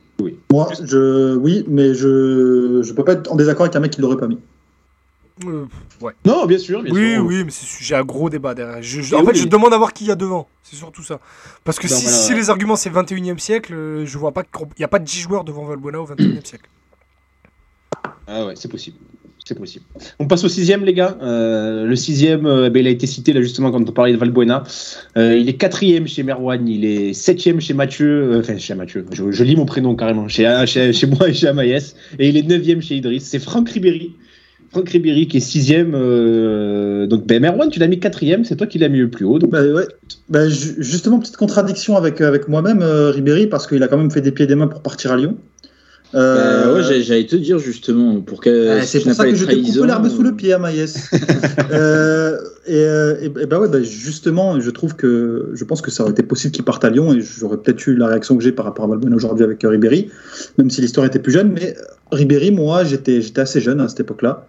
Moi, 0.51 0.68
je, 0.84 1.36
oui, 1.36 1.64
mais 1.68 1.93
je, 1.93 2.82
je 2.84 2.93
peux 2.93 3.03
pas 3.03 3.12
être 3.14 3.32
en 3.32 3.36
désaccord 3.36 3.66
avec 3.66 3.76
un 3.76 3.80
mec 3.82 3.91
qui 3.91 4.01
l'aurait 4.01 4.18
pas 4.18 4.28
mis. 4.28 4.39
Euh, 5.46 5.66
ouais. 6.02 6.14
Non, 6.26 6.46
bien 6.46 6.58
sûr, 6.58 6.82
bien 6.82 6.94
Oui, 6.94 7.14
sûr. 7.14 7.26
oui, 7.26 7.44
mais 7.44 7.52
c'est 7.52 7.66
sujet 7.66 7.96
à 7.96 8.04
gros 8.04 8.30
débat 8.30 8.54
derrière. 8.56 8.82
Je- 8.82 9.14
en 9.16 9.24
fait, 9.26 9.32
oui. 9.34 9.38
je 9.40 9.48
demande 9.48 9.74
à 9.74 9.78
voir 9.78 9.94
qui 9.94 10.06
il 10.06 10.08
y 10.08 10.12
a 10.12 10.16
devant. 10.16 10.48
C'est 10.64 10.76
surtout 10.76 11.04
ça. 11.04 11.20
Parce 11.64 11.78
que 11.80 11.88
Non, 11.88 11.96
si, 11.96 12.04
voilà, 12.04 12.18
si 12.18 12.32
ouais. 12.34 12.38
les 12.40 12.50
arguments 12.50 12.76
c'est 12.76 12.90
21 12.90 13.36
e 13.36 13.38
siècle, 13.38 13.74
euh, 13.74 14.06
je 14.06 14.18
vois 14.18 14.32
pas 14.32 14.44
qu'il 14.44 14.68
n'y 14.80 14.86
a 14.86 14.88
pas 14.88 15.00
de 15.00 15.06
10 15.06 15.20
joueurs 15.20 15.44
devant 15.44 15.66
Valbuena 15.66 16.02
au 16.02 16.06
21 16.06 16.26
e 16.38 16.42
siècle. 16.44 16.70
Ah 18.28 18.46
ouais, 18.46 18.54
c'est 18.56 18.68
possible. 18.70 18.98
C'est 19.46 19.58
possible. 19.58 19.86
On 20.20 20.28
passe 20.28 20.44
au 20.44 20.50
sixième, 20.50 20.84
les 20.84 20.94
gars. 20.94 21.18
Euh, 21.22 21.86
le 21.86 21.96
sixième, 21.96 22.46
euh, 22.46 22.70
ben, 22.70 22.82
il 22.82 22.88
a 22.88 22.90
été 22.90 23.08
cité 23.08 23.32
là 23.32 23.42
justement 23.42 23.72
quand 23.72 23.80
on 23.80 23.94
parlait 23.94 24.12
de 24.12 24.18
Valbuena. 24.18 24.64
Euh, 25.16 25.38
il 25.38 25.48
est 25.48 25.54
quatrième 25.54 26.06
chez 26.06 26.24
Merwan, 26.24 26.68
il 26.68 26.84
est 26.84 27.14
septième 27.14 27.62
chez 27.62 27.74
Mathieu, 27.74 28.34
euh, 28.34 28.40
enfin 28.42 28.58
chez 28.58 28.76
Mathieu, 28.76 29.06
je, 29.14 29.32
je 29.32 29.44
lis 29.46 29.56
mon 29.56 29.66
prénom 29.66 29.96
carrément, 29.96 30.28
chez, 30.28 30.64
chez, 30.68 30.92
chez 30.92 31.08
moi 31.08 31.30
et 31.30 31.34
chez 31.34 31.48
Amaïs, 31.48 31.96
et 32.20 32.28
il 32.28 32.36
est 32.36 32.44
neuvième 32.44 32.82
chez 32.82 32.96
Idriss. 32.96 33.24
C'est 33.24 33.40
Franck 33.40 33.70
Ribéry. 33.70 34.18
Franck 34.72 34.89
Ribéry 34.89 35.28
qui 35.28 35.38
est 35.38 35.41
sixième. 35.41 35.93
euh, 35.95 37.07
donc 37.07 37.26
ben, 37.26 37.41
Merwan, 37.41 37.70
tu 37.70 37.80
l'as 37.80 37.88
mis 37.88 37.99
quatrième, 37.99 38.43
c'est 38.45 38.55
toi 38.55 38.68
qui 38.68 38.78
l'as 38.80 38.89
mis 38.89 38.99
le 38.99 39.09
plus 39.09 39.26
haut. 39.26 39.39
Donc, 39.39 39.51
Bah 39.51 39.63
ouais. 39.63 39.88
Bah, 40.30 40.47
ju- 40.49 40.76
justement, 40.80 41.20
petite 41.20 41.38
contradiction 41.38 41.95
avec, 41.95 42.20
avec 42.22 42.47
moi-même, 42.47 42.82
euh, 42.82 43.11
Ribéry, 43.11 43.47
parce 43.47 43.65
qu'il 43.68 43.82
a 43.84 43.88
quand 43.88 43.97
même 43.97 44.11
fait 44.11 44.22
des 44.22 44.32
pieds 44.32 44.43
et 44.45 44.47
des 44.47 44.55
mains 44.55 44.68
pour 44.68 44.82
partir 44.82 45.11
à 45.11 45.18
Lyon. 45.18 45.38
Euh, 46.15 46.74
ouais, 46.76 47.01
j'allais 47.01 47.26
te 47.26 47.36
dire 47.36 47.59
justement 47.59 48.22
pour 48.22 48.39
que. 48.39 48.80
c'est 48.86 49.01
pour 49.01 49.11
ça 49.13 49.26
que 49.26 49.36
je 49.36 49.43
te 49.45 49.53
coupe 49.53 49.86
l'herbe 49.86 50.07
sous 50.09 50.24
le 50.24 50.34
pied 50.36 50.53
à 50.53 50.57
Maïs. 50.57 51.11
euh, 51.74 52.38
et, 52.65 53.26
et, 53.26 53.45
bah 53.45 53.59
ouais, 53.59 53.68
bah 53.68 53.82
justement, 53.84 54.59
je 54.59 54.70
trouve 54.70 54.95
que 54.95 55.49
je 55.53 55.63
pense 55.65 55.82
que 55.82 55.91
ça 55.91 56.03
aurait 56.03 56.13
été 56.13 56.24
possible 56.24 56.53
qu'il 56.53 56.63
parte 56.63 56.86
à 56.86 56.89
Lyon 56.89 57.13
et 57.13 57.20
j'aurais 57.22 57.57
peut-être 57.57 57.86
eu 57.88 57.95
la 57.97 58.07
réaction 58.07 58.38
que 58.38 58.43
j'ai 58.43 58.53
par 58.53 58.65
rapport 58.65 58.86
à 58.86 58.88
Valbuena 58.88 59.15
aujourd'hui 59.18 59.43
avec 59.43 59.59
Ribéry, 59.63 60.09
même 60.57 60.70
si 60.70 60.80
l'histoire 60.80 61.05
était 61.05 61.20
plus 61.20 61.34
jeune. 61.34 61.51
Mais 61.51 61.76
Ribéry, 62.11 62.51
moi, 62.51 62.86
j'étais 62.86 63.22
j'étais 63.22 63.41
assez 63.41 63.59
jeune 63.59 63.82
à 63.82 63.89
cette 63.89 63.99
époque-là. 63.99 64.47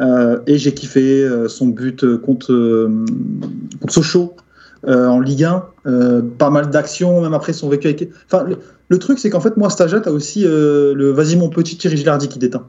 Euh, 0.00 0.40
et 0.46 0.58
j'ai 0.58 0.74
kiffé 0.74 1.28
son 1.48 1.68
but 1.68 2.16
contre, 2.18 2.90
contre 3.80 3.92
Sochaux 3.92 4.34
euh, 4.86 5.06
en 5.06 5.20
Ligue 5.20 5.44
1, 5.44 5.64
euh, 5.86 6.20
pas 6.36 6.50
mal 6.50 6.68
d'actions, 6.68 7.22
même 7.22 7.32
après 7.32 7.54
son 7.54 7.70
vécu 7.70 7.88
avec. 7.88 8.10
Enfin, 8.26 8.44
le, 8.88 8.98
truc, 8.98 9.18
c'est 9.18 9.30
qu'en 9.30 9.40
fait, 9.40 9.56
moi, 9.56 9.70
Stagia, 9.70 10.00
t'as 10.00 10.10
aussi 10.10 10.44
euh, 10.44 10.92
le 10.94 11.10
Vas-y 11.10 11.36
mon 11.36 11.48
petit 11.48 11.78
Thierry 11.78 11.96
Gilardi 11.96 12.28
qui 12.28 12.38
déteint. 12.38 12.66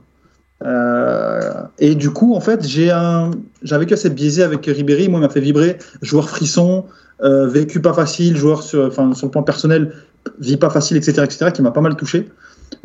et 1.80 1.96
du 1.96 2.12
coup, 2.12 2.34
en 2.36 2.40
fait, 2.40 2.66
j'ai 2.66 2.90
un, 2.90 3.32
j'ai 3.64 3.78
vécu 3.78 3.94
assez 3.94 4.10
biaisé 4.10 4.44
avec 4.44 4.66
Ribéry. 4.66 5.10
Moi, 5.10 5.20
il 5.20 5.24
m'a 5.24 5.30
fait 5.30 5.42
vibrer. 5.42 5.78
Joueur 6.02 6.30
frisson, 6.30 6.86
vécu 7.22 7.82
pas 7.82 7.94
facile, 7.94 8.38
joueur 8.38 8.64
sur, 8.64 8.94
sur 8.94 9.26
le 9.26 9.32
plan 9.32 9.44
personnel, 9.44 9.94
vie 10.40 10.58
pas 10.58 10.70
facile, 10.70 10.98
etc., 10.98 11.24
etc., 11.24 11.52
qui 11.54 11.62
m'a 11.62 11.72
pas 11.72 11.82
mal 11.82 11.96
touché. 11.96 12.28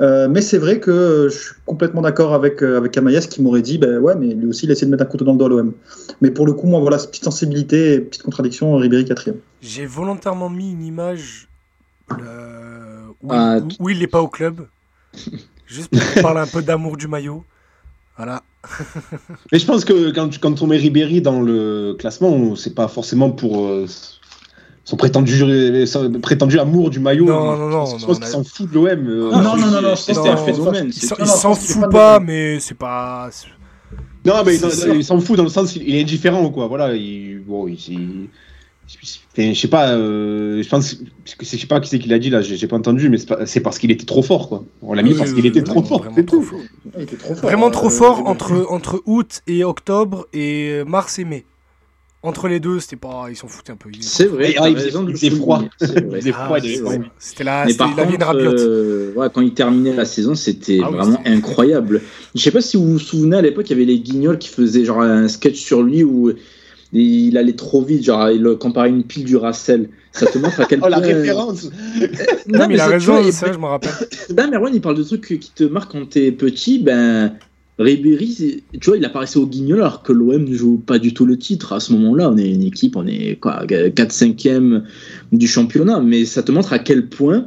Euh, 0.01 0.29
mais 0.29 0.41
c'est 0.41 0.59
vrai 0.59 0.81
que 0.81 1.29
je 1.31 1.37
suis 1.37 1.55
complètement 1.67 2.03
d'accord 2.03 2.35
avec, 2.35 2.63
euh, 2.63 2.79
avec 2.79 2.97
Amaïs 2.97 3.27
qui 3.27 3.43
m'aurait 3.43 3.63
dit 3.63 3.79
ben 3.79 3.99
ouais, 3.99 4.15
mais 4.15 4.35
lui 4.35 4.47
aussi 4.47 4.67
il 4.67 4.71
a 4.71 4.73
essayé 4.73 4.87
de 4.87 4.91
mettre 4.91 5.03
un 5.03 5.07
couteau 5.07 5.25
dans 5.25 5.33
le 5.33 5.39
dos 5.39 5.47
à 5.47 5.49
l'OM. 5.49 5.73
Mais 6.21 6.31
pour 6.31 6.47
le 6.47 6.53
coup, 6.53 6.67
moi 6.67 6.81
voilà, 6.81 6.99
petite 6.99 7.25
sensibilité, 7.25 8.01
petite 8.01 8.23
contradiction, 8.23 8.77
Ribéry 8.77 9.05
quatrième. 9.05 9.39
J'ai 9.61 9.87
volontairement 9.87 10.49
mis 10.49 10.73
une 10.73 10.85
image 10.85 11.49
euh, 12.13 13.01
ah, 13.29 13.59
où, 13.79 13.89
il 13.89 13.99
n'est 13.99 14.07
pas 14.07 14.21
au 14.21 14.29
club, 14.29 14.67
juste 15.67 15.91
pour 15.91 16.23
parler 16.23 16.41
un 16.41 16.47
peu 16.47 16.63
d'amour 16.63 16.97
du 16.97 17.09
maillot. 17.09 17.45
Voilà. 18.17 18.43
mais 19.53 19.59
je 19.59 19.67
pense 19.67 19.85
que 19.85 20.11
quand, 20.11 20.39
quand 20.41 20.61
on 20.63 20.67
met 20.67 20.77
Ribéry 20.77 21.23
dans 21.23 21.41
le 21.41 21.97
classement, 21.99 22.55
c'est 22.57 22.75
pas 22.75 22.89
forcément 22.89 23.31
pour 23.31 23.71
son 24.85 24.97
prétendu, 24.97 25.35
prétendu 26.23 26.59
amour 26.59 26.91
du 26.91 27.01
maillot. 27.01 27.27
Non, 27.27 27.57
non, 27.57 27.69
non. 27.69 27.99
Je 27.99 28.07
pense 28.07 28.19
qu'il 28.19 28.29
s'en 28.29 28.45
fout 28.45 28.69
de 28.71 28.75
l'OM. 28.75 28.87
Euh, 28.87 29.31
non, 29.31 29.57
non, 29.57 29.67
non, 29.67 29.83
non, 29.83 29.97
c'était 29.97 30.29
un 30.29 30.37
phénomène. 30.37 30.91
Il 31.19 31.27
s'en 31.27 31.55
fout 31.55 31.91
pas, 31.91 32.21
mais 32.21 32.59
c'est 32.61 32.77
pas. 32.77 33.31
Non, 34.25 34.43
mais 34.45 34.57
il 34.57 35.05
s'en 35.05 35.21
fout 35.21 35.37
dans 35.37 35.45
le 35.45 35.49
sens 35.49 35.77
il 35.77 35.95
est 35.95 36.01
indifférent, 36.01 36.51
quoi. 36.51 36.67
Voilà, 36.67 36.95
il. 36.95 37.41
Bon, 37.47 37.69
il. 37.69 38.29
je 39.37 39.55
sais 39.55 39.69
pas, 39.69 39.91
euh, 39.93 40.63
je 40.63 40.69
pense 40.69 40.95
que 40.95 41.05
je 41.41 41.45
sais 41.45 41.67
pas 41.67 41.81
qui 41.81 41.89
c'est 41.89 41.99
qui 41.99 42.09
l'a 42.09 42.19
dit 42.19 42.31
là, 42.31 42.43
j'ai 42.43 42.67
pas 42.67 42.77
entendu, 42.77 43.09
mais 43.09 43.19
c'est 43.47 43.61
parce 43.61 43.79
qu'il 43.79 43.91
était 43.91 44.07
trop 44.07 44.23
fort 44.23 44.49
quoi. 44.49 44.65
On 44.83 44.95
l'a 44.95 45.03
mis 45.03 45.15
parce 45.15 45.33
qu'il 45.33 45.47
était 45.47 45.63
trop 45.63 45.83
fort, 45.83 46.05
c'est 46.15 46.27
tout. 46.27 46.45
Vraiment 47.43 47.71
trop 47.71 47.91
fort 47.91 48.27
entre 48.27 48.67
entre 48.69 49.03
août 49.07 49.43
et 49.47 49.63
octobre 49.63 50.27
et 50.33 50.83
mars 50.87 51.19
et 51.19 51.25
mai 51.25 51.45
entre 52.23 52.49
les 52.49 52.61
deux, 52.61 52.81
c'était 52.81 52.97
pas, 52.97 53.27
ils 53.31 53.37
s'en 53.37 53.49
foutaient 53.49 53.73
un 53.73 53.77
peu. 53.77 53.89
C'est 54.01 54.27
vrai, 54.27 54.55
il 54.69 54.77
faisait 54.77 55.31
froid. 55.31 55.63
C'était 57.19 57.45
la, 57.45 57.65
la 57.65 58.05
vie 58.05 58.19
de 58.19 58.25
euh, 58.35 59.13
ouais, 59.15 59.29
quand 59.33 59.41
il 59.41 59.55
terminait 59.55 59.95
la 59.95 60.05
saison, 60.05 60.35
c'était 60.35 60.81
ah 60.85 60.91
vraiment 60.91 61.21
incroyable. 61.25 62.03
Je 62.35 62.41
sais 62.41 62.51
pas 62.51 62.61
si 62.61 62.77
vous 62.77 62.93
vous 62.93 62.99
souvenez 62.99 63.39
à 63.39 63.43
l'époque, 63.43 63.71
il 63.71 63.73
y 63.73 63.77
avait 63.77 63.87
les 63.87 64.01
Guignols 64.01 64.39
qui 64.39 64.51
faisaient 64.51 64.85
genre 64.85 65.01
un 65.01 65.29
sketch 65.29 65.59
sur 65.61 65.83
lui 65.83 66.05
où 66.05 66.33
il 66.93 67.39
allait 67.39 67.55
trop 67.55 67.83
vite, 67.83 68.05
genre 68.05 68.29
il 68.29 68.45
comparait 68.59 68.91
une 68.91 69.05
pile 69.05 69.25
du 69.25 69.37
Racel. 69.37 69.89
Ça 70.13 70.27
te 70.27 70.37
montre 70.39 70.61
à 70.61 70.65
quel 70.67 70.81
point. 70.81 70.89
oh 70.91 70.91
la 70.91 70.99
référence 70.99 71.71
Non, 72.49 72.67
mais 72.69 72.75
il 72.75 72.81
a 72.81 72.87
raison, 72.87 73.31
ça, 73.31 73.53
je 73.53 73.59
me 73.59 73.67
rappelle. 73.67 73.93
Ben, 74.31 74.51
Merwan, 74.51 74.75
il 74.75 74.81
parle 74.81 74.97
de 74.97 75.05
trucs 75.05 75.23
qui 75.23 75.53
te 75.55 75.65
marquent 75.65 75.93
quand 75.93 76.11
t'es 76.11 76.33
petit. 76.33 76.81
Ben, 76.81 77.35
Ribéry, 77.81 78.63
tu 78.79 78.91
vois, 78.91 78.99
il 78.99 79.05
apparaissait 79.07 79.39
au 79.39 79.47
Guignol 79.47 79.81
alors 79.81 80.03
que 80.03 80.13
l'OM 80.13 80.45
ne 80.45 80.55
joue 80.55 80.77
pas 80.77 80.99
du 80.99 81.15
tout 81.15 81.25
le 81.25 81.39
titre. 81.39 81.73
À 81.73 81.81
ce 81.81 81.95
moment-là, 81.95 82.31
on 82.31 82.37
est 82.37 82.51
une 82.51 82.63
équipe, 82.63 82.95
on 82.95 83.07
est 83.07 83.39
quoi, 83.41 83.65
4-5e 83.65 84.83
du 85.33 85.47
championnat, 85.49 86.01
mais 86.01 86.27
ça 86.27 86.43
te 86.43 86.53
montre 86.53 86.75
à 86.75 86.79
quel 86.79 87.07
point 87.07 87.47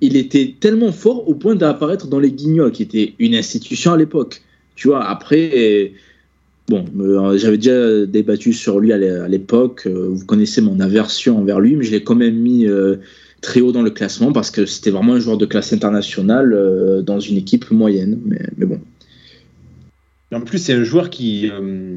il 0.00 0.16
était 0.16 0.54
tellement 0.60 0.92
fort 0.92 1.28
au 1.28 1.34
point 1.34 1.56
d'apparaître 1.56 2.06
dans 2.06 2.20
les 2.20 2.30
Guignols, 2.30 2.70
qui 2.70 2.84
était 2.84 3.14
une 3.18 3.34
institution 3.34 3.92
à 3.92 3.96
l'époque. 3.96 4.42
Tu 4.76 4.86
vois, 4.86 5.04
après, 5.04 5.94
bon, 6.68 6.84
euh, 7.00 7.36
j'avais 7.36 7.56
déjà 7.56 8.06
débattu 8.06 8.52
sur 8.52 8.78
lui 8.78 8.92
à 8.92 9.26
l'époque. 9.26 9.82
Euh, 9.86 10.10
vous 10.12 10.24
connaissez 10.26 10.60
mon 10.60 10.78
aversion 10.78 11.38
envers 11.38 11.58
lui, 11.58 11.74
mais 11.74 11.84
je 11.84 11.90
l'ai 11.90 12.04
quand 12.04 12.14
même 12.14 12.36
mis 12.36 12.68
euh, 12.68 12.98
très 13.40 13.60
haut 13.60 13.72
dans 13.72 13.82
le 13.82 13.90
classement 13.90 14.30
parce 14.30 14.52
que 14.52 14.64
c'était 14.64 14.90
vraiment 14.90 15.14
un 15.14 15.18
joueur 15.18 15.38
de 15.38 15.46
classe 15.46 15.72
internationale 15.72 17.02
dans 17.04 17.18
une 17.18 17.38
équipe 17.38 17.68
moyenne. 17.72 18.20
mais 18.56 18.66
bon. 18.66 18.78
En 20.36 20.40
plus, 20.42 20.58
c'est 20.58 20.74
un 20.74 20.84
joueur 20.84 21.08
qui, 21.08 21.50
euh, 21.50 21.96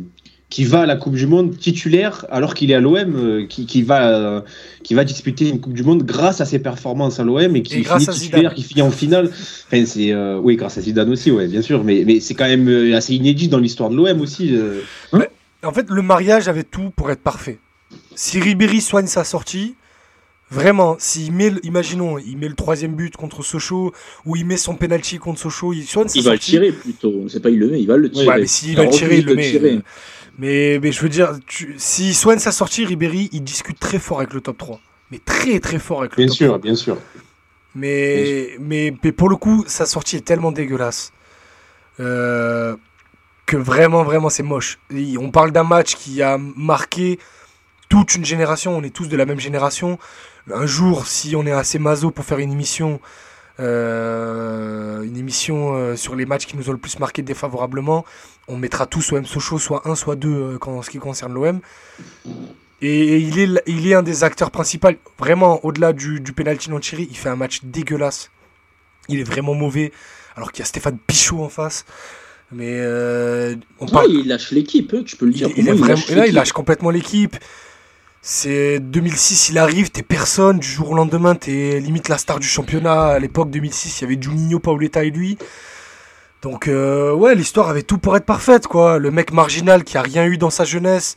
qui 0.49 0.63
va 0.63 0.81
à 0.81 0.85
la 0.85 0.95
Coupe 0.95 1.15
du 1.15 1.27
Monde 1.27 1.57
titulaire 1.57 2.25
alors 2.29 2.53
qu'il 2.53 2.71
est 2.71 2.73
à 2.73 2.79
l'OM, 2.79 3.15
euh, 3.15 3.45
qui, 3.45 3.65
qui, 3.65 3.81
va, 3.81 4.15
euh, 4.15 4.41
qui 4.81 4.93
va 4.93 5.03
disputer 5.03 5.49
une 5.49 5.59
Coupe 5.59 5.73
du 5.73 5.83
Monde 5.83 6.03
grâce 6.03 6.39
à 6.39 6.45
ses 6.45 6.59
performances 6.59 7.19
à 7.19 7.25
l'OM 7.25 7.53
et 7.57 7.61
qui 7.63 7.83
finit 7.83 8.07
titulaire, 8.07 8.53
qui 8.53 8.63
finit 8.63 8.81
en 8.81 8.91
finale. 8.91 9.29
Enfin, 9.29 9.85
c'est, 9.85 10.15
oui, 10.37 10.55
grâce 10.55 10.77
à 10.77 10.81
Zidane 10.81 11.09
aussi, 11.09 11.31
ouais, 11.31 11.47
bien 11.47 11.61
sûr, 11.61 11.83
mais, 11.83 12.03
mais 12.05 12.21
c'est 12.21 12.33
quand 12.33 12.47
même 12.47 12.93
assez 12.93 13.13
inédit 13.13 13.49
dans 13.49 13.59
l'histoire 13.59 13.89
de 13.89 13.97
l'OM 13.97 14.21
aussi. 14.21 14.57
en 15.11 15.73
fait, 15.73 15.89
le 15.89 16.01
mariage 16.01 16.47
avait 16.47 16.63
tout 16.63 16.91
pour 16.95 17.11
être 17.11 17.21
parfait. 17.21 17.59
Si 18.15 18.39
Ribéry 18.39 18.79
soigne 18.79 19.07
sa 19.07 19.25
sortie, 19.25 19.75
Vraiment, 20.51 20.95
s'il 20.97 21.31
met, 21.31 21.51
imaginons, 21.61 22.17
il 22.17 22.37
met 22.37 22.47
le 22.47 22.55
troisième 22.55 22.95
but 22.95 23.15
contre 23.15 23.43
Sochaux 23.43 23.93
ou 24.25 24.35
il 24.35 24.45
met 24.45 24.57
son 24.57 24.75
penalty 24.75 25.19
contre 25.19 25.39
Sochaux, 25.39 25.73
il 25.73 25.85
soigne 25.85 26.07
Il 26.15 26.23
va 26.23 26.33
le 26.33 26.39
tirer 26.39 26.71
plutôt. 26.71 27.25
C'est 27.27 27.39
pas 27.39 27.51
il 27.51 27.59
le 27.59 27.69
met, 27.69 27.79
il 27.79 27.87
va 27.87 27.97
le 27.97 28.09
tirer. 28.09 28.27
Ouais, 28.27 28.39
mais 28.39 28.47
s'il 28.47 28.75
va 28.75 28.85
le 28.85 28.89
tirer, 28.89 29.17
il 29.19 29.25
le 29.25 29.35
met. 29.35 29.81
Mais, 30.39 30.79
mais 30.81 30.91
je 30.91 31.01
veux 31.01 31.09
dire, 31.09 31.37
s'il 31.77 32.15
soigne 32.15 32.39
sa 32.39 32.51
sortie, 32.51 32.85
Ribéry, 32.85 33.29
il 33.31 33.43
discute 33.43 33.79
très 33.79 33.99
fort 33.99 34.19
avec 34.19 34.33
le 34.33 34.41
top 34.41 34.57
3. 34.57 34.79
Mais 35.11 35.19
très 35.19 35.59
très 35.59 35.79
fort 35.79 35.99
avec 35.99 36.17
le 36.17 36.25
top 36.25 36.37
3. 36.37 36.57
Bien 36.59 36.75
sûr, 36.75 36.97
mais, 37.75 38.55
Mais, 38.59 38.93
mais 39.03 39.11
pour 39.11 39.29
le 39.29 39.35
coup, 39.35 39.63
sa 39.67 39.85
sortie 39.85 40.15
est 40.15 40.25
tellement 40.25 40.51
dégueulasse. 40.51 41.11
Euh, 41.99 42.75
que 43.45 43.57
vraiment, 43.57 44.03
vraiment, 44.03 44.29
c'est 44.29 44.43
moche. 44.43 44.79
on 45.19 45.29
parle 45.29 45.51
d'un 45.51 45.63
match 45.63 45.95
qui 45.95 46.21
a 46.21 46.37
marqué 46.39 47.19
toute 47.89 48.15
une 48.15 48.25
génération. 48.25 48.75
On 48.77 48.83
est 48.83 48.93
tous 48.93 49.07
de 49.07 49.17
la 49.17 49.25
même 49.25 49.39
génération 49.39 49.99
un 50.53 50.65
jour, 50.65 51.07
si 51.07 51.35
on 51.35 51.45
est 51.45 51.51
assez 51.51 51.79
maso 51.79 52.11
pour 52.11 52.25
faire 52.25 52.39
une 52.39 52.51
émission, 52.51 52.99
euh, 53.59 55.01
une 55.03 55.17
émission 55.17 55.75
euh, 55.75 55.95
sur 55.95 56.15
les 56.15 56.25
matchs 56.25 56.45
qui 56.45 56.57
nous 56.57 56.69
ont 56.69 56.71
le 56.71 56.77
plus 56.77 56.99
marqué 56.99 57.21
défavorablement, 57.21 58.05
on 58.47 58.57
mettra 58.57 58.85
tous 58.85 59.11
OM 59.11 59.25
Sochaux, 59.25 59.59
soit 59.59 59.87
un, 59.87 59.95
soit 59.95 60.15
deux 60.15 60.29
euh, 60.29 60.57
en 60.65 60.81
ce 60.81 60.89
qui 60.89 60.99
concerne 60.99 61.33
l'OM. 61.33 61.59
Et, 62.81 63.17
il, 63.17 63.39
est, 63.39 63.61
il 63.67 63.87
est 63.87 63.93
un 63.93 64.03
des 64.03 64.23
acteurs 64.23 64.51
principaux. 64.51 64.89
Vraiment, 65.17 65.63
au-delà 65.65 65.91
du, 65.91 66.21
du 66.21 66.31
penalty 66.31 66.69
non 66.69 66.79
il 66.79 67.17
fait 67.17 67.29
un 67.29 67.35
match 67.35 67.59
dégueulasse. 67.63 68.31
Il 69.09 69.19
est 69.19 69.23
vraiment 69.23 69.53
mauvais, 69.53 69.91
alors 70.35 70.51
qu'il 70.51 70.59
y 70.59 70.63
a 70.63 70.65
Stéphane 70.65 70.97
Pichot 70.97 71.43
en 71.43 71.49
face. 71.49 71.85
Mais 72.51 72.81
on 73.79 73.85
parle... 73.85 74.11
il 74.11 74.27
lâche 74.27 74.51
l'équipe, 74.51 74.93
hein, 74.93 75.03
tu 75.05 75.17
peux 75.17 75.25
le 75.25 75.33
dire. 75.33 75.49
Il, 75.57 75.65
vraiment... 75.73 76.01
là, 76.11 76.27
il 76.27 76.33
lâche 76.33 76.53
complètement 76.53 76.89
l'équipe. 76.89 77.35
C'est 78.21 78.79
2006, 78.79 79.49
il 79.49 79.57
arrive, 79.57 79.91
t'es 79.91 80.03
personne, 80.03 80.59
du 80.59 80.67
jour 80.67 80.91
au 80.91 80.95
lendemain, 80.95 81.35
t'es 81.35 81.79
limite 81.79 82.09
la 82.09 82.17
star 82.17 82.39
du 82.39 82.47
championnat. 82.47 83.07
À 83.07 83.19
l'époque 83.19 83.49
2006, 83.49 83.99
il 83.99 84.01
y 84.01 84.05
avait 84.05 84.21
Juninho, 84.21 84.59
Paoletta 84.59 85.03
et 85.05 85.09
lui. 85.09 85.37
Donc 86.41 86.67
euh, 86.67 87.13
ouais, 87.13 87.33
l'histoire 87.35 87.69
avait 87.69 87.83
tout 87.83 87.97
pour 87.97 88.17
être 88.17 88.25
parfaite, 88.25 88.67
quoi. 88.67 88.99
Le 88.99 89.11
mec 89.11 89.31
marginal 89.31 89.83
qui 89.83 89.97
a 89.97 90.01
rien 90.01 90.25
eu 90.25 90.37
dans 90.37 90.49
sa 90.49 90.65
jeunesse, 90.65 91.15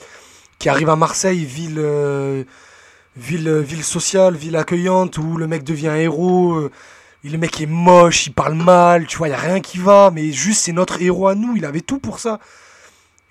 qui 0.59 0.69
arrive 0.69 0.89
à 0.91 0.97
Marseille, 0.97 1.45
ville, 1.45 1.79
euh, 1.79 2.45
ville, 3.17 3.49
euh, 3.49 3.61
ville 3.61 3.85
sociale, 3.85 4.37
ville 4.37 4.57
accueillante, 4.57 5.19
où 5.19 5.37
le 5.37 5.47
mec 5.49 5.65
devient 5.65 5.95
héros. 5.97 6.71
le 7.25 7.39
mec 7.39 7.61
est 7.61 7.67
moche, 7.67 8.27
il 8.27 8.33
parle 8.33 8.55
mal, 8.55 9.07
tu 9.07 9.17
vois, 9.19 9.29
il 9.29 9.33
y 9.33 9.35
a 9.35 9.39
rien 9.39 9.61
qui 9.61 9.79
va, 9.79 10.11
mais 10.13 10.33
juste 10.33 10.63
c'est 10.63 10.73
notre 10.73 11.03
héros 11.03 11.29
à 11.29 11.35
nous, 11.35 11.57
il 11.57 11.65
avait 11.65 11.81
tout 11.81 11.99
pour 11.99 12.19
ça. 12.21 12.39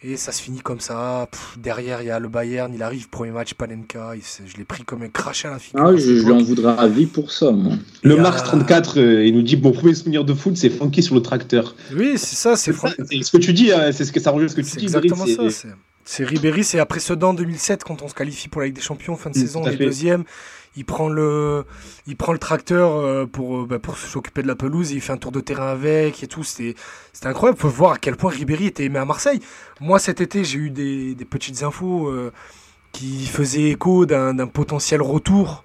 Et 0.03 0.17
ça 0.17 0.31
se 0.31 0.41
finit 0.41 0.61
comme 0.61 0.79
ça. 0.79 1.29
derrière, 1.57 2.01
il 2.01 2.07
y 2.07 2.09
a 2.09 2.17
le 2.17 2.27
Bayern, 2.27 2.73
il 2.73 2.81
arrive, 2.81 3.07
premier 3.07 3.29
match, 3.29 3.53
Panenka. 3.53 4.13
je 4.45 4.57
l'ai 4.57 4.63
pris 4.63 4.83
comme 4.83 5.03
un 5.03 5.09
crachat 5.09 5.49
à 5.49 5.51
la 5.53 5.59
figure. 5.59 5.85
Ah, 5.85 5.95
je, 5.95 6.17
je 6.17 6.25
lui 6.25 6.31
en 6.31 6.41
voudrais 6.41 6.75
à 6.75 6.87
vie 6.87 7.05
pour 7.05 7.31
ça, 7.31 7.51
moi. 7.51 7.73
Le 8.01 8.15
Mars 8.15 8.43
34, 8.43 8.99
euh, 8.99 9.25
il 9.25 9.35
nous 9.35 9.43
dit 9.43 9.57
Mon 9.57 9.71
premier 9.71 9.93
souvenir 9.93 10.25
de 10.25 10.33
foot, 10.33 10.57
c'est 10.57 10.71
Francky 10.71 11.03
sur 11.03 11.13
le 11.13 11.21
tracteur. 11.21 11.75
Oui, 11.93 12.13
c'est 12.17 12.35
ça. 12.35 12.55
C'est 12.55 12.73
ce 12.73 13.31
que 13.31 13.37
tu 13.37 13.53
dis, 13.53 13.71
hein, 13.71 13.91
c'est 13.91 14.05
ce 14.05 14.11
que 14.11 14.19
ça 14.19 14.31
rejoint 14.31 14.47
ce 14.47 14.55
que 14.55 14.61
tu 14.61 14.77
dis. 14.77 14.85
exactement 14.85 15.27
ça. 15.27 15.67
C'est 16.03 16.23
Ribéry, 16.23 16.63
c'est 16.63 16.79
après 16.79 16.99
Sedan 16.99 17.35
2007, 17.35 17.83
quand 17.83 18.01
on 18.01 18.07
se 18.07 18.15
qualifie 18.15 18.47
pour 18.47 18.61
la 18.61 18.67
Ligue 18.67 18.75
des 18.75 18.81
Champions, 18.81 19.15
fin 19.15 19.29
de 19.29 19.35
saison, 19.35 19.61
on 19.63 19.67
est 19.69 19.77
deuxième 19.77 20.23
il 20.75 20.85
prend 20.85 21.09
le, 21.09 21.65
tracteur 22.39 22.95
euh, 22.95 23.25
pour, 23.25 23.61
euh, 23.61 23.65
bah, 23.65 23.79
pour 23.79 23.97
s'occuper 23.97 24.41
de 24.41 24.47
la 24.47 24.55
pelouse, 24.55 24.91
il 24.91 25.01
fait 25.01 25.13
un 25.13 25.17
tour 25.17 25.31
de 25.31 25.41
terrain 25.41 25.67
avec 25.67 26.23
et 26.23 26.27
tout. 26.27 26.43
C'était 26.43 26.75
incroyable. 27.23 27.57
Il 27.59 27.61
faut 27.61 27.69
voir 27.69 27.93
à 27.93 27.97
quel 27.97 28.15
point 28.15 28.31
Ribéry 28.31 28.67
était 28.67 28.85
aimé 28.85 28.99
à 28.99 29.05
Marseille. 29.05 29.41
Moi, 29.79 29.99
cet 29.99 30.21
été, 30.21 30.43
j'ai 30.43 30.59
eu 30.59 30.69
des, 30.69 31.13
des, 31.15 31.25
petites 31.25 31.63
infos 31.63 32.07
euh, 32.07 32.31
qui 32.93 33.25
faisaient 33.25 33.69
écho 33.69 34.05
d'un 34.05 34.47
potentiel 34.47 35.01
retour 35.01 35.63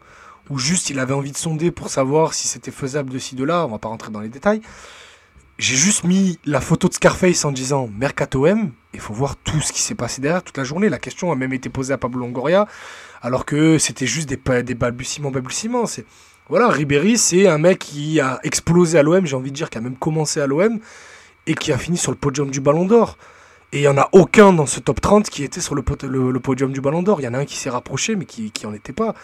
ou 0.49 0.59
juste 0.59 0.91
il 0.91 0.99
avait 1.01 1.15
envie 1.15 1.33
de 1.33 1.37
sonder 1.37 1.73
pour 1.73 1.89
savoir 1.89 2.33
si 2.33 2.47
c'était 2.47 2.71
faisable 2.71 3.11
de 3.11 3.19
ci, 3.19 3.35
de 3.35 3.45
là. 3.45 3.65
On 3.67 3.71
va 3.71 3.79
pas 3.79 3.89
rentrer 3.89 4.11
dans 4.11 4.21
les 4.21 4.29
détails. 4.29 4.61
J'ai 5.59 5.77
juste 5.77 6.05
mis 6.05 6.39
la 6.45 6.61
photo 6.61 6.89
de 6.89 6.93
Scarface 6.93 7.45
en 7.47 7.53
disant 7.53 7.89
Mercato 7.99 8.47
M. 8.47 8.73
Il 8.93 9.01
faut 9.01 9.15
voir 9.15 9.37
tout 9.37 9.61
ce 9.61 9.73
qui 9.73 9.81
s'est 9.81 9.95
passé 9.95 10.21
derrière 10.21 10.43
toute 10.43 10.59
la 10.59 10.65
journée. 10.65 10.91
La 10.91 10.99
question 10.99 11.33
a 11.33 11.35
même 11.35 11.53
été 11.53 11.71
posée 11.71 11.95
à 11.95 11.99
Pablo 11.99 12.21
Longoria, 12.21 12.67
alors 13.23 13.47
que 13.47 13.79
c'était 13.79 14.07
juste 14.07 14.29
des, 14.29 14.37
balbutiements, 14.75 15.31
balbutiements. 15.31 15.85
Voilà, 16.49 16.69
Ribéry, 16.69 17.17
c'est 17.17 17.49
un 17.49 17.59
mec 17.59 17.79
qui 17.79 18.21
a 18.21 18.39
explosé 18.43 18.99
à 18.99 19.03
l'OM, 19.03 19.25
j'ai 19.25 19.35
envie 19.35 19.51
de 19.51 19.57
dire, 19.57 19.71
qui 19.71 19.79
a 19.79 19.81
même 19.81 19.97
commencé 19.97 20.41
à 20.41 20.47
l'OM 20.47 20.79
et 21.47 21.55
qui 21.55 21.73
a 21.73 21.79
fini 21.79 21.97
sur 21.97 22.13
le 22.13 22.19
podium 22.19 22.51
du 22.51 22.61
Ballon 22.61 22.85
d'Or. 22.85 23.17
Et 23.73 23.79
il 23.79 23.81
n'y 23.81 23.89
en 23.89 23.99
a 23.99 24.09
aucun 24.13 24.53
dans 24.53 24.67
ce 24.67 24.79
top 24.79 25.01
30 25.01 25.29
qui 25.31 25.43
était 25.43 25.61
sur 25.61 25.75
le, 25.75 25.83
podium 25.83 26.71
du 26.71 26.81
Ballon 26.81 27.03
d'Or. 27.03 27.21
Il 27.21 27.25
y 27.25 27.29
en 27.29 27.35
a 27.35 27.39
un 27.39 27.45
qui 27.47 27.57
s'est 27.57 27.71
rapproché, 27.71 28.15
mais 28.15 28.27
qui 28.27 28.53
n'en 28.65 28.75
était 28.75 28.93
pas. 28.93 29.15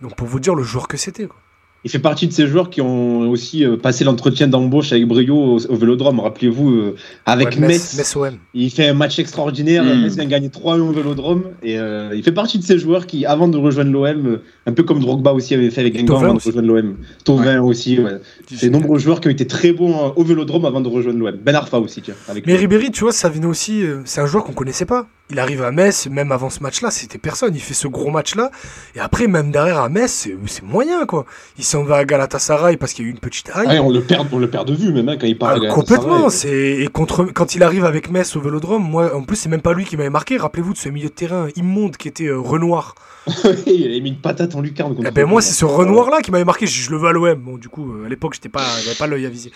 Donc 0.00 0.14
pour 0.14 0.28
vous 0.28 0.40
dire 0.40 0.54
le 0.54 0.62
joueur 0.62 0.86
que 0.86 0.96
c'était. 0.96 1.26
Quoi 1.26 1.43
il 1.84 1.90
fait 1.90 1.98
partie 1.98 2.26
de 2.26 2.32
ces 2.32 2.46
joueurs 2.46 2.70
qui 2.70 2.80
ont 2.80 3.28
aussi 3.28 3.64
euh, 3.64 3.76
passé 3.76 4.04
l'entretien 4.04 4.48
d'embauche 4.48 4.92
avec 4.92 5.06
brio 5.06 5.58
au, 5.68 5.76
Vélodrome. 5.76 6.18
Rappelez-vous, 6.18 6.70
euh, 6.70 6.96
avec 7.26 7.58
Metz, 7.58 8.16
il 8.54 8.70
fait 8.70 8.88
un 8.88 8.94
match 8.94 9.18
extraordinaire. 9.18 9.84
Mm. 9.84 10.02
Metz 10.02 10.14
vient 10.14 10.24
gagner 10.24 10.48
3-1 10.48 10.80
au 10.80 10.92
Vélodrome. 10.92 11.42
Et 11.62 11.78
euh, 11.78 12.14
il 12.14 12.22
fait 12.22 12.32
partie 12.32 12.58
de 12.58 12.64
ces 12.64 12.78
joueurs 12.78 13.06
qui, 13.06 13.26
avant 13.26 13.48
de 13.48 13.58
rejoindre 13.58 13.92
l'OM, 13.92 14.38
un 14.66 14.72
peu 14.72 14.82
comme 14.82 15.00
Drogba 15.00 15.32
aussi 15.34 15.52
avait 15.52 15.70
fait 15.70 15.82
avec 15.82 15.94
Guingamp 15.94 16.16
avant 16.16 16.34
de 16.34 16.40
rejoindre 16.40 16.68
l'OM. 16.68 16.96
Tovin 17.24 17.60
aussi. 17.60 18.00
Ouais. 18.00 18.12
C'est 18.50 18.70
nombreux 18.70 18.98
joueurs 18.98 19.20
qui 19.20 19.28
ont 19.28 19.32
été 19.32 19.46
très 19.46 19.72
bons 19.72 20.14
au 20.16 20.24
Vélodrome 20.24 20.64
avant 20.64 20.80
de 20.80 20.88
rejoindre 20.88 21.18
l'OM. 21.18 21.36
Ben 21.36 21.54
Arfa 21.54 21.78
aussi, 21.78 22.00
tiens. 22.00 22.14
Mais 22.46 22.56
Ribéry, 22.56 22.92
tu 22.92 23.04
vois, 23.04 23.12
ça 23.12 23.28
venait 23.28 23.46
aussi. 23.46 23.82
c'est 24.06 24.22
un 24.22 24.26
joueur 24.26 24.44
qu'on 24.44 24.52
connaissait 24.52 24.86
pas. 24.86 25.06
Il 25.30 25.38
arrive 25.38 25.62
à 25.62 25.70
Metz, 25.70 26.06
même 26.08 26.32
avant 26.32 26.50
ce 26.50 26.62
match-là, 26.62 26.90
c'était 26.90 27.16
personne. 27.16 27.54
Il 27.54 27.60
fait 27.60 27.72
ce 27.72 27.88
gros 27.88 28.10
match-là. 28.10 28.50
Et 28.94 29.00
après, 29.00 29.26
même 29.26 29.50
derrière 29.50 29.78
à 29.78 29.88
Metz, 29.88 30.28
c'est 30.46 30.62
moyen, 30.62 31.06
quoi. 31.06 31.24
Il 31.56 31.64
s'en 31.64 31.82
va 31.82 31.96
à 31.96 32.04
Galatasaray 32.04 32.76
parce 32.76 32.92
qu'il 32.92 33.06
y 33.06 33.08
a 33.08 33.10
eu 33.10 33.12
une 33.12 33.20
petite 33.20 33.50
haille. 33.54 33.78
on, 33.78 33.90
le 33.90 34.02
perd, 34.02 34.28
on 34.32 34.38
le 34.38 34.50
perd 34.50 34.68
de 34.68 34.74
vue, 34.74 34.92
même 34.92 35.08
hein, 35.08 35.16
quand 35.18 35.26
il 35.26 35.38
part 35.38 35.56
ah, 35.56 35.72
Complètement. 35.72 36.28
C'est 36.28 36.76
et 36.78 36.88
contre 36.88 37.24
quand 37.24 37.54
il 37.54 37.62
arrive 37.62 37.86
avec 37.86 38.10
Metz 38.10 38.36
au 38.36 38.40
Vélodrome, 38.42 38.82
moi, 38.82 39.16
en 39.16 39.22
plus, 39.22 39.36
c'est 39.36 39.48
même 39.48 39.62
pas 39.62 39.72
lui 39.72 39.86
qui 39.86 39.96
m'avait 39.96 40.10
marqué. 40.10 40.36
Rappelez-vous 40.36 40.74
de 40.74 40.78
ce 40.78 40.90
milieu 40.90 41.08
de 41.08 41.14
terrain 41.14 41.48
immonde 41.56 41.96
qui 41.96 42.08
était 42.08 42.26
euh, 42.26 42.38
Renoir. 42.38 42.94
il 43.66 43.86
avait 43.86 44.00
mis 44.00 44.10
une 44.10 44.20
patate 44.20 44.54
en 44.54 44.60
lucarne. 44.60 44.94
Eh 45.06 45.10
ben 45.10 45.24
moi, 45.24 45.40
c'est 45.40 45.54
ce 45.54 45.64
Renoir 45.64 46.10
là 46.10 46.20
qui 46.20 46.32
m'avait 46.32 46.44
marqué. 46.44 46.66
Je, 46.66 46.90
le 46.90 46.98
veux 46.98 47.08
à 47.08 47.12
l'OM. 47.12 47.40
Bon, 47.40 47.56
du 47.56 47.70
coup, 47.70 47.94
euh, 47.94 48.04
à 48.04 48.08
l'époque, 48.10 48.34
j'étais 48.34 48.50
pas, 48.50 48.66
j'avais 48.84 48.96
pas 48.96 49.06
l'œil 49.06 49.24
à 49.24 49.30
viser. 49.30 49.52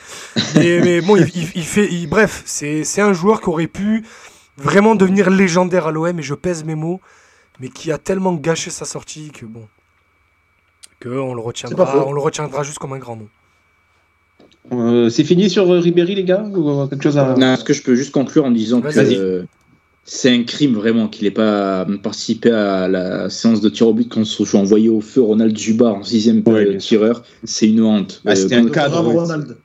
mais, 0.55 1.03
bon, 1.03 1.16
il, 1.16 1.64
fait, 1.64 1.91
bref, 2.07 2.43
c'est 2.47 3.01
un 3.03 3.12
joueur 3.12 3.43
qui 3.43 3.51
aurait 3.51 3.66
pu 3.66 4.03
vraiment 4.59 4.94
devenir 4.94 5.30
légendaire 5.30 5.86
à 5.86 5.92
l'OM, 5.92 6.18
et 6.18 6.22
je 6.22 6.34
pèse 6.34 6.64
mes 6.64 6.74
mots, 6.74 7.00
mais 7.61 7.68
qui 7.68 7.90
a 7.92 7.98
tellement 7.98 8.34
gâché 8.34 8.70
sa 8.70 8.84
sortie 8.84 9.30
que 9.30 9.46
bon, 9.46 9.66
que 11.00 11.09
on 11.09 11.34
le 11.34 11.40
retiendra, 11.40 12.06
on 12.06 12.12
le 12.12 12.20
retiendra 12.20 12.62
juste 12.62 12.78
comme 12.78 12.92
un 12.92 12.98
grand 12.98 13.16
nom. 13.16 13.28
Euh, 14.72 15.09
c'est 15.09 15.24
fini 15.24 15.48
sur 15.48 15.70
euh, 15.70 15.78
Ribéry, 15.78 16.14
les 16.14 16.24
gars 16.24 16.42
ou 16.42 16.86
quelque 16.88 17.02
chose 17.02 17.16
à... 17.16 17.34
Non, 17.36 17.54
est-ce 17.54 17.64
que 17.64 17.72
je 17.72 17.82
peux 17.82 17.94
juste 17.94 18.12
conclure 18.12 18.44
en 18.44 18.50
disant 18.50 18.82
que 18.82 19.46
c'est 20.04 20.30
un 20.30 20.42
crime 20.42 20.74
vraiment 20.74 21.09
qu'il 21.09 21.24
n'ait 21.24 21.30
pas 21.30 21.86
participé 22.02 22.50
à 22.50 22.88
la 22.88 23.28
séance 23.30 23.61
de 23.61 23.68
tir 23.68 23.88
au 23.88 23.94
but 23.94 24.11
quand 24.11 24.24
se 24.24 24.44
sont 24.44 24.59
envoyé 24.59 24.88
au 24.88 25.00
feu 25.00 25.22
Ronald 25.22 25.56
Juba 25.56 25.90
en 25.90 26.02
sixième 26.02 26.42
tireur. 26.78 27.22
C'est 27.44 27.68
une 27.68 27.82
honte. 27.82 28.22
Ah, 28.26 28.34
c'était 28.34 28.56
un 28.56 28.68
cadre. 28.68 29.02
Ronald. 29.02 29.56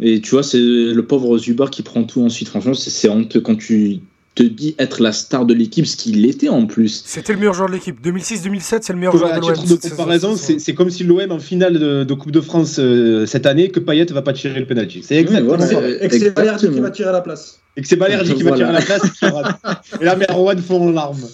Et 0.00 0.20
tu 0.20 0.30
vois, 0.30 0.42
c'est 0.42 0.58
le 0.58 1.06
pauvre 1.06 1.38
Zubar 1.38 1.70
qui 1.70 1.82
prend 1.82 2.04
tout 2.04 2.22
ensuite. 2.22 2.48
Franchement, 2.48 2.74
c'est 2.74 3.08
honteux 3.08 3.40
quand 3.40 3.56
tu 3.56 4.00
te 4.36 4.42
dis 4.42 4.76
être 4.78 5.02
la 5.02 5.12
star 5.12 5.46
de 5.46 5.54
l'équipe, 5.54 5.86
ce 5.86 5.96
qu'il 5.96 6.24
était 6.26 6.50
en 6.50 6.66
plus. 6.66 7.02
C'était 7.06 7.32
le 7.32 7.38
meilleur 7.38 7.54
joueur 7.54 7.68
de 7.68 7.74
l'équipe. 7.74 7.96
2006-2007, 8.04 8.78
c'est 8.82 8.92
le 8.92 8.98
meilleur 8.98 9.16
joueur 9.16 9.34
de 9.34 9.40
l'OM. 9.40 9.66
de 9.66 9.88
comparaison, 9.88 10.36
c'est 10.36 10.74
comme 10.74 10.90
si 10.90 11.02
l'OM 11.02 11.32
en 11.32 11.38
finale 11.40 11.78
de, 11.78 12.14
Coupe 12.14 12.30
de 12.30 12.40
France 12.40 12.76
euh, 12.78 13.26
cette 13.26 13.46
année, 13.46 13.70
que 13.70 13.80
Payet 13.80 14.06
va 14.06 14.22
pas 14.22 14.32
tirer 14.32 14.60
le 14.60 14.66
penalty. 14.66 15.02
C'est 15.02 15.16
exactement 15.16 15.58
ça. 15.58 15.80
Et 15.88 16.08
que 16.08 16.18
c'est 16.18 16.30
Balerdi 16.30 16.68
qui 16.70 16.80
va 16.80 16.90
tirer 16.90 17.08
à 17.08 17.12
la 17.12 17.20
place. 17.22 17.60
Et 17.78 17.82
que 17.82 17.88
c'est 17.88 17.96
Balerdi 17.96 18.34
qui 18.34 18.42
va 18.42 18.52
tirer 18.52 18.68
à 18.68 18.72
la 18.72 18.82
place. 18.82 19.02
et 20.00 20.04
la 20.04 20.16
Merwan 20.16 20.58
fond 20.58 20.88
en 20.88 20.92
larmes. 20.92 21.26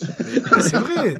C'est 0.61 0.77
vrai. 0.77 1.17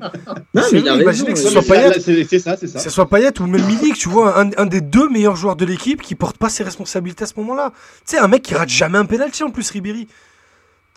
Non, 0.55 0.63
mais 0.73 0.81
imaginez 0.81 1.33
que 1.33 1.39
ce 1.39 1.49
soit 1.49 1.63
Payet. 1.63 2.01
C'est 2.01 2.39
ça, 2.39 2.57
c'est 2.57 2.69
ça. 2.69 2.79
Que 2.79 2.85
ce 2.85 2.91
soit 2.91 3.09
Payet 3.09 3.41
ou 3.41 3.47
même 3.47 3.65
Milik, 3.67 3.95
tu 3.95 4.09
vois, 4.09 4.41
un, 4.41 4.51
un, 4.57 4.67
des 4.67 4.81
deux 4.81 5.09
meilleurs 5.09 5.37
joueurs 5.37 5.57
de 5.57 5.65
l'équipe 5.65 6.01
qui 6.01 6.15
porte 6.15 6.39
pas 6.39 6.49
ses 6.49 6.63
responsabilités 6.63 7.25
à 7.25 7.27
ce 7.27 7.35
moment-là. 7.39 7.73
Tu 8.07 8.17
sais, 8.17 8.19
un 8.19 8.29
mec 8.29 8.43
qui 8.43 8.55
rate 8.55 8.69
jamais 8.69 8.99
un 8.99 9.05
penalty 9.05 9.43
en 9.43 9.51
plus, 9.51 9.69
Ribéry 9.71 10.07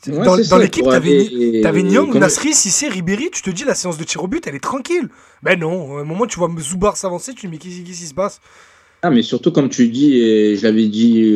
dans, 0.07 0.57
l'équipe, 0.57 0.85
t'avais, 0.85 1.65
avais 1.65 1.83
Nyang, 1.83 2.13
Nasri, 2.15 2.53
Sissé, 2.53 2.87
Ribéry, 2.87 3.29
tu 3.31 3.41
te 3.41 3.49
dis 3.49 3.63
la 3.63 3.75
séance 3.75 3.97
de 3.97 4.03
tir 4.03 4.23
au 4.23 4.27
but, 4.27 4.45
elle 4.47 4.55
est 4.55 4.59
tranquille. 4.59 5.09
Ben 5.43 5.59
non, 5.59 5.97
à 5.97 6.01
un 6.01 6.03
moment, 6.03 6.25
tu 6.25 6.39
vois 6.39 6.49
Zoubar 6.59 6.97
s'avancer, 6.97 7.33
tu 7.33 7.41
te 7.41 7.47
dis, 7.47 7.51
mais 7.51 7.57
qu'est-ce 7.57 7.81
qui 7.81 7.93
se 7.93 8.13
passe? 8.13 8.39
Ah, 9.01 9.11
mais 9.11 9.21
surtout, 9.21 9.51
comme 9.51 9.69
tu 9.69 9.87
dis, 9.87 10.19
et 10.19 10.55
je 10.55 10.63
l'avais 10.63 10.87
dit 10.87 11.31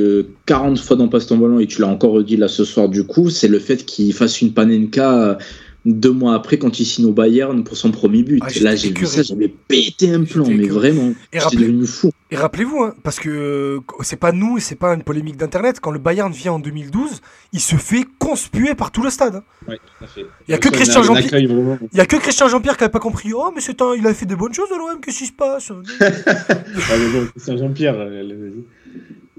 40 0.48 0.78
euh, 0.78 0.82
fois 0.82 0.96
dans 0.96 1.08
Passe 1.08 1.28
ton 1.28 1.38
ballon, 1.38 1.60
et 1.60 1.68
tu 1.68 1.82
l'as 1.82 1.88
encore 1.88 2.14
redit 2.14 2.36
là 2.36 2.48
ce 2.48 2.64
soir, 2.64 2.90
du 2.90 3.04
coup, 3.04 3.30
c'est 3.30 3.48
le 3.48 3.60
fait 3.60 3.86
qu'il 3.86 4.12
fasse 4.14 4.42
une 4.42 4.54
panenka 4.54 5.38
deux 5.86 6.12
mois 6.12 6.36
après 6.36 6.58
quand 6.58 6.80
il 6.80 6.86
signe 6.86 7.06
au 7.06 7.12
Bayern 7.12 7.64
pour 7.64 7.78
son 7.78 7.92
premier 7.92 8.24
but. 8.24 8.42
Ah, 8.46 8.50
là, 8.62 8.76
j'ai 8.76 8.92
vu 8.92 9.06
ça, 9.06 9.24
j'avais 9.24 9.48
pété 9.48 10.14
un 10.14 10.24
plomb, 10.24 10.48
mais 10.50 10.68
vraiment, 10.68 11.14
j'étais 11.32 11.58
devenu 11.58 11.86
fou. 11.86 12.12
Et 12.32 12.36
rappelez-vous, 12.36 12.84
hein, 12.84 12.94
parce 13.02 13.20
que 13.20 13.30
euh, 13.30 13.80
c'est 14.02 14.20
pas 14.20 14.32
nous 14.32 14.58
et 14.58 14.62
c'est 14.62 14.76
pas 14.76 14.94
une 14.94 15.04
polémique 15.04 15.38
d'internet, 15.38 15.80
quand 15.80 15.90
le 15.90 16.00
Bayern 16.00 16.32
vient 16.32 16.54
en 16.54 16.60
2012, 16.60 17.22
il 17.54 17.60
se 17.60 17.76
fait 17.76 18.06
conspuer 18.20 18.76
par 18.76 18.92
tout 18.92 19.02
le 19.02 19.10
stade. 19.10 19.42
Ouais, 19.68 19.78
tout 19.78 20.04
à 20.04 20.08
fait. 20.08 20.26
Il 20.48 20.52
y 20.52 20.54
a 20.54 20.60
que 20.60 20.70
Christian 20.70 21.02
Jean-Pierre. 21.02 21.40
Il 21.40 21.98
y 21.98 22.00
a 22.02 22.06
que 22.06 22.18
Christian 22.18 22.48
Jean-Pierre 22.48 22.78
qui 22.78 22.84
avait 22.84 22.92
pas 22.92 23.00
compris. 23.00 23.34
Oh, 23.34 23.52
mais 23.54 23.62
c'est 23.62 23.82
un... 23.82 23.96
il 23.96 24.06
a 24.06 24.14
fait 24.14 24.28
des 24.28 24.36
bonnes 24.36 24.54
choses 24.54 24.72
à 24.72 24.78
l'OM, 24.78 25.00
qu'est-ce 25.02 25.20
qui 25.20 25.26
se 25.28 25.34
passe? 25.34 25.72
Ah, 26.02 26.96
mais 26.98 27.28
Christian 27.32 27.58
Jean-Pierre, 27.58 27.96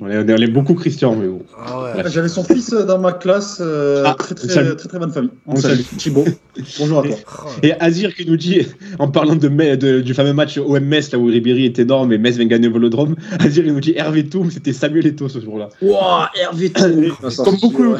on 0.01 0.09
est, 0.09 0.46
beaucoup 0.46 0.74
Christian, 0.74 1.14
mais 1.14 1.26
bon. 1.26 1.42
Ah 1.59 1.92
J'avais 2.07 2.28
son 2.28 2.42
fils 2.42 2.72
euh, 2.72 2.84
dans 2.84 2.98
ma 2.98 3.12
classe, 3.12 3.59
euh, 3.61 4.03
ah, 4.07 4.14
très, 4.18 4.34
très, 4.34 4.48
très, 4.48 4.76
très, 4.76 4.98
bonne 4.98 5.12
famille. 5.12 5.30
On 5.46 5.57
salue. 5.57 5.80
Thibaut, 5.98 6.24
bonjour 6.78 7.01
à 7.01 7.03
toi. 7.03 7.16
Et 7.62 7.72
Azir 7.80 8.14
qui 8.14 8.26
nous 8.26 8.36
dit, 8.36 8.66
en 8.98 9.09
parlant 9.09 9.36
de, 9.36 10.01
du 10.01 10.14
fameux 10.14 10.32
match 10.32 10.59
OM-Metz, 10.59 11.12
là 11.12 11.18
où 11.18 11.26
Ribéry 11.26 11.66
est 11.66 11.78
énorme 11.78 12.12
et 12.12 12.18
Metz 12.18 12.36
vient 12.36 12.46
gagner 12.46 12.68
au 12.68 12.72
Velodrome, 12.72 13.14
Azir 13.38 13.66
il 13.66 13.74
nous 13.74 13.80
dit 13.80 13.92
Hervé 13.96 14.26
Toum, 14.26 14.51
c'était 14.51 14.72
Samuel 14.72 15.07
Eto'o 15.07 15.28
ce 15.28 15.40
jour-là. 15.40 15.68
Wow, 15.82 16.26
Hervé 16.40 16.70
Toum 16.70 17.11
Comme 17.44 17.57
beaucoup, 17.57 17.94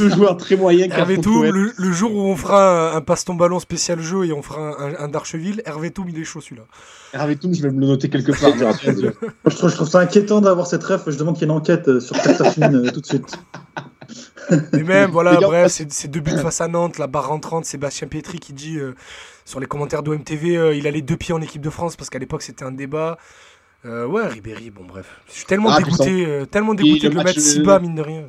de 0.00 0.08
joueurs 0.08 0.36
très 0.36 0.56
moyens. 0.56 0.92
Hervé 0.92 1.18
Toum, 1.18 1.44
le, 1.44 1.92
jour 1.92 2.14
où 2.14 2.20
on 2.20 2.36
fera 2.36 2.96
un, 2.96 3.00
passe-ton 3.00 3.34
ballon 3.34 3.60
spécial 3.60 4.00
jeu 4.00 4.24
et 4.24 4.32
on 4.32 4.42
fera 4.42 4.82
un, 4.82 5.04
un 5.04 5.08
d'Archeville, 5.08 5.62
Hervé 5.66 5.90
Toum, 5.90 6.06
il 6.08 6.18
est 6.18 6.24
chaud 6.24 6.40
celui-là. 6.40 6.64
Je 7.14 7.62
vais 7.62 7.70
me 7.70 7.80
le 7.80 7.86
noter 7.86 8.08
quelque 8.08 8.32
part. 8.32 8.74
je, 8.82 9.56
trouve, 9.56 9.70
je 9.70 9.74
trouve 9.74 9.88
ça 9.88 10.00
inquiétant 10.00 10.40
d'avoir 10.40 10.66
cette 10.66 10.82
ref, 10.82 11.02
je 11.06 11.16
demande 11.16 11.34
qu'il 11.36 11.42
y 11.42 11.50
ait 11.50 11.52
une 11.52 11.58
enquête 11.58 11.88
euh, 11.88 12.00
sur 12.00 12.20
Cartafine 12.20 12.74
euh, 12.74 12.90
tout 12.90 13.00
de 13.00 13.06
suite. 13.06 13.38
Et 14.72 14.82
même, 14.82 15.10
voilà, 15.10 15.36
bref, 15.40 15.72
c'est 15.88 16.08
deux 16.08 16.20
buts 16.20 16.36
face 16.36 16.60
à 16.60 16.68
Nantes, 16.68 16.98
la 16.98 17.06
barre 17.06 17.28
rentrante, 17.28 17.64
Sébastien 17.64 18.08
Pietri 18.08 18.40
qui 18.40 18.52
dit 18.52 18.78
euh, 18.78 18.94
sur 19.44 19.60
les 19.60 19.66
commentaires 19.66 20.02
d'OMTV, 20.02 20.76
il 20.76 20.86
a 20.86 20.90
les 20.90 21.02
deux 21.02 21.16
pieds 21.16 21.34
en 21.34 21.40
équipe 21.40 21.62
de 21.62 21.70
France 21.70 21.96
parce 21.96 22.10
qu'à 22.10 22.18
l'époque 22.18 22.42
c'était 22.42 22.64
un 22.64 22.72
débat. 22.72 23.16
ouais, 23.84 24.26
Ribéry, 24.26 24.70
bon 24.70 24.84
bref. 24.84 25.06
Je 25.28 25.32
suis 25.32 25.46
tellement 25.46 25.70
ah, 25.70 25.78
dégoûté, 25.78 26.44
tellement 26.50 26.74
dégoûté 26.74 27.08
de 27.08 27.14
le 27.14 27.24
mettre 27.24 27.40
si 27.40 27.60
bas, 27.60 27.78
mine 27.78 27.94
de 27.94 28.02
rien 28.02 28.24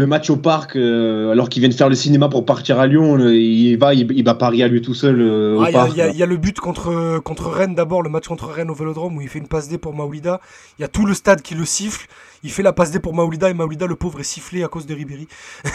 le 0.00 0.06
match 0.06 0.30
au 0.30 0.36
parc, 0.36 0.74
euh, 0.74 1.30
alors 1.30 1.48
qu'il 1.48 1.60
vient 1.60 1.68
de 1.68 1.74
faire 1.74 1.88
le 1.88 1.94
cinéma 1.94 2.28
pour 2.28 2.44
partir 2.44 2.80
à 2.80 2.86
Lyon, 2.86 3.18
il 3.28 3.76
va, 3.76 3.94
il, 3.94 4.24
va 4.24 4.34
Paris 4.34 4.62
à 4.62 4.68
lui 4.68 4.80
tout 4.80 4.94
seul 4.94 5.20
euh, 5.20 5.56
au 5.56 5.62
ah, 5.62 5.88
Il 5.88 6.16
y, 6.16 6.22
a 6.22 6.26
le 6.26 6.36
but 6.36 6.58
contre, 6.58 7.20
contre 7.20 7.50
Rennes 7.50 7.74
d'abord, 7.74 8.02
le 8.02 8.08
match 8.08 8.26
contre 8.26 8.46
Rennes 8.46 8.70
au 8.70 8.74
Vélodrome 8.74 9.16
où 9.16 9.20
il 9.20 9.28
fait 9.28 9.38
une 9.38 9.46
passe 9.46 9.68
D 9.68 9.78
pour 9.78 9.94
Maoulida. 9.94 10.40
Il 10.78 10.82
y 10.82 10.84
a 10.84 10.88
tout 10.88 11.06
le 11.06 11.14
stade 11.14 11.42
qui 11.42 11.54
le 11.54 11.64
siffle. 11.64 12.08
Il 12.42 12.50
fait 12.50 12.62
la 12.62 12.72
passe 12.72 12.90
D 12.90 12.98
pour 12.98 13.14
Maoulida 13.14 13.50
et 13.50 13.54
Maoulida, 13.54 13.86
le 13.86 13.96
pauvre, 13.96 14.20
est 14.20 14.24
sifflé 14.24 14.64
à 14.64 14.68
cause 14.68 14.86
de 14.86 14.94
Ribéry. 14.94 15.28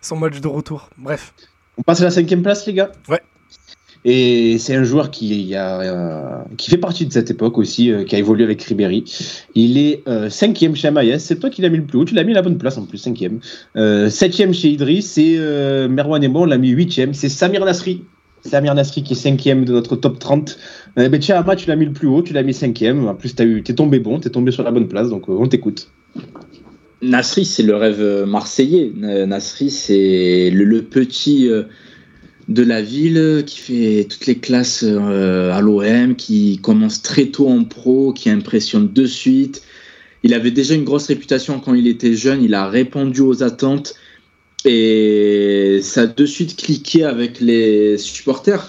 Son 0.00 0.16
match 0.16 0.40
de 0.40 0.48
retour. 0.48 0.88
Bref. 0.96 1.34
On 1.76 1.82
passe 1.82 2.00
à 2.00 2.04
la 2.04 2.10
cinquième 2.10 2.42
place, 2.42 2.64
les 2.66 2.74
gars? 2.74 2.92
Ouais. 3.08 3.20
Et 4.08 4.58
c'est 4.58 4.76
un 4.76 4.84
joueur 4.84 5.10
qui, 5.10 5.52
a, 5.56 5.80
euh, 5.80 6.44
qui 6.56 6.70
fait 6.70 6.76
partie 6.76 7.06
de 7.06 7.12
cette 7.12 7.28
époque 7.32 7.58
aussi, 7.58 7.90
euh, 7.90 8.04
qui 8.04 8.14
a 8.14 8.20
évolué 8.20 8.44
avec 8.44 8.62
Ribéry. 8.62 9.02
Il 9.56 9.78
est 9.78 10.04
euh, 10.06 10.30
cinquième 10.30 10.76
chez 10.76 10.86
Amaïs. 10.86 11.24
C'est 11.24 11.40
toi 11.40 11.50
qui 11.50 11.60
l'as 11.60 11.70
mis 11.70 11.78
le 11.78 11.82
plus 11.82 11.98
haut. 11.98 12.04
Tu 12.04 12.14
l'as 12.14 12.22
mis 12.22 12.30
à 12.30 12.36
la 12.36 12.42
bonne 12.42 12.56
place 12.56 12.78
en 12.78 12.84
plus, 12.84 12.98
cinquième. 12.98 13.40
septième 14.08 14.54
chez 14.54 14.68
Idriss. 14.68 15.18
Et 15.18 15.36
Merwan 15.88 16.24
on 16.36 16.44
l'a 16.44 16.56
mis 16.56 16.68
huitième. 16.68 17.14
C'est 17.14 17.28
Samir 17.28 17.64
Nasri. 17.64 18.04
Samir 18.44 18.76
Nasri 18.76 19.02
qui 19.02 19.14
est 19.14 19.16
cinquième 19.16 19.64
de 19.64 19.72
notre 19.72 19.96
top 19.96 20.20
30. 20.20 20.56
Euh, 20.98 21.08
ben, 21.08 21.18
tiens, 21.18 21.44
tu 21.56 21.68
l'as 21.68 21.76
mis 21.76 21.86
le 21.86 21.92
plus 21.92 22.06
haut. 22.06 22.22
Tu 22.22 22.32
l'as 22.32 22.44
mis 22.44 22.54
cinquième. 22.54 23.08
En 23.08 23.14
plus, 23.16 23.34
tu 23.34 23.58
es 23.58 23.74
tombé 23.74 23.98
bon. 23.98 24.20
Tu 24.20 24.28
es 24.28 24.30
tombé 24.30 24.52
sur 24.52 24.62
la 24.62 24.70
bonne 24.70 24.86
place. 24.86 25.08
Donc, 25.08 25.28
on 25.28 25.48
t'écoute. 25.48 25.90
Nasri, 27.02 27.44
c'est 27.44 27.64
le 27.64 27.74
rêve 27.74 28.24
marseillais. 28.24 28.92
Nasri, 28.94 29.68
c'est 29.68 30.50
le, 30.52 30.82
petit 30.82 31.50
de 32.48 32.62
la 32.62 32.80
ville, 32.80 33.42
qui 33.46 33.58
fait 33.58 34.06
toutes 34.08 34.26
les 34.26 34.36
classes 34.36 34.84
euh, 34.86 35.52
à 35.52 35.60
l'OM, 35.60 36.14
qui 36.14 36.58
commence 36.62 37.02
très 37.02 37.26
tôt 37.26 37.48
en 37.48 37.64
pro, 37.64 38.12
qui 38.12 38.30
impressionne 38.30 38.92
de 38.92 39.04
suite. 39.04 39.62
Il 40.22 40.32
avait 40.32 40.50
déjà 40.50 40.74
une 40.74 40.84
grosse 40.84 41.06
réputation 41.06 41.60
quand 41.60 41.74
il 41.74 41.86
était 41.88 42.14
jeune, 42.14 42.42
il 42.42 42.54
a 42.54 42.68
répondu 42.68 43.20
aux 43.20 43.42
attentes 43.42 43.94
et 44.64 45.80
ça 45.82 46.02
a 46.02 46.06
de 46.06 46.26
suite 46.26 46.56
cliqué 46.56 47.04
avec 47.04 47.40
les 47.40 47.98
supporters. 47.98 48.68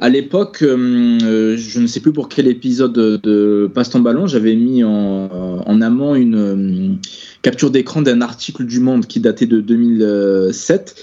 À 0.00 0.08
l'époque, 0.08 0.62
euh, 0.62 1.56
je 1.56 1.80
ne 1.80 1.86
sais 1.86 2.00
plus 2.00 2.12
pour 2.12 2.28
quel 2.28 2.46
épisode 2.46 2.92
de, 2.92 3.70
Passe 3.74 3.90
ton 3.90 4.00
ballon, 4.00 4.26
j'avais 4.26 4.54
mis 4.54 4.84
en, 4.84 5.80
amont 5.80 6.14
une 6.14 6.34
euh, 6.36 6.94
capture 7.42 7.70
d'écran 7.70 8.02
d'un 8.02 8.20
article 8.20 8.64
du 8.64 8.80
Monde 8.80 9.06
qui 9.06 9.20
datait 9.20 9.46
de 9.46 9.60
2007 9.60 10.96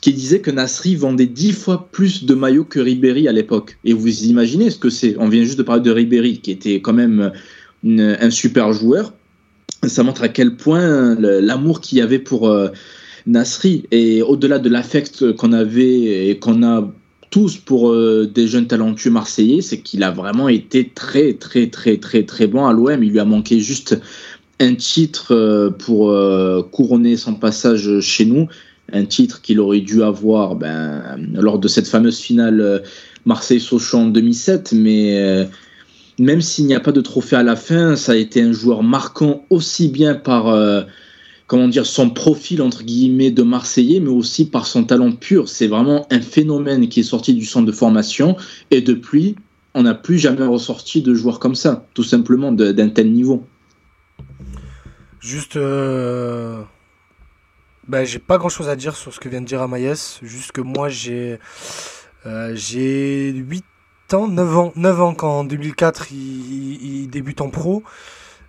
qui 0.00 0.12
disait 0.12 0.40
que 0.40 0.50
Nasri 0.50 0.94
vendait 0.94 1.26
dix 1.26 1.52
fois 1.52 1.88
plus 1.90 2.24
de 2.24 2.34
maillots 2.34 2.64
que 2.64 2.78
Ribéry 2.78 3.26
à 3.28 3.32
l'époque. 3.32 3.78
Et 3.84 3.92
vous 3.92 4.24
imaginez 4.24 4.70
ce 4.70 4.78
que 4.78 4.90
c'est 4.90 5.16
On 5.18 5.28
vient 5.28 5.42
juste 5.42 5.58
de 5.58 5.64
parler 5.64 5.82
de 5.82 5.90
Ribéry, 5.90 6.38
qui 6.38 6.50
était 6.52 6.80
quand 6.80 6.92
même 6.92 7.32
un 7.84 8.30
super 8.30 8.72
joueur. 8.72 9.12
Ça 9.86 10.02
montre 10.02 10.22
à 10.22 10.28
quel 10.28 10.56
point 10.56 11.16
l'amour 11.18 11.80
qu'il 11.80 11.98
y 11.98 12.00
avait 12.00 12.18
pour 12.18 12.48
euh, 12.48 12.68
Nasri. 13.26 13.86
Et 13.90 14.22
au-delà 14.22 14.58
de 14.58 14.68
l'affect 14.68 15.32
qu'on 15.32 15.52
avait 15.52 16.28
et 16.28 16.38
qu'on 16.38 16.62
a 16.62 16.88
tous 17.30 17.56
pour 17.56 17.90
euh, 17.90 18.30
des 18.32 18.46
jeunes 18.46 18.66
talentueux 18.66 19.10
marseillais, 19.10 19.62
c'est 19.62 19.80
qu'il 19.80 20.02
a 20.02 20.10
vraiment 20.10 20.48
été 20.48 20.88
très, 20.88 21.34
très, 21.34 21.68
très, 21.68 21.98
très, 21.98 22.22
très 22.22 22.46
bon 22.46 22.66
à 22.66 22.72
l'OM. 22.72 23.02
Il 23.02 23.10
lui 23.10 23.20
a 23.20 23.24
manqué 23.24 23.60
juste 23.60 24.00
un 24.60 24.74
titre 24.74 25.34
euh, 25.34 25.70
pour 25.70 26.14
couronner 26.70 27.16
son 27.16 27.34
passage 27.34 28.00
chez 28.00 28.26
nous 28.26 28.48
un 28.92 29.04
titre 29.04 29.42
qu'il 29.42 29.60
aurait 29.60 29.80
dû 29.80 30.02
avoir 30.02 30.56
ben, 30.56 31.02
lors 31.34 31.58
de 31.58 31.68
cette 31.68 31.88
fameuse 31.88 32.18
finale 32.18 32.60
euh, 32.60 32.78
Marseille-Sochaux 33.26 33.98
en 33.98 34.06
2007. 34.06 34.72
Mais 34.72 35.18
euh, 35.18 35.44
même 36.18 36.40
s'il 36.40 36.66
n'y 36.66 36.74
a 36.74 36.80
pas 36.80 36.92
de 36.92 37.00
trophée 37.00 37.36
à 37.36 37.42
la 37.42 37.56
fin, 37.56 37.96
ça 37.96 38.12
a 38.12 38.16
été 38.16 38.40
un 38.40 38.52
joueur 38.52 38.82
marquant 38.82 39.44
aussi 39.50 39.88
bien 39.88 40.14
par 40.14 40.48
euh, 40.48 40.82
comment 41.46 41.68
dire, 41.68 41.86
son 41.86 42.10
profil 42.10 42.62
entre 42.62 42.82
guillemets 42.82 43.30
de 43.30 43.42
Marseillais, 43.42 44.00
mais 44.00 44.10
aussi 44.10 44.48
par 44.48 44.66
son 44.66 44.84
talent 44.84 45.12
pur. 45.12 45.48
C'est 45.48 45.68
vraiment 45.68 46.06
un 46.10 46.20
phénomène 46.20 46.88
qui 46.88 47.00
est 47.00 47.04
sorti 47.04 47.34
du 47.34 47.44
centre 47.44 47.66
de 47.66 47.72
formation. 47.72 48.36
Et 48.70 48.80
depuis, 48.80 49.36
on 49.74 49.82
n'a 49.82 49.94
plus 49.94 50.18
jamais 50.18 50.46
ressorti 50.46 51.02
de 51.02 51.14
joueurs 51.14 51.40
comme 51.40 51.54
ça, 51.54 51.86
tout 51.94 52.04
simplement 52.04 52.52
d'un 52.52 52.88
tel 52.88 53.12
niveau. 53.12 53.44
Juste. 55.20 55.58
Bah, 57.88 58.04
j'ai 58.04 58.18
pas 58.18 58.36
grand 58.36 58.50
chose 58.50 58.68
à 58.68 58.76
dire 58.76 58.94
sur 58.96 59.14
ce 59.14 59.18
que 59.18 59.30
vient 59.30 59.40
de 59.40 59.46
dire 59.46 59.62
Amaïs. 59.62 60.18
Juste 60.22 60.52
que 60.52 60.60
moi, 60.60 60.90
j'ai 60.90 61.38
euh, 62.26 62.52
j'ai 62.54 63.32
8 63.32 63.64
ans, 64.12 64.28
9 64.28 64.58
ans, 64.58 64.72
9 64.76 65.00
ans 65.00 65.14
quand 65.14 65.40
en 65.40 65.44
2004 65.44 66.12
il, 66.12 67.02
il 67.02 67.08
débute 67.08 67.40
en 67.40 67.48
pro. 67.48 67.82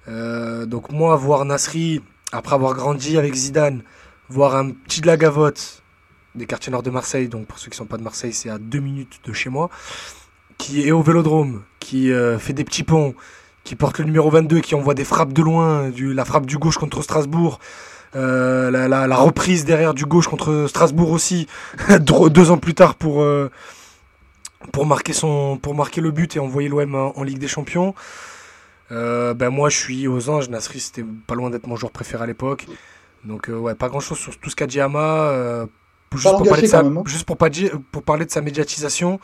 Euh, 0.10 0.66
donc, 0.66 0.92
moi, 0.92 1.16
voir 1.16 1.46
Nasri, 1.46 2.02
après 2.34 2.56
avoir 2.56 2.74
grandi 2.74 3.18
avec 3.18 3.34
Zidane, 3.34 3.84
voir 4.28 4.56
un 4.58 4.72
petit 4.72 5.00
de 5.00 5.08
la 5.08 5.16
gavotte 5.16 5.84
des 6.36 6.46
quartiers 6.46 6.72
nord 6.72 6.84
de 6.84 6.90
Marseille, 6.90 7.30
donc 7.30 7.48
pour 7.48 7.60
ceux 7.60 7.70
qui 7.70 7.78
sont 7.78 7.86
pas 7.86 7.98
de 7.98 8.04
Marseille, 8.04 8.34
c'est 8.34 8.50
à 8.50 8.58
2 8.58 8.80
minutes 8.80 9.22
de 9.24 9.32
chez 9.32 9.50
moi, 9.50 9.70
qui 10.58 10.86
est 10.86 10.92
au 10.92 11.02
vélodrome, 11.02 11.64
qui 11.80 12.12
euh, 12.12 12.38
fait 12.40 12.54
des 12.54 12.66
petits 12.66 12.84
ponts, 12.84 13.16
qui 13.64 13.76
porte 13.76 14.00
le 14.00 14.06
numéro 14.06 14.30
22, 14.30 14.60
qui 14.60 14.76
envoie 14.76 14.96
des 14.96 15.06
frappes 15.06 15.32
de 15.32 15.42
loin, 15.42 15.92
la 15.98 16.26
frappe 16.26 16.46
du 16.46 16.58
gauche 16.58 16.78
contre 16.78 17.02
Strasbourg. 17.02 17.60
Euh, 18.16 18.72
la, 18.72 19.16
reprise 19.16 19.66
derrière 19.66 19.94
du 19.94 20.06
gauche 20.06 20.28
contre 20.28 20.66
Strasbourg 20.68 21.12
aussi, 21.12 21.48
deux 22.00 22.52
ans 22.52 22.58
plus 22.58 22.74
tard 22.74 22.96
pour, 22.96 23.22
euh, 23.22 23.52
pour, 24.72 24.86
marquer 24.86 25.14
son, 25.14 25.60
pour 25.62 25.76
marquer 25.76 26.02
le 26.02 26.12
but 26.12 26.36
et 26.36 26.40
envoyer 26.40 26.70
l'OM 26.70 26.96
en, 26.96 27.24
Ligue 27.24 27.38
des 27.38 27.48
Champions. 27.48 27.94
Euh, 28.92 29.36
ben 29.36 29.52
moi 29.52 29.70
je 29.70 29.78
suis 29.78 30.08
aux 30.08 30.30
anges, 30.30 30.50
Nasri 30.50 30.80
c'était 30.80 31.06
pas 31.28 31.36
loin 31.36 31.52
d'être 31.52 31.68
mon 31.68 31.76
joueur 31.76 31.92
préféré 31.92 32.24
à 32.24 32.28
l'époque. 32.28 32.66
Donc 33.24 33.50
ouais, 33.54 33.76
pas 33.76 33.90
grand 33.90 34.00
chose 34.00 34.18
sur 34.18 34.36
tout 34.40 34.50
ce 34.50 34.56
qu'a 34.56 34.66
dit 34.66 34.80
Ama. 34.80 35.68
juste, 36.16 36.36
pour 36.36 36.48
parler 36.48 36.68
de 36.68 36.76
hein. 36.76 37.04
juste 37.06 37.26
pour, 37.26 37.38
pas 37.38 37.50
pour 37.92 38.02
parler 38.02 38.26
de 38.26 38.32
sa 38.32 38.42
médiatisation, 38.42 39.20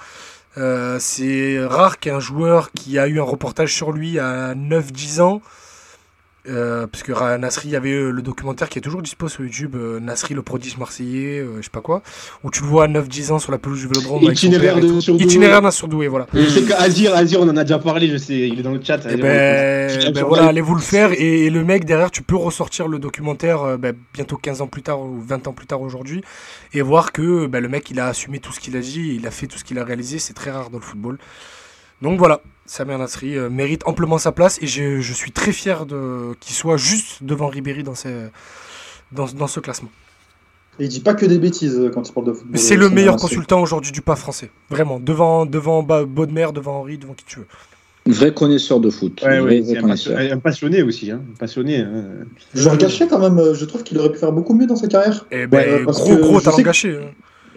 c'est 0.99 1.65
rare 1.65 1.97
qu'un 1.97 2.19
joueur 2.19 2.71
qui 2.71 2.99
a 2.99 3.07
eu 3.07 3.19
un 3.19 3.23
reportage 3.23 3.73
sur 3.73 3.91
lui 3.91 4.19
à 4.19 4.53
9-10 4.53 5.21
ans 5.21 5.41
euh, 6.47 6.87
parce 6.87 7.03
que 7.03 7.37
Nasri, 7.37 7.69
il 7.69 7.71
y 7.71 7.75
avait 7.75 7.91
euh, 7.91 8.11
le 8.11 8.21
documentaire 8.21 8.69
qui 8.69 8.77
est 8.79 8.81
toujours 8.81 9.01
dispo 9.01 9.27
sur 9.27 9.43
YouTube, 9.43 9.75
euh, 9.75 9.99
Nasri 9.99 10.33
le 10.33 10.41
prodige 10.41 10.77
marseillais, 10.77 11.43
je 11.57 11.61
sais 11.61 11.69
pas 11.69 11.81
quoi, 11.81 12.01
où 12.43 12.51
tu 12.51 12.61
le 12.61 12.67
vois 12.67 12.85
à 12.85 12.87
9-10 12.87 13.31
ans 13.31 13.39
sur 13.39 13.51
la 13.51 13.57
pelouse 13.57 13.81
du 13.81 13.87
Vélodrome. 13.87 14.23
Itinéraire 14.23 14.79
de 14.79 14.99
surdoué. 14.99 15.23
Itinéraire 15.23 15.61
d'un 15.61 15.71
surdoué, 15.71 16.07
voilà. 16.07 16.27
Je 16.33 16.47
sais 16.47 16.63
qu'Azir, 16.63 17.15
Azir, 17.15 17.41
on 17.41 17.49
en 17.49 17.57
a 17.57 17.63
déjà 17.63 17.79
parlé, 17.79 18.07
je 18.09 18.17
sais, 18.17 18.47
il 18.47 18.59
est 18.59 18.63
dans 18.63 18.71
le 18.71 18.81
chat. 18.83 18.97
Et 19.05 19.13
eh 19.13 19.17
ben, 19.17 20.11
ben 20.13 20.23
voilà, 20.23 20.45
allez 20.45 20.61
vous 20.61 20.75
le 20.75 20.81
faire. 20.81 21.11
Et, 21.13 21.49
le 21.49 21.63
mec 21.63 21.85
derrière, 21.85 22.11
tu 22.11 22.21
peux 22.21 22.35
ressortir 22.35 22.87
le 22.87 22.99
documentaire 22.99 23.77
ben, 23.77 23.95
bientôt 24.13 24.37
15 24.37 24.61
ans 24.61 24.67
plus 24.67 24.81
tard 24.81 25.01
ou 25.01 25.21
20 25.21 25.47
ans 25.47 25.53
plus 25.53 25.67
tard 25.67 25.81
aujourd'hui 25.81 26.21
et 26.73 26.81
voir 26.81 27.11
que 27.11 27.47
ben, 27.47 27.61
le 27.61 27.69
mec, 27.69 27.89
il 27.91 27.99
a 27.99 28.07
assumé 28.07 28.39
tout 28.39 28.51
ce 28.51 28.59
qu'il 28.59 28.75
a 28.75 28.81
dit, 28.81 29.15
il 29.15 29.25
a 29.25 29.31
fait 29.31 29.47
tout 29.47 29.57
ce 29.57 29.63
qu'il 29.63 29.79
a 29.79 29.83
réalisé. 29.83 30.19
C'est 30.19 30.33
très 30.33 30.51
rare 30.51 30.69
dans 30.69 30.77
le 30.77 30.83
football. 30.83 31.17
Donc 32.01 32.19
voilà, 32.19 32.41
Samir 32.65 32.97
Nasri 32.97 33.37
euh, 33.37 33.49
mérite 33.49 33.83
amplement 33.85 34.17
sa 34.17 34.31
place 34.31 34.59
et 34.61 34.67
je, 34.67 35.13
suis 35.13 35.31
très 35.31 35.51
fier 35.51 35.85
de, 35.85 36.33
qu'il 36.39 36.55
soit 36.55 36.77
juste 36.77 37.23
devant 37.23 37.47
Ribéry 37.47 37.83
dans, 37.83 37.93
dans, 39.11 39.47
ce 39.47 39.59
classement. 39.59 39.89
Et 40.79 40.85
il 40.85 40.89
dit 40.89 40.99
pas 40.99 41.13
que 41.13 41.25
des 41.25 41.37
bêtises 41.37 41.77
euh, 41.77 41.89
quand 41.89 42.07
il 42.07 42.11
parle 42.11 42.27
de 42.27 42.33
football. 42.33 42.59
C'est 42.59 42.75
le 42.75 42.89
meilleur 42.89 43.17
consultant 43.17 43.61
aujourd'hui 43.61 43.91
du 43.91 44.01
pas 44.01 44.15
français. 44.15 44.49
Vraiment. 44.69 44.99
Devant, 44.99 45.45
devant 45.45 45.83
Baudemer, 45.83 46.47
devant 46.53 46.79
Henri, 46.79 46.97
devant 46.97 47.13
qui 47.13 47.25
tu 47.25 47.39
veux. 47.39 47.47
Vrai 48.07 48.33
connaisseur 48.33 48.79
de 48.79 48.89
foot. 48.91 49.23
un, 49.23 50.37
passionné 50.37 50.83
aussi. 50.83 51.09
Hein. 51.09 51.21
Passionné. 51.39 51.79
Hein. 51.79 52.05
Jean 52.53 52.75
Gachet, 52.75 53.07
quand 53.07 53.17
même, 53.17 53.39
euh, 53.39 53.55
je 53.55 53.65
trouve 53.65 53.83
qu'il 53.83 53.97
aurait 53.97 54.11
pu 54.11 54.19
faire 54.19 54.31
beaucoup 54.31 54.53
mieux 54.53 54.67
dans 54.67 54.75
sa 54.75 54.87
carrière. 54.87 55.25
Eh 55.31 55.47
ben, 55.47 55.83
gros, 55.85 56.17
gros 56.17 56.41
talent 56.41 56.57
gâché. 56.59 56.99
Hein. 57.01 57.09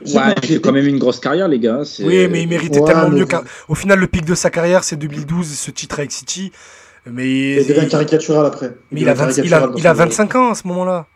Ouais, 0.07 0.35
il 0.49 0.57
a 0.57 0.59
quand 0.61 0.73
même 0.73 0.87
une 0.87 0.99
grosse 0.99 1.21
carrière, 1.21 1.49
les 1.49 1.59
gars. 1.59 1.83
Oui, 2.01 2.29
mais 2.29 2.43
il 2.43 2.49
méritait 2.49 2.81
tellement 2.81 3.11
mieux. 3.11 3.27
Au 3.69 3.75
final, 3.75 3.99
le 3.99 4.07
pic 4.07 4.25
de 4.25 4.35
sa 4.35 4.51
carrière, 4.51 4.85
c'est 4.85 4.97
2012, 4.97 5.47
ce 5.47 5.71
titre 5.71 5.99
avec 5.99 6.13
City. 6.13 6.53
Mais 7.07 7.63
il 7.63 7.67
devient 7.67 7.89
caricatural 7.89 8.47
après. 8.47 8.75
Mais 8.93 9.01
il, 9.01 9.09
a, 9.09 9.15
il 9.77 9.87
a 9.87 9.93
25 9.93 10.35
ans 10.35 10.51
à 10.51 10.55
ce 10.55 10.67
moment-là. 10.69 11.07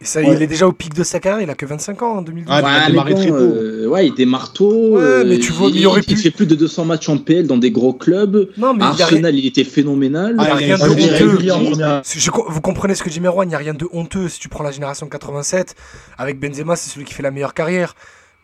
Et 0.00 0.04
ça, 0.04 0.20
il 0.22 0.42
est 0.42 0.46
déjà 0.46 0.66
au 0.66 0.72
pic 0.72 0.92
de 0.92 1.02
sa 1.02 1.20
carrière, 1.20 1.40
il 1.40 1.50
a 1.50 1.54
que 1.54 1.64
25 1.64 2.02
ans 2.02 2.16
en 2.16 2.22
2012. 2.22 2.52
ouais, 2.52 2.62
il 2.62 2.86
démarré 2.88 3.14
très 3.14 3.28
tôt. 3.28 3.34
Euh, 3.36 3.86
ouais, 3.86 4.06
il 4.08 4.14
démarre 4.14 4.52
tôt. 4.52 4.98
Ouais, 4.98 5.24
mais 5.24 5.38
tu 5.38 5.52
vois, 5.52 5.70
il, 5.72 5.86
aurait 5.86 6.02
pu... 6.02 6.10
il 6.12 6.16
fait 6.18 6.30
plus 6.30 6.46
de 6.46 6.54
200 6.54 6.84
matchs 6.84 7.08
en 7.08 7.16
PL 7.16 7.46
dans 7.46 7.56
des 7.56 7.70
gros 7.70 7.94
clubs. 7.94 8.50
Non, 8.58 8.74
mais 8.74 8.84
Arsenal, 8.84 9.34
il, 9.34 9.46
était 9.46 9.64
phénoménal. 9.64 10.34
Ah, 10.38 10.56
il 10.60 10.66
n'y 10.66 10.72
a 10.72 10.76
rien 10.76 10.78
de 10.78 10.90
honteux. 10.90 12.42
Vous 12.48 12.60
comprenez 12.60 12.94
ce 12.94 13.02
que 13.02 13.08
dit 13.08 13.20
Merwan, 13.20 13.48
il 13.48 13.50
n'y 13.50 13.54
a 13.54 13.58
rien 13.58 13.74
de 13.74 13.88
honteux 13.92 14.28
si 14.28 14.40
tu 14.40 14.48
prends 14.48 14.64
la 14.64 14.72
génération 14.72 15.06
87. 15.06 15.74
Avec 16.18 16.38
Benzema, 16.38 16.76
c'est 16.76 16.90
celui 16.90 17.06
qui 17.06 17.14
fait 17.14 17.22
la 17.22 17.30
meilleure 17.30 17.54
carrière. 17.54 17.94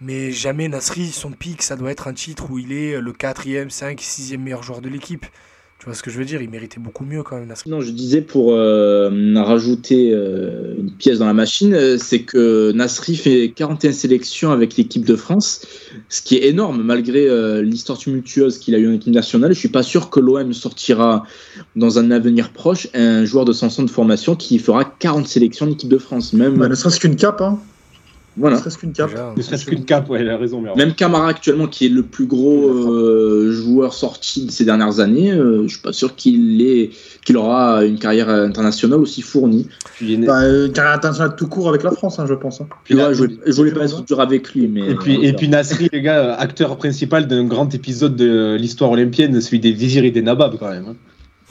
Mais 0.00 0.30
jamais 0.30 0.66
Nasri, 0.68 1.08
son 1.08 1.30
pic, 1.32 1.62
ça 1.62 1.76
doit 1.76 1.90
être 1.90 2.08
un 2.08 2.14
titre 2.14 2.50
où 2.50 2.58
il 2.58 2.72
est 2.72 2.98
le 3.00 3.12
4e, 3.12 3.68
5, 3.68 4.00
6e 4.00 4.38
meilleur 4.38 4.62
joueur 4.62 4.80
de 4.80 4.88
l'équipe. 4.88 5.26
Tu 5.80 5.86
vois 5.86 5.94
ce 5.94 6.02
que 6.02 6.10
je 6.10 6.18
veux 6.18 6.26
dire? 6.26 6.42
Il 6.42 6.50
méritait 6.50 6.78
beaucoup 6.78 7.06
mieux 7.06 7.22
quand 7.22 7.36
même, 7.36 7.48
Nasri. 7.48 7.70
Non, 7.70 7.80
je 7.80 7.90
disais 7.90 8.20
pour 8.20 8.52
euh, 8.52 9.10
rajouter 9.36 10.10
euh, 10.12 10.74
une 10.78 10.90
pièce 10.90 11.20
dans 11.20 11.26
la 11.26 11.32
machine, 11.32 11.72
euh, 11.72 11.96
c'est 11.96 12.20
que 12.20 12.70
Nasri 12.72 13.16
fait 13.16 13.50
41 13.56 13.92
sélections 13.92 14.52
avec 14.52 14.76
l'équipe 14.76 15.06
de 15.06 15.16
France, 15.16 15.62
ce 16.10 16.20
qui 16.20 16.36
est 16.36 16.48
énorme 16.48 16.82
malgré 16.82 17.62
l'histoire 17.62 17.96
tumultueuse 17.96 18.58
qu'il 18.58 18.74
a 18.74 18.78
eu 18.78 18.90
en 18.90 18.92
équipe 18.92 19.14
nationale. 19.14 19.54
Je 19.54 19.58
suis 19.58 19.70
pas 19.70 19.82
sûr 19.82 20.10
que 20.10 20.20
l'OM 20.20 20.52
sortira 20.52 21.24
dans 21.76 21.98
un 21.98 22.10
avenir 22.10 22.52
proche 22.52 22.86
un 22.92 23.24
joueur 23.24 23.46
de 23.46 23.54
son 23.54 23.70
centre 23.70 23.88
de 23.88 23.94
formation 23.94 24.36
qui 24.36 24.58
fera 24.58 24.84
40 24.84 25.26
sélections 25.26 25.64
en 25.64 25.70
équipe 25.70 25.88
de 25.88 25.98
France. 25.98 26.34
Même... 26.34 26.58
Bah, 26.58 26.68
ne 26.68 26.74
serait-ce 26.74 27.00
qu'une 27.00 27.16
cape, 27.16 27.40
hein 27.40 27.58
voilà. 28.36 28.56
Ne 28.56 28.60
serait-ce 28.60 28.78
qu'une 28.78 28.92
cape. 28.92 29.10
Ne 29.36 29.42
serait-ce 29.42 29.66
qu'une 29.66 29.84
cape, 29.84 30.08
ouais, 30.08 30.22
il 30.22 30.28
a 30.28 30.36
raison. 30.36 30.62
Même 30.76 30.94
Camara 30.94 31.28
actuellement, 31.28 31.66
qui 31.66 31.86
est 31.86 31.90
le 31.90 32.02
plus 32.02 32.26
gros 32.26 32.68
euh, 32.68 33.50
joueur 33.50 33.92
sorti 33.92 34.46
de 34.46 34.50
ces 34.50 34.64
dernières 34.64 35.00
années, 35.00 35.32
euh, 35.32 35.64
je 35.64 35.74
suis 35.74 35.82
pas 35.82 35.92
sûr 35.92 36.14
qu'il 36.14 36.62
est 36.62 36.90
qu'il 37.24 37.36
aura 37.36 37.84
une 37.84 37.98
carrière 37.98 38.28
internationale 38.28 39.00
aussi 39.00 39.20
fournie. 39.20 39.66
Bah, 40.00 40.42
euh, 40.42 40.66
une 40.66 40.72
carrière 40.72 40.94
internationale 40.94 41.34
tout 41.36 41.48
court 41.48 41.68
avec 41.68 41.82
la 41.82 41.90
France, 41.90 42.18
hein, 42.18 42.26
je 42.28 42.34
pense. 42.34 42.60
Hein. 42.60 42.68
Puis 42.84 42.94
là, 42.94 43.12
je, 43.12 43.24
je 43.46 43.52
voulais 43.52 43.72
pas 43.72 43.84
être 43.84 44.04
dur 44.04 44.20
avec 44.20 44.54
lui, 44.54 44.68
mais. 44.68 44.90
Et 44.90 44.94
puis, 44.94 45.24
et 45.24 45.32
puis 45.32 45.48
Nasri, 45.48 45.88
les 45.92 46.00
gars, 46.00 46.34
acteur 46.34 46.76
principal 46.76 47.26
d'un 47.26 47.44
grand 47.44 47.74
épisode 47.74 48.16
de 48.16 48.56
l'histoire 48.58 48.92
olympienne, 48.92 49.40
celui 49.40 49.60
des 49.60 49.72
vizirs 49.72 50.04
et 50.04 50.10
des 50.10 50.22
nababs 50.22 50.56
quand 50.58 50.70
même. 50.70 50.86
Hein. 50.90 50.96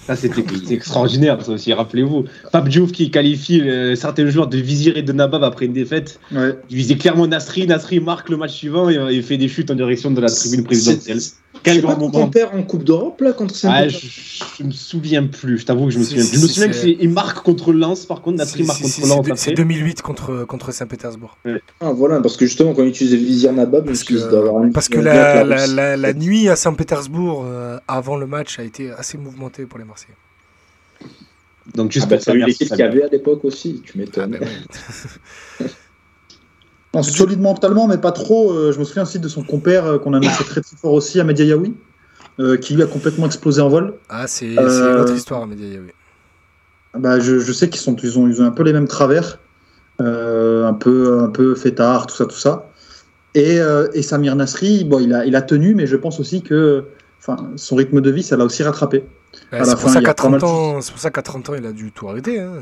Ça, 0.10 0.16
c'était 0.16 0.44
extraordinaire, 0.74 1.40
ça 1.46 1.52
aussi, 1.52 1.72
rappelez-vous. 1.72 2.26
Pape 2.52 2.68
Diouf 2.68 2.92
qui 2.92 3.12
qualifie 3.12 3.62
euh, 3.62 3.96
certains 3.96 4.28
joueurs 4.28 4.48
de 4.48 4.58
Vizir 4.58 4.98
et 4.98 5.04
de 5.04 5.14
Nabab 5.14 5.44
après 5.44 5.68
une 5.68 5.74
défaite. 5.74 6.20
Il 6.32 6.78
visait 6.78 6.96
clairement 6.96 7.28
Nasri. 7.28 7.68
Nasri 7.68 8.00
marque 8.00 8.30
le 8.30 8.38
match 8.38 8.54
suivant 8.54 8.90
et, 8.90 8.98
euh, 8.98 9.22
fait 9.22 9.38
des 9.38 9.48
chutes 9.48 9.70
en 9.70 9.76
direction 9.76 10.10
de 10.10 10.20
la 10.20 10.32
tribune 10.32 10.64
présidentielle. 10.64 11.20
Quel 11.64 11.82
grand 11.82 11.98
moment. 11.98 12.12
On 12.20 12.30
perd 12.30 12.56
en 12.56 12.64
Coupe 12.64 12.84
d'Europe 12.84 13.20
là 13.22 13.34
contre 13.34 13.56
saint 13.56 13.70
ah, 13.72 13.88
je, 13.88 13.98
je, 13.98 14.64
me 14.64 14.72
souviens 14.72 15.26
plus, 15.26 15.58
je 15.58 15.66
t'avoue 15.66 15.86
que 15.86 15.92
je 15.92 16.00
me 16.00 16.04
souviens 16.04 16.26
plus. 16.26 16.38
Je 16.38 16.42
me 16.42 16.48
souviens 16.48 16.70
qu'il 16.70 17.10
marque 17.10 17.44
contre 17.44 17.74
Lens, 17.74 18.06
par 18.06 18.22
contre, 18.22 18.38
Nasri 18.38 18.64
marque 18.64 18.82
contre 18.82 19.08
Lens. 19.08 19.26
C'est 19.36 19.54
2008 19.54 20.02
contre, 20.02 20.46
contre 20.46 20.72
Saint-Pétersbourg. 20.72 21.38
Ah 21.80 21.92
voilà, 21.92 22.22
parce 22.22 22.38
que 22.38 22.46
justement, 22.46 22.74
quand 22.74 22.84
on 22.84 22.88
utilisait 22.88 23.18
Vizir 23.18 23.54
Nabab, 23.54 23.86
parce 23.86 24.04
que, 24.04 24.72
parce 24.72 24.90
que 24.90 25.00
la, 25.00 25.44
la, 25.44 25.98
la, 25.98 26.14
nuit 26.14 26.50
à 26.50 26.56
Saint-Pétersbourg, 26.56 27.44
euh, 27.46 27.78
avant 27.88 28.18
le 28.18 28.28
match, 28.28 28.60
a 28.60 28.64
été 28.64 28.92
assez 28.92 29.18
mouvementée 29.18 29.66
pour 29.66 29.80
les 29.80 29.86
Marseillais. 29.86 30.16
Donc 31.76 31.92
juste 31.92 32.08
ah 32.12 32.16
bah, 32.16 32.34
l'équipe 32.34 32.68
qu'il 32.68 32.78
y 32.78 32.82
avait 32.82 33.04
à 33.04 33.08
l'époque 33.08 33.46
aussi, 33.46 33.82
tu 33.86 33.98
m'étonnes. 33.98 34.38
Ah 34.42 34.46
bah 35.60 35.66
Non, 36.94 37.04
solide 37.04 37.40
mentalement, 37.40 37.88
mais 37.88 37.98
pas 38.00 38.12
trop. 38.12 38.52
Euh, 38.52 38.72
je 38.72 38.80
me 38.80 38.84
souviens 38.84 39.04
aussi 39.04 39.20
de 39.20 39.28
son 39.28 39.44
compère 39.44 39.86
euh, 39.86 39.98
qu'on 40.00 40.14
a 40.14 40.18
annoncé 40.18 40.44
très, 40.44 40.62
très 40.62 40.76
fort 40.76 40.94
aussi, 40.94 41.20
Ahmed 41.20 41.38
Yaoui, 41.38 41.76
euh, 42.40 42.58
qui 42.58 42.74
lui 42.74 42.82
a 42.82 42.88
complètement 42.88 43.28
explosé 43.28 43.62
en 43.62 43.70
vol. 43.70 43.94
Ah, 44.10 44.26
c'est 44.28 44.56
c'est 44.56 44.94
l'autre 44.96 45.14
histoire, 45.16 45.44
Ahmed 45.44 45.60
Yaoui. 45.60 45.92
Bah, 46.98 47.20
je, 47.20 47.38
je 47.40 47.54
sais 47.54 47.70
qu'ils 47.70 47.80
sont, 47.82 47.96
ils 47.98 48.18
ont, 48.18 48.28
ils 48.28 48.42
ont 48.42 48.46
un 48.46 48.52
peu 48.52 48.64
les 48.64 48.74
mêmes 48.74 48.88
travers, 48.88 49.38
euh, 50.02 50.66
un 50.66 50.74
peu, 50.74 51.20
un 51.20 51.30
peu 51.30 51.54
fêtard, 51.54 52.08
tout 52.08 52.16
ça, 52.16 52.26
tout 52.26 52.36
ça. 52.36 52.70
Et, 53.36 53.60
euh, 53.60 53.88
et 53.94 54.02
Samir 54.02 54.36
Nasri, 54.36 54.84
bon, 54.84 55.00
il 55.00 55.14
a, 55.14 55.24
il 55.26 55.36
a 55.36 55.44
tenu, 55.44 55.76
mais 55.76 55.86
je 55.86 55.96
pense 55.96 56.20
aussi 56.20 56.42
que, 56.42 56.86
enfin, 57.20 57.52
son 57.56 57.76
rythme 57.76 58.02
de 58.02 58.10
vie, 58.10 58.24
ça 58.24 58.36
l'a 58.36 58.46
aussi 58.46 58.64
rattrapé. 58.64 59.04
C'est 59.52 59.80
pour 59.80 59.90
ça 59.92 60.02
qu'à 60.02 60.12
a 60.12 60.14
pas 60.16 60.30
mal 60.30 60.40
30 60.42 60.42
de 60.42 60.46
ans, 60.78 60.82
c'est 60.82 60.92
pour 60.92 61.00
ça 61.00 61.12
qu'à 61.12 61.22
30 61.22 61.50
ans, 61.50 61.54
il 61.56 61.66
a 61.68 61.72
dû 61.72 61.92
tout 61.92 62.10
arrêter. 62.10 62.40
hein. 62.40 62.54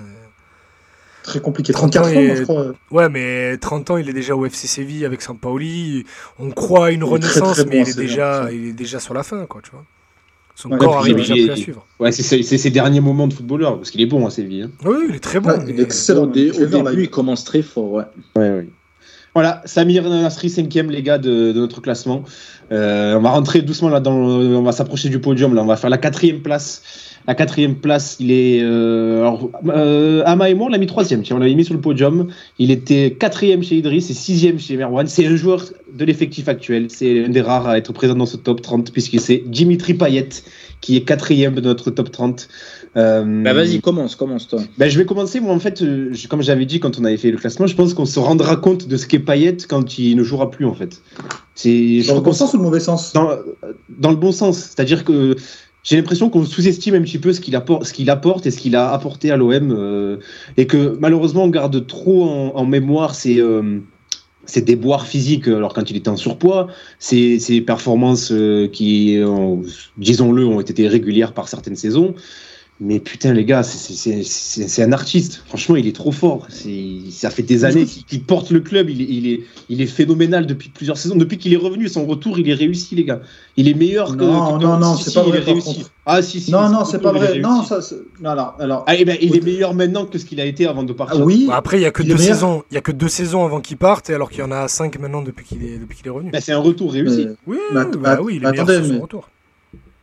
Très 1.27 1.41
compliqué. 1.41 1.73
30 1.73 1.91
34 1.91 2.05
ans, 2.05 2.17
ans, 2.17 2.21
et- 2.21 2.35
je 2.37 2.43
crois. 2.43 2.73
Ouais, 2.89 3.09
mais 3.09 3.57
30 3.57 3.91
ans, 3.91 3.97
il 3.97 4.07
est 4.09 4.13
déjà 4.13 4.33
au 4.33 4.45
FC 4.45 4.65
Séville 4.65 5.03
avec 5.05 5.21
Sampaoli. 5.21 6.05
On 6.39 6.49
croit 6.51 6.87
à 6.87 6.91
une 6.91 7.01
Il 7.01 7.03
est 7.03 7.19
très, 7.19 7.39
renaissance, 7.41 7.53
très 7.57 7.63
bon 7.65 7.69
mais 7.71 7.81
il 7.81 7.89
est, 7.89 7.97
déjà, 7.97 8.47
il 8.51 8.67
est 8.69 8.73
déjà 8.73 8.99
sur 9.01 9.13
la 9.13 9.23
fin, 9.23 9.45
quoi, 9.45 9.59
tu 9.61 9.71
vois. 9.71 9.83
Son 10.55 10.71
Ouais, 10.71 10.77
corps 10.77 10.97
arrive 10.99 11.17
déjà 11.17 11.35
est- 11.35 11.43
plus 11.43 11.51
à 11.51 11.55
suivre. 11.57 11.85
Ouais, 11.99 12.11
c'est 12.13 12.41
ses 12.41 12.69
derniers 12.69 13.01
moments 13.01 13.27
de 13.27 13.33
footballeur, 13.33 13.75
parce 13.75 13.91
qu'il 13.91 13.99
est 14.01 14.05
bon 14.05 14.25
à 14.25 14.29
Séville. 14.29 14.63
hein. 14.63 14.71
Oui, 14.85 14.95
il 15.09 15.15
est 15.15 15.19
très 15.19 15.39
bon. 15.41 15.51
Il 15.67 15.79
est 15.79 15.83
excellent. 15.83 16.23
Au, 16.23 16.27
début, 16.27 17.03
il 17.03 17.09
commence 17.09 17.43
très 17.43 17.61
fort, 17.61 17.91
ouais. 17.91 18.03
Ouais, 18.37 18.49
ouais. 18.49 18.67
Voilà, 19.37 19.61
Samir 19.65 20.09
Nasri, 20.09 20.49
cinquième, 20.49 20.89
les 20.89 21.03
gars, 21.03 21.19
de, 21.19 21.53
notre 21.53 21.79
classement. 21.79 22.23
Euh, 22.71 23.13
on 23.17 23.21
va 23.21 23.29
rentrer 23.29 23.61
doucement 23.61 23.87
là, 23.87 24.01
on 24.07 24.63
va 24.63 24.71
s'approcher 24.71 25.09
du 25.09 25.19
podium. 25.19 25.53
Là, 25.53 25.61
on 25.61 25.67
va 25.67 25.75
faire 25.75 25.91
la 25.91 25.99
quatrième 25.99 26.39
place. 26.39 26.81
La 27.27 27.35
quatrième 27.35 27.75
place, 27.75 28.17
il 28.19 28.31
est. 28.31 28.63
Euh, 28.63 29.19
alors, 29.19 29.51
euh, 29.67 30.23
Ama 30.25 30.49
et 30.49 30.55
moi, 30.55 30.65
on 30.65 30.69
l'a 30.69 30.79
mis 30.79 30.87
troisième. 30.87 31.21
Tiens, 31.21 31.35
on 31.35 31.39
l'avait 31.39 31.53
mis 31.53 31.65
sur 31.65 31.75
le 31.75 31.81
podium. 31.81 32.29
Il 32.57 32.71
était 32.71 33.11
quatrième 33.11 33.61
chez 33.61 33.75
Idriss 33.75 34.09
et 34.09 34.15
sixième 34.15 34.57
chez 34.57 34.75
Merwan. 34.75 35.05
C'est 35.05 35.27
un 35.27 35.35
joueur 35.35 35.65
de 35.93 36.03
l'effectif 36.03 36.47
actuel. 36.47 36.87
C'est 36.89 37.25
un 37.25 37.29
des 37.29 37.41
rares 37.41 37.67
à 37.67 37.77
être 37.77 37.93
présent 37.93 38.15
dans 38.15 38.25
ce 38.25 38.37
top 38.37 38.63
30, 38.63 38.91
puisque 38.91 39.19
c'est 39.19 39.43
Dimitri 39.45 39.93
Payet 39.93 40.29
qui 40.81 40.95
est 40.95 41.01
quatrième 41.01 41.55
de 41.55 41.61
notre 41.61 41.89
top 41.91 42.11
30. 42.11 42.47
Euh, 42.95 43.43
Bah 43.43 43.53
vas-y, 43.53 43.79
commence, 43.81 44.15
commence 44.15 44.47
toi. 44.47 44.59
ben, 44.77 44.89
je 44.89 44.97
vais 44.97 45.05
commencer. 45.05 45.39
Moi, 45.39 45.53
en 45.53 45.59
fait, 45.59 45.81
euh, 45.81 46.09
je- 46.13 46.27
comme 46.27 46.41
j'avais 46.41 46.65
dit 46.65 46.79
quand 46.79 46.99
on 46.99 47.05
avait 47.05 47.17
fait 47.17 47.31
le 47.31 47.37
classement, 47.37 47.67
je 47.67 47.75
pense 47.75 47.93
qu'on 47.93 48.05
se 48.05 48.19
rendra 48.19 48.55
compte 48.55 48.87
de 48.87 48.95
ce 48.97 49.05
qu'est 49.07 49.19
Payet 49.19 49.57
quand 49.67 49.97
il 49.97 50.15
ne 50.15 50.23
jouera 50.23 50.49
plus, 50.51 50.65
en 50.65 50.73
fait. 50.73 51.01
C'est 51.55 52.01
je 52.01 52.07
Dans 52.07 52.15
le 52.15 52.21
bon 52.21 52.33
sens 52.33 52.53
ou 52.53 52.57
le 52.57 52.63
mauvais 52.63 52.79
sens? 52.79 53.13
Dans, 53.13 53.29
dans 53.89 54.11
le 54.11 54.15
bon 54.17 54.31
sens. 54.31 54.57
C'est-à-dire 54.57 55.03
que 55.03 55.35
j'ai 55.83 55.95
l'impression 55.95 56.29
qu'on 56.29 56.43
sous-estime 56.45 56.95
un 56.95 57.01
petit 57.01 57.17
peu 57.17 57.33
ce 57.33 57.41
qu'il 57.41 57.55
apporte, 57.55 57.85
ce 57.85 57.93
qu'il 57.93 58.09
apporte 58.09 58.45
et 58.45 58.51
ce 58.51 58.59
qu'il 58.59 58.75
a 58.75 58.91
apporté 58.91 59.31
à 59.31 59.37
l'OM. 59.37 59.71
euh, 59.71 60.17
et 60.57 60.67
que 60.67 60.97
malheureusement, 60.99 61.43
on 61.45 61.49
garde 61.49 61.85
trop 61.87 62.23
en, 62.25 62.51
en 62.55 62.65
mémoire 62.65 63.15
euh, 63.25 63.79
ses 64.47 64.61
déboires 64.61 65.05
physiques, 65.05 65.47
alors 65.47 65.73
quand 65.73 65.89
il 65.91 65.97
était 65.97 66.09
en 66.09 66.17
surpoids, 66.17 66.67
ses, 66.99 67.61
performances 67.61 68.31
euh, 68.31 68.67
qui, 68.67 69.19
ont- 69.23 69.61
disons-le, 69.97 70.45
ont 70.45 70.61
été 70.61 70.87
régulières 70.87 71.33
par 71.33 71.47
certaines 71.47 71.75
saisons. 71.75 72.15
Mais 72.79 72.99
putain, 72.99 73.33
les 73.33 73.43
gars, 73.43 73.63
c'est- 73.63 74.83
un 74.83 74.91
artiste. 74.91 75.41
Franchement, 75.47 75.77
il 75.77 75.87
est 75.87 75.95
trop 75.95 76.11
fort. 76.11 76.47
Ça 77.09 77.31
fait 77.31 77.41
des 77.41 77.65
années 77.65 77.85
qu'il 77.85 78.21
porte 78.23 78.51
le 78.51 78.59
club. 78.59 78.89
Il 78.91 79.01
est, 79.01 79.05
il, 79.05 79.27
est, 79.27 79.39
il 79.69 79.81
est 79.81 79.87
phénoménal 79.87 80.45
depuis 80.45 80.69
plusieurs 80.69 80.95
saisons. 80.97 81.15
Depuis 81.15 81.39
qu'il 81.39 81.51
est 81.53 81.57
revenu, 81.57 81.87
son 81.89 82.05
retour, 82.05 82.37
il 82.37 82.47
est 82.49 82.53
réussi, 82.53 82.93
les 82.93 83.03
gars. 83.03 83.21
Il 83.55 83.67
est 83.67 83.73
meilleur 83.73 84.15
que. 84.15 84.23
Non, 84.23 84.59
que- 84.59 84.63
non, 84.63 84.77
non, 84.77 84.95
si, 84.95 85.05
c'est 85.05 85.09
si, 85.09 85.15
pas 85.15 85.23
vrai. 85.23 85.43
Ah, 86.05 86.21
si, 86.21 86.39
si. 86.39 86.51
Non, 86.51 86.69
non, 86.69 86.85
c'est 86.85 87.01
pas 87.01 87.11
vrai. 87.11 87.39
Non, 87.39 87.63
ça, 87.63 87.79
non, 88.21 88.29
alors, 88.29 88.55
alors, 88.59 88.83
Ah, 88.85 88.95
eh 88.95 89.05
ben, 89.05 89.17
il 89.21 89.31
Oui. 89.31 89.37
est 89.39 89.43
meilleur 89.43 89.73
maintenant 89.73 90.05
que 90.05 90.19
ce 90.19 90.25
qu'il 90.25 90.39
a 90.39 90.45
été 90.45 90.67
avant 90.67 90.83
de 90.83 90.91
ah, 90.93 90.97
partir. 90.97 91.25
oui, 91.25 91.45
Bon, 91.47 91.53
après, 91.53 91.79
il 91.79 91.81
y 91.81 91.85
a 91.85 91.91
que 91.91 92.03
Il 92.03 92.09
deux 92.09 92.15
meilleur. 92.15 92.35
saisons. 92.35 92.63
Il 92.69 92.75
y 92.75 92.77
a 92.77 92.81
que 92.81 92.91
deux 92.91 93.09
saisons 93.09 93.43
avant 93.43 93.59
qu'il 93.59 93.77
parte, 93.77 94.11
et 94.11 94.13
alors 94.13 94.29
qu'il 94.29 94.41
y 94.41 94.43
en 94.43 94.51
a 94.51 94.67
cinq 94.67 94.99
maintenant 94.99 95.23
depuis 95.23 95.45
qu'il 95.45 95.63
est, 95.63 95.79
depuis 95.79 95.97
qu'il 95.97 96.05
est 96.07 96.11
revenu. 96.11 96.29
Ben, 96.29 96.41
c'est 96.41 96.51
un 96.53 96.59
retour 96.59 96.93
réussi. 96.93 97.21
euh, 97.25 97.33
Oui, 97.47 97.57
oui, 97.73 97.81
bah 97.99 98.19
oui, 98.21 98.35
il 98.35 98.45
est 98.45 98.51
meilleur 98.51 98.65
attendez, 98.65 98.75
sur 98.75 98.85
son 98.85 98.93
mais- 98.93 98.99
retour. 98.99 99.29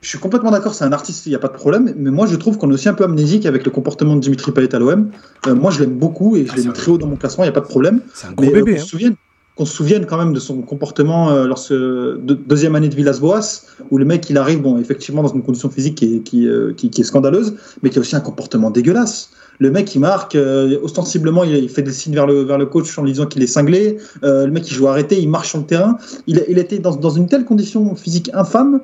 Je 0.05 0.09
suis 0.11 0.18
complètement 0.18 0.50
d'accord, 0.50 0.74
c'est 0.74 0.84
un 0.84 0.92
artiste, 0.92 1.24
il 1.26 1.30
n'y 1.30 1.34
a 1.34 1.38
pas 1.38 1.48
de 1.48 1.55
problème. 1.55 1.94
Mais 1.96 2.11
moi, 2.11 2.26
je 2.26 2.36
trouve 2.36 2.59
qu'on 2.59 2.70
est 2.70 2.74
aussi 2.74 2.88
un 2.90 2.94
peu 2.94 3.05
amnésique 3.05 3.46
avec 3.46 3.64
le 3.64 3.70
comportement 3.70 4.14
de 4.14 4.20
Dimitri 4.20 4.52
Payet 4.52 4.74
à 4.74 4.78
l'OM. 4.78 5.11
Euh, 5.46 5.55
moi, 5.55 5.70
je 5.70 5.80
l'aime 5.80 5.94
beaucoup 5.94 6.36
et 6.36 6.44
je 6.44 6.52
Ah, 6.52 6.57
l'ai 6.57 6.64
mis 6.66 6.72
très 6.74 6.90
haut 6.92 6.98
dans 6.98 7.07
mon 7.07 7.16
classement, 7.16 7.44
il 7.44 7.46
n'y 7.46 7.50
a 7.50 7.55
pas 7.55 7.61
de 7.61 7.66
problème. 7.66 8.00
C'est 8.12 8.26
un 8.26 8.32
gros 8.32 8.44
Mais 8.44 8.52
euh, 8.52 8.57
bébé. 8.57 8.72
qu'on 8.74 8.78
hein. 8.80 8.82
se 8.84 8.88
souvienne, 8.88 9.14
qu'on 9.57 9.64
se 9.64 9.72
souvienne 9.74 10.05
quand 10.05 10.18
même 10.18 10.32
de 10.34 10.40
son 10.40 10.61
comportement 10.61 11.30
euh, 11.30 11.46
lorsque 11.46 11.72
de- 11.72 12.34
deuxième 12.34 12.74
année 12.74 12.90
de 12.90 12.94
Villas-Boas, 12.94 13.62
où 13.90 13.96
le 13.96 14.05
mec 14.05 14.28
il 14.28 14.36
arrive, 14.36 14.61
bon, 14.61 14.76
effectivement 14.78 15.22
dans 15.22 15.32
une 15.32 15.42
condition 15.42 15.70
physique 15.70 15.94
qui 15.94 16.16
est, 16.16 16.20
qui, 16.20 16.46
euh, 16.48 16.74
qui- 16.76 16.90
qui 16.90 17.00
est 17.00 17.05
scandaleuse, 17.05 17.55
mais 17.82 17.88
qui 17.90 17.98
a 17.98 18.00
aussi 18.00 18.14
un 18.14 18.20
comportement 18.20 18.70
dégueulasse. 18.70 19.30
Le 19.59 19.70
mec 19.70 19.94
il 19.94 20.00
marque, 20.00 20.34
euh, 20.34 20.78
ostensiblement 20.82 21.44
il, 21.44 21.68
fait 21.68 21.82
des 21.82 21.92
signes 21.92 22.14
vers 22.14 22.26
le, 22.26 22.42
vers 22.42 22.59
le 22.59 22.66
coach 22.66 22.98
en 22.98 23.02
lui 23.02 23.12
disant 23.12 23.26
qu'il 23.26 23.42
est 23.42 23.46
cinglé. 23.46 23.98
Euh, 24.22 24.46
le 24.46 24.52
mec 24.52 24.68
il 24.68 24.74
joue 24.74 24.88
arrêté, 24.88 25.20
il 25.20 25.28
marche 25.28 25.50
sur 25.50 25.59
le 25.59 25.64
terrain. 25.64 25.98
Il, 26.26 26.38
était 26.59 26.78
dans, 26.78 26.94
dans 26.96 27.11
une 27.11 27.28
telle 27.28 27.44
condition 27.44 27.94
physique 27.94 28.30
infâme 28.34 28.80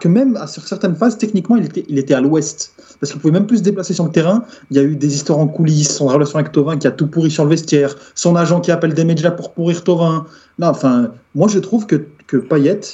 que 0.00 0.08
même 0.08 0.38
sur 0.46 0.66
certaines 0.66 0.94
phases, 0.94 1.18
techniquement, 1.18 1.56
il 1.56 1.66
était, 1.66 1.84
il 1.88 1.98
était 1.98 2.14
à 2.14 2.20
l'ouest. 2.20 2.72
Parce 3.00 3.12
qu'il 3.12 3.20
pouvait 3.20 3.32
même 3.32 3.46
plus 3.46 3.58
se 3.58 3.62
déplacer 3.62 3.94
sur 3.94 4.04
le 4.04 4.10
terrain. 4.10 4.44
Il 4.70 4.76
y 4.76 4.80
a 4.80 4.82
eu 4.82 4.96
des 4.96 5.14
histoires 5.14 5.38
en 5.38 5.46
coulisses, 5.46 5.94
son 5.94 6.06
relation 6.06 6.38
avec 6.38 6.52
Tovin 6.52 6.78
qui 6.78 6.86
a 6.86 6.90
tout 6.90 7.06
pourri 7.06 7.30
sur 7.30 7.44
le 7.44 7.50
vestiaire, 7.50 7.94
son 8.14 8.36
agent 8.36 8.60
qui 8.60 8.70
appelle 8.70 8.94
des 8.94 9.04
médias 9.04 9.30
pour 9.30 9.52
pourrir 9.52 9.84
Tovin. 9.84 10.26
Non, 10.58 10.68
enfin, 10.68 11.10
moi 11.34 11.48
je 11.48 11.58
trouve 11.58 11.86
que, 11.86 12.06
que 12.26 12.42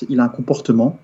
il 0.09 0.20
a 0.20 0.24
un 0.24 0.28
comportement 0.28 0.99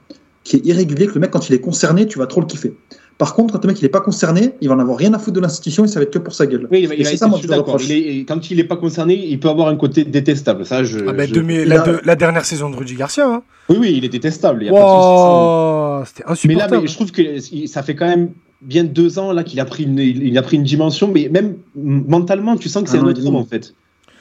qui 0.45 0.57
est 0.57 0.67
irrégulier, 0.67 1.07
que 1.07 1.15
le 1.15 1.21
mec, 1.21 1.31
quand 1.31 1.49
il 1.49 1.55
est 1.55 1.61
concerné, 1.61 2.07
tu 2.07 2.19
vas 2.19 2.27
trop 2.27 2.41
le 2.41 2.47
kiffer. 2.47 2.75
Par 3.19 3.35
contre, 3.35 3.55
quand 3.55 3.65
le 3.65 3.69
mec 3.69 3.81
il 3.83 3.85
est 3.85 3.89
pas 3.89 4.01
concerné, 4.01 4.53
il 4.61 4.69
va 4.69 4.77
en 4.77 4.79
avoir 4.79 4.97
rien 4.97 5.13
à 5.13 5.19
foutre 5.19 5.35
de 5.35 5.41
l'institution 5.41 5.85
et 5.85 5.89
ça 5.89 5.99
va 5.99 6.05
être 6.05 6.13
que 6.13 6.21
pour 6.21 6.33
sa 6.35 6.47
gueule. 6.47 6.69
Oui, 6.71 6.89
il, 6.97 7.05
c'est 7.05 7.17
ça, 7.17 7.27
moi, 7.27 7.41
je. 7.43 7.85
Il 7.85 7.93
est- 7.93 8.25
Quand 8.25 8.49
il 8.51 8.57
n'est 8.59 8.65
pas 8.65 8.77
concerné, 8.77 9.15
il 9.15 9.41
peut 9.41 9.49
avoir 9.49 9.67
un 9.69 9.77
côté 9.77 10.05
détestable. 10.05 10.65
Ça, 10.65 10.85
je, 10.85 11.01
Ah 11.09 11.13
bah, 11.13 11.27
je- 11.27 11.35
demi- 11.35 11.63
il 11.63 11.69
la, 11.69 11.83
a- 11.83 11.87
de- 11.87 12.01
la 12.05 12.15
dernière 12.15 12.45
saison 12.45 12.71
de 12.71 12.77
Rudy 12.77 12.95
Garcia. 12.95 13.27
Hein. 13.29 13.43
Oui, 13.69 13.77
oui, 13.81 13.95
il 13.97 14.05
est 14.05 14.09
détestable. 14.09 14.63
il 14.63 14.67
y 14.67 14.69
a. 14.69 14.73
Wow, 14.73 16.05
c'était 16.07 16.23
Mais 16.23 16.27
là, 16.27 16.33
insupportable. 16.33 16.83
mais 16.83 16.87
je 16.89 16.95
trouve 16.95 17.11
que 17.11 17.67
ça 17.67 17.83
fait 17.83 17.97
quand 17.97 18.07
même 18.07 18.31
bien 18.63 18.85
deux 18.85 19.19
ans 19.19 19.33
là 19.33 19.43
qu'il 19.45 19.59
a 19.61 19.65
pris 19.65 19.83
une, 19.85 19.99
il 19.99 20.37
a 20.39 20.43
pris 20.43 20.57
une 20.57 20.63
dimension, 20.65 21.11
mais 21.13 21.29
même 21.29 21.57
mentalement, 21.77 22.57
tu 22.57 22.69
sens 22.69 22.83
que 22.85 22.89
c'est 22.91 22.99
Un 22.99 23.05
un 23.05 23.09
autre 23.09 23.27
homme 23.27 23.37
en 23.37 23.45
fait. 23.45 23.75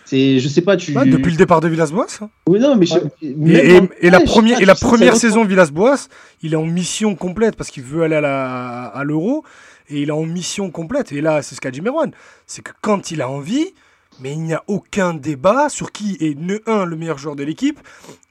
C'est, 0.10 0.39
je 0.39 0.47
sais 0.47 0.62
pas, 0.62 0.78
tu. 0.78 0.97
Ouais, 0.97 1.05
depuis 1.05 1.32
le 1.32 1.38
départ 1.38 1.60
de 1.60 1.68
Villas-Boas. 1.68 2.05
hein. 2.22 2.30
Oui, 2.47 2.60
non, 2.62 2.78
mais 2.78 2.86
je- 2.86 2.95
Et, 3.22 3.36
même 3.36 3.55
et- 3.66 3.80
en- 3.80 3.88
et 3.99 4.10
la 4.10 4.20
ouais, 4.20 4.24
première, 4.24 4.55
pas, 4.58 4.62
et 4.64 4.66
la 4.66 4.76
saison 5.16 5.43
Villas-Boas, 5.43 6.08
il 6.41 6.53
est 6.53 6.58
en 6.58 6.66
mission 6.66 7.14
complète 7.16 7.58
parce 7.58 7.70
qu'il 7.70 7.84
veut 7.84 8.03
aller 8.03 8.16
à 8.16 8.22
la- 8.22 8.86
à 8.86 9.03
l'Euro 9.03 9.43
et 9.89 10.01
il 10.03 10.08
est 10.08 10.14
en 10.14 10.24
mission 10.26 10.72
complète. 10.72 11.12
Et 11.12 11.20
là, 11.20 11.41
c'est 11.41 11.55
ce 11.55 11.60
qu'a 11.62 11.72
dit 11.72 11.82
Merwan, 11.82 12.12
c'est 12.45 12.62
que 12.62 12.72
quand 12.82 13.12
il 13.12 13.22
a 13.22 13.30
envie, 13.30 13.74
mais 14.22 14.34
il 14.34 14.39
n'y 14.41 14.53
a 14.53 14.63
aucun 14.68 15.13
débat 15.13 15.70
sur 15.70 15.91
qui 15.91 16.18
est 16.20 16.38
ne 16.39 16.57
un 16.65 16.86
le 16.86 16.95
meilleur 16.95 17.18
joueur 17.18 17.36
de 17.36 17.43
l'équipe 17.43 17.80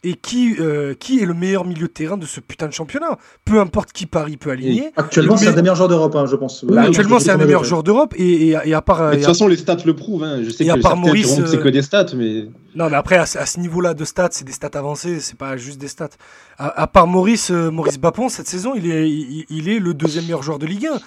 et 0.05 0.15
qui 0.15 0.57
euh, 0.61 0.95
qui 0.95 1.21
est 1.21 1.27
le 1.27 1.35
meilleur 1.35 1.65
milieu 1.65 1.87
de 1.89 1.93
terrain 1.93 2.17
de 2.17 2.27
ce 2.27 2.41
putain 2.41 2.67
de 2.69 2.73
championnat. 2.73 3.19
Peu 3.45 3.61
importe 3.61 3.93
qui 3.93 4.07
Paris 4.07 4.37
peut 4.37 4.51
aligner. 4.51 4.91
Actuellement, 4.97 5.37
c'est 5.37 5.49
un 5.49 5.53
des 5.53 5.63
meilleurs 5.63 5.77
joueurs 5.77 5.89
d'Europe, 5.89 6.15
hein, 6.17 6.27
je 6.27 6.37
pense. 6.37 6.65
Bah, 6.65 6.75
Oui, 6.83 6.87
actuellement, 6.89 7.19
c'est 7.19 7.31
un 7.31 7.39
des 7.39 7.45
meilleurs 7.45 7.65
joueurs 7.65 7.83
d'Europe 7.83 8.15
et, 8.17 8.49
et- 8.51 8.57
et 8.65 8.75
à 8.75 8.83
part. 8.83 9.03
Mais 9.03 9.11
de 9.13 9.17
toute 9.17 9.27
façon, 9.27 9.49
les 9.49 9.57
stats 9.57 9.79
le 9.85 9.95
prouvent. 9.97 10.23
hein. 10.25 10.41
Je 10.45 10.51
sais 10.51 10.65
Et 10.65 10.71
à 10.71 10.75
que 10.77 10.81
part 10.81 10.97
Maurice, 10.97 11.41
c'est 11.47 11.59
que 11.61 11.69
des 11.69 11.83
stats, 11.83 12.07
mais 12.15 12.47
Non, 12.75 12.89
mais 12.91 12.97
après, 12.97 13.17
à, 13.17 13.27
ce- 13.27 13.39
à 13.39 13.47
ce 13.47 13.59
niveau-là 13.61 13.95
de 13.95 14.05
stats, 14.05 14.29
c'est 14.33 14.45
des 14.45 14.53
stats 14.53 14.71
avancées, 14.79 15.21
c'est 15.21 15.37
pas 15.39 15.57
juste 15.57 15.81
des 15.81 15.89
stats. 15.89 16.11
À, 16.59 16.83
à 16.83 16.87
part 16.87 17.07
Maurice, 17.07 17.51
euh, 17.51 17.71
Maurice 17.71 17.99
Bapon, 17.99 18.29
cette 18.29 18.49
saison, 18.49 18.75
il 18.77 18.91
est, 18.91 19.11
il, 19.11 19.45
il 19.51 19.69
est 19.69 19.79
le 19.79 19.95
deuxième 19.95 20.25
meilleur 20.25 20.43
joueur 20.43 20.59
de 20.59 20.67
Ligue 20.67 20.87
1. 20.87 20.99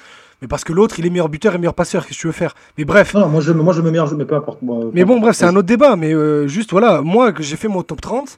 Mais 0.41 0.47
parce 0.47 0.63
que 0.63 0.73
l'autre, 0.73 0.99
il 0.99 1.05
est 1.05 1.09
meilleur 1.09 1.29
buteur 1.29 1.55
et 1.55 1.57
meilleur 1.57 1.73
passeur, 1.73 2.05
qu'est-ce 2.05 2.17
que 2.17 2.21
tu 2.21 2.27
veux 2.27 2.33
faire? 2.33 2.55
Mais 2.77 2.85
bref. 2.85 3.13
Non, 3.13 3.27
moi 3.27 3.41
je, 3.41 3.51
moi 3.51 3.73
je 3.73 3.81
me 3.81 3.91
meilleur, 3.91 4.13
mais 4.15 4.25
peu 4.25 4.35
importe. 4.35 4.61
moi, 4.61 4.85
Mais 4.93 5.03
bon, 5.03 5.19
bref, 5.19 5.35
c'est 5.35 5.45
un 5.45 5.55
autre 5.55 5.67
débat. 5.67 5.95
Mais 5.95 6.13
euh, 6.13 6.47
juste, 6.47 6.71
voilà, 6.71 7.01
moi, 7.01 7.33
que 7.33 7.43
j'ai 7.43 7.57
fait 7.57 7.67
mon 7.67 7.83
top 7.83 8.01
30, 8.01 8.37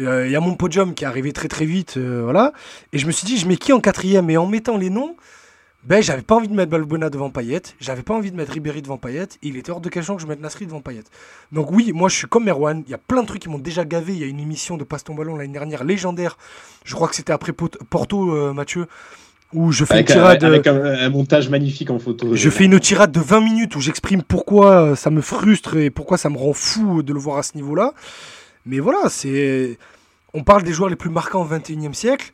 euh, 0.00 0.26
il 0.26 0.32
y 0.32 0.36
a 0.36 0.40
mon 0.40 0.54
podium 0.54 0.94
qui 0.94 1.04
est 1.04 1.06
arrivé 1.06 1.32
très 1.32 1.48
très 1.48 1.64
vite, 1.64 1.96
euh, 1.96 2.22
voilà. 2.24 2.52
Et 2.92 2.98
je 2.98 3.06
me 3.06 3.12
suis 3.12 3.26
dit, 3.26 3.36
je 3.36 3.46
mets 3.46 3.56
qui 3.56 3.72
en 3.72 3.80
quatrième? 3.80 4.30
Et 4.30 4.36
en 4.36 4.46
mettant 4.46 4.76
les 4.76 4.90
noms, 4.90 5.16
ben, 5.82 6.02
j'avais 6.02 6.20
pas 6.20 6.34
envie 6.34 6.48
de 6.48 6.52
mettre 6.52 6.70
Balbuena 6.70 7.08
devant 7.08 7.30
Payet, 7.30 7.62
j'avais 7.80 8.02
pas 8.02 8.12
envie 8.12 8.30
de 8.30 8.36
mettre 8.36 8.52
Ribéry 8.52 8.82
devant 8.82 8.98
Payet, 8.98 9.22
et 9.24 9.48
il 9.48 9.56
était 9.56 9.70
hors 9.72 9.80
de 9.80 9.88
question 9.88 10.14
que 10.14 10.20
je 10.20 10.26
mette 10.26 10.40
Nasri 10.40 10.66
devant 10.66 10.82
Payet. 10.82 11.04
Donc 11.52 11.70
oui, 11.70 11.92
moi 11.94 12.10
je 12.10 12.16
suis 12.16 12.26
comme 12.26 12.44
Merwan, 12.44 12.82
il 12.86 12.90
y 12.90 12.94
a 12.94 12.98
plein 12.98 13.22
de 13.22 13.26
trucs 13.26 13.40
qui 13.40 13.48
m'ont 13.48 13.58
déjà 13.58 13.86
gavé, 13.86 14.12
il 14.12 14.18
y 14.18 14.24
a 14.24 14.26
une 14.26 14.40
émission 14.40 14.76
de 14.76 14.84
Passe 14.84 15.04
ton 15.04 15.14
ballon 15.14 15.36
l'année 15.36 15.54
dernière, 15.54 15.82
légendaire, 15.82 16.36
je 16.84 16.94
crois 16.94 17.08
que 17.08 17.16
c'était 17.16 17.32
après 17.32 17.52
Porto, 17.52 18.34
euh, 18.34 18.52
Mathieu, 18.52 18.88
où 19.52 19.72
je 19.72 19.84
fais 19.84 19.94
avec, 19.94 20.10
une 20.10 20.16
un, 20.16 20.18
tirade... 20.18 20.44
avec 20.44 20.66
un, 20.66 20.84
un 20.84 21.08
montage 21.10 21.48
magnifique 21.48 21.90
en 21.90 21.98
photo. 21.98 22.34
Je 22.34 22.50
fais 22.50 22.64
une 22.64 22.78
tirade 22.78 23.12
de 23.12 23.20
20 23.20 23.40
minutes 23.40 23.76
où 23.76 23.80
j'exprime 23.80 24.22
pourquoi 24.22 24.90
euh, 24.90 24.94
ça 24.96 25.10
me 25.10 25.20
frustre 25.20 25.76
et 25.76 25.90
pourquoi 25.90 26.18
ça 26.18 26.30
me 26.30 26.36
rend 26.36 26.52
fou 26.52 27.02
de 27.02 27.12
le 27.12 27.18
voir 27.18 27.38
à 27.38 27.42
ce 27.42 27.56
niveau-là. 27.56 27.92
Mais 28.66 28.78
voilà, 28.78 29.08
c'est. 29.08 29.78
On 30.32 30.44
parle 30.44 30.62
des 30.62 30.72
joueurs 30.72 30.90
les 30.90 30.96
plus 30.96 31.10
marquants 31.10 31.42
au 31.42 31.46
21 31.46 31.90
e 31.90 31.92
siècle. 31.92 32.32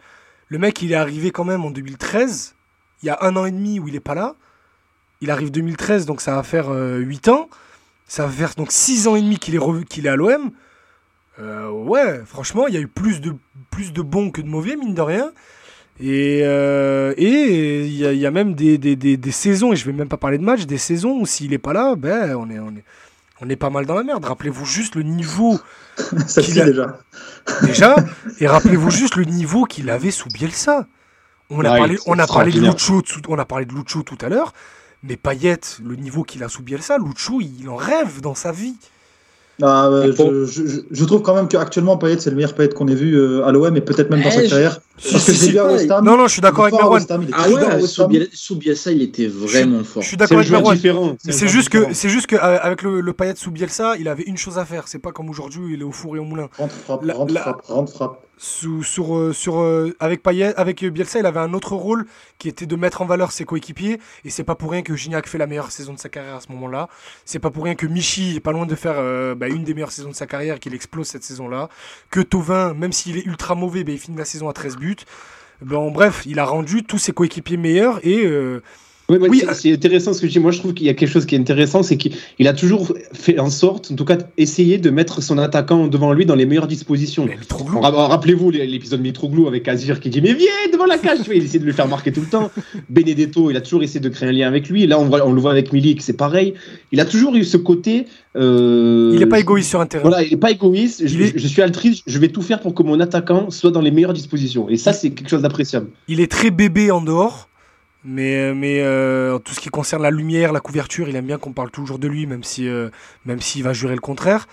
Le 0.49 0.59
mec, 0.59 0.83
il 0.83 0.93
est 0.93 0.97
arrivé 0.97 1.31
quand 1.31 1.45
même 1.45 1.65
en 1.65 1.71
2013. 1.71 2.55
Il 3.03 3.07
y 3.07 3.11
a 3.11 3.19
un 3.23 3.35
an 3.37 3.47
et 3.47 3.51
demi 3.51 3.81
où 3.81 3.89
il 3.89 3.95
est 3.97 4.01
pas 4.01 4.15
là. 4.15 4.35
Il 5.23 5.31
arrive 5.31 5.51
2013, 5.51 6.05
donc 6.05 6.21
ça 6.21 6.35
va 6.37 6.43
faire 6.43 6.69
8 6.71 7.29
ans. 7.29 7.49
Ça 8.07 8.27
va 8.27 8.31
faire 8.31 8.55
donc 8.57 8.71
6 8.71 9.09
ans 9.09 9.17
et 9.17 9.23
demi 9.23 9.39
qu'il 9.39 9.55
est, 9.55 9.59
revu- 9.59 9.85
qu'il 9.85 10.07
est 10.07 10.11
à 10.11 10.17
l'OM. 10.17 10.51
Euh, 11.39 11.71
ouais, 11.71 12.21
franchement, 12.25 12.67
il 12.67 12.75
y 12.75 12.77
a 12.77 12.81
eu 12.81 12.87
plus 12.87 13.21
de, 13.21 13.35
plus 13.71 13.93
de 13.93 14.03
bons 14.03 14.31
que 14.31 14.41
de 14.41 14.47
mauvais, 14.47 14.77
mine 14.77 14.95
de 14.95 15.01
rien. 15.03 15.33
Et 15.99 16.41
euh, 16.45 17.15
et 17.17 17.87
il 17.87 17.93
y, 17.97 18.07
a- 18.07 18.13
il 18.13 18.19
y 18.19 18.27
a 18.27 18.31
même 18.31 18.55
des, 18.55 18.77
des, 18.77 18.97
des, 18.97 19.17
des 19.17 19.31
saisons, 19.31 19.73
et 19.73 19.77
je 19.77 19.87
vais 19.87 19.93
même 19.93 20.09
pas 20.09 20.19
parler 20.19 20.37
de 20.39 20.45
matchs, 20.45 20.67
des 20.67 20.77
saisons 20.79 21.19
où 21.21 21.27
s'il 21.27 21.53
est 21.55 21.59
pas 21.59 21.73
là, 21.73 21.95
ben 21.97 22.35
on 22.37 22.51
est, 22.51 22.59
on 22.59 22.69
est, 22.71 22.85
on 23.41 23.49
est 23.49 23.57
pas 23.57 23.71
mal 23.71 23.87
dans 23.87 23.95
la 23.95 24.03
merde. 24.03 24.25
Rappelez-vous 24.25 24.67
juste 24.67 24.95
le 24.97 25.03
niveau. 25.05 25.59
Celle-ci 26.27 26.61
a... 26.61 26.67
déjà. 26.67 26.99
Déjà, 27.63 27.97
et 28.41 28.47
rappelez-vous 28.47 28.91
juste 28.91 29.17
le 29.17 29.25
niveau 29.25 29.65
qu'il 29.65 29.89
avait 29.89 30.11
sous 30.11 30.29
Bielsa. 30.29 30.87
On 31.49 31.61
a 31.65 31.73
Ouais, 31.73 31.79
parlé, 31.79 31.99
on 32.07 32.19
a 32.19 32.27
parlé 32.27 32.53
de. 32.53 32.61
Lucho, 32.61 33.01
tout- 33.01 33.23
on 33.29 33.39
a 33.39 33.45
parlé 33.47 33.65
de 33.65 33.73
Lucho 33.73 34.03
tout 34.03 34.19
à 34.21 34.29
l'heure, 34.29 34.53
mais 35.03 35.17
Payet, 35.17 35.61
le 35.83 35.97
niveau 35.97 36.25
qu'il 36.25 36.43
a 36.45 36.49
sous 36.51 36.63
Bielsa, 36.63 36.99
Lucho, 36.99 37.41
il 37.41 37.69
en 37.71 37.77
rêve 37.77 38.21
dans 38.21 38.35
sa 38.35 38.53
vie. 38.53 38.77
Ah, 39.63 39.87
euh, 39.89 40.13
je, 40.15 40.45
je- 40.63 40.67
je- 40.67 40.81
je 40.91 41.05
trouve 41.07 41.23
quand 41.23 41.35
même 41.35 41.49
qu'actuellement 41.49 41.97
Payet 41.97 42.19
c'est 42.19 42.29
le 42.29 42.37
meilleur 42.37 42.55
Payet 42.55 42.69
qu'on 42.69 42.89
ait 42.89 42.95
vu 42.95 43.15
euh, 43.19 43.45
à 43.47 43.53
l'OM 43.53 43.75
et 43.75 43.81
peut-être 43.81 44.11
même 44.11 44.21
dans 44.23 44.29
Eh, 44.29 44.33
sa 44.33 44.45
je- 44.45 44.51
carrière. 44.51 44.81
Si, 44.99 45.13
Parce 45.13 45.25
que 45.27 45.33
si, 45.33 45.37
je 45.39 45.41
l'ai 45.41 45.47
si. 45.47 45.53
vu 45.53 45.59
à 45.59 45.65
West 45.67 45.91
Ham. 45.91 46.05
Non, 46.05 46.17
non, 46.19 46.27
je 46.27 46.33
suis 46.33 46.41
d'accord 46.43 46.65
avec 46.65 46.75
est 47.31 47.33
Ah 47.35 47.49
ouais, 47.51 47.61
sous, 48.33 48.57
Bielsa, 48.57 48.93
il 48.93 49.03
était 49.03 49.27
vraiment 49.27 49.83
fort. 49.85 50.03
Je 50.03 50.09
suis 50.09 50.17
d'accord 50.19 50.39
avec 50.39 50.53
un 50.53 50.61
c'est 51.33 51.49
juste 51.49 51.69
que 51.71 51.95
c'est 51.95 52.09
juste 52.11 52.27
qu'avec 52.27 52.83
le, 52.83 53.01
le 53.01 53.13
Payet 53.15 53.35
sous 53.37 53.51
Bielsa, 53.51 53.97
il 53.99 54.09
avait 54.09 54.25
une 54.25 54.37
chose 54.37 54.59
à 54.59 54.65
faire. 54.67 54.89
C'est 54.89 54.99
pas 54.99 55.13
comme 55.13 55.31
aujourd'hui, 55.31 55.73
il 55.75 55.81
est 55.81 55.85
au 55.85 55.93
four 55.93 56.17
et 56.17 56.19
au 56.19 56.25
moulin. 56.25 56.49
Rentre, 56.59 56.75
frappe, 56.75 57.05
La- 57.05 57.15
rentre, 57.15 57.33
la- 57.35 57.41
frappe, 57.41 57.63
rentre, 57.63 57.93
frappe. 57.93 58.26
Sous, 58.39 58.83
sur, 58.83 59.17
euh, 59.17 59.33
sur, 59.33 59.61
euh, 59.61 59.97
avec 59.99 60.23
Payet, 60.23 60.55
avec 60.57 60.85
Bielsa, 60.85 61.21
il 61.21 61.27
avait 61.27 61.41
un 61.41 61.55
autre 61.55 61.75
rôle 61.75 62.07
qui 62.37 62.49
était 62.49 62.67
de 62.67 62.77
mettre 62.77 63.01
en 63.01 63.07
valeur 63.07 63.33
ses 63.33 63.47
coéquipiers. 63.47 63.99
Et 64.27 64.31
c'est 64.31 64.45
pas 64.45 64.55
pour 64.55 64.73
rien 64.73 64.83
que 64.83 64.95
Gignac 64.95 65.27
fait 65.27 65.39
la 65.39 65.47
meilleure 65.47 65.71
saison 65.71 65.95
de 65.95 65.99
sa 65.99 66.11
carrière 66.11 66.35
à 66.35 66.41
ce 66.41 66.53
moment-là. 66.53 66.89
C'est 67.25 67.39
pas 67.39 67.51
pour 67.51 67.65
rien 67.65 67.75
que 67.75 67.87
Michi 67.87 68.37
est 68.37 68.41
pas 68.41 68.53
loin 68.53 68.67
de 68.67 68.75
faire 68.75 68.97
euh, 68.99 69.35
bah, 69.35 69.49
une 69.49 69.65
des 69.65 69.73
meilleures 69.73 69.93
saisons 69.93 70.11
de 70.11 70.15
sa 70.15 70.27
carrière, 70.27 70.61
qu'il 70.61 70.75
explose 70.75 71.07
cette 71.07 71.25
saison-là. 71.25 71.71
Que 72.11 72.21
Tovin, 72.21 72.75
même 72.75 72.93
s'il 72.93 73.17
est 73.17 73.25
ultra 73.25 73.55
mauvais, 73.55 73.85
bah, 73.85 73.93
il 73.93 73.99
finit 73.99 74.19
la 74.19 74.27
saison 74.27 74.51
à 74.51 74.53
13 74.53 74.77
buts. 74.77 74.97
Bon, 75.63 75.91
bref, 75.91 76.25
il 76.27 76.39
a 76.39 76.45
rendu 76.45 76.85
tous 76.85 76.99
ses 76.99 77.13
coéquipiers 77.13 77.57
meilleurs 77.57 78.07
et 78.07 78.27
Oui, 79.09 79.19
Oui, 79.21 79.39
c'est- 79.41 79.49
euh, 79.49 79.55
c'est 79.55 79.73
intéressant 79.73 80.13
ce 80.13 80.21
que 80.21 80.27
je 80.27 80.33
dis. 80.33 80.41
Moi, 80.41 80.51
je 80.51 80.59
trouve 80.59 80.75
qu'il 80.75 80.87
y 80.87 80.91
a 80.91 80.95
quelque 80.95 81.09
chose 81.11 81.27
qui 81.27 81.37
est 81.37 81.39
intéressant, 81.39 81.83
c'est 81.85 81.97
qu'il 81.97 82.13
il 82.41 82.49
a 82.49 82.53
toujours 82.53 82.93
fait 83.13 83.39
en 83.39 83.51
sorte, 83.51 83.91
en 83.93 83.95
tout 83.95 84.05
cas, 84.05 84.19
essayer 84.37 84.79
de 84.79 84.91
mettre 84.91 85.23
son 85.23 85.39
attaquant 85.39 85.87
devant 85.87 86.13
lui 86.13 86.27
dans 86.27 86.35
les 86.35 86.45
meilleures 86.45 86.67
dispositions. 86.67 87.25
Mitroglou. 87.27 87.81
Ra- 87.81 88.09
Rappelez-vous 88.09 88.51
l'épisode 88.51 89.01
Mitroglou 89.01 89.47
avec 89.47 89.69
Azir 89.69 90.01
qui 90.01 90.11
dit 90.11 90.21
mais 90.21 90.33
viens 90.35 90.49
devant 90.73 90.87
la 90.87 90.99
cage, 90.99 91.19
tu 91.19 91.25
vois, 91.27 91.35
il 91.37 91.45
essaie 91.45 91.59
de 91.61 91.65
le 91.67 91.73
faire 91.73 91.87
marquer 91.87 92.11
tout 92.11 92.21
le 92.21 92.27
temps. 92.27 92.51
Benedetto, 92.91 93.51
il 93.51 93.57
a 93.57 93.61
toujours 93.61 93.83
essayé 93.85 94.01
de 94.01 94.09
créer 94.09 94.29
un 94.29 94.33
lien 94.33 94.49
avec 94.49 94.69
lui. 94.69 94.87
Là, 94.89 94.99
on, 94.99 95.05
voit- 95.05 95.25
on 95.27 95.33
le 95.33 95.41
voit 95.41 95.53
avec 95.53 95.73
Milik, 95.73 96.03
c'est 96.03 96.17
pareil. 96.17 96.55
Il 96.91 96.99
a 97.01 97.05
toujours 97.05 97.35
eu 97.37 97.45
ce 97.45 97.57
côté. 97.57 98.07
euh, 98.37 99.13
Il 99.15 99.23
est 99.23 99.27
pas 99.27 99.41
égoïste 99.41 99.71
sur 99.71 99.81
un 99.81 99.87
terrain. 99.87 100.03
Voilà, 100.03 100.23
il 100.25 100.31
n'est 100.31 100.37
pas 100.37 100.51
égoïste. 100.51 101.07
Je, 101.07 101.23
est- 101.23 101.39
je 101.39 101.47
suis 101.47 101.63
altruiste. 101.63 102.03
Je 102.07 102.19
vais 102.19 102.29
tout 102.29 102.43
faire 102.43 102.61
pour 102.61 102.75
que 102.75 102.83
mon 102.83 102.99
attaquant 103.01 103.51
soit 103.51 103.71
dans 103.71 103.81
les 103.81 103.91
meilleures 103.91 104.13
dispositions. 104.13 104.69
Et 104.69 104.77
ça, 104.77 104.93
c'est 104.93 105.11
quelque 105.11 105.29
chose 105.31 105.43
d'appréciable. 105.43 105.89
Il 106.09 106.21
est 106.21 106.31
très 106.31 106.51
bébé 106.51 106.91
en 106.91 107.01
dehors, 107.01 107.49
mais, 108.07 108.55
mais 108.55 108.81
euh, 108.81 109.35
en 109.37 109.39
tout 109.41 109.53
ce 109.55 109.61
qui 109.61 109.69
concerne 109.69 110.03
la 110.03 110.11
lumière, 110.11 110.53
la 110.53 110.61
couverture, 110.61 111.09
il 111.09 111.17
aime 111.17 111.27
bien 111.27 111.39
qu'on 111.39 111.53
parle 111.53 111.71
toujours 111.71 111.99
de 111.99 112.09
lui, 112.09 112.27
même 112.27 112.45
si 112.45 112.69
euh, 112.69 112.89
même 113.25 113.41
s'il 113.41 113.63
va 113.63 113.73
jurer 113.73 113.95
le 113.95 114.01
contraire. 114.01 114.47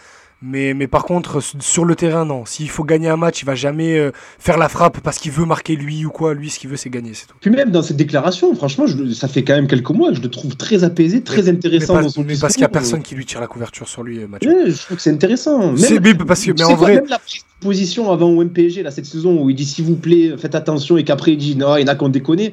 Mais, 0.45 0.73
mais 0.73 0.88
par 0.88 1.05
contre, 1.05 1.39
sur 1.39 1.85
le 1.85 1.95
terrain, 1.95 2.25
non. 2.25 2.45
S'il 2.45 2.69
faut 2.69 2.84
gagner 2.84 3.07
un 3.07 3.15
match, 3.15 3.41
il 3.41 3.45
va 3.45 3.55
jamais 3.55 3.97
euh, 3.97 4.11
faire 4.39 4.57
la 4.57 4.67
frappe 4.67 4.99
parce 4.99 5.17
qu'il 5.17 5.31
veut 5.31 5.45
marquer 5.45 5.77
lui 5.77 6.03
ou 6.05 6.09
quoi. 6.09 6.34
Lui, 6.34 6.49
ce 6.49 6.59
qu'il 6.59 6.69
veut, 6.69 6.75
c'est 6.75 6.89
gagner, 6.89 7.13
c'est 7.13 7.27
tout. 7.27 7.35
Puis 7.39 7.49
même 7.49 7.71
dans 7.71 7.81
cette 7.81 7.95
déclaration, 7.95 8.53
franchement, 8.53 8.85
je 8.85 9.13
ça 9.13 9.30
fait 9.30 9.45
quand 9.45 9.53
même 9.55 9.67
quelques 9.67 9.91
mois 9.91 10.09
que 10.09 10.17
je 10.17 10.21
le 10.21 10.30
trouve 10.30 10.57
très 10.57 10.84
apaisé, 10.84 11.21
très 11.23 11.43
Mais, 11.43 11.49
intéressant 11.49 11.93
pas- 11.93 12.01
dans 12.01 12.09
son 12.09 12.23
mais 12.25 12.35
parce 12.38 12.55
qu'il 12.55 12.61
n'y 12.61 12.65
a 12.65 12.69
personne 12.69 13.01
qui 13.01 13.15
lui 13.15 13.25
tire 13.25 13.39
la 13.39 13.47
couverture 13.47 13.88
sur 13.88 14.03
lui, 14.03 14.19
euh, 14.19 14.27
Mathieu. 14.27 14.49
Ouais, 14.51 14.69
je 14.71 14.81
trouve 14.81 14.97
que 14.97 15.03
c'est 15.03 15.11
intéressant. 15.11 15.59
Même- 15.67 15.77
C'est 15.77 16.01
mais 16.01 16.13
parce 16.13 16.43
que, 16.43 16.51
mais 16.51 16.63
en 16.63 16.67
quoi, 16.75 16.75
vrai, 16.75 16.95
même 16.95 17.05
la 17.07 17.19
prise 17.19 17.43
de 17.61 17.65
position 17.65 18.11
avant 18.11 18.27
au 18.30 18.43
MPG, 18.43 18.84
là, 18.84 18.91
cette 18.91 19.05
saison, 19.05 19.41
où 19.41 19.49
il 19.49 19.55
dit 19.55 19.63
s'il 19.63 19.85
vous 19.85 19.95
plaît, 19.95 20.34
faites 20.38 20.55
attention, 20.55 20.97
et 20.97 21.05
qu'après 21.05 21.31
il 21.31 21.38
dit 21.38 21.55
non, 21.55 21.77
il 21.77 21.81
y 21.81 21.84
en 21.85 21.88
a 21.88 21.95
qu'on 21.95 22.09
déconne. 22.09 22.49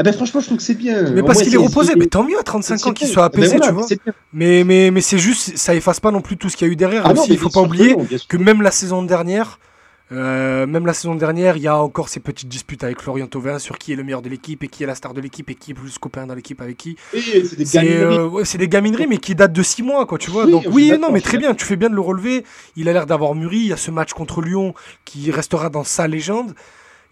Ah 0.00 0.02
ben 0.02 0.14
franchement, 0.14 0.40
je 0.40 0.46
trouve 0.46 0.56
que 0.56 0.62
c'est 0.64 0.74
bien. 0.74 1.10
mais 1.10 1.22
parce 1.22 1.42
qu'il 1.42 1.52
est 1.52 1.58
reposé. 1.58 1.92
Mais 1.94 2.06
tant 2.06 2.24
mieux 2.24 2.38
à 2.38 2.42
35 2.42 2.78
c'est 2.78 2.86
ans 2.88 2.92
qu'il 2.94 3.06
soit 3.06 3.28
Ben 3.28 3.38
apaisé, 3.42 3.58
voilà, 3.58 3.66
tu 3.66 3.74
vois. 3.74 4.14
Mais, 4.32 4.64
mais, 4.64 4.90
mais 4.90 5.02
c'est 5.02 5.18
juste, 5.18 5.58
ça 5.58 5.74
efface 5.74 6.00
pas 6.00 6.10
non 6.10 6.22
plus 6.22 6.38
tout 6.38 6.48
ce 6.48 6.56
qu'il 6.56 6.66
y 6.66 6.70
a 6.70 6.72
eu 6.72 6.76
derrière. 6.76 7.02
Ah 7.04 7.12
non, 7.12 7.26
il 7.28 7.36
faut 7.36 7.50
pas 7.50 7.60
que 7.60 7.66
oublier 7.66 7.94
non, 7.94 8.06
que 8.26 8.36
même 8.38 8.62
la 8.62 8.70
saison 8.70 9.02
dernière, 9.02 9.58
euh, 10.10 10.66
même 10.66 10.86
la 10.86 10.94
saison 10.94 11.14
dernière, 11.14 11.58
il 11.58 11.62
y 11.62 11.68
a 11.68 11.76
encore 11.76 12.08
ces 12.08 12.18
petites 12.18 12.48
disputes 12.48 12.82
avec 12.82 13.00
Florian 13.02 13.26
Thauvin 13.26 13.58
sur 13.58 13.76
qui 13.76 13.92
est 13.92 13.94
le 13.96 14.02
meilleur 14.02 14.22
de 14.22 14.30
l'équipe 14.30 14.64
et 14.64 14.68
qui 14.68 14.82
est 14.82 14.86
la 14.86 14.94
star 14.94 15.12
de 15.12 15.20
l'équipe 15.20 15.50
et 15.50 15.54
qui 15.54 15.72
est 15.72 15.74
plus 15.74 15.98
copain 15.98 16.26
dans 16.26 16.34
l'équipe 16.34 16.62
avec 16.62 16.78
qui. 16.78 16.96
Oui, 17.12 17.22
c'est 17.44 17.56
des 17.56 17.64
C'est 17.66 17.78
gamineries. 17.78 18.16
euh, 18.16 18.26
ouais, 18.26 18.44
c'est 18.46 18.58
des 18.58 18.68
gamineries, 18.68 19.06
mais 19.06 19.18
qui 19.18 19.34
datent 19.34 19.52
de 19.52 19.62
6 19.62 19.82
mois, 19.82 20.06
quoi, 20.06 20.16
tu 20.16 20.30
vois. 20.30 20.46
Oui, 20.46 20.50
Donc 20.50 20.64
oui, 20.70 20.92
non, 20.98 21.12
mais 21.12 21.20
très 21.20 21.36
bien, 21.36 21.54
tu 21.54 21.66
fais 21.66 21.76
bien 21.76 21.90
de 21.90 21.94
le 21.94 22.00
relever. 22.00 22.44
Il 22.74 22.88
a 22.88 22.92
l'air 22.94 23.04
d'avoir 23.06 23.34
mûri. 23.34 23.58
Il 23.58 23.66
y 23.66 23.72
a 23.74 23.76
ce 23.76 23.90
match 23.90 24.14
contre 24.14 24.40
Lyon 24.40 24.72
qui 25.04 25.30
restera 25.30 25.68
dans 25.68 25.84
sa 25.84 26.08
légende. 26.08 26.54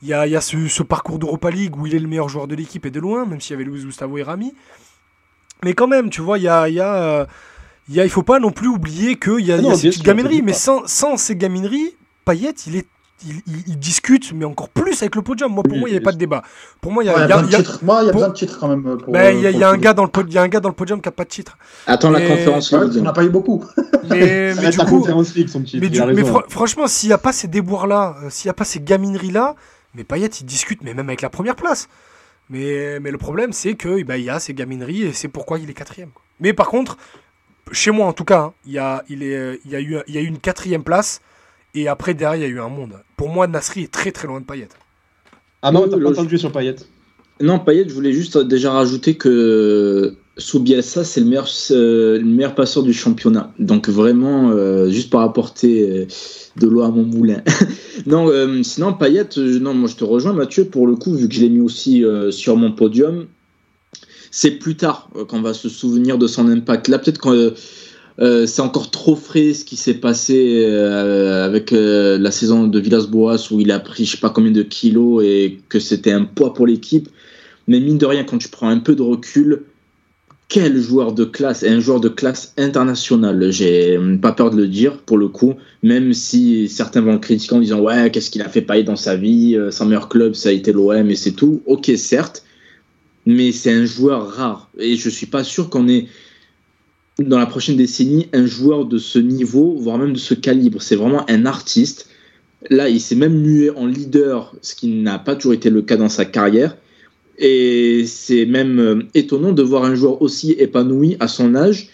Il 0.03 0.09
y 0.09 0.15
a, 0.15 0.27
il 0.27 0.33
y 0.33 0.37
a 0.37 0.41
ce, 0.41 0.69
ce 0.69 0.83
parcours 0.83 1.19
d'Europa 1.19 1.51
League 1.51 1.77
où 1.77 1.87
il 1.87 1.95
est 1.95 1.99
le 1.99 2.07
meilleur 2.07 2.29
joueur 2.29 2.47
de 2.47 2.55
l'équipe 2.55 2.87
et 2.87 2.91
de 2.91 3.01
loin, 3.01 3.27
même 3.27 3.41
s'il 3.41 3.53
y 3.53 3.55
avait 3.55 3.65
Luis 3.69 3.85
Gustavo 3.85 4.17
et 4.19 4.23
Rami. 4.23 4.55
Mais 5.65 5.73
quand 5.75 5.89
même, 5.89 6.09
tu 6.11 6.21
vois, 6.21 6.39
il 6.39 6.45
y 6.45 6.49
a, 6.49 6.69
il 6.69 6.75
y 6.77 6.81
a, 6.81 6.95
euh, 6.95 7.27
il 7.89 7.97
y 7.97 8.01
a, 8.01 8.05
il 8.05 8.11
faut 8.11 8.23
pas 8.23 8.39
non 8.39 8.53
plus 8.53 8.69
oublier 8.69 9.17
qu'il 9.17 9.41
y 9.41 9.51
a, 9.53 9.57
Ah 9.57 9.59
il 9.59 9.65
y 9.67 9.71
a 9.71 9.75
ces 9.75 9.89
petites 9.89 9.95
sûr, 9.95 10.05
gamineries. 10.05 10.43
Mais 10.43 10.53
sans, 10.53 10.87
sans 10.87 11.17
ces 11.17 11.35
gamineries, 11.35 11.97
Payet, 12.25 12.53
il 12.67 12.77
est 12.77 12.87
il, 13.27 13.35
il- 13.49 13.65
il 13.67 13.79
discute, 13.81 14.33
mais 14.33 14.45
encore 14.45 14.69
plus 14.69 15.03
avec 15.03 15.17
le 15.17 15.23
podium. 15.23 15.53
Moi, 15.53 15.65
pour 15.65 15.73
Oui, 15.73 15.81
moi, 15.81 15.89
il 15.89 15.93
n'y 15.93 15.97
avait 15.97 16.05
pas 16.05 16.13
de 16.13 16.19
débat. 16.19 16.45
Pour 16.81 16.93
moi, 16.93 17.03
il 17.03 17.09
y 17.09 17.11
a, 17.11 17.15
Ouais, 17.17 17.19
Il 17.19 17.23
y 17.23 17.25
a 17.25 17.29
y 17.29 17.33
a- 17.33 17.37
besoin 17.39 17.43
de 17.43 17.49
il 17.49 17.51
y 17.51 17.55
a- 17.57 17.59
titres. 17.59 17.79
Moi, 17.83 17.99
il 18.03 18.07
y 18.07 18.09
a 18.09 18.13
pour- 18.13 18.21
besoin 18.21 18.29
de 18.29 18.35
titres 18.39 18.59
quand 18.61 18.69
même. 18.69 18.87
euh, 18.87 18.97
ben, 19.09 19.37
il 19.37 19.43
y 19.43 19.47
a- 19.47 19.49
euh, 19.49 19.51
il 19.51 19.59
y 19.59 19.65
a 19.65 19.71
un 19.71 19.77
gars 19.77 19.93
dans 19.93 20.05
le 20.05 20.09
pod- 20.09 20.27
il 20.29 20.35
y 20.35 20.39
a 20.39 20.43
un 20.43 20.47
gars 20.47 20.61
dans 20.61 20.69
le 20.69 20.75
podium 20.77 21.01
qui 21.01 21.09
n'a 21.09 21.13
pas 21.13 21.25
de 21.25 21.29
titre. 21.31 21.59
Attends 21.89 22.11
Mais- 22.13 22.21
la 22.23 22.29
conférence 22.37 22.71
Ouais, 22.71 22.85
League. 22.85 22.93
on 23.01 23.03
n'a 23.03 23.13
pas 23.13 23.25
eu 23.25 23.29
beaucoup. 23.31 23.65
Mais, 24.09 24.55
Ça 24.55 24.61
mais 24.61 24.67
reste 24.67 24.71
du 24.71 24.79
la 24.79 24.85
coup, 24.85 24.99
conférence 25.01 25.35
League, 25.35 25.49
son 25.49 25.63
titre. 25.63 25.79
mais, 25.81 25.89
il 25.89 25.91
du- 25.91 26.01
a 26.01 26.07
mais 26.07 26.13
raison. 26.23 26.39
fr- 26.39 26.49
franchement, 26.49 26.87
s'il 26.87 27.09
n'y 27.09 27.13
a 27.13 27.19
pas 27.19 27.33
ces 27.33 27.49
déboires-là, 27.49 28.15
euh, 28.23 28.31
s'il 28.31 28.47
n'y 28.47 28.51
a 28.51 28.55
pas 28.55 28.65
ces 28.65 28.79
gamineries-là, 28.79 29.57
mais 29.99 30.05
Payet, 30.05 30.29
il 30.29 30.47
discute, 30.47 30.83
mais 30.83 30.95
même 30.95 31.09
avec 31.09 31.23
la 31.23 31.29
première 31.29 31.57
place. 31.57 31.89
Mais, 32.49 33.01
mais 33.01 33.11
le 33.11 33.19
problème, 33.19 33.53
c'est 33.53 33.75
qu'il 33.75 34.05
bah, 34.05 34.17
il 34.17 34.25
y 34.25 34.31
a 34.31 34.39
ces 34.39 34.55
gamineries 34.55 35.03
et 35.03 35.13
c'est 35.13 35.29
pourquoi 35.29 35.59
il 35.59 35.69
est 35.69 35.75
quatrième. 35.75 36.11
quoi. 36.11 36.23
Mais 36.41 36.53
par 36.53 36.69
contre, 36.69 36.97
chez 37.73 37.91
moi 37.91 38.07
en 38.07 38.13
tout 38.13 38.25
cas, 38.25 38.41
hein, 38.41 38.55
il 38.65 38.73
y, 38.73 38.79
a, 38.79 39.05
il, 39.09 39.23
est, 39.23 39.37
euh, 39.37 39.57
il, 39.65 39.73
y 39.73 39.77
a 39.77 39.81
eu, 39.81 39.99
il 40.07 40.15
y 40.15 40.19
a 40.19 40.21
eu 40.21 40.27
une 40.27 40.39
quatrième 40.39 40.85
place 40.85 41.21
et 41.75 41.89
après, 41.89 42.15
derrière, 42.15 42.37
il 42.37 42.43
y 42.49 42.53
a 42.53 42.57
eu 42.57 42.61
un 42.61 42.69
monde. 42.69 43.03
Pour 43.17 43.29
moi, 43.29 43.47
Nasri 43.47 43.83
est 43.83 43.93
très 43.93 44.13
très 44.13 44.27
loin 44.29 44.41
de 44.41 44.47
Payet. 44.47 44.69
Ah 45.63 45.73
non, 45.73 45.83
Oui, 45.83 45.91
t'as 45.91 45.99
pas 46.01 46.11
entendu 46.11 46.39
sur 46.39 46.53
Payet. 46.53 46.77
Non, 47.41 47.59
Payet, 47.59 47.89
je 47.89 47.95
voulais 47.95 48.13
juste 48.13 48.39
déjà 48.39 48.73
rajouter 48.73 49.17
que 49.17 50.17
sous 50.39 50.61
Bielsa, 50.61 51.03
c'est 51.03 51.21
le 51.21 51.27
meilleur, 51.27 51.49
euh, 51.73 52.19
le 52.19 52.25
meilleur 52.25 52.55
passeur 52.55 52.85
du 52.85 52.93
championnat. 52.93 53.53
Donc 53.59 53.89
vraiment, 53.89 54.51
euh, 54.51 54.89
juste 54.89 55.11
pour 55.11 55.21
apporter 55.21 55.83
euh, 55.83 56.07
de 56.57 56.67
l'eau 56.69 56.83
à 56.83 56.91
mon 56.91 57.03
moulin. 57.03 57.43
non, 58.07 58.31
sinon 58.63 58.95
Payet, 58.95 59.29
non, 59.37 59.75
moi 59.75 59.89
je 59.89 59.97
te 59.97 60.05
rejoins 60.05 60.33
Mathieu, 60.33 60.65
pour 60.65 60.87
le 60.87 60.95
coup, 60.95 61.15
vu 61.15 61.29
que 61.29 61.35
je 61.35 61.41
l'ai 61.41 61.49
mis 61.49 61.61
aussi 61.61 62.05
sur 62.31 62.57
mon 62.57 62.73
podium, 62.73 63.27
c'est 64.31 64.53
plus 64.53 64.77
tard 64.77 65.11
qu'on 65.29 65.43
va 65.43 65.55
se 65.55 65.69
souvenir 65.69 66.19
de 66.19 66.27
son 66.27 66.49
impact. 66.49 66.89
Là, 66.89 66.99
peut-être 66.99 67.21
que 67.21 67.55
c'est 68.47 68.63
encore 68.63 68.91
trop 68.91 69.15
frais 69.15 69.55
ce 69.55 69.65
qui 69.65 69.77
s'est 69.77 69.95
passé 69.95 70.65
avec 70.65 71.71
la 71.73 72.31
saison 72.31 72.67
de 72.67 72.79
Villas-Boas 72.79 73.53
où 73.53 73.61
il 73.61 73.71
a 73.71 73.79
pris 73.79 74.05
je 74.05 74.13
sais 74.13 74.17
pas 74.19 74.31
combien 74.31 74.53
de 74.53 74.63
kilos 74.63 75.23
et 75.25 75.61
que 75.69 75.79
c'était 75.79 76.13
un 76.13 76.25
poids 76.25 76.55
pour 76.55 76.67
l'équipe. 76.67 77.09
Mais 77.69 77.81
mine 77.81 77.99
de 77.99 78.07
rien, 78.07 78.25
quand 78.25 78.39
tu 78.39 78.49
prends 78.49 78.69
un 78.69 78.79
peu 78.79 78.97
de 78.97 79.03
recul, 79.03 79.65
quel 80.49 80.81
joueur 80.81 81.13
de 81.13 81.25
classe, 81.25 81.63
et 81.63 81.69
un 81.69 81.79
joueur 81.79 82.01
de 82.01 82.09
classe 82.09 82.55
internationale. 82.57 83.53
J'ai 83.53 83.99
pas 84.21 84.33
peur 84.33 84.51
de 84.51 84.57
le 84.57 84.67
dire 84.67 84.97
pour 84.97 85.19
le 85.19 85.29
coup, 85.29 85.55
même 85.83 86.15
si 86.15 86.69
certains 86.69 87.03
vont 87.03 87.13
le 87.13 87.19
critiquer 87.19 87.55
en 87.55 87.61
disant 87.61 87.81
ouais, 87.81 88.11
qu'est-ce 88.11 88.31
qu'il 88.31 88.41
a 88.41 88.49
fait 88.49 88.63
pailler 88.63 88.83
dans 88.83 88.97
sa 88.97 89.15
vie, 89.15 89.57
euh, 89.57 89.71
son 89.71 89.85
meilleur 89.85 90.09
club 90.09 90.35
ça 90.35 90.49
a 90.49 90.53
été 90.53 90.73
l'OM 90.73 91.11
et 91.11 91.17
c'est 91.17 91.33
tout. 91.33 91.63
Ok, 91.67 91.91
certes, 91.97 92.45
mais 93.27 93.53
c'est 93.53 93.73
un 93.73 93.85
joueur 93.85 94.27
rare 94.27 94.71
et 94.79 94.97
je 94.97 95.11
suis 95.11 95.27
pas 95.27 95.45
sûr 95.45 95.69
qu'on 95.69 95.87
ait 95.87 96.07
dans 97.19 97.39
la 97.39 97.47
prochaine 97.47 97.77
décennie 97.77 98.29
un 98.33 98.47
joueur 98.47 98.87
de 98.87 98.97
ce 98.97 99.19
niveau, 99.19 99.77
voire 99.79 99.99
même 99.99 100.15
de 100.15 100.19
ce 100.19 100.35
calibre. 100.35 100.81
C'est 100.81 100.97
vraiment 100.97 101.29
un 101.29 101.45
artiste. 101.45 102.09
Là, 102.71 102.89
il 102.89 103.01
s'est 103.01 103.17
même 103.17 103.39
mué 103.39 103.71
en 103.71 103.87
leader, 103.87 104.55
ce 104.63 104.75
qui 104.75 104.89
n'a 104.89 105.19
pas 105.19 105.37
toujours 105.37 105.53
été 105.53 105.69
le 105.69 105.83
cas 105.83 105.97
dans 105.97 106.09
sa 106.09 106.25
carrière. 106.25 106.77
Et 107.39 108.05
c'est 108.07 108.47
même 108.47 108.79
euh, 108.81 109.03
étonnant 109.15 109.53
de 109.53 109.63
voir 109.63 109.85
un 109.85 109.95
joueur 109.95 110.21
aussi 110.23 110.53
épanoui 110.53 111.17
à 111.21 111.29
son 111.29 111.55
âge, 111.55 111.89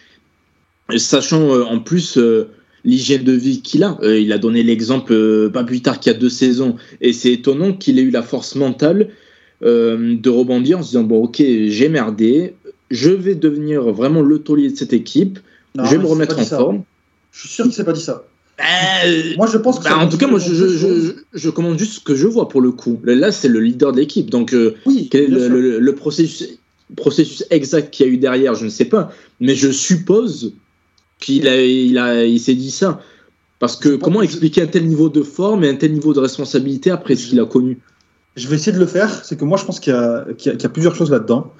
sachant 0.96 1.54
euh, 1.54 1.64
en 1.64 1.80
plus 1.80 2.16
euh, 2.16 2.48
l'hygiène 2.84 3.24
de 3.24 3.32
vie 3.32 3.60
qu'il 3.60 3.84
a. 3.84 3.98
Il 4.02 4.32
a 4.32 4.38
donné 4.38 4.62
l'exemple 4.62 5.50
pas 5.50 5.64
plus 5.64 5.82
tard 5.82 6.00
qu'il 6.00 6.12
y 6.12 6.14
a 6.14 6.18
deux 6.18 6.30
saisons. 6.30 6.76
Et 7.00 7.12
c'est 7.12 7.32
étonnant 7.32 7.74
qu'il 7.74 7.98
ait 7.98 8.02
eu 8.02 8.10
la 8.10 8.22
force 8.22 8.54
mentale 8.56 9.10
de 9.62 10.28
rebondir 10.28 10.78
en 10.80 10.82
se 10.82 10.88
disant, 10.88 11.04
bon 11.04 11.22
ok, 11.24 11.38
j'ai 11.38 11.88
merdé, 11.88 12.54
je 12.90 13.08
vais 13.08 13.34
devenir 13.34 13.84
vraiment 13.84 14.20
le 14.20 14.40
taulier 14.40 14.70
de 14.70 14.76
cette 14.76 14.92
équipe, 14.92 15.38
Non, 15.74 15.86
je 15.86 15.92
vais 15.92 16.02
me 16.02 16.06
remettre 16.06 16.38
en 16.38 16.44
ça. 16.44 16.58
forme. 16.58 16.82
Je 17.32 17.40
suis 17.40 17.48
sûr 17.48 17.64
qu'il 17.64 17.72
s'est 17.72 17.84
pas 17.84 17.94
dit 17.94 18.02
ça. 18.02 18.26
Euh, 18.60 19.34
Moi, 19.36 19.46
je 19.52 19.58
pense 19.58 19.78
que. 19.78 19.84
ça 19.84 19.98
en 19.98 20.08
tout 20.08 20.16
cas, 20.16 20.26
moi, 20.28 20.38
je, 20.38 20.54
je, 20.54 21.12
je, 21.32 21.50
commande 21.50 21.78
juste 21.78 21.94
ce 21.94 22.00
que 22.00 22.14
je 22.14 22.26
vois 22.26 22.48
pour 22.48 22.60
le 22.60 22.70
coup. 22.70 23.00
Là, 23.04 23.32
c'est 23.32 23.48
le 23.48 23.60
leader 23.60 23.92
de 23.92 23.98
l'équipe. 23.98 24.30
Donc, 24.30 24.54
euh, 24.54 24.74
Oui, 24.86 25.08
quel 25.10 25.24
est 25.24 25.28
le, 25.28 25.48
le- 25.48 25.78
le 25.80 25.94
processus, 25.94 26.58
processus 26.96 27.44
exact 27.50 27.92
qu'il 27.92 28.06
y 28.06 28.08
a 28.08 28.12
eu 28.12 28.16
derrière 28.16 28.54
Je 28.54 28.64
ne 28.66 28.70
sais 28.70 28.84
pas. 28.84 29.10
Mais 29.40 29.54
je 29.56 29.70
suppose 29.72 30.52
qu'il 31.18 31.48
a, 31.48 31.60
il 31.64 31.98
a, 31.98 32.24
il 32.24 32.38
s'est 32.38 32.54
dit 32.54 32.70
ça. 32.70 33.00
Parce 33.58 33.76
que 33.76 33.96
comment 33.96 34.20
que- 34.20 34.24
expliquer 34.24 34.62
un 34.62 34.66
tel 34.66 34.86
niveau 34.86 35.08
de 35.08 35.22
forme 35.22 35.64
et 35.64 35.68
un 35.68 35.74
tel 35.76 35.92
niveau 35.92 36.12
de 36.14 36.20
responsabilité 36.20 36.90
après 36.90 37.16
ce 37.16 37.28
qu'il 37.28 37.40
a 37.40 37.46
connu? 37.46 37.78
je 38.36 38.48
vais 38.48 38.56
essayer 38.56 38.72
de 38.72 38.80
le 38.80 38.86
faire. 38.86 39.24
C'est 39.24 39.36
que 39.38 39.44
moi, 39.44 39.56
je 39.58 39.64
pense 39.64 39.78
qu'il 39.78 39.92
y, 39.92 40.48
y, 40.48 40.66
a 40.66 40.68
plusieurs 40.68 40.96
choses 40.96 41.10
là-dedans. 41.12 41.52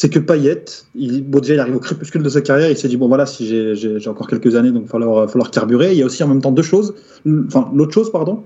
C'est 0.00 0.08
que 0.08 0.18
Payet, 0.18 0.64
il, 0.94 1.28
déjà, 1.28 1.52
il 1.52 1.60
arrive 1.60 1.76
au 1.76 1.78
crépuscule 1.78 2.22
de 2.22 2.28
sa 2.30 2.40
carrière. 2.40 2.70
Il 2.70 2.78
s'est 2.78 2.88
dit 2.88 2.96
bon, 2.96 3.06
voilà, 3.06 3.26
si 3.26 3.74
j'ai 3.76 4.08
encore 4.08 4.28
quelques 4.28 4.56
années, 4.56 4.70
donc 4.70 4.84
il 4.84 4.86
va 4.86 4.92
falloir, 4.92 5.28
falloir 5.28 5.50
carburer. 5.50 5.92
Il 5.92 5.98
y 5.98 6.02
a 6.02 6.06
aussi 6.06 6.22
en 6.22 6.28
même 6.28 6.40
temps 6.40 6.52
deux 6.52 6.62
choses. 6.62 6.94
Enfin, 7.46 7.70
l'autre 7.74 7.92
chose, 7.92 8.10
pardon, 8.10 8.42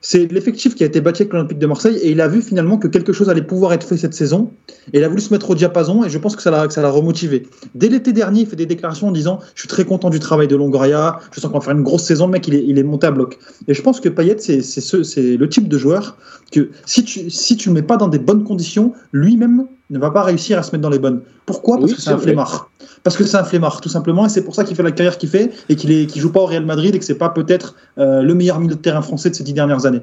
c'est 0.00 0.26
l'effectif 0.32 0.74
qui 0.74 0.82
a 0.82 0.86
été 0.86 1.00
bâti 1.00 1.22
avec 1.22 1.32
l'Olympique 1.32 1.60
de 1.60 1.66
Marseille 1.68 1.96
et 1.98 2.10
il 2.10 2.20
a 2.20 2.26
vu 2.26 2.42
finalement 2.42 2.76
que 2.76 2.88
quelque 2.88 3.12
chose 3.12 3.30
allait 3.30 3.40
pouvoir 3.40 3.72
être 3.72 3.86
fait 3.86 3.98
cette 3.98 4.14
saison 4.14 4.50
et 4.92 4.98
il 4.98 5.04
a 5.04 5.08
voulu 5.08 5.20
se 5.20 5.32
mettre 5.32 5.50
au 5.50 5.54
diapason 5.54 6.02
et 6.02 6.10
je 6.10 6.18
pense 6.18 6.34
que 6.34 6.42
ça 6.42 6.50
l'a 6.50 6.90
remotivé. 6.90 7.46
Dès 7.76 7.88
l'été 7.88 8.12
dernier, 8.12 8.40
il 8.40 8.46
fait 8.48 8.56
des 8.56 8.66
déclarations 8.66 9.06
en 9.06 9.12
disant 9.12 9.38
je 9.54 9.60
suis 9.60 9.68
très 9.68 9.84
content 9.84 10.10
du 10.10 10.18
travail 10.18 10.48
de 10.48 10.56
Longoria, 10.56 11.20
je 11.30 11.38
sens 11.38 11.52
qu'on 11.52 11.58
va 11.60 11.64
faire 11.64 11.76
une 11.76 11.84
grosse 11.84 12.02
saison, 12.02 12.26
le 12.26 12.32
mec 12.32 12.48
il 12.48 12.54
est, 12.54 12.64
il 12.66 12.78
est 12.78 12.82
monté 12.82 13.06
à 13.06 13.12
bloc. 13.12 13.38
Et 13.68 13.74
je 13.74 13.82
pense 13.82 14.00
que 14.00 14.08
Payet 14.08 14.38
c'est 14.40 14.60
c'est 14.60 15.36
le 15.36 15.48
type 15.48 15.68
de 15.68 15.78
joueur 15.78 16.16
que 16.50 16.70
si 16.84 17.04
tu 17.04 17.30
si 17.30 17.56
tu 17.56 17.68
le 17.68 17.76
mets 17.76 17.82
pas 17.82 17.96
dans 17.96 18.08
des 18.08 18.18
bonnes 18.18 18.42
conditions, 18.42 18.92
lui-même 19.12 19.66
ne 19.90 19.98
va 19.98 20.10
pas 20.10 20.22
réussir 20.22 20.58
à 20.58 20.62
se 20.62 20.72
mettre 20.72 20.82
dans 20.82 20.90
les 20.90 20.98
bonnes. 20.98 21.22
Pourquoi? 21.46 21.78
Parce 21.78 21.94
que 21.94 22.00
c'est 22.00 22.10
un 22.10 22.18
flemmard. 22.18 22.70
Parce 23.02 23.16
que 23.16 23.24
c'est 23.24 23.36
un 23.36 23.44
flemmard, 23.44 23.80
tout 23.80 23.88
simplement, 23.88 24.26
et 24.26 24.28
c'est 24.28 24.44
pour 24.44 24.54
ça 24.54 24.64
qu'il 24.64 24.76
fait 24.76 24.82
la 24.82 24.92
carrière 24.92 25.18
qu'il 25.18 25.28
fait 25.28 25.50
et 25.68 25.76
qu'il 25.76 25.90
ne 25.90 26.20
joue 26.20 26.32
pas 26.32 26.40
au 26.40 26.46
Real 26.46 26.64
Madrid 26.64 26.94
et 26.94 26.98
que 26.98 27.04
c'est 27.04 27.18
pas 27.18 27.30
peut-être 27.30 27.74
euh, 27.98 28.22
le 28.22 28.34
meilleur 28.34 28.60
milieu 28.60 28.74
de 28.74 28.80
terrain 28.80 29.02
français 29.02 29.30
de 29.30 29.34
ces 29.34 29.44
dix 29.44 29.52
dernières 29.52 29.86
années. 29.86 30.02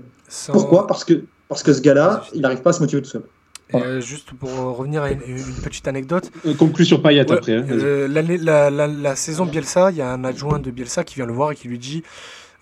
Pourquoi? 0.52 0.88
Parce 0.88 1.04
que 1.04 1.24
parce 1.48 1.64
que 1.64 1.72
ce 1.72 1.82
gars-là, 1.82 2.24
il 2.34 2.42
n'arrive 2.42 2.62
pas 2.62 2.72
à 2.72 2.74
se 2.74 2.82
motiver 2.82 3.02
tout 3.02 3.10
seul. 3.10 3.24
Euh, 3.74 4.00
juste 4.00 4.32
pour 4.32 4.50
revenir 4.50 5.04
à 5.04 5.12
une, 5.12 5.20
petite 5.64 5.88
anecdote. 5.88 6.32
Euh, 6.46 6.54
conclu 6.54 6.86
sur 6.86 7.02
Payet 7.02 7.30
après. 7.30 7.54
Hein, 7.54 7.66
la, 8.08 8.70
la, 8.70 8.88
la, 8.88 9.16
saison 9.16 9.46
Bielsa, 9.46 9.92
il 9.92 9.98
y 9.98 10.02
a 10.02 10.10
un 10.10 10.24
adjoint 10.24 10.60
de 10.60 10.72
Bielsa 10.72 11.04
qui 11.04 11.16
vient 11.16 11.26
le 11.26 11.34
voir 11.34 11.52
et 11.52 11.56
qui 11.56 11.68
lui 11.68 11.78
dit 11.78 12.04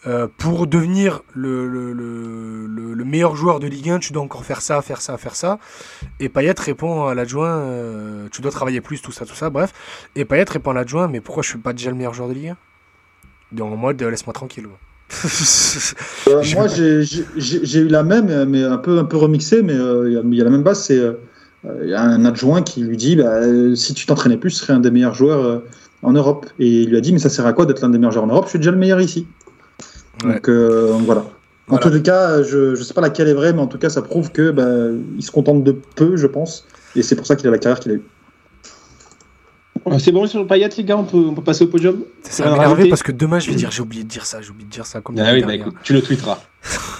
euh, 0.07 0.27
pour 0.37 0.67
devenir 0.67 1.23
le, 1.33 1.67
le, 1.67 1.91
le, 1.91 2.93
le, 2.93 3.05
meilleur 3.05 3.35
joueur 3.35 3.59
de 3.59 3.65
Ligue 3.65 3.89
1, 3.89 3.99
tu 3.99 4.13
dois 4.13 4.21
encore 4.21 4.45
faire 4.45 4.61
ça, 4.61 4.81
faire 4.83 5.01
ça, 5.01 5.17
faire 5.17 5.35
ça. 5.35 5.57
Et 6.19 6.29
Payet 6.29 6.53
répond 6.59 7.05
à 7.05 7.15
l'adjoint, 7.15 7.57
euh, 7.57 8.27
tu 8.31 8.41
dois 8.41 8.51
travailler 8.51 8.81
plus, 8.81 9.01
tout 9.01 9.11
ça, 9.11 9.25
tout 9.25 9.33
ça, 9.33 9.49
bref. 9.49 9.73
Et 10.15 10.23
Payet 10.25 10.45
répond 10.47 10.71
à 10.71 10.73
l'adjoint, 10.75 11.07
mais 11.07 11.21
pourquoi 11.21 11.41
je 11.41 11.49
suis 11.49 11.57
pas 11.57 11.73
déjà 11.73 11.89
le 11.89 11.95
meilleur 11.95 12.13
joueur 12.13 12.29
de 12.29 12.33
Ligue 12.33 12.55
1 13.57 13.61
En 13.61 13.75
mode, 13.75 14.01
laisse-moi 14.03 14.33
tranquille. 14.33 14.67
euh, 16.27 16.43
moi, 16.53 16.67
j'ai 16.67 17.79
eu 17.79 17.87
la 17.87 18.03
même, 18.03 18.45
mais 18.45 18.63
un 18.63 18.77
peu, 18.77 18.99
un 18.99 19.05
peu 19.05 19.17
remixée, 19.17 19.63
mais 19.63 19.73
euh, 19.73 20.21
il 20.23 20.35
y, 20.35 20.41
a 20.41 20.43
la 20.43 20.49
même 20.51 20.63
base. 20.63 20.83
C'est 20.83 21.01
un 21.63 22.25
adjoint 22.25 22.61
qui 22.61 22.83
lui 22.83 22.97
dit, 22.97 23.15
bah, 23.15 23.41
si 23.75 23.95
tu 23.95 24.05
t'entraînais 24.05 24.37
plus, 24.37 24.51
tu 24.51 24.57
serais 24.57 24.73
un 24.73 24.79
des 24.79 24.91
meilleurs 24.91 25.15
joueurs 25.15 25.63
en 26.03 26.13
Europe. 26.13 26.45
Et 26.59 26.83
il 26.83 26.89
lui 26.89 26.97
a 26.97 27.01
dit, 27.01 27.11
mais 27.11 27.19
ça 27.19 27.29
sert 27.29 27.47
à 27.47 27.53
quoi 27.53 27.65
d'être 27.65 27.81
l'un 27.81 27.89
des 27.89 27.97
meilleurs 27.97 28.11
joueurs 28.11 28.25
en 28.25 28.29
Europe? 28.29 28.45
Je 28.45 28.49
suis 28.51 28.59
déjà 28.59 28.71
le 28.71 28.77
meilleur 28.77 29.01
ici. 29.01 29.25
Donc 30.23 30.49
euh, 30.49 30.97
voilà. 31.05 31.25
En 31.67 31.77
tous 31.77 31.89
les 31.89 32.01
cas, 32.01 32.43
je 32.43 32.71
ne 32.71 32.75
sais 32.75 32.93
pas 32.93 33.01
laquelle 33.01 33.27
est 33.27 33.33
vraie, 33.33 33.51
mais 33.51 33.61
en 33.61 33.67
tout 33.67 33.79
cas, 33.79 33.89
ça 33.89 34.03
prouve 34.03 34.31
que 34.31 34.51
bah, 34.51 34.95
il 35.17 35.23
se 35.23 35.31
contente 35.31 35.63
de 35.63 35.75
peu, 35.95 36.15
je 36.15 36.27
pense, 36.27 36.67
et 36.95 37.01
c'est 37.01 37.15
pour 37.15 37.25
ça 37.25 37.35
qu'il 37.35 37.47
a 37.47 37.51
la 37.51 37.57
carrière 37.57 37.79
qu'il 37.79 37.91
a 37.91 37.95
eue. 37.95 38.03
C'est 39.99 40.11
bon 40.11 40.25
sur 40.25 40.39
le 40.39 40.47
paillette, 40.47 40.77
les 40.77 40.83
gars, 40.83 40.97
on 40.97 41.03
peut, 41.03 41.17
on 41.29 41.33
peut 41.33 41.43
passer 41.43 41.63
au 41.63 41.67
podium 41.67 42.03
Ça 42.23 42.43
va 42.43 42.53
m'énerver 42.53 42.89
parce 42.89 43.03
que 43.03 43.11
demain 43.11 43.37
je 43.37 43.51
vais 43.51 43.55
dire 43.55 43.69
j'ai 43.69 43.81
oublié 43.81 44.03
de 44.03 44.09
dire 44.09 44.25
ça, 44.25 44.41
j'ai 44.41 44.49
oublié 44.49 44.65
de 44.65 44.71
dire 44.71 44.85
ça. 44.85 45.01
Comme 45.01 45.17
ah 45.19 45.31
oui, 45.33 45.43
bah, 45.43 45.53
écoute, 45.53 45.75
tu 45.83 45.93
le 45.93 46.01
tweeteras. 46.01 46.39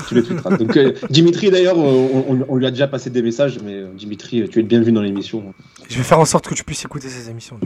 tu 0.08 0.14
le 0.14 0.24
tweeteras. 0.24 0.58
Donc, 0.58 0.78
euh, 0.78 0.94
Dimitri, 1.10 1.50
d'ailleurs, 1.50 1.78
on, 1.78 2.46
on, 2.48 2.56
lui 2.56 2.66
a 2.66 2.72
déjà 2.72 2.88
passé 2.88 3.10
des 3.10 3.24
messages, 3.24 3.58
mais 3.64 3.74
euh, 3.74 3.88
Dimitri, 3.96 4.48
tu 4.50 4.60
es 4.60 4.64
bien 4.64 4.82
vu 4.82 4.92
dans 4.92 5.02
l'émission. 5.02 5.54
Je 5.90 5.98
vais 5.98 6.04
faire 6.04 6.20
en 6.20 6.26
sorte 6.26 6.48
que 6.48 6.54
tu 6.54 6.64
puisses 6.64 6.86
écouter 6.86 7.10
ces 7.10 7.30
émissions. 7.30 7.60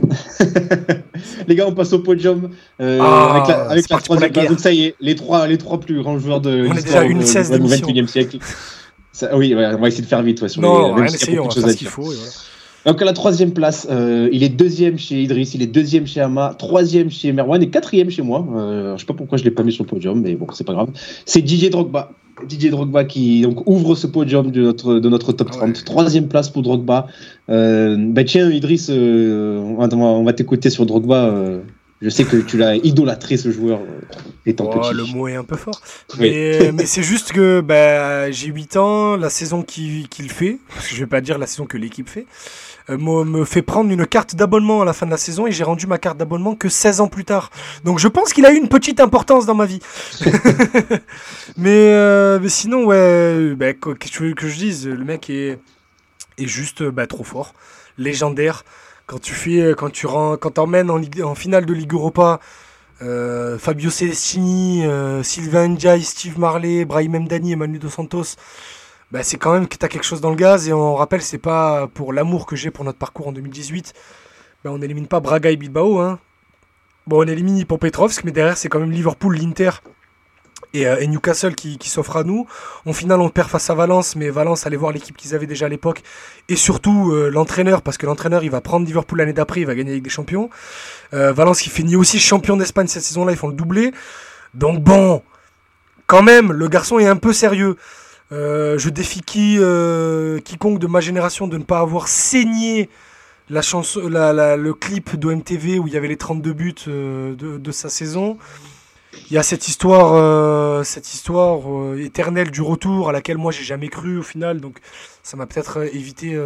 les 1.46 1.54
gars, 1.54 1.66
on 1.66 1.74
passe 1.74 1.92
au 1.92 1.98
podium 1.98 2.50
euh, 2.80 2.98
ah, 3.02 3.34
avec 3.34 3.48
la, 3.48 3.70
avec 3.70 3.88
la 3.90 3.98
troisième 3.98 4.32
place. 4.32 4.48
Donc 4.48 4.60
ça 4.60 4.72
y 4.72 4.84
est, 4.84 4.94
les 5.00 5.14
trois, 5.14 5.46
les 5.46 5.58
trois 5.58 5.80
plus 5.80 6.02
grands 6.02 6.18
joueurs 6.18 6.40
de 6.40 6.62
l'histoire 6.62 7.04
du 7.04 7.14
21e 7.14 8.06
siècle. 8.06 8.38
Ça, 9.12 9.36
oui, 9.36 9.54
ouais, 9.54 9.66
on 9.66 9.80
va 9.80 9.88
essayer 9.88 10.02
de 10.02 10.08
faire 10.08 10.22
vite. 10.22 10.40
Ouais, 10.40 10.48
sur 10.48 10.62
non, 10.62 10.94
les, 10.94 11.02
rien 11.02 11.12
essayer, 11.12 11.38
on 11.38 11.48
va 11.48 11.50
faire 11.50 11.70
ce 11.70 11.76
qu'il 11.76 11.88
faut. 11.88 12.10
Et 12.10 12.16
voilà. 12.16 12.30
Donc 12.86 13.02
à 13.02 13.04
la 13.04 13.12
troisième 13.12 13.52
place, 13.52 13.86
euh, 13.90 14.28
il 14.32 14.42
est 14.42 14.48
deuxième 14.48 14.98
chez 14.98 15.22
Idriss, 15.22 15.54
il 15.54 15.62
est 15.62 15.66
deuxième 15.66 16.06
chez 16.06 16.20
Ama, 16.20 16.54
troisième 16.58 17.10
chez 17.10 17.32
Merwan 17.32 17.62
et 17.62 17.68
quatrième 17.68 18.10
chez 18.10 18.22
moi. 18.22 18.46
Euh, 18.54 18.96
je 18.96 19.00
sais 19.00 19.06
pas 19.06 19.14
pourquoi 19.14 19.38
je 19.38 19.44
l'ai 19.44 19.50
pas 19.50 19.62
mis 19.62 19.72
sur 19.72 19.84
le 19.84 19.88
podium, 19.88 20.20
mais 20.20 20.34
bon, 20.34 20.46
c'est 20.52 20.66
pas 20.66 20.72
grave. 20.72 20.90
C'est 21.26 21.42
Didier 21.42 21.70
Drogba. 21.70 22.12
Didier 22.46 22.70
Drogba 22.70 23.04
qui 23.04 23.42
donc 23.42 23.68
ouvre 23.68 23.94
ce 23.94 24.06
podium 24.06 24.50
de 24.50 24.62
notre, 24.62 24.94
de 24.94 25.08
notre 25.10 25.32
top 25.32 25.50
30. 25.50 25.84
Troisième 25.84 26.28
place 26.28 26.48
pour 26.48 26.62
Drogba. 26.62 27.06
Euh, 27.50 27.96
bah 27.98 28.24
tiens, 28.24 28.50
Idriss, 28.50 28.88
euh, 28.90 29.58
on 29.58 29.86
va, 29.86 29.94
on 29.96 30.24
va 30.24 30.32
t'écouter 30.32 30.70
sur 30.70 30.86
Drogba. 30.86 31.34
Euh, 32.02 32.06
je 32.06 32.08
sais 32.08 32.24
que 32.24 32.36
tu 32.36 32.56
l'as 32.56 32.76
idolâtré 32.76 33.36
ce 33.36 33.50
joueur 33.50 33.80
étant 34.46 34.70
oh, 34.72 34.80
petit. 34.80 34.94
Le 34.94 35.04
mot 35.04 35.28
est 35.28 35.36
un 35.36 35.44
peu 35.44 35.56
fort. 35.56 35.80
Mais, 36.18 36.72
mais 36.72 36.86
c'est 36.86 37.02
juste 37.02 37.32
que 37.32 37.60
bah, 37.60 38.30
j'ai 38.30 38.48
8 38.48 38.76
ans, 38.76 39.16
la 39.16 39.30
saison 39.30 39.62
qu'il 39.62 40.08
fait, 40.30 40.58
je 40.88 41.00
vais 41.00 41.06
pas 41.06 41.20
dire 41.20 41.38
la 41.38 41.46
saison 41.46 41.66
que 41.66 41.76
l'équipe 41.76 42.08
fait, 42.08 42.26
euh, 42.88 42.96
me, 42.96 43.44
fait 43.44 43.62
prendre 43.62 43.90
une 43.90 44.06
carte 44.06 44.34
d'abonnement 44.34 44.82
à 44.82 44.84
la 44.84 44.92
fin 44.92 45.06
de 45.06 45.10
la 45.10 45.18
saison 45.18 45.46
et 45.46 45.52
j'ai 45.52 45.64
rendu 45.64 45.86
ma 45.86 45.98
carte 45.98 46.16
d'abonnement 46.16 46.54
que 46.54 46.68
16 46.68 47.00
ans 47.00 47.08
plus 47.08 47.24
tard. 47.24 47.50
Donc 47.84 47.98
je 47.98 48.08
pense 48.08 48.32
qu'il 48.32 48.46
a 48.46 48.52
eu 48.52 48.56
une 48.56 48.68
petite 48.68 49.00
importance 49.00 49.44
dans 49.44 49.54
ma 49.54 49.66
vie. 49.66 49.80
mais, 51.56 51.92
euh, 51.92 52.38
mais, 52.40 52.48
sinon, 52.48 52.84
ouais, 52.84 53.54
bah, 53.54 53.74
qu'est-ce 53.74 54.12
que 54.12 54.16
tu 54.16 54.22
veux 54.22 54.34
que 54.34 54.48
je 54.48 54.56
dise? 54.56 54.88
Le 54.88 55.04
mec 55.04 55.28
est, 55.28 55.58
est 56.38 56.46
juste 56.46 56.82
bah, 56.82 57.06
trop 57.06 57.24
fort, 57.24 57.54
légendaire. 57.98 58.64
Quand 59.10 59.18
tu 59.18 59.34
fais, 59.34 59.74
quand 59.76 59.90
tu 59.90 60.06
rends, 60.06 60.36
quand 60.36 60.60
emmènes 60.60 60.88
en, 60.88 61.34
finale 61.34 61.66
de 61.66 61.74
Ligue 61.74 61.94
Europa, 61.94 62.38
euh, 63.02 63.58
Fabio 63.58 63.90
Celestini, 63.90 64.84
Sylvain 65.24 65.66
Ndiaye, 65.66 66.04
Steve 66.04 66.38
Marley, 66.38 66.84
Brahim 66.84 67.18
Mdani 67.18 67.50
et 67.50 67.56
Manu 67.56 67.80
Dos 67.80 67.88
Santos, 67.88 68.36
bah, 69.10 69.24
c'est 69.24 69.36
quand 69.36 69.52
même 69.52 69.66
que 69.66 69.76
tu 69.76 69.88
quelque 69.88 70.04
chose 70.04 70.20
dans 70.20 70.30
le 70.30 70.36
gaz. 70.36 70.68
Et 70.68 70.72
on 70.72 70.94
rappelle, 70.94 71.22
c'est 71.22 71.38
pas 71.38 71.88
pour 71.88 72.12
l'amour 72.12 72.46
que 72.46 72.54
j'ai 72.54 72.70
pour 72.70 72.84
notre 72.84 72.98
parcours 72.98 73.26
en 73.26 73.32
2018. 73.32 73.94
Bah, 74.62 74.70
on 74.72 74.78
n'élimine 74.78 75.08
pas 75.08 75.18
Braga 75.18 75.50
et 75.50 75.56
Bilbao. 75.56 75.98
Hein. 75.98 76.20
Bon, 77.08 77.24
on 77.24 77.26
élimine 77.26 77.64
Petrovsk, 77.64 78.22
mais 78.22 78.30
derrière, 78.30 78.56
c'est 78.56 78.68
quand 78.68 78.78
même 78.78 78.92
Liverpool, 78.92 79.36
l'Inter 79.36 79.70
et, 80.74 80.86
euh, 80.86 81.04
Newcastle 81.06 81.54
qui, 81.54 81.78
s'offre 81.88 82.16
à 82.16 82.24
nous. 82.24 82.46
En 82.86 82.92
finale, 82.92 83.20
on 83.20 83.28
perd 83.28 83.48
face 83.48 83.70
à 83.70 83.74
Valence, 83.74 84.16
mais 84.16 84.30
Valence 84.30 84.66
allait 84.66 84.76
voir 84.76 84.92
l'équipe 84.92 85.16
qu'ils 85.16 85.34
avaient 85.34 85.46
déjà 85.46 85.66
à 85.66 85.68
l'époque. 85.68 86.02
Et 86.48 86.56
surtout, 86.56 87.12
euh, 87.12 87.30
l'entraîneur, 87.30 87.82
parce 87.82 87.98
que 87.98 88.06
l'entraîneur, 88.06 88.44
il 88.44 88.50
va 88.50 88.60
prendre 88.60 88.86
Liverpool 88.86 89.18
l'année 89.18 89.32
d'après, 89.32 89.60
il 89.60 89.66
va 89.66 89.74
gagner 89.74 89.90
avec 89.90 90.02
des 90.02 90.10
champions. 90.10 90.50
Euh, 91.12 91.32
Valence 91.32 91.60
qui 91.60 91.70
finit 91.70 91.96
aussi 91.96 92.18
champion 92.18 92.56
d'Espagne 92.56 92.86
cette 92.86 93.02
saison-là, 93.02 93.32
ils 93.32 93.38
font 93.38 93.48
le 93.48 93.54
doublé. 93.54 93.92
Donc 94.54 94.80
bon, 94.80 95.22
quand 96.06 96.22
même, 96.22 96.52
le 96.52 96.68
garçon 96.68 96.98
est 96.98 97.06
un 97.06 97.16
peu 97.16 97.32
sérieux. 97.32 97.76
Je 98.30 98.88
défie 98.88 99.22
qui, 99.22 99.58
quiconque 100.44 100.78
de 100.78 100.86
ma 100.86 101.00
génération 101.00 101.48
de 101.48 101.58
ne 101.58 101.64
pas 101.64 101.80
avoir 101.80 102.06
saigné 102.06 102.88
le 103.48 104.72
clip 104.72 105.16
d'OMTV 105.16 105.80
où 105.80 105.88
il 105.88 105.92
y 105.92 105.96
avait 105.96 106.08
les 106.08 106.16
32 106.16 106.52
buts 106.52 106.74
de, 106.86 107.72
sa 107.72 107.88
saison. 107.88 108.38
Il 109.12 109.34
y 109.34 109.38
a 109.38 109.42
cette 109.42 109.66
histoire, 109.68 110.84
cette 110.84 111.12
histoire 111.12 111.96
éternelle 111.96 112.50
du 112.50 112.62
retour 112.62 113.08
à 113.08 113.12
laquelle 113.12 113.38
moi 113.38 113.50
j'ai 113.50 113.64
jamais 113.64 113.88
cru 113.88 114.18
au 114.18 114.22
final, 114.22 114.60
donc 114.60 114.78
ça 115.22 115.36
m'a 115.36 115.46
peut-être 115.46 115.82
évité 115.94 116.40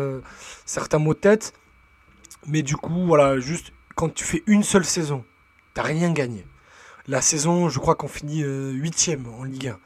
certains 0.64 0.98
mots 0.98 1.14
de 1.14 1.18
tête. 1.18 1.52
Mais 2.46 2.62
du 2.62 2.76
coup, 2.76 3.06
voilà, 3.06 3.38
juste 3.38 3.72
quand 3.94 4.12
tu 4.12 4.24
fais 4.24 4.42
une 4.46 4.62
seule 4.62 4.84
saison, 4.84 5.24
t'as 5.74 5.82
rien 5.82 6.12
gagné. 6.12 6.46
La 7.06 7.20
saison, 7.20 7.68
je 7.68 7.78
crois 7.78 7.96
qu'on 7.96 8.08
finit 8.08 8.42
huitième 8.42 9.26
en 9.38 9.44
Ligue 9.44 9.68
1. 9.68 9.78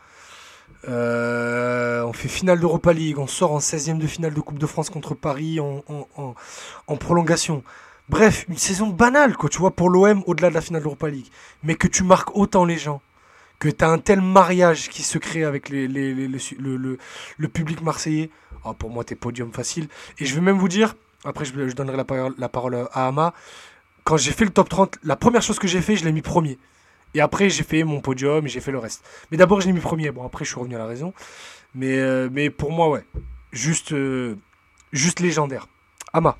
Euh, 0.86 2.02
on 2.02 2.12
fait 2.12 2.28
finale 2.28 2.60
d'Europa 2.60 2.92
League, 2.92 3.18
on 3.18 3.26
sort 3.26 3.52
en 3.52 3.59
16e 3.59 3.98
de 3.98 4.06
finale 4.06 4.34
de 4.34 4.40
Coupe 4.40 4.59
de 4.59 4.66
France 4.66 4.90
contre 4.90 5.14
Paris 5.14 5.59
en, 5.60 6.96
prolongation. 6.96 7.62
Bref, 8.09 8.47
une 8.48 8.56
saison 8.56 8.89
banale, 8.89 9.36
quoi, 9.36 9.51
tu 9.51 9.59
vois, 9.59 9.70
pour 9.70 9.90
l'OM 9.90 10.22
au-delà 10.26 10.48
de 10.48 10.55
la 10.55 10.60
finale 10.60 10.82
d'Europa 10.82 11.09
League. 11.09 11.28
Mais 11.62 11.74
que 11.74 11.86
tu 11.86 12.05
marques 12.05 12.35
autant 12.36 12.64
les 12.64 12.78
gens, 12.78 13.02
que 13.59 13.68
tu 13.68 13.85
as 13.85 13.89
un 13.89 13.98
tel 13.98 14.20
mariage 14.22 14.89
qui 14.89 15.02
se 15.02 15.18
crée 15.18 15.44
avec 15.44 15.68
les, 15.68 15.86
le, 15.89 17.48
public 17.48 17.82
marseillais. 17.82 18.30
Oh, 18.64 18.72
pour 18.72 18.90
moi, 18.90 19.05
t'es 19.05 19.14
podium 19.14 19.52
facile. 19.52 19.89
Et 20.18 20.24
je 20.24 20.35
vais 20.35 20.40
même 20.40 20.59
vous 20.59 20.68
dire, 20.68 20.97
après 21.24 21.44
je, 21.44 21.52
donnerai 21.72 21.97
la, 21.97 22.05
la 22.39 22.48
parole 22.48 22.89
à 22.93 23.09
Ama, 23.09 23.35
quand 24.05 24.16
j'ai 24.16 24.32
fait 24.32 24.47
le 24.47 24.51
top 24.52 24.70
30, 24.70 24.98
la 25.02 25.16
première 25.16 25.43
chose 25.43 25.59
que 25.59 25.68
j'ai 25.68 25.82
fait, 25.82 25.97
je 25.97 26.05
l'ai 26.05 26.12
mis 26.12 26.22
premier. 26.22 26.59
Et 27.14 27.20
après, 27.20 27.51
j'ai 27.51 27.62
fait 27.62 27.85
mon 27.85 28.01
podium 28.01 28.47
et 28.47 28.48
j'ai 28.48 28.60
fait 28.60 28.72
le 28.72 28.78
reste. 28.78 29.05
Mais 29.30 29.36
d'abord, 29.36 29.60
je 29.60 29.66
l'ai 29.66 29.72
mis 29.72 29.80
premier. 29.80 30.10
Bon, 30.10 30.24
après, 30.24 30.44
je 30.44 30.51
suis 30.51 30.59
revenu 30.59 30.76
à 30.76 30.78
la 30.78 30.86
raison. 30.86 31.12
Mais, 31.74 31.98
euh, 31.98 32.28
mais 32.32 32.51
pour 32.51 32.72
moi, 32.72 32.89
ouais. 32.89 33.05
Juste, 33.52 33.93
euh, 33.93 34.36
juste 34.93 35.20
légendaire. 35.20 35.68
Ama. 36.12 36.36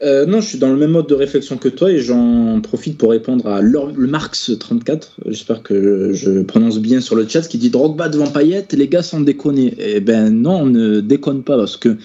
Euh, 0.00 0.26
non, 0.26 0.40
je 0.40 0.46
suis 0.46 0.58
dans 0.58 0.70
le 0.70 0.76
même 0.76 0.92
mode 0.92 1.08
de 1.08 1.14
réflexion 1.14 1.56
que 1.56 1.68
toi 1.68 1.90
et 1.90 1.98
j'en 1.98 2.60
profite 2.60 2.98
pour 2.98 3.10
répondre 3.10 3.48
à 3.48 3.60
le 3.60 4.06
Marx34. 4.06 5.08
J'espère 5.26 5.62
que 5.62 6.12
je, 6.12 6.42
prononce 6.42 6.78
bien 6.78 7.00
sur 7.00 7.16
le 7.16 7.26
chat, 7.26 7.42
qui 7.42 7.58
dit 7.58 7.70
Drogba 7.70 8.08
devant 8.08 8.28
Payet, 8.28 8.66
les 8.72 8.88
gars 8.88 9.02
sont 9.02 9.20
déconnés. 9.20 9.74
Eh 9.78 10.00
ben 10.00 10.30
non, 10.30 10.62
on 10.62 10.66
ne 10.66 11.00
déconne 11.00 11.42
pas 11.42 11.56
parce 11.56 11.76
que 11.76 11.96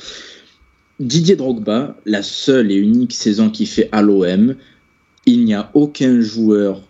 Didier 1.00 1.36
Drogba, 1.36 1.96
la 2.06 2.24
seule 2.24 2.72
et 2.72 2.76
unique 2.76 3.14
saison 3.14 3.50
qu'il 3.52 3.68
fait 3.68 3.90
à 3.92 4.02
l'OM, 4.02 4.56
il 5.26 5.46
n'y 5.46 5.54
a 5.54 5.70
aucun 5.76 6.20
joueur 6.20 6.82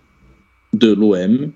de 0.73 0.93
l'OM 0.93 1.51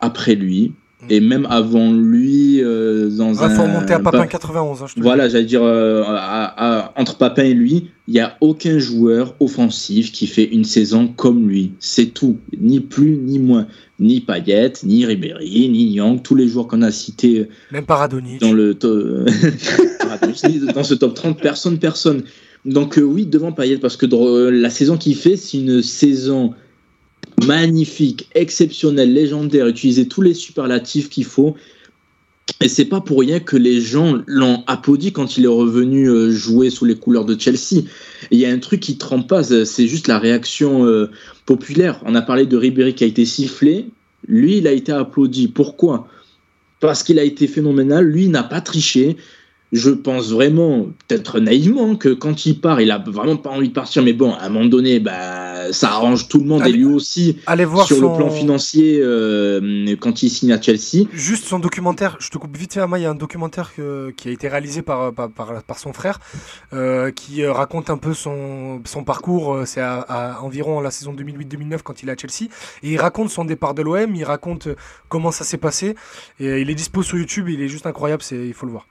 après 0.00 0.34
lui 0.36 0.72
Et 1.10 1.20
même 1.20 1.46
avant 1.50 1.92
lui, 1.92 2.62
euh, 2.62 3.08
dans 3.10 3.32
Il 3.32 3.40
un. 3.42 3.50
faut 3.50 3.62
remonter 3.62 3.92
à 3.94 3.98
Papin 4.00 4.18
pas- 4.18 4.26
91. 4.26 4.82
hein, 4.82 4.86
je 4.94 5.02
Voilà, 5.02 5.28
j'allais 5.28 5.44
dire, 5.44 5.62
euh, 5.62 6.02
à- 6.06 6.80
à- 6.86 6.92
entre 7.00 7.16
Papin 7.16 7.42
et 7.44 7.54
lui, 7.54 7.88
il 8.08 8.14
n'y 8.14 8.20
a 8.20 8.36
aucun 8.40 8.78
joueur 8.78 9.34
offensif 9.40 10.12
qui 10.12 10.26
fait 10.26 10.44
une 10.44 10.64
saison 10.64 11.08
comme 11.08 11.48
lui. 11.48 11.72
C'est 11.80 12.06
tout. 12.06 12.38
Ni 12.60 12.80
plus, 12.80 13.16
ni 13.16 13.38
moins. 13.38 13.66
Ni 13.98 14.20
Payet, 14.20 14.72
ni 14.84 15.04
Ribéry, 15.06 15.68
ni 15.68 15.92
Young, 15.92 16.22
tous 16.22 16.34
les 16.34 16.48
joueurs 16.48 16.66
qu'on 16.66 16.82
a 16.82 16.90
cités 16.90 17.40
dis. 17.40 17.46
Même 17.72 17.84
Paradonic. 17.84 18.40
dans 18.40 18.52
le 18.52 18.74
to- 18.74 19.24
dans 20.74 20.84
ce 20.84 20.94
top 20.94 21.14
30, 21.14 21.40
personne, 21.40 21.78
personne. 21.78 22.22
Donc 22.64 22.96
euh, 22.98 23.02
oui, 23.02 23.26
devant 23.26 23.52
Payet, 23.52 23.78
parce 23.78 23.96
que 23.96 24.06
la 24.50 24.70
saison 24.70 24.96
qu'il 24.96 25.16
fait, 25.16 25.36
c'est 25.36 25.58
une 25.58 25.82
saison 25.82 26.54
magnifique, 27.46 28.28
exceptionnelle, 28.34 29.12
légendaire, 29.12 29.66
utiliser 29.66 30.08
tous 30.08 30.22
les 30.22 30.34
superlatifs 30.34 31.08
qu'il 31.08 31.24
faut. 31.24 31.56
Et 32.60 32.68
c'est 32.68 32.84
pas 32.84 33.00
pour 33.00 33.20
rien 33.20 33.40
que 33.40 33.56
les 33.56 33.80
gens 33.80 34.20
l'ont 34.26 34.64
applaudi 34.66 35.12
quand 35.12 35.36
il 35.36 35.44
est 35.44 35.48
revenu 35.48 36.08
euh, 36.08 36.30
jouer 36.30 36.70
sous 36.70 36.84
les 36.84 36.96
couleurs 36.96 37.24
de 37.24 37.38
Chelsea. 37.38 37.84
Il 38.30 38.38
y 38.38 38.46
a 38.46 38.50
un 38.50 38.58
truc 38.58 38.80
qui 38.80 38.98
trompe 38.98 39.28
pas, 39.28 39.42
c'est 39.42 39.64
c'est 39.64 39.86
juste 39.86 40.08
la 40.08 40.18
réaction 40.18 40.84
euh, 40.86 41.10
populaire. 41.46 42.00
On 42.04 42.14
a 42.14 42.22
parlé 42.22 42.46
de 42.46 42.56
Ribéry 42.56 42.94
qui 42.94 43.04
a 43.04 43.06
été 43.06 43.24
sifflé. 43.24 43.86
Lui, 44.26 44.58
il 44.58 44.66
a 44.66 44.72
été 44.72 44.92
applaudi. 44.92 45.48
Pourquoi? 45.48 46.08
Parce 46.80 47.02
qu'il 47.02 47.18
a 47.18 47.24
été 47.24 47.46
phénoménal. 47.46 48.04
Lui, 48.04 48.28
n'a 48.28 48.42
pas 48.42 48.60
triché. 48.60 49.16
Je 49.72 49.90
pense 49.90 50.30
vraiment, 50.30 50.88
peut-être 51.08 51.40
naïvement, 51.40 51.96
que 51.96 52.10
quand 52.10 52.44
il 52.44 52.60
part, 52.60 52.80
il 52.80 52.90
a 52.90 52.98
vraiment 52.98 53.36
pas 53.36 53.50
envie 53.50 53.68
de 53.68 53.72
partir. 53.72 54.02
Mais 54.02 54.12
bon, 54.12 54.32
à 54.34 54.44
un 54.44 54.48
moment 54.50 54.66
donné, 54.66 55.00
bah, 55.00 55.51
ça 55.70 55.90
arrange 55.90 56.26
tout 56.28 56.38
le 56.38 56.46
monde 56.46 56.66
et 56.66 56.72
lui 56.72 56.84
aussi 56.86 57.38
Allez 57.46 57.64
voir 57.64 57.86
sur 57.86 57.96
son... 57.98 58.10
le 58.10 58.16
plan 58.16 58.30
financier 58.30 58.98
euh, 59.00 59.94
quand 60.00 60.22
il 60.22 60.30
signe 60.30 60.52
à 60.52 60.60
Chelsea. 60.60 61.06
Juste 61.12 61.44
son 61.44 61.58
documentaire, 61.58 62.16
je 62.18 62.28
te 62.30 62.38
coupe 62.38 62.56
vite 62.56 62.74
fait, 62.74 62.80
il 62.96 63.02
y 63.02 63.06
a 63.06 63.10
un 63.10 63.14
documentaire 63.14 63.74
que- 63.74 64.10
qui 64.16 64.28
a 64.28 64.32
été 64.32 64.48
réalisé 64.48 64.82
par, 64.82 65.12
par, 65.12 65.30
par, 65.30 65.62
par 65.62 65.78
son 65.78 65.92
frère, 65.92 66.18
euh, 66.72 67.10
qui 67.10 67.42
euh, 67.42 67.52
raconte 67.52 67.90
un 67.90 67.98
peu 67.98 68.14
son, 68.14 68.80
son 68.84 69.04
parcours, 69.04 69.54
euh, 69.54 69.64
c'est 69.66 69.80
à, 69.80 70.00
à 70.00 70.40
environ 70.40 70.80
la 70.80 70.90
saison 70.90 71.12
2008-2009 71.14 71.82
quand 71.84 72.02
il 72.02 72.08
est 72.08 72.12
à 72.12 72.16
Chelsea, 72.16 72.50
et 72.82 72.90
il 72.92 72.98
raconte 72.98 73.30
son 73.30 73.44
départ 73.44 73.74
de 73.74 73.82
l'OM, 73.82 74.14
il 74.14 74.24
raconte 74.24 74.68
euh, 74.68 74.76
comment 75.08 75.30
ça 75.30 75.44
s'est 75.44 75.58
passé, 75.58 75.94
et 76.40 76.46
euh, 76.48 76.60
il 76.60 76.70
est 76.70 76.74
dispo 76.74 77.02
sur 77.02 77.18
YouTube, 77.18 77.48
il 77.48 77.60
est 77.62 77.68
juste 77.68 77.86
incroyable, 77.86 78.22
il 78.30 78.54
faut 78.54 78.66
le 78.66 78.72
voir. 78.72 78.86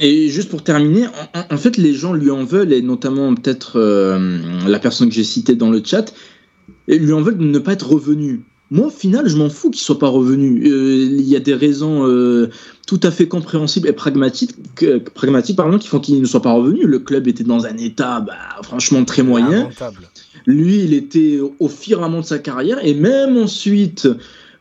Et 0.00 0.28
juste 0.28 0.48
pour 0.48 0.64
terminer, 0.64 1.06
en, 1.50 1.56
fait, 1.56 1.76
les 1.76 1.94
gens 1.94 2.12
lui 2.12 2.30
en 2.30 2.44
veulent, 2.44 2.72
et 2.72 2.82
notamment 2.82 3.34
peut-être 3.34 3.78
euh, 3.78 4.40
la 4.66 4.78
personne 4.78 5.08
que 5.08 5.14
j'ai 5.14 5.24
citée 5.24 5.54
dans 5.54 5.70
le 5.70 5.82
chat, 5.84 6.12
et 6.88 6.98
lui 6.98 7.12
en 7.12 7.22
veulent 7.22 7.38
de 7.38 7.44
ne 7.44 7.58
pas 7.58 7.72
être 7.72 7.88
revenu. 7.88 8.42
Moi, 8.72 8.86
au 8.86 8.90
final, 8.90 9.28
je 9.28 9.36
m'en 9.36 9.50
fous 9.50 9.70
qu'il 9.70 9.82
soit 9.82 9.98
pas 9.98 10.08
revenu. 10.08 10.66
Euh, 10.66 11.06
Il 11.10 11.28
y 11.28 11.36
a 11.36 11.40
des 11.40 11.54
raisons 11.54 12.06
euh, 12.08 12.48
tout 12.86 13.00
à 13.02 13.10
fait 13.10 13.28
compréhensibles 13.28 13.86
et 13.86 13.92
pragmatiques, 13.92 14.54
que- 14.74 14.98
pragmatiques 14.98 15.56
pardon, 15.56 15.78
qui 15.78 15.88
font 15.88 16.00
qu'il 16.00 16.20
ne 16.20 16.26
soit 16.26 16.40
pas 16.40 16.52
revenu. 16.52 16.86
Le 16.86 16.98
club 16.98 17.28
était 17.28 17.44
dans 17.44 17.66
un 17.66 17.76
état, 17.76 18.20
bah, 18.20 18.32
franchement, 18.62 19.04
très 19.04 19.22
moyen. 19.22 19.68
Lui, 20.46 20.84
il 20.84 20.94
était 20.94 21.38
au 21.60 21.68
firmament 21.68 22.20
de 22.20 22.24
sa 22.24 22.38
carrière 22.38 22.84
et 22.84 22.94
même 22.94 23.36
ensuite, 23.36 24.08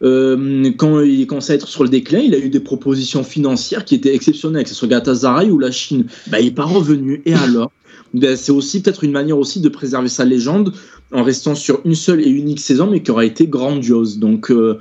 euh, 0.04 0.72
quand 0.78 1.02
il 1.02 1.28
commençait 1.28 1.54
à 1.54 1.56
être 1.56 1.68
sur 1.68 1.84
le 1.84 1.90
déclin, 1.90 2.20
il 2.20 2.34
a 2.34 2.40
eu 2.40 2.50
des 2.50 2.60
propositions 2.60 3.24
financières 3.24 3.86
qui 3.86 3.96
étaient 3.96 4.16
exceptionnelles, 4.16 4.64
que 4.64 4.70
ce 4.70 4.76
soit 4.76 4.88
Galatasaray 4.88 5.52
ou 5.52 5.60
la 5.60 5.72
Chine. 5.72 6.06
Bah, 6.28 6.40
il 6.40 6.46
n'est 6.46 6.52
pas 6.52 6.66
revenu. 6.66 7.22
Et 7.26 7.34
alors? 7.34 7.72
Ben, 8.14 8.36
C'est 8.36 8.52
aussi 8.52 8.82
peut-être 8.82 9.04
une 9.04 9.12
manière 9.12 9.38
aussi 9.38 9.62
de 9.62 9.70
préserver 9.70 10.10
sa 10.10 10.26
légende 10.26 10.74
en 11.14 11.24
restant 11.24 11.56
sur 11.56 11.82
une 11.86 11.96
seule 11.96 12.22
et 12.22 12.30
unique 12.30 12.60
saison, 12.60 12.90
mais 12.90 13.04
qui 13.04 13.12
aura 13.12 13.26
été 13.26 13.48
grandiose. 13.48 14.18
Donc, 14.18 14.50
euh, 14.50 14.80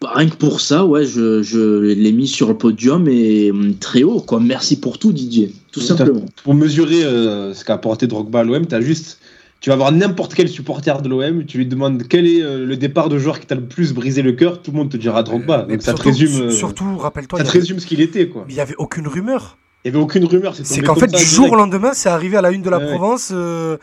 bah, 0.00 0.12
rien 0.14 0.28
que 0.28 0.36
pour 0.36 0.60
ça, 0.60 0.86
ouais, 0.86 1.04
je, 1.04 1.42
je 1.42 1.80
l'ai 1.80 2.12
mis 2.12 2.28
sur 2.28 2.48
le 2.48 2.56
podium 2.56 3.08
et 3.08 3.50
hum, 3.50 3.74
très 3.74 4.04
haut. 4.04 4.20
Quoi. 4.20 4.40
Merci 4.40 4.78
pour 4.78 4.98
tout, 4.98 5.12
Didier. 5.12 5.52
Tout 5.72 5.80
simplement. 5.80 6.24
Pour 6.44 6.54
mesurer 6.54 7.04
euh, 7.04 7.52
ce 7.54 7.64
qu'a 7.64 7.74
apporté 7.74 8.06
Drogba 8.06 8.40
à 8.40 8.44
l'OM, 8.44 8.66
t'as 8.66 8.80
juste. 8.80 9.18
Tu 9.60 9.70
vas 9.70 9.76
voir 9.76 9.90
n'importe 9.90 10.34
quel 10.34 10.48
supporter 10.48 11.02
de 11.02 11.08
l'OM, 11.08 11.44
tu 11.44 11.58
lui 11.58 11.66
demandes 11.66 12.04
quel 12.08 12.26
est 12.28 12.42
euh, 12.42 12.64
le 12.64 12.76
départ 12.76 13.08
de 13.08 13.18
joueur 13.18 13.40
qui 13.40 13.46
t'a 13.46 13.56
le 13.56 13.66
plus 13.66 13.92
brisé 13.92 14.22
le 14.22 14.32
cœur, 14.32 14.62
tout 14.62 14.70
le 14.70 14.76
monde 14.76 14.88
te 14.90 14.96
dira 14.96 15.22
Drogba. 15.24 15.64
Mais 15.68 15.74
Donc 15.74 15.82
ça 15.82 15.92
te 15.94 16.00
surtout- 16.02 16.08
résume, 16.20 16.42
euh, 16.46 16.50
Surtout, 16.50 16.96
rappelle-toi, 16.98 17.38
ça 17.40 17.44
il 17.44 17.46
te 17.46 17.48
y 17.48 17.50
avait- 17.50 17.60
résume 17.60 17.80
ce 17.80 17.86
qu'il 17.86 18.00
était, 18.00 18.28
quoi. 18.28 18.44
il 18.48 18.54
n'y 18.54 18.60
avait 18.60 18.76
aucune 18.78 19.08
rumeur. 19.08 19.58
Il 19.84 19.88
y 19.88 19.90
avait 19.94 20.02
aucune 20.02 20.24
rumeur. 20.26 20.54
C'est 20.54 20.82
qu'en 20.82 20.94
fait, 20.94 21.08
du 21.08 21.24
jour 21.24 21.50
au 21.50 21.56
lendemain, 21.56 21.90
c'est 21.92 22.08
arrivé 22.08 22.36
à 22.36 22.40
la 22.42 22.50
une 22.52 22.62
de 22.62 22.70
la 22.70 22.78
Ouais. 22.78 22.86
Provence. 22.86 23.30
euh, 23.32 23.78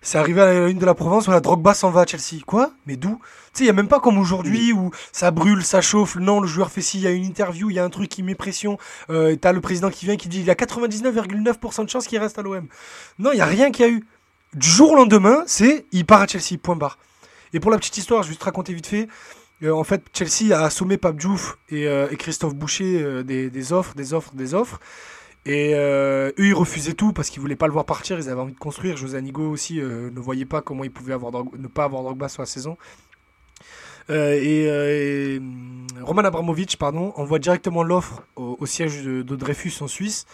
c'est 0.00 0.16
arrivé 0.16 0.40
à 0.40 0.46
la 0.46 0.68
une 0.68 0.78
de 0.78 0.86
la 0.86 0.94
Provence 0.94 1.26
où 1.26 1.30
la 1.30 1.40
Drogba 1.40 1.74
s'en 1.74 1.90
va 1.90 2.02
à 2.02 2.06
Chelsea. 2.06 2.42
Quoi? 2.46 2.70
Mais 2.86 2.96
d'où? 2.96 3.18
Tu 3.52 3.58
sais, 3.58 3.64
il 3.64 3.66
n'y 3.66 3.70
a 3.70 3.72
même 3.74 3.88
pas 3.88 3.98
comme 4.00 4.16
aujourd'hui 4.18 4.72
où 4.72 4.90
ça 5.12 5.30
brûle, 5.30 5.62
ça 5.64 5.80
chauffe. 5.82 6.16
Non, 6.16 6.40
le 6.40 6.46
joueur 6.46 6.70
fait 6.70 6.80
ci, 6.82 6.98
il 6.98 7.02
y 7.04 7.06
a 7.06 7.10
une 7.10 7.24
interview, 7.24 7.68
il 7.70 7.76
y 7.76 7.78
a 7.80 7.84
un 7.84 7.90
truc 7.90 8.08
qui 8.08 8.22
met 8.22 8.34
pression. 8.34 8.78
Euh, 9.10 9.34
T'as 9.36 9.52
le 9.52 9.60
président 9.60 9.90
qui 9.90 10.06
vient 10.06 10.16
qui 10.16 10.28
dit 10.28 10.38
il 10.40 10.46
y 10.46 10.50
a 10.50 10.54
99,9% 10.54 11.84
de 11.84 11.90
chances 11.90 12.06
qu'il 12.06 12.18
reste 12.18 12.38
à 12.38 12.42
l'OM. 12.42 12.66
Non, 13.18 13.30
il 13.32 13.36
n'y 13.36 13.40
a 13.42 13.46
rien 13.46 13.70
qui 13.70 13.82
a 13.82 13.88
eu. 13.88 14.04
Du 14.54 14.66
jour 14.66 14.92
au 14.92 14.96
lendemain, 14.96 15.42
c'est 15.46 15.84
il 15.92 16.06
part 16.06 16.22
à 16.22 16.26
Chelsea, 16.26 16.58
point 16.62 16.76
barre. 16.76 16.98
Et 17.52 17.60
pour 17.60 17.70
la 17.70 17.76
petite 17.76 17.98
histoire, 17.98 18.22
je 18.22 18.28
vais 18.28 18.32
juste 18.32 18.42
raconter 18.42 18.72
vite 18.72 18.86
fait. 18.86 19.08
Euh, 19.62 19.72
en 19.72 19.84
fait, 19.84 20.02
Chelsea 20.12 20.56
a 20.56 20.64
assommé 20.64 20.96
Pape 20.96 21.16
Diouf 21.16 21.58
et, 21.68 21.86
euh, 21.86 22.06
Christophe 22.16 22.54
Boucher 22.54 23.02
euh, 23.02 23.22
des, 23.22 23.72
offres, 23.72 23.94
des 23.94 24.14
offres, 24.14 24.34
des 24.34 24.54
offres. 24.54 24.80
Et 25.44 25.72
eux, 25.74 26.32
ils 26.38 26.54
refusaient 26.54 26.92
tout 26.92 27.12
parce 27.12 27.30
qu'ils 27.30 27.40
voulaient 27.40 27.56
pas 27.56 27.66
le 27.66 27.72
voir 27.72 27.86
partir. 27.86 28.18
Ils 28.18 28.28
avaient 28.28 28.40
envie 28.40 28.52
de 28.52 28.58
construire. 28.58 28.96
José 28.96 29.16
Anigo 29.16 29.48
aussi 29.50 29.76
ne 29.76 30.20
voyait 30.20 30.44
pas 30.44 30.60
comment 30.60 30.84
il 30.84 30.90
pouvait 30.90 31.14
avoir 31.14 31.32
ne 31.32 31.68
pas 31.68 31.84
avoir 31.84 32.02
Drogba 32.02 32.28
sur 32.28 32.42
la 32.42 32.46
saison. 32.46 32.76
Et, 34.10 35.38
hum, 35.38 35.86
Roman 36.02 36.24
Abramovich 36.24 36.76
pardon, 36.76 37.12
envoie 37.16 37.38
directement 37.38 37.82
l'offre 37.82 38.22
au, 38.36 38.58
au 38.60 38.66
siège 38.66 39.02
de, 39.02 39.22
de 39.22 39.36
Dreyfus 39.36 39.72
en 39.80 39.88
Suisse. 39.88 40.26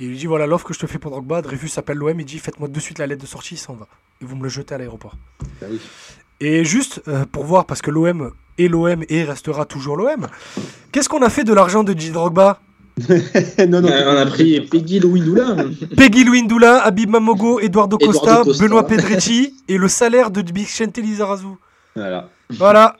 Et 0.00 0.04
il 0.04 0.10
lui 0.10 0.16
dit 0.16 0.26
voilà 0.26 0.46
l'offre 0.46 0.66
que 0.66 0.74
je 0.74 0.78
te 0.78 0.86
fais 0.86 0.98
pour 0.98 1.10
Drogba. 1.10 1.42
Dreyfus 1.42 1.70
appelle 1.76 1.98
l'OM 1.98 2.18
et 2.18 2.24
dit 2.24 2.38
faites-moi 2.38 2.68
de 2.68 2.80
suite 2.80 2.98
la 2.98 3.06
lettre 3.06 3.22
de 3.22 3.26
sortie, 3.26 3.54
il 3.54 3.58
s'en 3.58 3.74
va. 3.74 3.86
Et 4.20 4.24
vous 4.24 4.36
me 4.36 4.42
le 4.44 4.48
jetez 4.48 4.74
à 4.74 4.78
l'aéroport. 4.78 5.16
Ah 5.62 5.66
oui. 5.70 5.80
Et 6.40 6.64
juste 6.64 7.02
euh, 7.08 7.24
pour 7.30 7.44
voir, 7.44 7.66
parce 7.66 7.82
que 7.82 7.90
l'OM 7.90 8.32
est 8.58 8.68
l'OM 8.68 9.04
et 9.08 9.22
restera 9.24 9.64
toujours 9.64 9.96
l'OM, 9.96 10.26
qu'est-ce 10.90 11.08
qu'on 11.08 11.22
a 11.22 11.30
fait 11.30 11.44
de 11.44 11.52
l'argent 11.52 11.84
de 11.84 11.92
Didier 11.92 12.12
Drogba? 12.12 12.60
Non, 13.68 13.80
non, 13.80 13.88
Euh, 13.88 14.12
on 14.14 14.16
a 14.18 14.26
pris 14.26 14.60
Peggy 14.60 14.98
Louindoula. 15.00 15.56
Peggy 15.96 16.24
Louindoula, 16.24 16.82
Habib 16.82 17.08
Mamogo, 17.10 17.58
Eduardo 17.60 17.96
Eduardo 17.96 17.98
Costa, 17.98 18.42
Costa. 18.44 18.62
Benoît 18.64 18.86
Pedretti 18.86 19.54
et 19.68 19.78
le 19.78 19.88
salaire 19.88 20.30
de 20.30 20.42
Vicente 20.52 20.98
Lizarazu. 20.98 21.46
Voilà. 21.96 22.28
Voilà. 22.50 22.96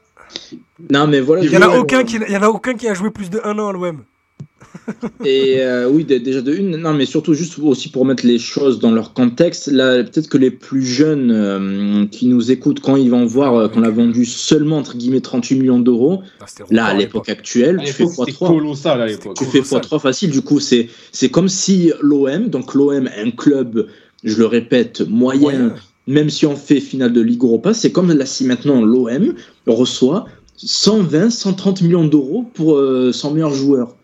non, 0.90 1.06
mais 1.08 1.20
voilà. 1.20 1.42
Il 1.44 1.50
n'y 1.50 1.56
en, 1.58 1.62
a 1.62 1.76
aucun 1.76 2.04
qui- 2.04 2.16
il 2.26 2.32
y 2.32 2.36
en 2.36 2.42
a 2.42 2.48
aucun 2.48 2.74
qui 2.74 2.88
a 2.88 2.94
joué 2.94 3.10
plus 3.10 3.28
de 3.28 3.40
un 3.44 3.58
an 3.58 3.68
à 3.68 3.72
l'OM. 3.72 4.02
Et 5.24 5.60
euh, 5.60 5.88
oui, 5.88 6.04
dé- 6.04 6.18
déjà 6.20 6.40
de 6.40 6.52
une, 6.54 6.76
non, 6.76 6.94
mais 6.94 7.04
surtout 7.06 7.34
juste 7.34 7.58
aussi 7.58 7.88
pour 7.90 8.04
mettre 8.04 8.26
les 8.26 8.38
choses 8.38 8.78
dans 8.78 8.90
leur 8.90 9.12
contexte. 9.12 9.68
Là, 9.68 10.02
peut-être 10.02 10.28
que 10.28 10.38
les 10.38 10.50
plus 10.50 10.84
jeunes 10.84 11.30
euh, 11.30 12.06
qui 12.06 12.26
nous 12.26 12.50
écoutent, 12.50 12.80
quand 12.80 12.96
ils 12.96 13.10
vont 13.10 13.24
voir 13.26 13.54
euh, 13.54 13.68
qu'on 13.68 13.82
a 13.82 13.90
vendu 13.90 14.24
seulement 14.24 14.78
entre 14.78 14.96
guillemets 14.96 15.20
38 15.20 15.56
millions 15.56 15.78
d'euros, 15.80 16.22
là 16.70 16.86
à 16.86 16.94
l'époque 16.94 17.28
actuelle, 17.28 17.80
À 17.80 17.84
tu 17.84 17.92
fais 17.92 18.04
l'époque, 18.04 18.26
c'était 18.28 18.44
x3. 18.44 18.46
colossal 18.48 19.00
à 19.02 19.06
l'époque. 19.06 19.36
Tu 19.36 19.44
fais 19.44 19.60
colossal. 19.60 19.80
x3 19.82 20.00
facile. 20.00 20.30
Du 20.30 20.42
coup, 20.42 20.58
c'est 20.60 20.88
c'est 21.12 21.28
comme 21.28 21.48
si 21.48 21.92
l'OM, 22.00 22.48
donc 22.48 22.74
l'OM, 22.74 23.08
un 23.16 23.30
club, 23.30 23.86
je 24.24 24.38
le 24.38 24.46
répète, 24.46 25.02
moyen, 25.08 25.40
Moyen. 25.40 25.74
même 26.06 26.30
si 26.30 26.46
on 26.46 26.56
fait 26.56 26.80
finale 26.80 27.12
de 27.12 27.20
Ligue 27.20 27.42
Europa, 27.42 27.74
c'est 27.74 27.92
comme 27.92 28.10
là 28.12 28.26
si 28.26 28.44
maintenant 28.44 28.82
l'OM 28.82 29.34
reçoit 29.66 30.26
120, 30.56 31.30
130 31.30 31.82
millions 31.82 32.04
d'euros 32.06 32.46
pour 32.54 32.76
euh, 32.76 33.12
son 33.12 33.32
meilleur 33.32 33.52
joueur. 33.52 33.96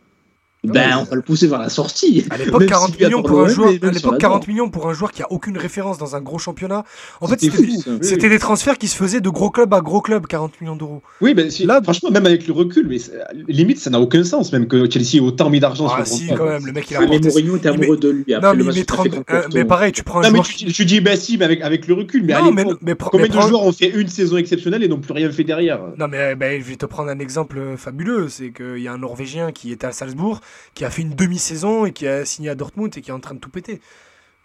Ben, 0.65 0.99
on 0.99 1.05
va 1.05 1.15
le 1.15 1.23
pousser 1.23 1.47
vers 1.47 1.61
la 1.61 1.69
sortie. 1.69 2.27
À 2.31 2.37
l'époque, 2.37 2.61
Même 2.61 2.69
40 2.69 2.91
s'il 2.91 3.01
y 3.01 3.05
a 3.05 3.09
millions 3.09 3.23
pour 3.23 3.41
un 3.41 3.49
joueur. 3.49 3.71
mais 3.81 3.89
À 3.89 3.93
l'époque, 3.93 4.13
la 4.15 4.19
40 4.19 4.49
millions 4.49 4.69
pour 4.71 4.89
un 4.89 4.93
joueur 4.93 5.13
qui 5.13 5.23
a 5.23 5.31
aucune 5.31 5.57
référence 5.57 5.99
dans 5.99 6.17
un 6.17 6.21
gros 6.21 6.39
championnat. 6.39 6.85
En 7.21 7.29
fait, 7.29 7.39
C'était 7.41 7.57
c'était 7.57 7.73
fou, 7.73 7.81
ça. 7.83 7.91
c'était 8.03 8.29
des 8.29 8.41
transferts 8.41 8.77
qui 8.77 8.89
se 8.89 8.97
faisaient 8.97 9.21
de 9.21 9.29
gros 9.31 9.51
club 9.51 9.73
à 9.73 9.81
gros 9.81 10.01
club, 10.01 10.27
40 10.27 10.61
millions 10.61 10.75
d'euros. 10.75 11.01
Oui, 11.21 11.33
ben, 11.35 11.49
si- 11.49 11.65
Là- 11.65 11.81
franchement, 11.83 12.11
même 12.11 12.27
avec 12.27 12.47
le 12.49 12.53
recul, 12.53 12.89
mais 12.89 12.99
limite, 13.47 13.79
ça 13.79 13.91
n'a 13.91 14.01
aucun 14.01 14.25
sens, 14.25 14.53
même 14.53 14.67
que 14.67 14.91
Chelsea 14.91 15.17
ait 15.17 15.21
autant 15.21 15.49
mis 15.49 15.61
d'argent 15.61 15.87
Ah 15.89 16.05
sur 16.05 16.17
si, 16.17 16.27
quand 16.37 16.45
même, 16.45 16.67
le 16.67 16.73
mec 16.73 16.91
il 16.91 16.97
a 16.97 17.01
mais. 17.07 17.21
Mourinho 17.21 17.57
était 17.57 17.69
amoureux 17.69 17.97
de 17.97 18.09
lui. 18.11 18.35
Après 18.35 18.49
Non, 18.49 18.53
le 18.53 18.59
mais 18.59 18.63
il 18.65 18.67
match 18.67 18.77
met 18.77 18.83
qu'il 18.85 18.93
a 18.93 18.97
30. 18.97 19.05
fait 19.05 19.17
contre 19.17 19.35
euh, 19.35 19.43
mais 19.55 19.65
pareil, 19.65 19.93
tu 19.93 20.03
prends 20.03 20.19
un 20.19 20.23
Non, 20.25 20.29
mais 20.31 20.35
joueur. 20.39 20.49
tu, 20.49 20.73
tu 20.73 20.85
dis, 20.85 21.01
bah 21.01 21.15
si, 21.17 21.39
mais 21.39 21.45
avec, 21.45 21.61
avec 21.63 21.87
le 21.87 21.95
recul. 21.95 22.25
Mais 22.25 22.35
Non, 22.35 22.51
mais, 22.51 22.65
mais, 22.83 22.95
pro- 22.97 23.11
combien 23.11 23.27
mais 23.29 23.35
de 23.35 23.41
joueurs 23.41 23.63
ont 23.65 23.73
fait 23.73 23.91
une 23.91 24.09
saison 24.09 24.37
exceptionnelle 24.37 24.83
et 24.83 24.89
n'ont 24.89 24.99
plus 24.99 25.13
rien 25.13 25.31
fait 25.31 25.45
derrière? 25.45 25.79
Non, 25.97 26.09
mais 26.09 26.35
ben, 26.35 26.61
je 26.61 26.69
vais 26.69 26.77
te 26.77 26.87
prendre 26.87 27.11
un 27.11 27.19
exemple 27.21 27.61
fabuleux. 27.77 28.29
C'est 28.29 28.51
qu'il 28.51 28.79
y 28.83 28.89
a 28.89 28.93
un 28.93 28.99
Norvégien 28.99 29.53
qui 29.53 29.71
était 29.71 29.87
à 29.87 29.93
Salzbourg, 29.93 30.41
qui 30.75 30.85
a 30.85 30.91
fait 30.91 31.03
une 31.03 31.15
demi-saison 31.15 31.87
et 31.87 31.93
qui 31.93 32.07
a 32.07 32.25
signé 32.25 32.49
à 32.51 32.55
Dortmund 32.55 32.93
et 32.97 33.01
qui 33.01 33.11
est 33.11 33.15
en 33.15 33.21
train 33.21 33.35
de 33.35 33.41
tout 33.41 33.51
péter. 33.51 33.81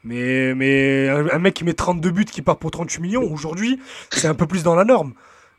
Mais, 0.04 0.54
mais 0.56 1.08
un, 1.10 1.28
un 1.30 1.40
mec 1.40 1.54
qui 1.54 1.64
met 1.64 1.74
32 1.74 2.12
buts, 2.12 2.26
qui 2.26 2.42
part 2.42 2.58
pour 2.58 2.72
38 2.72 3.02
millions, 3.02 3.24
aujourd'hui, 3.32 3.80
c'est 4.12 4.28
un 4.28 4.34
peu 4.34 4.48
plus 4.48 4.64
dans 4.64 4.76
la 4.76 4.84
norme. 4.84 5.14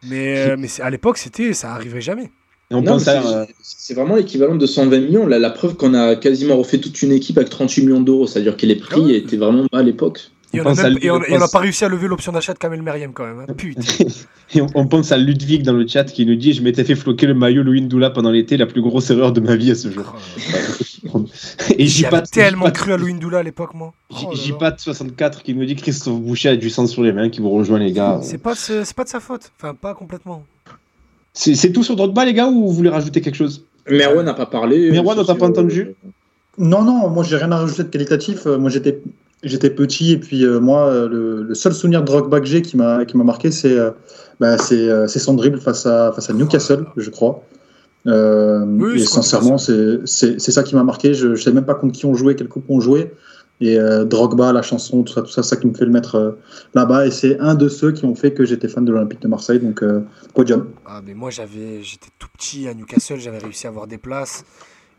Mais, 0.07 0.55
mais 0.59 0.69
c'est- 0.69 0.83
à 0.83 0.91
l'époque, 0.91 1.17
c'était, 1.17 1.55
ça 1.55 1.73
arriverait 1.73 2.03
jamais. 2.03 2.31
Et 2.71 2.75
on 2.75 2.83
Non, 2.83 2.93
pense 2.93 3.07
mais 3.07 3.13
à. 3.13 3.47
c'est- 3.63 3.95
vraiment 3.95 4.17
l'équivalent 4.17 4.57
de 4.57 4.67
120 4.67 4.99
millions. 5.01 5.27
La, 5.27 5.39
la 5.39 5.51
preuve 5.51 5.77
qu'on 5.77 5.95
a 5.95 6.17
quasiment 6.17 6.57
refait 6.57 6.79
toute 6.79 7.01
une 7.03 7.13
équipe 7.13 7.39
avec 7.39 7.49
38 7.51 7.83
millions 7.87 8.01
d'euros. 8.03 8.27
C'est-à-dire 8.27 8.57
que 8.57 8.67
les 8.67 8.77
prix 8.77 8.97
Ah 8.97 9.07
ouais. 9.07 9.15
étaient 9.17 9.37
vraiment 9.39 9.65
bas 9.73 9.79
à 9.79 9.83
l'époque. 9.83 10.31
Et 10.57 11.11
on 11.11 11.39
n'a 11.39 11.49
pas 11.49 11.59
réussi 11.59 11.85
à 11.85 11.89
lever 11.89 12.09
l'option 12.09 12.33
d'achat 12.33 12.55
de 12.55 12.59
Kamel 12.59 12.83
Meriem 12.83 13.13
quand 13.13 13.27
même. 13.27 13.41
Hein. 13.41 13.53
Putain. 13.57 13.83
et 14.55 14.61
on, 14.75 14.87
pense 14.87 15.13
à 15.13 15.17
Ludwig 15.17 15.63
dans 15.63 15.73
le 15.73 15.87
chat 15.87 16.05
qui 16.05 16.27
nous 16.27 16.37
dit 16.37 16.53
Je 16.53 16.63
m'étais 16.63 16.85
fait 16.85 16.95
floquer 16.95 17.27
le 17.27 17.35
maillot 17.35 17.63
Louis 17.63 17.83
Ndoula 17.83 18.11
pendant 18.11 18.31
l'été, 18.31 18.57
la 18.57 18.67
plus 18.67 18.83
grosse 18.83 19.11
erreur 19.11 19.33
de 19.33 19.41
ma 19.41 19.57
vie 19.57 19.71
à 19.71 19.75
ce 19.75 19.91
jour. 19.91 20.15
Oh, 21.13 21.25
et 21.79 21.87
j'y 21.87 22.05
pas 22.05 22.23
tellement 22.23 22.71
cru 22.71 22.93
à 22.93 22.97
Louis 22.97 23.15
Ndoula 23.15 23.39
à 23.39 23.43
l'époque, 23.43 23.75
moi. 23.75 23.93
J'y 24.33 24.53
oh 24.53 24.59
pas 24.59 24.75
64 24.77 25.43
qui 25.43 25.55
nous 25.55 25.65
dit 25.65 25.77
Christophe 25.77 26.21
Boucher 26.21 26.51
a 26.51 26.57
du 26.57 26.71
sang 26.71 26.87
sur 26.87 27.03
les 27.03 27.13
mains, 27.13 27.29
qui 27.29 27.41
vous 27.41 27.51
rejoint, 27.51 27.79
les 27.79 27.93
gars. 27.93 28.21
C'est 28.23 28.39
pas, 28.39 28.55
pas 28.97 29.05
de 29.05 29.09
sa 29.09 29.21
faute. 29.21 29.53
Enfin, 29.59 29.75
pas 29.75 29.95
complètement. 29.95 30.45
C'est 31.33 31.73
tout 31.73 31.83
sur 31.83 31.97
Drogba, 31.97 32.25
les 32.25 32.33
gars, 32.33 32.47
ou 32.47 32.67
vous 32.67 32.73
voulez 32.73 32.91
rajouter 32.91 33.21
quelque 33.21 33.35
chose? 33.35 33.65
Merwan 33.91 34.25
n'a 34.25 34.35
pas 34.35 34.47
parlé. 34.47 34.91
Merwan, 34.91 35.19
on 35.19 35.25
t'a 35.25 35.35
pas 35.35 35.47
entendu? 35.47 35.95
Non, 36.57 36.83
non, 36.83 37.09
moi 37.09 37.25
j'ai 37.25 37.37
rien 37.37 37.51
à 37.51 37.59
rajouter 37.59 37.83
de 37.83 37.89
qualitatif. 37.89 38.47
Moi 38.47 38.71
j'étais 38.71 39.01
j'étais 39.45 39.71
petit 39.71 40.13
et 40.13 40.19
puis 40.19 40.45
euh, 40.45 40.61
moi, 40.61 41.07
le, 41.09 41.43
le, 41.43 41.55
seul 41.55 41.73
souvenir 41.73 42.01
de 42.01 42.07
Drogba 42.07 42.41
que 42.41 42.47
j'ai 42.47 42.63
qui 42.63 42.77
m'a 42.77 43.05
qui 43.05 43.17
m'a 43.17 43.25
marqué, 43.25 43.51
c'est 43.51 43.79
euh, 43.79 43.91
bah, 44.41 44.59
c'est 44.59 44.89
euh, 44.89 45.07
son 45.07 45.35
dribble 45.35 45.61
face 45.61 45.87
à 45.87 46.13
face 46.13 46.31
à 46.31 46.33
Newcastle, 46.33 46.87
je 46.97 47.11
crois. 47.11 47.43
et 48.07 48.99
sincèrement, 48.99 49.59
c'est 49.59 50.39
ça 50.39 50.63
qui 50.63 50.75
m'a 50.75 50.85
marqué. 50.85 51.15
Je 51.15 51.29
ne 51.29 51.37
sais 51.37 51.53
même 51.53 51.65
pas 51.65 51.75
contre 51.75 51.93
qui 51.93 52.07
on 52.07 52.15
jouait, 52.15 52.35
quel 52.35 52.49
coupe 52.49 52.65
on 52.69 52.81
jouait. 52.81 53.13
Et 53.61 53.79
Drogba, 53.79 54.53
la 54.53 54.63
chanson, 54.63 55.05
tout 55.05 55.13
ça, 55.13 55.23
tout 55.23 55.31
ça, 55.31 55.43
ça 55.43 55.57
qui 55.57 55.69
me 55.69 55.75
fait 55.75 55.85
le 55.85 55.93
mettre 55.93 56.37
là-bas. 56.75 57.07
Et 57.07 57.11
c'est 57.11 57.39
un 57.39 57.55
de 57.55 57.69
ceux 57.69 57.93
qui 57.93 58.05
ont 58.05 58.17
fait 58.17 58.33
que 58.33 58.45
j'étais 58.45 58.69
fan 58.69 58.85
de 58.85 58.93
l'Olympique 58.93 59.23
de 59.23 59.29
Marseille, 59.29 59.61
donc 59.61 59.83
podium. 60.35 60.67
Ah, 60.85 61.01
mais 61.07 61.15
moi, 61.15 61.31
j'avais, 61.31 61.81
j'étais 61.81 62.11
tout 62.19 62.29
petit 62.37 62.69
à 62.69 62.75
Newcastle, 62.75 63.21
j'avais 63.21 63.39
réussi 63.39 63.67
à 63.67 63.71
avoir 63.71 63.87
des 63.87 63.99
places. 63.99 64.45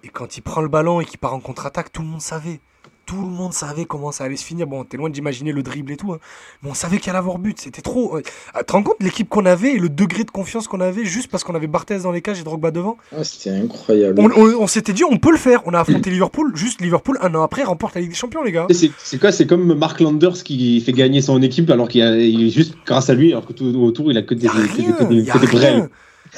Et 0.03 0.07
quand 0.07 0.37
il 0.37 0.41
prend 0.41 0.61
le 0.61 0.69
ballon 0.69 1.01
et 1.01 1.05
qu'il 1.05 1.19
part 1.19 1.33
en 1.33 1.39
contre-attaque, 1.39 1.91
tout 1.91 2.01
le 2.01 2.07
monde 2.07 2.21
savait 2.21 2.61
tout 3.05 3.21
le 3.21 3.27
monde 3.27 3.53
savait 3.53 3.85
comment 3.85 4.11
ça 4.11 4.23
allait 4.23 4.35
se 4.35 4.43
finir. 4.43 4.67
Bon, 4.67 4.83
t'es 4.83 4.97
loin 4.97 5.09
d'imaginer 5.09 5.51
le 5.51 5.63
dribble 5.63 5.91
et 5.91 5.97
tout, 5.97 6.13
hein. 6.13 6.19
mais 6.63 6.69
on 6.69 6.73
savait 6.73 6.97
qu'il 6.97 7.09
allait 7.09 7.19
avoir 7.19 7.37
but. 7.37 7.59
C'était 7.59 7.81
trop. 7.81 8.17
Ah, 8.53 8.59
tu 8.59 8.65
te 8.65 8.71
rends 8.71 8.83
compte 8.83 8.97
l'équipe 8.99 9.29
qu'on 9.29 9.45
avait 9.45 9.73
et 9.73 9.79
le 9.79 9.89
degré 9.89 10.23
de 10.23 10.31
confiance 10.31 10.67
qu'on 10.67 10.81
avait 10.81 11.05
juste 11.05 11.29
parce 11.29 11.43
qu'on 11.43 11.55
avait 11.55 11.67
Barthez 11.67 11.99
dans 11.99 12.11
les 12.11 12.21
cages 12.21 12.39
et 12.39 12.43
Drogba 12.43 12.71
devant? 12.71 12.97
Ah, 13.15 13.23
C'était 13.23 13.51
incroyable. 13.51 14.21
On, 14.21 14.67
s'était 14.67 14.93
dit, 14.93 15.03
on 15.03 15.17
peut 15.17 15.31
le 15.31 15.37
faire. 15.37 15.61
On 15.65 15.73
a 15.73 15.79
affronté 15.79 16.09
Liverpool. 16.09 16.55
Juste 16.55 16.81
Liverpool, 16.81 17.17
un 17.21 17.33
an 17.35 17.43
après, 17.43 17.63
remporte 17.63 17.95
la 17.95 18.01
Ligue 18.01 18.11
des 18.11 18.15
Champions, 18.15 18.43
les 18.43 18.51
gars. 18.51 18.67
C'est 18.69 19.19
quoi 19.19 19.31
C'est 19.31 19.47
comme 19.47 19.73
Mark 19.75 19.99
Landers 19.99 20.43
qui 20.43 20.81
fait 20.81 20.93
gagner 20.93 21.21
son 21.21 21.41
équipe 21.41 21.69
alors 21.69 21.87
qu'il 21.87 22.01
est 22.01 22.49
juste 22.49 22.75
grâce 22.85 23.09
à 23.09 23.13
lui, 23.13 23.31
alors 23.31 23.45
que 23.45 23.53
tout 23.53 23.65
autour, 23.65 24.11
il 24.11 24.17
a 24.17 24.21
que 24.21 24.33
des, 24.33 24.47
que 24.47 25.89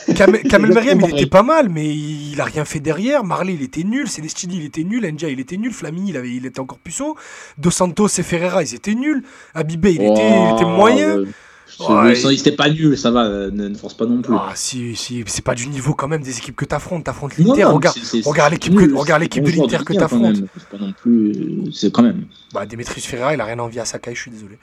Kamel, 0.15 0.73
Meriem, 0.73 1.01
il 1.01 1.17
était 1.17 1.25
pas 1.25 1.43
mal, 1.43 1.69
mais 1.69 1.87
il 1.87 2.39
a 2.39 2.45
rien 2.45 2.65
fait 2.65 2.79
derrière. 2.79 3.23
Marley, 3.23 3.53
il 3.53 3.63
était 3.63 3.83
nul. 3.83 4.07
Celestini, 4.07 4.57
il 4.57 4.65
était 4.65 4.83
nul. 4.83 5.05
Enja, 5.05 5.29
il 5.29 5.39
était 5.39 5.57
nul. 5.57 5.73
Flamini, 5.73 6.11
il, 6.11 6.17
avait, 6.17 6.33
il 6.33 6.45
était 6.45 6.59
encore 6.59 6.79
plus 6.79 7.01
haut. 7.01 7.15
Dos 7.57 7.71
Santos 7.71 8.07
et 8.17 8.23
Ferreira, 8.23 8.63
ils 8.63 8.75
étaient 8.75 8.95
nuls. 8.95 9.23
Abibé, 9.53 9.91
il, 9.91 10.03
était, 10.03 10.29
il 10.29 10.55
était 10.55 10.65
moyen. 10.65 11.19
Ouais, 11.19 11.27
il 11.80 12.39
était 12.39 12.52
pas 12.52 12.69
nul, 12.69 12.98
ça 12.98 13.11
va, 13.11 13.26
euh, 13.26 13.52
ne, 13.52 13.73
force 13.76 13.94
pas 13.95 14.06
non 14.06 14.22
plus. 14.22 14.34
Ah, 14.35 14.52
si, 14.56 14.95
si, 14.95 15.23
c'est 15.27 15.44
pas 15.44 15.56
du 15.56 15.68
niveau 15.68 15.94
quand 15.94 16.07
même 16.07 16.22
des 16.22 16.38
équipes 16.38 16.56
que 16.56 16.65
t'affrontes. 16.65 17.03
T'affrontes 17.03 17.38
l'Inter, 17.38 17.65
regarde, 17.65 17.98
regarde 18.26 18.52
l'équipe 18.52 18.73
regarde 18.95 19.22
l'équipe 19.22 19.44
de 19.44 19.52
l'Inter 19.52 19.80
que 19.85 19.94
t'affrontes. 19.94 20.38
C'est 20.57 20.69
pas 20.69 20.84
non 20.84 20.94
plus, 20.94 21.72
c'est 21.73 21.91
quand 21.91 22.03
même. 22.03 22.26
Bah, 22.53 22.65
Demetrius 22.65 23.06
Ferreira, 23.06 23.34
il 23.34 23.41
a 23.41 23.45
rien 23.45 23.60
envie 23.60 23.80
à 23.80 23.85
Sakai, 23.85 24.15
je 24.15 24.22
suis 24.22 24.31
désolé. 24.31 24.57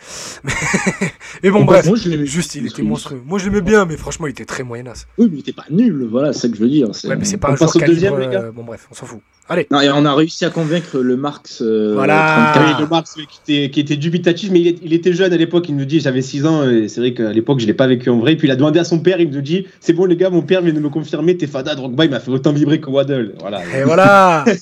Mais, 1.42 1.50
bon, 1.50 1.64
bref, 1.64 1.86
moi, 1.86 1.96
juste, 1.96 2.54
il 2.54 2.66
était 2.66 2.82
monstrueux. 2.82 3.22
Moi, 3.24 3.38
je 3.38 3.46
l'aimais 3.46 3.60
bien, 3.60 3.84
mais 3.84 3.96
franchement, 3.96 4.26
il 4.26 4.30
était 4.30 4.44
très 4.44 4.62
moyennasse. 4.62 5.06
Oui, 5.18 5.28
mais 5.30 5.36
il 5.36 5.40
était 5.40 5.52
pas 5.52 5.66
nul, 5.70 6.08
voilà, 6.10 6.32
c'est 6.32 6.40
ça 6.40 6.48
que 6.48 6.56
je 6.56 6.60
veux 6.60 6.68
dire. 6.68 6.88
Ouais, 6.88 7.16
mais 7.16 7.24
c'est 7.24 7.36
pas 7.36 7.50
un 7.50 7.56
joueur 7.56 7.72
calibre, 7.72 7.92
deuxième, 7.92 8.18
les 8.18 8.28
gars. 8.28 8.42
Euh, 8.42 8.52
bon, 8.52 8.64
bref, 8.64 8.88
on 8.90 8.94
s'en 8.94 9.06
fout. 9.06 9.20
Allez. 9.48 9.66
Non, 9.70 9.80
et 9.80 9.90
on 9.90 10.04
a 10.04 10.14
réussi 10.14 10.44
à 10.44 10.50
convaincre 10.50 10.98
le 10.98 11.16
Marx. 11.16 11.60
Euh, 11.60 11.92
voilà. 11.94 12.76
le 12.80 12.86
Marx 12.86 13.14
qui, 13.14 13.52
était, 13.52 13.70
qui, 13.70 13.80
était, 13.80 13.96
dubitatif, 13.96 14.50
mais 14.50 14.60
il, 14.60 14.92
était 14.92 15.12
jeune 15.12 15.32
à 15.32 15.36
l'époque. 15.36 15.68
Il 15.68 15.76
nous 15.76 15.84
dit 15.84 16.00
j'avais 16.00 16.22
6 16.22 16.46
ans, 16.46 16.68
et 16.68 16.88
c'est 16.88 17.00
vrai 17.00 17.12
qu'à 17.12 17.32
l'époque, 17.32 17.60
je 17.60 17.66
l'ai 17.66 17.74
pas 17.74 17.86
vécu 17.86 18.08
en 18.08 18.18
vrai. 18.18 18.36
Puis 18.36 18.48
il 18.48 18.50
a 18.50 18.56
demandé 18.56 18.78
à 18.78 18.84
son 18.84 19.00
père, 19.00 19.20
il 19.20 19.30
nous 19.30 19.42
dit 19.42 19.66
c'est 19.80 19.92
bon, 19.92 20.06
les 20.06 20.16
gars, 20.16 20.30
mon 20.30 20.42
père 20.42 20.62
vient 20.62 20.72
de 20.72 20.80
me 20.80 20.88
confirmer, 20.88 21.36
t'es 21.36 21.46
Fada 21.46 21.74
Drogba, 21.74 22.06
il 22.06 22.10
m'a 22.10 22.20
fait 22.20 22.30
autant 22.30 22.52
vibrer 22.52 22.80
que 22.80 22.88
Waddle. 22.88 23.34
Voilà. 23.40 23.60
Et 23.76 23.84
voilà 23.84 24.44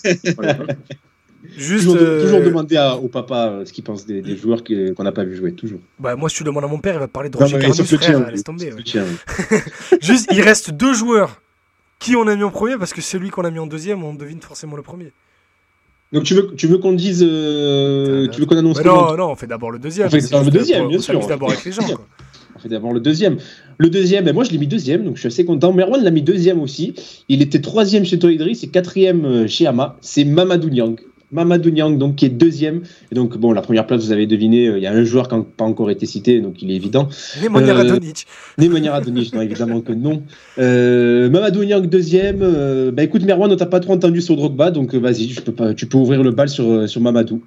Juste, 1.56 1.84
toujours, 1.84 1.96
euh, 2.00 2.44
demander 2.44 2.96
au 3.02 3.08
papa 3.08 3.48
euh, 3.48 3.64
ce 3.64 3.72
qu'il 3.72 3.84
pense 3.84 4.06
des, 4.06 4.36
joueurs 4.36 4.62
qu'on 4.64 5.02
n'a 5.02 5.12
pas 5.12 5.24
vu 5.24 5.36
jouer, 5.36 5.52
toujours. 5.52 5.80
Bah, 5.98 6.16
moi, 6.16 6.28
si 6.28 6.36
tu 6.36 6.44
demandes 6.44 6.64
à 6.64 6.68
mon 6.68 6.78
père, 6.78 6.94
il 6.94 7.00
va 7.00 7.08
parler 7.08 7.28
de 7.28 7.36
Roger 7.36 7.58
Carnus, 7.58 7.82
frère, 7.82 8.30
laisse 8.30 8.44
tomber. 8.44 8.72
Juste, 10.00 10.30
il 10.32 10.40
reste 10.40 10.70
deux 10.70 10.94
joueurs 10.94 11.40
qui 12.02 12.16
on 12.16 12.26
a 12.26 12.34
mis 12.34 12.42
en 12.42 12.50
premier 12.50 12.76
parce 12.76 12.92
que 12.92 13.00
celui 13.00 13.30
qu'on 13.30 13.44
a 13.44 13.50
mis 13.50 13.58
en 13.58 13.66
deuxième, 13.66 14.02
on 14.02 14.14
devine 14.14 14.40
forcément 14.40 14.76
le 14.76 14.82
premier. 14.82 15.12
Donc 16.12 16.24
tu 16.24 16.34
veux, 16.34 16.54
tu 16.56 16.66
veux 16.66 16.78
qu'on 16.78 16.92
dise, 16.92 17.24
euh, 17.26 18.28
tu 18.28 18.40
veux 18.40 18.46
qu'on 18.46 18.56
annonce 18.56 18.84
Non, 18.84 19.16
non, 19.16 19.30
on 19.30 19.36
fait 19.36 19.46
d'abord 19.46 19.70
le 19.70 19.78
deuxième. 19.78 20.08
On 20.08 20.10
fait 20.10 20.20
d'abord 20.20 20.44
le 20.44 20.50
deuxième, 20.50 20.88
bien 20.88 20.98
sûr. 20.98 21.16
On 21.16 21.22
fait 21.22 21.28
d'abord 21.28 21.50
avec 21.50 21.64
les 21.64 21.72
gens. 21.72 21.82
On 22.54 22.58
fait 22.58 22.68
d'abord 22.68 22.92
le 22.92 23.00
deuxième. 23.00 23.38
Le 23.78 23.88
deuxième, 23.88 24.24
ben 24.24 24.34
moi 24.34 24.44
je 24.44 24.50
l'ai 24.50 24.58
mis 24.58 24.68
deuxième, 24.68 25.04
donc 25.04 25.16
je 25.16 25.20
suis 25.20 25.26
assez 25.26 25.44
content. 25.44 25.72
Merwan 25.72 26.04
l'a 26.04 26.10
mis 26.10 26.22
deuxième 26.22 26.60
aussi. 26.60 26.94
Il 27.28 27.42
était 27.42 27.60
troisième 27.60 28.04
chez 28.04 28.18
Toledri, 28.18 28.54
c'est 28.54 28.68
quatrième 28.68 29.48
chez 29.48 29.66
Ama. 29.66 29.96
C'est 30.00 30.24
Mamadou 30.24 30.68
Niang. 30.68 30.96
Mamadou 31.32 31.70
Niang, 31.70 31.98
donc, 31.98 32.16
qui 32.16 32.26
est 32.26 32.30
deuxième. 32.30 32.82
Et 33.10 33.14
donc, 33.14 33.36
bon, 33.38 33.52
la 33.52 33.62
première 33.62 33.86
place, 33.86 34.04
vous 34.04 34.12
avez 34.12 34.26
deviné, 34.26 34.68
euh, 34.68 34.78
il 34.78 34.84
y 34.84 34.86
a 34.86 34.92
un 34.92 35.04
joueur 35.04 35.28
qui 35.28 35.34
n'a 35.34 35.44
pas 35.56 35.64
encore 35.64 35.90
été 35.90 36.06
cité, 36.06 36.40
donc 36.40 36.62
il 36.62 36.70
est 36.70 36.76
évident. 36.76 37.08
Nemanja 37.42 37.74
Radonic. 37.74 38.26
Euh, 38.58 38.62
Nemanja 38.62 38.92
Radonic, 38.92 39.34
non, 39.34 39.40
évidemment 39.40 39.80
que 39.80 39.92
non. 39.92 40.22
Euh, 40.58 41.30
Mamadou 41.30 41.64
Niang, 41.64 41.86
deuxième. 41.86 42.92
bah 42.92 43.02
écoute, 43.02 43.24
Merwan, 43.24 43.50
on 43.50 43.56
t'a 43.56 43.66
pas 43.66 43.80
trop 43.80 43.94
entendu 43.94 44.20
sur 44.20 44.36
Drogba, 44.36 44.70
donc 44.70 44.94
vas-y, 44.94 45.34
tu 45.76 45.86
peux 45.86 45.98
ouvrir 45.98 46.22
le 46.22 46.30
bal 46.30 46.48
sur, 46.48 46.88
sur 46.88 47.00
Mamadou. 47.00 47.42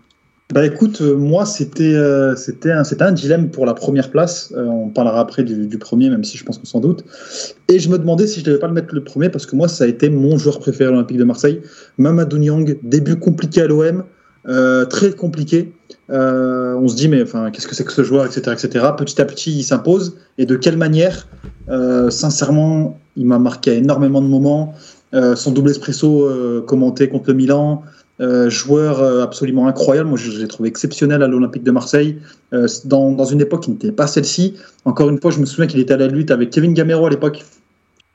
Bah 0.54 0.64
écoute, 0.64 1.02
euh, 1.02 1.18
moi 1.18 1.44
c'était 1.44 1.96
euh, 1.96 2.36
c'était 2.36 2.72
un, 2.72 2.84
un 3.00 3.12
dilemme 3.12 3.50
pour 3.50 3.66
la 3.66 3.74
première 3.74 4.12
place. 4.12 4.54
Euh, 4.56 4.66
on 4.66 4.90
parlera 4.90 5.20
après 5.20 5.44
du, 5.44 5.78
premier, 5.80 6.08
même 6.12 6.24
si 6.24 6.38
je 6.38 6.46
pense 6.46 6.60
qu'on 6.60 6.66
s'en 6.66 6.80
doute. 6.80 7.04
Et 7.68 7.80
je 7.80 7.90
me 7.90 7.98
demandais 7.98 8.28
si 8.28 8.42
je 8.42 8.46
devais 8.46 8.60
pas 8.60 8.68
le 8.68 8.74
mettre 8.74 8.94
le 8.94 9.04
premier 9.04 9.30
parce 9.30 9.48
que 9.48 9.56
moi 9.56 9.68
ça 9.68 9.86
a 9.86 9.88
été 9.88 10.08
mon 10.08 10.38
joueur 10.38 10.60
préféré 10.60 10.90
à 10.90 10.92
l'Olympique 10.92 11.18
de 11.18 11.24
Marseille. 11.24 11.62
Mamadou 11.98 12.38
Niang, 12.38 12.78
début 12.84 13.16
compliqué 13.16 13.64
à 13.64 13.68
l'OM, 13.68 14.04
très 14.88 15.14
compliqué. 15.14 15.74
on 16.10 16.88
se 16.88 16.96
dit 16.96 17.08
mais 17.08 17.24
enfin 17.24 17.50
qu'est-ce 17.50 17.68
que 17.68 17.74
c'est 17.74 17.84
que 17.84 17.92
ce 17.92 18.04
joueur, 18.04 18.28
etc., 18.28 18.52
etc. 18.52 18.86
Petit 18.96 19.20
à 19.20 19.26
petit 19.26 19.52
il 19.52 19.64
s'impose 19.64 20.16
et 20.38 20.46
de 20.46 20.56
quelle 20.56 20.78
manière 20.78 21.28
Sincèrement, 22.12 23.00
il 23.18 23.26
m'a 23.26 23.40
marqué 23.40 23.78
énormément 23.78 24.22
de 24.22 24.28
moments. 24.28 24.76
son 25.12 25.52
double 25.52 25.72
espresso 25.72 26.30
commenté 26.68 27.10
contre 27.10 27.32
le 27.32 27.34
Milan. 27.34 27.84
Euh, 28.22 28.50
joueur 28.50 29.02
euh, 29.02 29.24
absolument 29.24 29.68
incroyable. 29.68 30.08
Moi, 30.08 30.18
je, 30.18 30.32
l'ai 30.40 30.48
trouvé 30.48 30.70
exceptionnel 30.70 31.22
à 31.22 31.28
l'Olympique 31.28 31.64
de 31.64 31.72
Marseille, 31.72 32.18
euh, 32.54 32.68
dans, 32.86 33.26
une 33.26 33.42
époque 33.42 33.64
qui 33.64 33.72
n'était 33.72 33.92
pas 33.92 34.08
celle-ci. 34.08 34.56
Encore 34.86 35.10
une 35.10 35.20
fois, 35.20 35.32
je 35.32 35.40
me 35.40 35.46
souviens 35.46 35.68
qu'il 35.68 35.82
était 35.82 35.94
à 35.94 35.98
la 35.98 36.08
lutte 36.08 36.32
avec 36.32 36.50
Kevin 36.50 36.74
Gamero 36.74 37.06
à 37.06 37.10
l'époque 37.10 37.44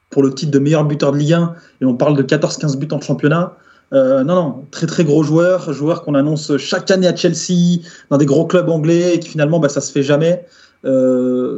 pour 0.09 0.22
le 0.22 0.32
titre 0.32 0.52
de 0.52 0.59
meilleur 0.59 0.85
buteur 0.86 1.12
de 1.12 1.18
Ligue 1.18 1.35
1, 1.35 1.55
et 1.82 1.85
on 1.85 1.94
parle 1.94 2.16
de 2.16 2.22
14-15 2.22 2.78
buts 2.78 2.89
en 2.90 3.01
championnat. 3.01 3.56
non, 3.93 4.24
non, 4.24 4.64
très 4.70 4.86
très 4.86 5.05
gros 5.05 5.22
joueur, 5.22 5.72
joueur 5.72 6.02
qu'on 6.02 6.14
annonce 6.14 6.56
chaque 6.56 6.90
année 6.90 7.06
à 7.06 7.14
Chelsea, 7.14 7.82
dans 8.10 8.16
des 8.16 8.27
gros 8.27 8.47
clubs 8.47 8.68
anglais, 8.68 9.14
et 9.14 9.20
qui 9.20 9.28
finalement, 9.28 9.60
bah, 9.60 9.68
ça 9.68 9.81
se 9.81 9.93
fait 9.93 10.02
jamais. 10.02 10.44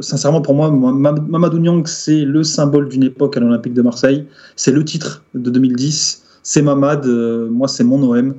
sincèrement, 0.01 0.41
pour 0.41 0.53
moi, 0.53 0.69
Mamadou 0.69 1.57
Niang, 1.57 1.87
c'est 1.87 2.25
le 2.25 2.43
symbole 2.43 2.89
d'une 2.89 3.03
époque 3.03 3.37
à 3.37 3.39
l'Olympique 3.39 3.73
de 3.73 3.81
Marseille. 3.81 4.27
C'est 4.55 4.71
le 4.71 4.85
titre 4.85 5.23
de 5.33 5.49
2010 5.49 6.22
c'est 6.43 6.61
Mamad, 6.61 7.05
euh, 7.05 7.49
moi 7.49 7.67
c'est 7.67 7.83
mon 7.83 8.03
OM, 8.03 8.35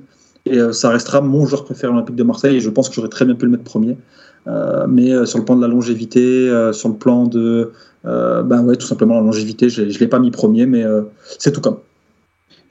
et 0.46 0.58
euh, 0.58 0.72
ça 0.72 0.90
restera 0.90 1.22
mon 1.22 1.46
joueur 1.46 1.64
préféré 1.64 1.92
olympique 1.92 2.16
de 2.16 2.22
Marseille, 2.22 2.56
et 2.56 2.60
je 2.60 2.70
pense 2.70 2.88
que 2.88 2.94
j'aurais 2.94 3.08
très 3.08 3.24
bien 3.24 3.34
pu 3.34 3.46
le 3.46 3.50
mettre 3.50 3.64
premier. 3.64 3.96
Euh, 4.46 4.86
mais 4.86 5.24
sur 5.24 5.38
le 5.38 5.44
plan 5.46 5.56
de 5.56 5.62
la 5.62 5.68
longévité, 5.68 6.48
sur 6.72 6.90
le 6.90 6.96
plan 6.96 7.24
de, 7.24 7.72
ben 8.04 8.62
ouais, 8.62 8.76
tout 8.76 8.86
simplement 8.86 9.14
la 9.14 9.22
longévité, 9.22 9.70
je 9.70 9.82
ne 9.82 9.88
l'ai 9.88 10.06
pas 10.06 10.18
mis 10.18 10.30
premier, 10.30 10.66
mais 10.66 10.84
c'est 11.38 11.50
tout 11.50 11.62
comme. 11.62 11.78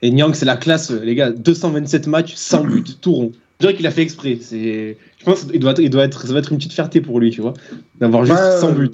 Et 0.03 0.11
Nyang, 0.11 0.35
c'est 0.35 0.45
la 0.45 0.57
classe, 0.57 0.91
les 0.91 1.15
gars, 1.15 1.31
227 1.31 2.07
matchs, 2.07 2.35
100 2.35 2.65
buts, 2.65 2.83
tout 3.01 3.13
rond. 3.13 3.31
Je 3.59 3.67
dirais 3.67 3.77
qu'il 3.77 3.87
a 3.87 3.91
fait 3.91 4.01
exprès. 4.01 4.37
Je 4.51 4.95
pense, 5.23 5.45
qu'il 5.45 5.59
doit, 5.59 5.73
il 5.79 5.89
doit 5.89 6.03
être, 6.03 6.27
ça 6.27 6.33
va 6.33 6.39
être 6.39 6.51
une 6.51 6.57
petite 6.57 6.73
fierté 6.73 7.01
pour 7.01 7.19
lui, 7.19 7.31
tu 7.31 7.41
vois, 7.41 7.53
d'avoir 7.99 8.25
juste 8.25 8.59
100 8.59 8.73
buts. 8.73 8.91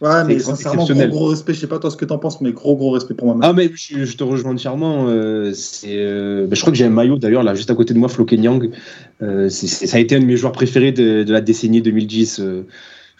Ouais, 0.00 0.24
mais 0.24 0.38
sincèrement, 0.38 0.84
gros, 0.84 1.06
gros 1.08 1.26
respect. 1.26 1.54
Je 1.54 1.60
sais 1.60 1.66
pas 1.66 1.78
toi 1.78 1.90
ce 1.90 1.96
que 1.96 2.04
t'en 2.04 2.18
penses, 2.18 2.40
mais 2.40 2.52
gros, 2.52 2.76
gros 2.76 2.90
respect 2.90 3.14
pour 3.14 3.26
moi-même. 3.26 3.42
Ah, 3.42 3.52
mais 3.52 3.70
je, 3.74 4.16
te 4.16 4.22
rejoins 4.22 4.52
entièrement. 4.52 5.06
Euh, 5.08 5.52
c'est, 5.54 5.96
euh, 5.96 6.46
bah, 6.46 6.54
je 6.54 6.60
crois 6.60 6.72
que 6.72 6.78
j'ai 6.78 6.84
un 6.84 6.90
maillot 6.90 7.18
d'ailleurs, 7.18 7.42
là, 7.42 7.54
juste 7.54 7.70
à 7.70 7.74
côté 7.74 7.94
de 7.94 7.98
moi, 7.98 8.08
Flo 8.08 8.24
Kenyang. 8.24 8.70
Euh, 9.22 9.48
ça 9.48 9.96
a 9.96 10.00
été 10.00 10.14
un 10.14 10.20
de 10.20 10.24
mes 10.24 10.36
joueurs 10.36 10.52
préférés 10.52 10.92
de, 10.92 11.24
la 11.28 11.40
décennie 11.40 11.82
2010. 11.82 12.42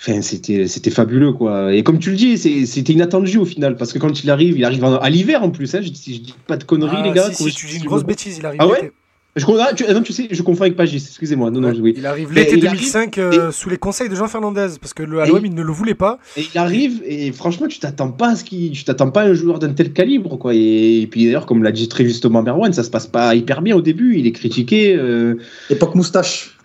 Enfin, 0.00 0.22
c'était, 0.22 0.68
c'était 0.68 0.90
fabuleux, 0.90 1.32
quoi. 1.32 1.74
Et 1.74 1.82
comme 1.82 1.98
tu 1.98 2.10
le 2.10 2.16
dis, 2.16 2.38
c'était 2.38 2.92
inattendu 2.92 3.38
au 3.38 3.44
final, 3.44 3.76
parce 3.76 3.92
que 3.92 3.98
quand 3.98 4.22
il 4.22 4.30
arrive, 4.30 4.56
il 4.56 4.64
arrive 4.64 4.84
à 4.84 5.10
l'hiver 5.10 5.42
en 5.42 5.50
plus. 5.50 5.74
Hein, 5.74 5.80
je, 5.82 5.90
dis 5.90 6.34
pas 6.46 6.56
de 6.56 6.62
conneries, 6.62 6.98
ah, 7.00 7.06
les 7.08 7.12
gars. 7.12 7.32
Si, 7.32 7.52
tu 7.52 7.66
dis 7.66 7.78
une 7.78 7.86
grosse 7.86 8.04
bêtise, 8.04 8.38
il 8.38 8.46
arrive. 8.46 8.60
Ah 8.62 8.68
ouais? 8.68 8.92
Je, 9.36 9.46
ah, 9.60 9.72
tu, 9.74 9.84
tu, 10.04 10.12
sais, 10.12 10.28
je 10.30 10.42
confonds 10.42 10.62
avec 10.62 10.76
Pagis, 10.76 10.96
excusez-moi. 10.96 11.50
Non, 11.50 11.60
non, 11.60 11.72
oui. 11.80 11.94
Il 11.96 12.06
arrive 12.06 12.32
l'été 12.32 12.56
2005 12.56 13.18
euh, 13.18 13.52
sous 13.52 13.68
les 13.68 13.76
conseils 13.76 14.08
de 14.08 14.16
Jean 14.16 14.26
Fernandez, 14.26 14.68
parce 14.80 14.94
que 14.94 15.02
le 15.02 15.20
Halloween, 15.20 15.52
il 15.52 15.54
ne 15.54 15.62
le 15.62 15.72
voulait 15.72 15.94
pas. 15.94 16.18
Et 16.36 16.46
il 16.52 16.58
arrive, 16.58 17.02
et 17.04 17.30
franchement, 17.32 17.68
tu 17.68 17.78
t'attends 17.78 18.10
pas 18.10 18.30
à 18.30 18.36
ce 18.36 18.42
qui, 18.42 18.70
tu 18.72 18.84
t'attends 18.84 19.10
pas 19.10 19.22
à 19.22 19.26
un 19.26 19.34
joueur 19.34 19.58
d'un 19.58 19.72
tel 19.72 19.92
calibre, 19.92 20.38
quoi. 20.38 20.54
Et, 20.54 21.06
puis 21.10 21.24
d'ailleurs, 21.26 21.46
comme 21.46 21.62
l'a 21.62 21.72
dit 21.72 21.88
très 21.88 22.04
justement 22.04 22.42
Merwan, 22.42 22.72
ça 22.72 22.82
se 22.82 22.90
passe 22.90 23.06
pas 23.06 23.34
hyper 23.34 23.62
bien 23.62 23.76
au 23.76 23.82
début, 23.82 24.16
il 24.16 24.26
est 24.26 24.32
critiqué. 24.32 24.96
Euh... 24.96 25.36
Époque 25.70 25.94
moustache. 25.94 26.58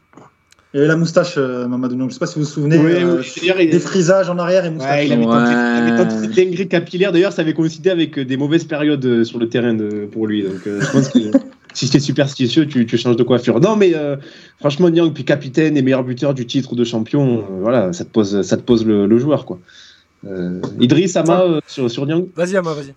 Il 0.74 0.80
avait 0.80 0.88
la 0.88 0.96
moustache, 0.96 1.36
euh, 1.38 1.68
Mamadou. 1.68 2.10
Je 2.10 2.14
sais 2.14 2.20
pas 2.20 2.26
si 2.26 2.40
vous 2.40 2.46
vous 2.46 2.50
souvenez. 2.50 2.80
Oui, 2.80 2.94
euh, 2.94 3.22
oui, 3.56 3.68
Des 3.70 3.80
frisages 3.80 4.32
en 4.32 4.40
arrière 4.40 4.66
et 4.66 4.72
moustache. 4.72 5.02
Ouais, 5.02 5.06
il 5.06 5.14
avait 5.14 5.26
Ouais. 5.26 5.96
tenté 5.98 6.16
cette 6.20 6.32
dinguerie 6.32 6.68
capillaire. 6.68 7.12
D'ailleurs, 7.12 7.32
ça 7.32 7.44
avait 7.44 7.54
coïncidé 7.54 7.92
avec 7.92 8.18
euh, 8.18 8.26
des 8.26 8.38
mauvaises 8.38 8.64
périodes 8.64 9.24
sur 9.24 9.38
le 9.38 9.48
terrain 9.50 9.76
de- 9.76 10.08
pour 10.12 10.26
lui. 10.26 10.42
Donc, 10.42 10.66
euh, 10.66 10.82
je 10.82 10.92
pense 10.92 11.10
que 11.10 11.20
si 11.74 11.90
t'es 11.90 12.00
superstitieux, 12.00 12.68
tu, 12.68 12.86
tu 12.86 12.98
changes 12.98 13.16
de 13.16 13.24
coiffure. 13.24 13.60
Non, 13.60 13.76
mais 13.76 13.94
euh, 13.96 14.16
franchement, 14.60 14.90
Niang, 14.90 15.12
puis 15.14 15.26
capitaine 15.26 15.76
et 15.78 15.82
meilleur 15.82 16.04
buteur 16.04 16.34
du 16.34 16.46
titre 16.46 16.76
de 16.76 16.84
champion, 16.84 17.40
euh, 17.40 17.42
voilà, 17.62 17.94
ça 17.94 18.06
te 18.06 18.12
pose, 18.12 18.42
ça 18.42 18.58
te 18.58 18.62
pose 18.64 18.86
le, 18.86 19.08
le 19.08 19.18
joueur, 19.18 19.46
quoi. 19.46 19.60
Euh, 20.26 20.62
Idriss, 20.80 21.16
Ama, 21.18 21.42
euh, 21.42 21.60
sur, 21.68 21.92
sur 21.92 22.06
Niang? 22.06 22.28
Vas-y, 22.36 22.56
Ama, 22.56 22.74
vas-y. 22.74 22.94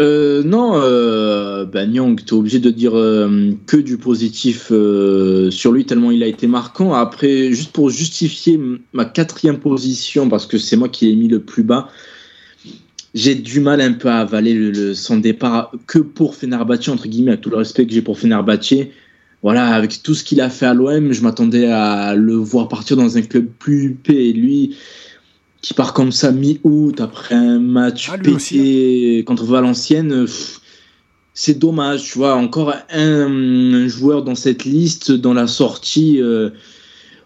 Euh, 0.00 0.42
non, 0.42 0.72
euh, 0.74 1.64
bah, 1.66 1.86
Nyang, 1.86 2.16
t'es 2.16 2.32
obligé 2.32 2.58
de 2.58 2.70
dire 2.70 2.96
euh, 2.96 3.52
que 3.68 3.76
du 3.76 3.96
positif 3.96 4.72
euh, 4.72 5.52
sur 5.52 5.70
lui 5.70 5.84
tellement 5.84 6.10
il 6.10 6.24
a 6.24 6.26
été 6.26 6.48
marquant. 6.48 6.94
Après, 6.94 7.52
juste 7.52 7.70
pour 7.70 7.90
justifier 7.90 8.58
ma 8.92 9.04
quatrième 9.04 9.60
position, 9.60 10.28
parce 10.28 10.46
que 10.46 10.58
c'est 10.58 10.76
moi 10.76 10.88
qui 10.88 11.06
l'ai 11.06 11.14
mis 11.14 11.28
le 11.28 11.38
plus 11.38 11.62
bas, 11.62 11.90
j'ai 13.14 13.34
du 13.36 13.60
mal 13.60 13.80
un 13.80 13.92
peu 13.92 14.08
à 14.08 14.18
avaler 14.20 14.54
le, 14.54 14.70
le- 14.70 14.94
son 14.94 15.18
départ 15.18 15.72
que 15.86 15.98
pour 16.00 16.34
Fenerbahçe, 16.34 16.88
entre 16.88 17.06
guillemets, 17.08 17.30
avec 17.32 17.40
tout 17.42 17.50
le 17.50 17.56
respect 17.56 17.86
que 17.86 17.92
j'ai 17.92 18.02
pour 18.02 18.18
Fenerbahçe. 18.18 18.74
Voilà, 19.42 19.68
avec 19.68 20.02
tout 20.02 20.14
ce 20.14 20.24
qu'il 20.24 20.40
a 20.40 20.48
fait 20.50 20.66
à 20.66 20.74
l'OM, 20.74 21.12
je 21.12 21.20
m'attendais 21.22 21.66
à 21.66 22.14
le 22.14 22.34
voir 22.34 22.66
partir 22.68 22.96
dans 22.96 23.16
un 23.18 23.22
club 23.22 23.46
plus 23.58 23.84
huppé. 23.84 24.30
Et 24.30 24.32
lui, 24.32 24.74
qui 25.60 25.74
part 25.74 25.92
comme 25.92 26.12
ça 26.12 26.32
mi-août 26.32 27.00
après 27.00 27.34
un 27.34 27.58
match 27.58 28.08
Ah, 28.10 28.16
aussi, 28.34 28.54
pété 28.56 29.24
contre 29.24 29.44
Valenciennes, 29.44 30.26
c'est 31.34 31.58
dommage, 31.58 32.04
tu 32.04 32.18
vois. 32.18 32.34
Encore 32.36 32.74
un, 32.90 33.74
un 33.74 33.86
joueur 33.88 34.22
dans 34.24 34.34
cette 34.34 34.64
liste, 34.64 35.12
dans 35.12 35.34
la 35.34 35.46
sortie, 35.46 36.20
euh, 36.22 36.50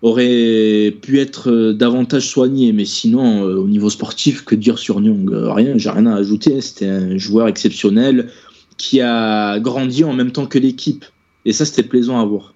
aurait 0.03 0.95
pu 1.03 1.19
être 1.21 1.51
euh, 1.51 1.73
davantage 1.73 2.29
soigné. 2.29 2.73
Mais 2.73 2.85
sinon, 2.85 3.45
euh, 3.47 3.57
au 3.57 3.67
niveau 3.67 3.91
sportif, 3.91 4.45
que 4.45 4.55
dire 4.55 4.79
sur 4.79 5.01
Nyong? 5.01 5.31
Euh, 5.33 5.53
Rien, 5.53 5.77
j'ai 5.77 5.91
rien 5.91 6.07
à 6.07 6.17
ajouter. 6.17 6.61
C'était 6.61 6.87
un 6.89 7.17
joueur 7.19 7.49
exceptionnel 7.49 8.31
qui 8.77 9.01
a 9.01 9.59
grandi 9.59 10.05
en 10.05 10.13
même 10.13 10.31
temps 10.31 10.47
que 10.47 10.59
l'équipe. 10.59 11.05
Et 11.45 11.53
ça, 11.53 11.65
c'était 11.65 11.83
plaisant 11.83 12.21
à 12.21 12.25
voir. 12.25 12.55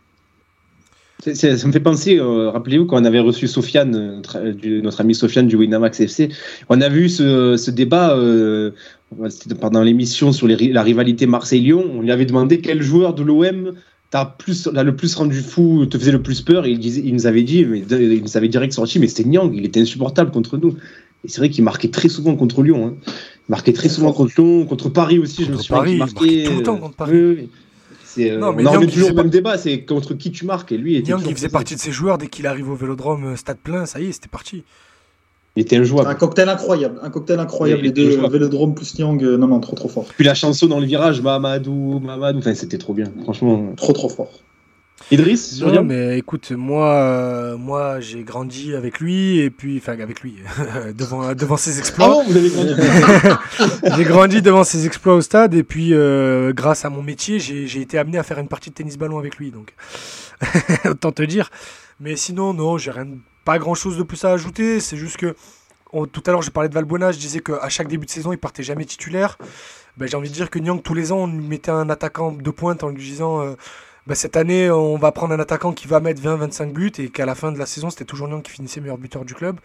Ça 1.34 1.66
me 1.68 1.72
fait 1.72 1.78
penser, 1.78 2.18
rappelez-vous, 2.20 2.86
quand 2.86 3.00
on 3.00 3.04
avait 3.04 3.20
reçu 3.20 3.46
Sofiane, 3.46 3.92
notre, 4.16 4.40
du- 4.50 4.82
ami 4.98 5.14
Sofiane 5.14 5.46
du 5.46 5.54
Winamax 5.54 6.00
FC, 6.00 6.30
on 6.68 6.80
a 6.80 6.88
vu 6.88 7.08
ce, 7.08 7.56
ce 7.56 7.70
débat 7.70 8.16
euh, 8.16 8.72
pendant 9.60 9.82
l'émission 9.84 10.32
sur 10.32 10.48
la 10.48 10.82
rivalité 10.82 11.26
Marseille-Lyon. 11.26 11.84
On 11.94 12.00
lui 12.02 12.10
avait 12.10 12.24
demandé 12.26 12.60
quel 12.60 12.82
joueur 12.82 13.14
de 13.14 13.22
l'OM 13.22 13.72
t'a 14.12 14.26
plus, 14.26 14.68
l'a 14.70 14.82
le 14.82 14.94
plus 14.94 15.14
rendu 15.14 15.40
fou, 15.40 15.86
te 15.86 15.98
faisait 15.98 16.12
le 16.12 16.22
plus 16.22 16.42
peur. 16.42 16.66
Il, 16.66 16.78
disait, 16.78 17.00
il 17.02 17.14
nous 17.14 17.26
avait 17.26 17.42
dit, 17.42 17.64
mais, 17.64 17.80
il 17.80 18.22
nous 18.22 18.36
avait 18.36 18.48
direct 18.48 18.74
sorti, 18.74 18.98
mais 18.98 19.08
c'était 19.08 19.24
Nyang, 19.24 19.50
il 19.54 19.64
était 19.64 19.80
insupportable 19.80 20.30
contre 20.30 20.58
nous. 20.58 20.76
Et 21.24 21.28
c'est 21.28 21.38
vrai 21.38 21.48
qu'il 21.48 21.64
marquait 21.64 21.88
très 21.88 22.10
souvent 22.10 22.36
contre 22.36 22.62
Lyon. 22.62 22.88
Hein. 22.88 22.94
Il 23.06 23.50
marquait 23.50 23.72
très 23.72 23.88
souvent 23.88 24.12
contre 24.12 24.34
Lyon, 24.36 24.66
contre 24.66 24.90
Paris 24.90 25.18
aussi, 25.18 25.46
je 25.46 25.50
me 25.50 25.56
souviens. 25.56 25.76
Paris, 25.76 25.90
qu'il 25.90 25.96
il 25.96 25.98
marquait 25.98 26.44
tout 26.44 26.56
le 26.58 26.62
temps 26.62 26.76
contre 26.76 26.94
Paris. 26.94 27.12
Oui, 27.12 27.20
oui, 27.20 27.36
oui. 27.40 27.48
C'est, 28.04 28.30
euh, 28.30 28.38
Non, 28.38 28.52
mais 28.52 28.64
on 28.64 28.66
en 28.66 28.72
Nyang, 28.72 28.80
revient 28.80 28.90
il 28.90 28.92
toujours 28.92 29.10
au 29.12 29.14
même 29.14 29.30
débat, 29.30 29.56
c'est 29.56 29.80
contre 29.80 30.12
qui 30.12 30.30
tu 30.30 30.44
marques. 30.44 30.72
Et 30.72 30.76
lui, 30.76 30.96
était 30.96 31.12
toujours 31.12 31.30
il 31.30 31.34
faisait 31.34 31.48
partie 31.48 31.74
de 31.74 31.80
ces 31.80 31.92
joueurs, 31.92 32.18
dès 32.18 32.26
qu'il 32.26 32.46
arrive 32.46 32.68
au 32.68 32.76
vélodrome, 32.76 33.24
euh, 33.24 33.36
stade 33.36 33.58
plein, 33.64 33.86
ça 33.86 33.98
y 33.98 34.08
est, 34.08 34.12
c'était 34.12 34.28
parti. 34.28 34.62
Il 35.56 35.62
était 35.62 35.76
Un 35.76 35.80
injouable. 35.82 36.16
cocktail 36.16 36.48
incroyable. 36.48 36.98
Un 37.02 37.10
cocktail 37.10 37.38
incroyable. 37.38 37.82
Les 37.82 37.90
deux. 37.92 38.18
Vélodrome 38.28 38.74
plus 38.74 38.98
Niang. 38.98 39.22
euh, 39.22 39.36
non, 39.36 39.48
non, 39.48 39.60
trop, 39.60 39.76
trop 39.76 39.88
fort. 39.88 40.06
Puis 40.16 40.24
la 40.24 40.34
chanson 40.34 40.66
dans 40.66 40.80
le 40.80 40.86
virage, 40.86 41.20
Mamadou, 41.20 42.00
Mamadou, 42.00 42.38
enfin 42.38 42.54
c'était 42.54 42.78
trop 42.78 42.94
bien, 42.94 43.12
franchement. 43.24 43.72
Trop, 43.76 43.92
trop 43.92 44.08
fort. 44.08 44.30
Idriss, 45.10 45.60
Non, 45.60 45.72
Nyang 45.72 45.86
mais 45.86 46.16
écoute, 46.16 46.52
moi, 46.52 46.94
euh, 46.94 47.56
moi 47.58 47.98
j'ai 48.00 48.22
grandi 48.22 48.72
avec 48.74 49.00
lui, 49.00 49.40
et 49.40 49.50
puis, 49.50 49.76
enfin, 49.78 49.98
avec 50.00 50.20
lui, 50.20 50.36
devant, 50.96 51.34
devant 51.34 51.56
ses 51.56 51.74
Ah 51.76 51.78
exploits. 51.80 52.08
bon, 52.08 52.22
vous 52.24 52.36
avez 52.36 52.48
grandi 52.48 52.74
j'ai 53.96 54.04
grandi 54.04 54.42
devant 54.42 54.62
ses 54.64 54.86
exploits 54.86 55.16
au 55.16 55.20
stade, 55.20 55.54
et 55.54 55.64
puis, 55.64 55.92
euh, 55.92 56.52
grâce 56.54 56.84
à 56.84 56.88
mon 56.90 57.02
métier, 57.02 57.40
j'ai 57.40 57.66
j'ai 57.66 57.80
été 57.80 57.98
amené 57.98 58.16
à 58.16 58.22
faire 58.22 58.38
une 58.38 58.48
partie 58.48 58.70
de 58.70 58.74
tennis-ballon 58.74 59.18
avec 59.18 59.36
lui, 59.38 59.50
donc 59.50 59.74
autant 60.88 61.10
te 61.12 61.22
dire. 61.24 61.50
Mais 62.00 62.14
sinon, 62.16 62.54
non, 62.54 62.78
j'ai 62.78 62.92
rien, 62.92 63.06
pas 63.44 63.58
grand-chose 63.58 63.96
de 63.98 64.02
plus 64.02 64.24
à 64.24 64.30
ajouter. 64.30 64.80
C'est 64.80 64.96
juste 64.96 65.16
que 65.16 65.34
tout 66.12 66.22
à 66.26 66.30
l'heure, 66.30 66.42
je 66.42 66.50
parlais 66.50 66.68
de 66.68 66.74
Valbuena, 66.74 67.12
je 67.12 67.18
disais 67.18 67.40
qu'à 67.40 67.68
chaque 67.68 67.88
début 67.88 68.06
de 68.06 68.10
saison, 68.10 68.32
il 68.32 68.38
partait 68.38 68.62
jamais 68.62 68.84
titulaire. 68.84 69.36
Ben, 69.98 70.08
j'ai 70.08 70.16
envie 70.16 70.30
de 70.30 70.34
dire 70.34 70.48
que 70.48 70.58
Nyang, 70.58 70.80
tous 70.82 70.94
les 70.94 71.12
ans, 71.12 71.18
on 71.18 71.26
lui 71.26 71.46
mettait 71.46 71.70
un 71.70 71.90
attaquant 71.90 72.32
de 72.32 72.50
pointe 72.50 72.82
en 72.82 72.88
lui 72.88 73.02
disant 73.02 73.42
euh, 73.42 73.54
ben, 74.06 74.14
cette 74.14 74.36
année, 74.38 74.70
on 74.70 74.96
va 74.96 75.12
prendre 75.12 75.34
un 75.34 75.40
attaquant 75.40 75.72
qui 75.72 75.86
va 75.86 76.00
mettre 76.00 76.22
20-25 76.22 76.72
buts 76.72 76.92
et 76.98 77.10
qu'à 77.10 77.26
la 77.26 77.34
fin 77.34 77.52
de 77.52 77.58
la 77.58 77.66
saison, 77.66 77.90
c'était 77.90 78.06
toujours 78.06 78.28
Nyang 78.28 78.42
qui 78.42 78.52
finissait 78.52 78.80
meilleur 78.80 78.96
buteur 78.96 79.26
du 79.26 79.34
club. 79.34 79.60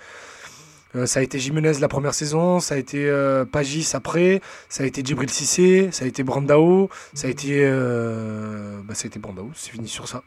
Euh, 0.95 1.05
ça 1.05 1.19
a 1.19 1.23
été 1.23 1.37
Jimenez 1.37 1.73
la 1.79 1.87
première 1.87 2.13
saison, 2.13 2.59
ça 2.59 2.75
a 2.75 2.77
été 2.77 3.09
euh, 3.09 3.43
Pagis 3.45 3.89
après, 3.93 4.41
ça 4.69 4.83
a 4.83 4.85
été 4.85 5.03
Djibril 5.03 5.29
Cissé, 5.29 5.89
ça 5.91 6.05
a 6.05 6.07
été 6.07 6.23
Brandao, 6.23 6.89
ça 7.13 7.27
a 7.27 7.29
été, 7.29 7.59
euh, 7.61 8.79
bah, 8.83 8.95
ça 8.95 9.05
a 9.05 9.07
été 9.07 9.19
Brandao, 9.19 9.51
c'est 9.53 9.71
fini 9.71 9.87
sur 9.87 10.07
ça. 10.07 10.23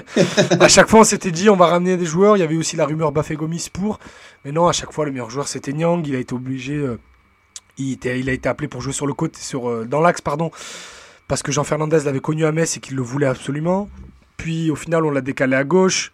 à 0.60 0.68
chaque 0.68 0.88
fois, 0.88 1.00
on 1.00 1.04
s'était 1.04 1.30
dit 1.30 1.50
on 1.50 1.56
va 1.56 1.66
ramener 1.66 1.96
des 1.96 2.06
joueurs. 2.06 2.36
Il 2.36 2.40
y 2.40 2.42
avait 2.42 2.56
aussi 2.56 2.76
la 2.76 2.86
rumeur 2.86 3.12
Bafé 3.12 3.36
Gomis 3.36 3.68
pour, 3.72 3.98
mais 4.44 4.52
non, 4.52 4.66
à 4.66 4.72
chaque 4.72 4.92
fois, 4.92 5.04
le 5.04 5.12
meilleur 5.12 5.30
joueur 5.30 5.46
c'était 5.46 5.72
Nyang. 5.72 6.06
Il 6.06 6.16
a 6.16 6.18
été 6.18 6.34
obligé, 6.34 6.82
il, 7.76 7.98
il 8.04 8.30
a 8.30 8.32
été 8.32 8.48
appelé 8.48 8.68
pour 8.68 8.80
jouer 8.80 8.94
sur 8.94 9.06
le 9.06 9.14
côté, 9.14 9.38
sur, 9.40 9.86
dans 9.86 10.00
l'axe, 10.00 10.22
pardon, 10.22 10.50
parce 11.28 11.42
que 11.42 11.52
Jean 11.52 11.64
Fernandez 11.64 12.00
l'avait 12.06 12.20
connu 12.20 12.46
à 12.46 12.52
Metz 12.52 12.78
et 12.78 12.80
qu'il 12.80 12.96
le 12.96 13.02
voulait 13.02 13.26
absolument. 13.26 13.90
Puis 14.38 14.70
au 14.70 14.76
final, 14.76 15.04
on 15.04 15.10
l'a 15.10 15.20
décalé 15.20 15.56
à 15.56 15.64
gauche. 15.64 16.12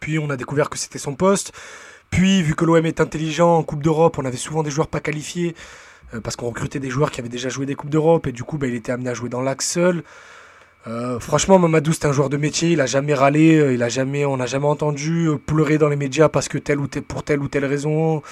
Puis 0.00 0.18
on 0.18 0.28
a 0.30 0.36
découvert 0.36 0.68
que 0.68 0.76
c'était 0.76 0.98
son 0.98 1.14
poste. 1.14 1.52
Puis, 2.14 2.42
vu 2.42 2.54
que 2.54 2.64
l'OM 2.64 2.86
est 2.86 3.00
intelligent 3.00 3.56
en 3.56 3.64
Coupe 3.64 3.82
d'Europe, 3.82 4.18
on 4.20 4.24
avait 4.24 4.36
souvent 4.36 4.62
des 4.62 4.70
joueurs 4.70 4.86
pas 4.86 5.00
qualifiés, 5.00 5.56
euh, 6.14 6.20
parce 6.20 6.36
qu'on 6.36 6.46
recrutait 6.46 6.78
des 6.78 6.88
joueurs 6.88 7.10
qui 7.10 7.18
avaient 7.18 7.28
déjà 7.28 7.48
joué 7.48 7.66
des 7.66 7.74
Coupes 7.74 7.90
d'Europe, 7.90 8.28
et 8.28 8.30
du 8.30 8.44
coup, 8.44 8.56
bah, 8.56 8.68
il 8.68 8.76
était 8.76 8.92
amené 8.92 9.10
à 9.10 9.14
jouer 9.14 9.28
dans 9.28 9.40
l'axe 9.40 9.68
seul. 9.68 10.04
Euh, 10.86 11.18
franchement, 11.18 11.58
Mamadou, 11.58 11.92
c'est 11.92 12.04
un 12.04 12.12
joueur 12.12 12.30
de 12.30 12.36
métier, 12.36 12.70
il 12.70 12.80
a 12.80 12.86
jamais 12.86 13.14
râlé, 13.14 13.56
euh, 13.56 13.74
il 13.74 13.82
a 13.82 13.88
jamais, 13.88 14.24
on 14.24 14.36
n'a 14.36 14.46
jamais 14.46 14.68
entendu 14.68 15.28
pleurer 15.44 15.76
dans 15.76 15.88
les 15.88 15.96
médias 15.96 16.28
parce 16.28 16.46
que 16.46 16.56
telle 16.56 16.78
ou 16.78 16.86
pour 16.86 17.24
telle 17.24 17.40
ou 17.40 17.48
telle 17.48 17.64
raison. 17.64 18.22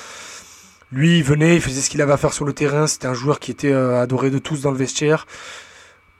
Lui, 0.92 1.18
il 1.18 1.24
venait, 1.24 1.56
il 1.56 1.60
faisait 1.60 1.80
ce 1.80 1.90
qu'il 1.90 2.02
avait 2.02 2.12
à 2.12 2.18
faire 2.18 2.34
sur 2.34 2.44
le 2.44 2.52
terrain, 2.52 2.86
c'était 2.86 3.09
un 3.09 3.14
joueur 3.14 3.40
qui 3.40 3.50
était 3.50 3.72
adoré 3.72 4.30
de 4.30 4.38
tous 4.38 4.60
dans 4.60 4.70
le 4.70 4.76
vestiaire. 4.76 5.26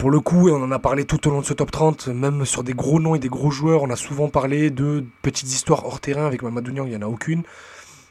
Pour 0.03 0.11
le 0.11 0.19
coup, 0.19 0.49
et 0.49 0.51
on 0.51 0.57
en 0.65 0.73
a 0.73 0.81
parlé 0.81 1.05
tout 1.05 1.29
au 1.29 1.31
long 1.31 1.43
de 1.43 1.47
ce 1.47 1.53
top 1.55 1.71
30, 1.71 2.09
même 2.09 2.45
sur 2.45 2.65
des 2.65 2.73
gros 2.73 2.99
noms 2.99 3.15
et 3.15 3.21
des 3.21 3.29
gros 3.29 3.53
joueurs, 3.53 3.85
on 3.85 3.91
a 3.91 3.95
souvent 3.95 4.29
parlé 4.29 4.71
de 4.71 5.05
petites 5.23 5.47
histoires 5.47 5.87
hors 5.87 6.01
terrain 6.01 6.27
avec 6.27 6.43
Mamadou 6.43 6.73
Niang, 6.73 6.87
il 6.89 6.91
n'y 6.91 6.97
en 6.97 7.07
a 7.07 7.09
aucune. 7.09 7.45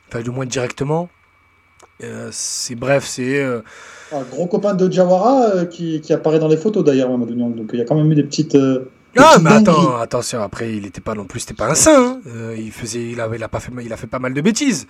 Enfin, 0.07 0.21
du 0.21 0.29
moins 0.29 0.45
directement. 0.45 1.09
Euh, 2.01 2.29
c'est 2.31 2.75
bref, 2.75 3.03
c'est. 3.05 3.43
euh, 3.43 3.59
Un 4.13 4.21
gros 4.21 4.47
copain 4.47 4.73
de 4.73 4.89
Jawara 4.89 5.49
euh, 5.49 5.65
qui, 5.65 5.99
qui 5.99 6.13
apparaît 6.13 6.39
dans 6.39 6.47
les 6.47 6.55
photos 6.55 6.81
d'ailleurs, 6.85 7.09
Mamadou 7.09 7.35
Niang. 7.35 7.55
Donc 7.55 7.71
il 7.73 7.79
y 7.79 7.81
a 7.81 7.85
quand 7.85 7.95
même 7.95 8.09
eu 8.09 8.15
des 8.15 8.23
petites. 8.23 8.57
Ah, 9.17 9.35
mais 9.41 9.51
attends, 9.51 9.97
attention, 9.97 10.41
après, 10.41 10.73
il 10.73 10.85
était 10.85 11.01
pas 11.01 11.13
non 11.13 11.25
plus, 11.25 11.41
c'était 11.41 11.55
pas 11.55 11.69
un 11.69 11.75
saint. 11.75 12.01
hein. 12.01 12.21
Euh, 12.27 12.55
il, 12.57 12.71
faisait, 12.71 13.03
il, 13.09 13.19
a, 13.19 13.29
il, 13.35 13.43
a 13.43 13.49
pas 13.49 13.59
fait, 13.59 13.73
il 13.83 13.91
a 13.91 13.97
fait 13.97 14.07
pas 14.07 14.19
mal 14.19 14.33
de 14.33 14.39
bêtises. 14.39 14.87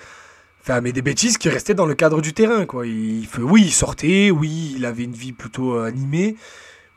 Enfin, 0.61 0.81
mais 0.81 0.91
des 0.91 1.01
bêtises 1.01 1.39
qui 1.39 1.49
restaient 1.49 1.73
dans 1.73 1.87
le 1.87 1.95
cadre 1.95 2.21
du 2.21 2.31
terrain, 2.33 2.67
quoi. 2.67 2.85
Il, 2.85 3.25
fait, 3.25 3.41
oui, 3.41 3.63
il 3.65 3.71
sortait, 3.71 4.29
oui, 4.29 4.73
il 4.77 4.85
avait 4.85 5.05
une 5.05 5.13
vie 5.13 5.31
plutôt 5.31 5.79
animée, 5.79 6.35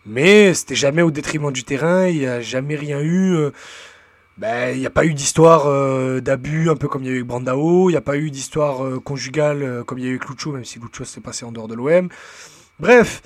mais 0.06 0.54
c'était 0.54 0.74
jamais 0.74 1.02
au 1.02 1.10
détriment 1.10 1.52
du 1.52 1.64
terrain, 1.64 2.06
il 2.06 2.18
n'y 2.18 2.26
a 2.26 2.40
jamais 2.40 2.76
rien 2.76 3.00
eu. 3.00 3.34
euh, 3.34 3.50
ben, 4.36 4.74
il 4.74 4.80
n'y 4.80 4.86
a 4.86 4.90
pas 4.90 5.04
eu 5.04 5.14
d'histoire 5.14 5.66
euh, 5.68 6.20
d'abus, 6.20 6.68
un 6.68 6.76
peu 6.76 6.88
comme 6.88 7.04
il 7.04 7.06
y 7.06 7.08
a 7.10 7.12
eu 7.12 7.16
avec 7.16 7.26
Brandao, 7.26 7.88
il 7.88 7.92
n'y 7.92 7.96
a 7.96 8.00
pas 8.00 8.16
eu 8.16 8.30
d'histoire 8.30 8.84
euh, 8.84 8.98
conjugale 8.98 9.84
comme 9.86 9.98
il 9.98 10.04
y 10.04 10.08
a 10.08 10.10
eu 10.10 10.16
avec 10.16 10.28
Lucho, 10.28 10.52
même 10.52 10.64
si 10.64 10.80
Lucho 10.80 11.04
s'est 11.04 11.20
passé 11.20 11.44
en 11.44 11.52
dehors 11.52 11.68
de 11.68 11.74
l'OM. 11.74 12.08
Bref, 12.80 13.22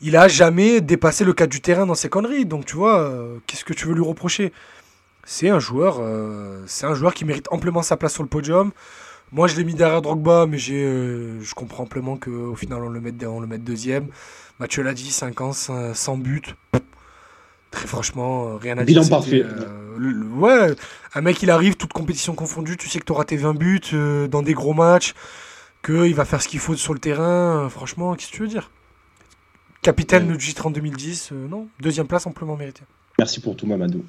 il 0.00 0.16
a 0.16 0.26
jamais 0.28 0.80
dépassé 0.80 1.24
le 1.24 1.32
cadre 1.32 1.52
du 1.52 1.60
terrain 1.60 1.86
dans 1.86 1.94
ses 1.94 2.08
conneries. 2.08 2.44
Donc 2.44 2.64
tu 2.66 2.76
vois, 2.76 3.12
qu'est-ce 3.46 3.64
que 3.64 3.72
tu 3.72 3.86
veux 3.86 3.94
lui 3.94 4.04
reprocher? 4.04 4.52
C'est 5.24 5.48
un 5.48 5.60
joueur, 5.60 6.02
c'est 6.66 6.86
un 6.86 6.94
joueur 6.94 7.14
qui 7.14 7.24
mérite 7.24 7.46
amplement 7.52 7.82
sa 7.82 7.96
place 7.96 8.14
sur 8.14 8.22
le 8.24 8.28
podium. 8.28 8.72
Moi, 9.32 9.46
je 9.46 9.56
l'ai 9.56 9.64
mis 9.64 9.74
derrière 9.74 10.00
Drogba, 10.02 10.46
mais 10.46 10.58
j'ai, 10.58 10.82
euh, 10.84 11.40
je 11.42 11.54
comprends 11.54 11.82
amplement 11.84 12.16
qu'au 12.16 12.54
final 12.54 12.82
on 12.82 12.88
le 12.88 13.00
mette, 13.00 13.22
on 13.24 13.40
le 13.40 13.46
mette 13.46 13.62
deuxième. 13.64 14.08
Mathieu 14.58 14.82
l'a 14.82 14.94
dit, 14.94 15.10
5 15.10 15.40
ans, 15.40 15.52
100 15.52 16.16
buts. 16.18 16.42
Très 17.70 17.86
franchement, 17.86 18.48
euh, 18.48 18.56
rien 18.56 18.78
à 18.78 18.84
Bilan 18.84 19.02
dire. 19.02 19.10
parfait. 19.10 19.44
C'était, 19.46 19.62
euh, 19.68 19.94
le- 19.98 20.10
le- 20.12 20.26
ouais, 20.26 20.74
un 21.14 21.20
mec, 21.20 21.42
il 21.42 21.50
arrive, 21.50 21.76
toute 21.76 21.92
compétition 21.92 22.34
confondue, 22.34 22.78
tu 22.78 22.88
sais 22.88 22.98
que 22.98 23.04
tu 23.04 23.12
auras 23.12 23.24
tes 23.24 23.36
20 23.36 23.52
buts 23.54 23.80
euh, 23.92 24.26
dans 24.26 24.42
des 24.42 24.54
gros 24.54 24.72
matchs, 24.72 25.12
qu'il 25.84 26.14
va 26.14 26.24
faire 26.24 26.40
ce 26.40 26.48
qu'il 26.48 26.60
faut 26.60 26.74
sur 26.76 26.94
le 26.94 26.98
terrain. 27.00 27.68
franchement, 27.68 28.14
qu'est-ce 28.14 28.30
que 28.30 28.36
tu 28.36 28.42
veux 28.42 28.48
dire? 28.48 28.70
Capitaine 29.82 30.30
Ouais. 30.30 30.36
du 30.38 30.44
J30 30.46 30.72
2010, 30.72 31.30
euh, 31.32 31.46
non. 31.46 31.68
Deuxième 31.80 32.06
place 32.06 32.26
amplement 32.26 32.56
méritée. 32.56 32.82
Merci 33.18 33.40
pour 33.40 33.54
tout, 33.54 33.66
Mamadou. 33.66 34.02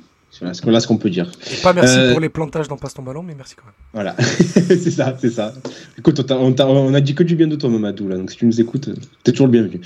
Voilà 0.64 0.80
ce 0.80 0.88
qu'on 0.88 0.98
peut 0.98 1.10
dire. 1.10 1.32
Et 1.52 1.62
pas 1.62 1.74
merci 1.74 1.98
pour 2.12 2.20
les 2.20 2.30
plantages 2.30 2.68
dans 2.68 2.78
Passe 2.78 2.94
ton 2.94 3.02
ballon, 3.02 3.24
mais 3.24 3.34
merci 3.36 3.56
quand 3.56 3.66
même. 3.66 3.74
Voilà, 3.94 4.16
c'est 4.20 4.92
ça, 4.92 5.18
c'est 5.20 5.32
ça. 5.32 5.54
Écoute, 5.98 6.20
on, 6.32 6.56
on, 6.58 6.94
a, 6.94 7.02
dit 7.02 7.16
que 7.16 7.24
du 7.24 7.36
bien 7.36 7.48
de 7.48 7.56
toi, 7.56 7.70
Mamadou, 7.70 8.08
là, 8.08 8.16
donc 8.16 8.32
si 8.32 8.38
tu 8.38 8.46
nous 8.46 8.62
écoutes, 8.62 8.90
t'es 9.24 9.32
toujours 9.32 9.48
le 9.48 9.52
bienvenu. 9.52 9.82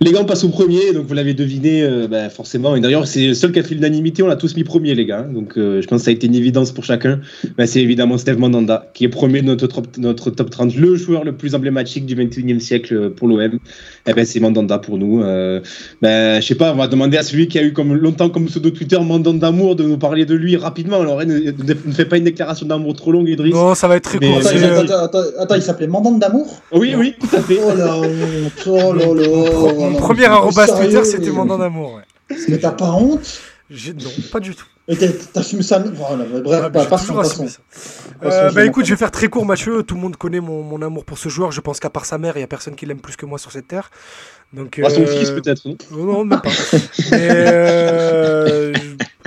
Les 0.00 0.12
gars, 0.12 0.20
on 0.20 0.24
passe 0.24 0.44
au 0.44 0.48
premier, 0.48 0.92
donc 0.92 1.06
vous 1.06 1.14
l'avez 1.14 1.34
deviné, 1.34 2.06
bah, 2.08 2.28
forcément. 2.28 2.76
Et 2.76 2.80
d'ailleurs, 2.80 3.06
c'est 3.06 3.28
le 3.28 3.34
seul 3.34 3.52
qui 3.52 3.60
a 3.60 3.62
fait 3.62 3.74
l'unanimité, 3.74 4.22
on 4.22 4.26
l'a 4.26 4.36
tous 4.36 4.56
mis 4.56 4.64
premier, 4.64 4.94
les 4.94 5.06
gars. 5.06 5.22
Donc 5.22 5.52
je 5.56 5.86
pense 5.86 6.00
que 6.00 6.04
ça 6.04 6.10
a 6.10 6.14
été 6.14 6.26
une 6.26 6.34
évidence 6.34 6.72
pour 6.72 6.84
chacun. 6.84 7.20
Bah, 7.56 7.66
c'est 7.66 7.80
évidemment 7.80 8.18
Steve 8.18 8.38
Mandanda, 8.38 8.90
qui 8.92 9.04
est 9.04 9.08
premier 9.08 9.40
de 9.40 9.46
notre, 9.46 9.82
notre 9.98 10.30
top 10.30 10.50
30, 10.50 10.74
le 10.74 10.96
joueur 10.96 11.24
le 11.24 11.36
plus 11.36 11.54
emblématique 11.54 12.06
du 12.06 12.16
21e 12.16 12.60
siècle 12.60 13.10
pour 13.10 13.28
l'OM. 13.28 13.40
Et 13.40 13.58
eh 14.08 14.12
ben, 14.12 14.24
c'est 14.24 14.40
Mandanda 14.40 14.78
pour 14.78 14.98
nous. 14.98 15.22
Euh, 15.22 15.60
ben, 16.02 16.40
je 16.40 16.46
sais 16.46 16.54
pas, 16.54 16.72
on 16.72 16.76
va 16.76 16.88
demander 16.88 17.16
à 17.16 17.22
celui 17.22 17.48
qui 17.48 17.58
a 17.58 17.62
eu 17.62 17.72
comme, 17.72 17.94
longtemps 17.94 18.28
comme 18.28 18.46
pseudo 18.46 18.70
Twitter 18.70 18.98
Mandanda 18.98 19.46
d'amour 19.46 19.75
de 19.76 19.84
nous 19.84 19.98
parler 19.98 20.24
de 20.24 20.34
lui 20.34 20.56
rapidement. 20.56 21.00
Alors, 21.00 21.24
ne, 21.24 21.50
ne, 21.50 21.92
fait 21.92 22.04
pas 22.04 22.16
une 22.16 22.24
déclaration 22.24 22.66
d'amour 22.66 22.94
trop 22.94 23.12
longue, 23.12 23.28
Idriss. 23.28 23.54
Non, 23.54 23.74
ça 23.74 23.88
va 23.88 23.96
être 23.96 24.04
très 24.04 24.18
court. 24.18 24.38
Attends, 24.38 25.18
attends, 25.38 25.54
il 25.54 25.62
s'appelait 25.62 25.86
Mandanda 25.86 26.26
d'amour? 26.26 26.60
Oui, 26.72 26.94
oui, 26.96 27.14
tout 27.20 27.36
à 27.36 27.40
fait. 27.40 27.58
Oh 27.62 27.74
là, 27.76 27.96
oh 27.96 28.92
là, 28.92 29.06
là. 29.14 29.90
Mon 29.90 29.98
premier 29.98 30.24
arrobas 30.24 30.66
Twitter, 30.68 31.04
c'était 31.04 31.30
Mandanda 31.30 31.64
d'amour. 31.64 31.94
Ouais. 31.94 32.36
Mais 32.48 32.58
t'as 32.58 32.72
pas 32.72 32.90
honte? 32.90 33.40
Non, 33.70 34.10
pas 34.32 34.40
du 34.40 34.54
tout. 34.54 34.66
Et 34.88 34.96
t'assumes 34.96 35.62
ça 35.62 35.80
voilà, 35.80 36.24
Bref, 36.24 36.62
ah, 36.66 36.70
pas, 36.70 36.84
passons, 36.84 37.14
passons. 37.14 37.46
Euh, 38.22 38.52
bah 38.52 38.64
écoute, 38.64 38.84
je 38.84 38.90
vais 38.90 38.96
faire 38.96 39.10
très 39.10 39.26
court, 39.26 39.44
Mathieu. 39.44 39.82
Tout 39.82 39.96
le 39.96 40.00
monde 40.00 40.16
connaît 40.16 40.38
mon, 40.38 40.62
mon 40.62 40.80
amour 40.80 41.04
pour 41.04 41.18
ce 41.18 41.28
joueur. 41.28 41.50
Je 41.50 41.60
pense 41.60 41.80
qu'à 41.80 41.90
part 41.90 42.04
sa 42.04 42.18
mère, 42.18 42.36
il 42.36 42.40
n'y 42.40 42.44
a 42.44 42.46
personne 42.46 42.76
qui 42.76 42.86
l'aime 42.86 43.00
plus 43.00 43.16
que 43.16 43.26
moi 43.26 43.38
sur 43.38 43.50
cette 43.50 43.66
terre. 43.66 43.90
Donc, 44.52 44.78
euh... 44.78 44.88
son 44.88 45.06
fils 45.06 45.30
peut-être. 45.30 45.66
Non, 45.66 45.76
oh, 45.92 45.96
non, 45.96 46.24
même 46.24 46.40
pas. 46.40 46.50
euh... 47.12 48.72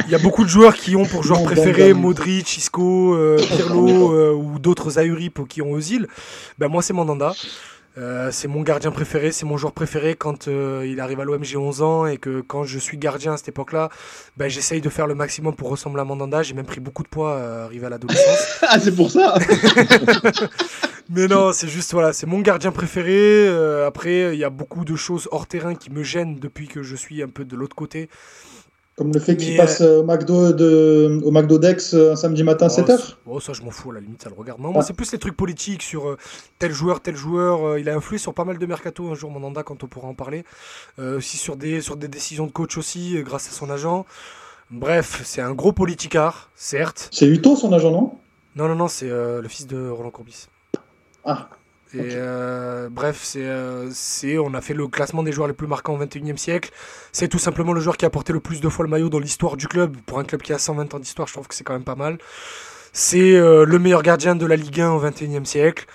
Il 0.06 0.10
y 0.12 0.16
a 0.16 0.20
beaucoup 0.20 0.44
de 0.44 0.50
joueurs 0.50 0.76
qui 0.76 0.96
ont 0.96 1.06
pour 1.06 1.24
joueur 1.24 1.44
préféré 1.44 1.94
Modric, 1.94 2.58
Isco, 2.58 3.14
euh, 3.16 3.38
Pirlo 3.38 4.14
euh, 4.14 4.34
ou 4.34 4.60
d'autres 4.60 4.98
Ahuri 4.98 5.32
qui 5.48 5.62
ont 5.62 5.72
Ozil. 5.72 6.08
Ben 6.58 6.68
moi, 6.68 6.82
c'est 6.82 6.94
Mandanda. 6.94 7.34
Euh, 7.98 8.30
c'est 8.32 8.48
mon 8.48 8.61
gardien 8.61 8.91
préféré, 8.91 9.32
c'est 9.32 9.45
mon 9.45 9.57
joueur 9.57 9.74
préféré 9.74 10.16
quand 10.16 10.48
euh, 10.48 10.86
il 10.88 10.99
arrive 10.99 11.20
à 11.20 11.24
l'OM, 11.24 11.44
j'ai 11.44 11.57
11 11.57 11.82
ans 11.82 12.06
et 12.06 12.18
que 12.18 12.41
quand 12.41 12.64
je 12.64 12.78
suis 12.78 12.98
gardien 12.98 13.34
à 13.34 13.38
cette 13.38 13.49
époque-là, 13.49 13.90
ben, 14.38 14.48
j'essaye 14.48 14.80
de 14.80 14.90
faire 14.90 15.07
le 15.07 15.16
maximum 15.16 15.56
pour 15.56 15.70
ressembler 15.70 16.02
à 16.02 16.06
Mandanda. 16.06 16.44
J'ai 16.44 16.53
même 16.53 16.66
pris 16.66 16.80
beaucoup 16.80 17.03
de 17.03 17.10
poids 17.10 17.34
euh, 17.34 17.66
arrivé 17.66 17.88
à 17.88 17.90
l'adolescence. 17.90 18.60
ah, 18.68 18.80
c'est 18.80 18.95
pour 18.95 19.10
ça 19.11 19.36
Mais 21.10 21.28
non, 21.28 21.52
c'est 21.52 21.68
juste, 21.68 21.91
voilà, 21.94 22.14
c'est 22.14 22.28
mon 22.28 22.40
gardien 22.40 22.72
préféré. 22.72 23.48
après, 23.86 24.36
il 24.36 24.40
y 24.40 24.44
a 24.44 24.52
beaucoup 24.52 24.86
de 24.86 24.95
choses 24.95 25.28
hors 25.32 25.48
terrain 25.48 25.74
qui 25.74 25.90
me 25.90 26.03
gênent 26.03 26.36
depuis 26.36 26.68
que 26.68 26.84
je 26.84 26.95
suis 26.95 27.24
un 27.24 27.28
peu 27.28 27.45
de 27.45 27.56
l'autre 27.56 27.76
côté. 27.76 28.10
Comme 29.00 29.14
le 29.14 29.20
fait 29.22 29.38
qu'il 29.38 29.56
passe 29.56 29.80
euh, 29.80 30.02
au 30.02 30.04
McDo, 30.04 30.52
de, 30.52 31.22
au 31.24 31.32
McDo 31.32 31.58
Dex 31.58 31.94
euh, 31.94 32.12
un 32.12 32.16
samedi 32.18 32.44
matin 32.44 32.66
à 32.66 32.68
7h 32.68 33.14
Oh, 33.26 33.40
ça, 33.40 33.54
je 33.54 33.62
m'en 33.62 33.72
fous, 33.72 33.92
à 33.92 33.94
la 33.94 34.02
limite, 34.02 34.22
ça 34.22 34.28
le 34.28 34.36
regarde. 34.36 34.60
Non, 34.60 34.74
moi, 34.74 34.84
c'est 34.84 34.92
plus 34.92 35.10
les 35.14 35.18
trucs 35.18 35.38
politiques 35.38 35.84
sur 35.84 36.10
euh, 36.10 36.18
tel 36.60 36.74
joueur, 36.74 37.00
tel 37.00 37.16
joueur. 37.16 37.78
il 37.78 37.88
a 37.88 37.96
influé 37.96 38.18
sur 38.18 38.34
pas 38.34 38.44
mal 38.44 38.58
de 38.58 38.66
mercato 38.66 39.10
un 39.10 39.16
jour, 39.16 39.32
mon 39.32 39.42
anda, 39.42 39.64
quand 39.64 39.86
on 39.86 39.88
pourra 39.88 40.10
en 40.10 40.16
parler. 40.16 40.44
aussi 40.98 41.38
sur 41.38 41.56
des, 41.56 41.80
sur 41.80 41.96
des 41.96 42.10
décisions 42.10 42.46
de 42.46 42.52
coach 42.52 42.78
aussi, 42.78 43.24
grâce 43.24 43.48
à 43.48 43.52
son 43.52 43.70
agent. 43.70 44.06
Bref, 44.70 45.22
c'est 45.24 45.40
un 45.40 45.54
gros 45.54 45.72
politicard, 45.72 46.52
certes. 46.54 47.08
C'est 47.14 47.26
Uto, 47.26 47.56
son 47.56 47.72
agent, 47.72 47.92
non? 47.92 48.16
Non, 48.58 48.68
non, 48.68 48.76
non, 48.76 48.90
c'est 48.90 49.08
le 49.08 49.48
fils 49.48 49.66
de 49.66 49.88
Roland 49.88 50.12
Courbis. 50.12 50.48
Ah. 51.24 51.48
Et 51.94 52.11
euh, 52.14 52.88
bref, 52.91 53.34
euh, 53.36 53.90
c'est, 53.91 54.38
on 54.38 54.53
a 54.53 54.61
fait 54.61 54.76
le 54.76 54.88
classement 54.88 55.24
des 55.24 55.32
joueurs 55.32 55.48
les 55.48 55.56
plus 55.56 55.66
marquants 55.66 55.95
au 55.95 55.98
21 55.98 56.38
siècle. 56.38 56.70
C'est 57.11 57.28
tout 57.28 57.40
simplement 57.40 57.74
le 57.74 57.82
joueur 57.82 57.98
qui 57.98 58.06
a 58.06 58.11
porté 58.11 58.32
le 58.32 58.40
plus 58.40 58.61
de 58.61 58.70
fois 58.70 58.86
le 58.86 58.91
maillot 58.91 59.10
dans 59.10 59.18
l'histoire 59.18 59.57
du 59.57 59.68
club. 59.68 59.98
Pour 60.06 60.20
un 60.20 60.24
club 60.24 60.41
qui 60.41 60.53
a 60.53 60.60
120 60.60 60.94
ans 60.94 60.99
d'histoire, 60.99 61.28
je 61.28 61.34
trouve 61.34 61.48
que 61.48 61.56
c'est 61.56 61.64
quand 61.64 61.74
même 61.74 61.84
pas 61.84 61.95
mal. 61.95 62.20
C'est 62.94 63.36
euh, 63.36 63.66
le 63.66 63.80
meilleur 63.80 64.03
gardien 64.03 64.36
de 64.36 64.45
la 64.45 64.56
Ligue 64.56 64.82
1 64.82 64.91
au 64.91 64.99
21 64.99 65.45
siècle 65.45 65.86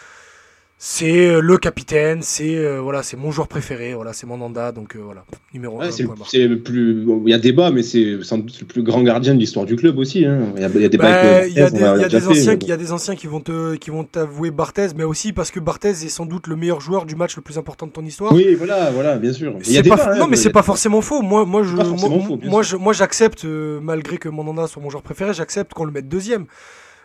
c'est 0.86 1.28
euh, 1.28 1.40
le 1.40 1.56
capitaine, 1.56 2.20
c'est 2.20 2.56
euh, 2.56 2.78
voilà, 2.78 3.02
c'est 3.02 3.16
mon 3.16 3.31
joueur 3.31 3.48
préféré, 3.48 3.94
voilà, 3.94 4.12
c'est 4.12 4.27
mon 4.27 4.36
Nanda, 4.36 4.70
donc 4.70 4.97
euh, 4.97 4.98
voilà, 5.02 5.24
numéro 5.55 5.81
1. 5.81 5.90
C'est 5.90 6.47
le, 6.47 6.59
plus, 6.59 7.06
il 7.24 7.31
y 7.31 7.32
a 7.32 7.39
débat, 7.39 7.70
mais 7.70 7.82
c'est 7.82 8.23
sans 8.23 8.36
doute 8.36 8.61
le 8.61 8.66
plus 8.66 8.82
grand 8.82 9.02
gardien 9.02 9.35
de 9.35 9.39
l'histoire 9.39 9.65
du 9.65 9.77
club 9.77 9.97
aussi. 9.97 10.27
Hein. 10.27 10.52
Il 10.56 10.61
y 10.61 10.65
a, 10.66 10.69
il 10.69 10.82
y 10.82 10.85
a 10.85 10.89
bah, 10.90 11.47
il 11.47 11.55
y 11.55 11.61
a 11.61 11.70
des, 11.70 11.78
il 11.78 11.82
y 11.82 12.05
a 12.05 12.09
des 12.11 12.28
anciens, 12.28 12.59
il 12.61 12.69
y 12.69 12.73
a 12.73 12.77
des 12.77 12.93
anciens 12.93 13.16
qui 13.16 13.27
vont 13.27 13.40
te, 13.40 13.77
qui 13.77 13.89
vont 13.89 14.05
t'avouer 14.05 14.51
Barthez, 14.51 14.89
mais 14.94 15.05
aussi 15.05 15.32
parce 15.32 15.51
que 15.51 15.59
Barthez 15.59 15.89
est 15.89 16.11
sans 16.11 16.27
doute 16.27 16.48
le 16.48 16.56
meilleur 16.56 16.82
joueur 16.82 17.06
du 17.06 17.16
match 17.16 17.35
le 17.36 17.40
plus 17.40 17.56
important 17.56 17.86
de 17.86 17.93
ton 17.93 18.05
histoire. 18.05 18.35
Oui, 18.35 18.55
voilà, 18.55 18.90
voilà, 18.90 19.16
bien 19.16 19.32
sûr. 19.32 19.55
Il 19.65 19.73
y 19.73 19.78
a 19.78 19.82
pas, 19.82 20.12
hein, 20.12 20.19
non, 20.19 20.27
mais 20.28 20.36
c'est 20.36 20.52
pas 20.52 20.62
forcément 20.62 21.01
faux. 21.01 21.23
Moi, 21.23 21.47
moi, 21.47 21.62
je, 21.62 21.77
moi, 21.77 22.39
moi, 22.43 22.62
je, 22.62 22.77
moi, 22.77 22.93
j'accepte, 22.93 23.47
malgré 23.47 24.19
que 24.19 24.28
mon 24.28 24.44
Nanda 24.44 24.66
soit 24.66 24.82
mon 24.82 24.90
joueur 24.90 25.02
préféré, 25.02 25.32
j'accepte 25.32 25.73
qu'on 25.73 25.86
le 25.86 25.93
mette 25.93 26.11
deuxième. 26.11 26.44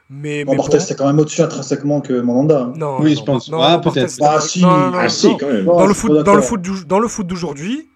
Mais, 0.09 0.43
bon, 0.43 0.55
Barthez, 0.55 0.79
c'est 0.79 0.95
quand 0.95 1.05
même 1.05 1.19
au-dessus 1.19 1.41
intrinsèquement 1.41 2.01
que 2.01 2.19
Mandanda. 2.19 2.61
Hein. 2.61 2.73
Non, 2.75 2.97
oui, 2.99 3.15
je 3.15 3.23
pense. 3.23 3.49
Non, 3.51 3.61
ah, 3.61 3.77
peut-être. 3.77 4.15
Ah, 4.21 4.39
si, 4.39 4.63
ah, 4.65 5.07
si, 5.07 5.37
quand 5.37 5.47
même. 5.47 5.65
Dans, 5.65 5.85
le 5.85 5.93
foot, 5.93 6.23
dans, 6.23 6.35
le 6.35 6.41
foot, 6.41 6.61
dans 6.87 6.99
le 6.99 7.07
foot 7.07 7.27
d'aujourd'hui, 7.27 7.87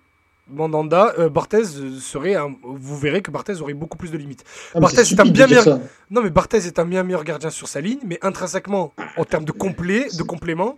Mandanda, 0.48 1.14
euh, 1.18 1.30
Barthez 1.30 1.64
serait 2.00 2.36
un... 2.36 2.54
vous 2.64 2.98
verrez 2.98 3.22
que 3.22 3.32
Barthez 3.32 3.62
aurait 3.62 3.74
beaucoup 3.74 3.98
plus 3.98 4.12
de 4.12 4.18
limites. 4.18 4.44
Ah, 4.76 4.80
Barthez 4.80 5.02
est, 5.02 5.20
un 5.20 5.26
bien 5.26 5.48
meilleur 5.48 5.80
Non 6.12 6.22
mais 6.22 6.30
Barthez 6.30 6.58
est 6.58 6.78
un 6.78 6.86
bien 6.86 7.04
meilleur 7.04 7.24
gardien 7.24 7.50
sur 7.50 7.68
sa 7.68 7.82
ligne, 7.82 8.00
mais 8.06 8.20
intrinsèquement 8.22 8.94
en 9.18 9.26
termes 9.26 9.46
de 9.46 9.52
complet, 9.52 10.08
de 10.16 10.24
complément, 10.24 10.76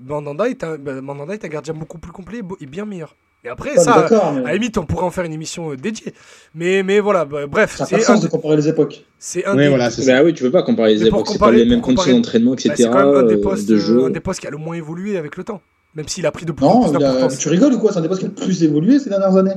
Mandanda 0.00 0.48
est 0.48 0.64
un 0.64 0.78
ben, 0.78 1.00
Mandanda 1.00 1.34
est 1.34 1.44
un 1.44 1.48
gardien 1.48 1.74
beaucoup 1.74 1.98
plus 1.98 2.10
complet 2.10 2.40
et 2.60 2.66
bien 2.66 2.86
meilleur. 2.86 3.14
Et 3.44 3.48
après, 3.48 3.76
ça, 3.76 4.06
à 4.06 4.40
la 4.40 4.54
limite, 4.54 4.78
on 4.78 4.86
pourrait 4.86 5.04
en 5.04 5.10
faire 5.10 5.24
une 5.24 5.32
émission 5.32 5.72
euh, 5.72 5.76
dédiée. 5.76 6.14
Mais, 6.54 6.84
mais 6.84 7.00
voilà, 7.00 7.24
bah, 7.24 7.48
bref. 7.48 7.76
Ça 7.76 7.84
n'a 7.90 7.98
pas 7.98 8.04
sens 8.04 8.20
de 8.20 8.28
comparer 8.28 8.54
les 8.56 8.68
époques. 8.68 9.04
C'est 9.18 9.44
un 9.44 9.56
oui, 9.56 9.64
des... 9.64 9.68
voilà, 9.68 9.88
bah, 9.88 10.22
oui, 10.24 10.32
tu 10.32 10.44
peux 10.44 10.52
pas 10.52 10.62
comparer 10.62 10.94
les 10.94 11.06
époques. 11.06 11.26
C'est 11.26 11.38
pas 11.40 11.50
les 11.50 11.64
mêmes 11.64 11.80
conditions 11.80 12.14
d'entraînement, 12.14 12.54
etc. 12.54 12.68
Bah, 12.68 12.74
c'est 12.76 12.88
quand 12.88 13.12
même 13.12 13.16
un 13.16 13.22
des, 13.24 13.34
euh, 13.34 13.40
postes, 13.40 13.68
de 13.68 13.76
jeu. 13.76 14.04
un 14.04 14.10
des 14.10 14.20
postes 14.20 14.38
qui 14.38 14.46
a 14.46 14.50
le 14.50 14.58
moins 14.58 14.76
évolué 14.76 15.16
avec 15.16 15.36
le 15.36 15.42
temps. 15.42 15.60
Même 15.96 16.06
s'il 16.06 16.24
a 16.24 16.30
pris 16.30 16.46
de 16.46 16.52
plus 16.52 16.64
en 16.64 16.82
plus 16.82 16.92
d'importance. 16.92 17.36
Tu 17.36 17.48
rigoles 17.48 17.74
ou 17.74 17.78
quoi 17.80 17.92
C'est 17.92 17.98
un 17.98 18.02
des 18.02 18.08
postes 18.08 18.20
qui 18.20 18.26
a 18.26 18.28
le 18.28 18.34
plus 18.34 18.62
évolué 18.62 19.00
ces 19.00 19.10
dernières 19.10 19.36
années 19.36 19.56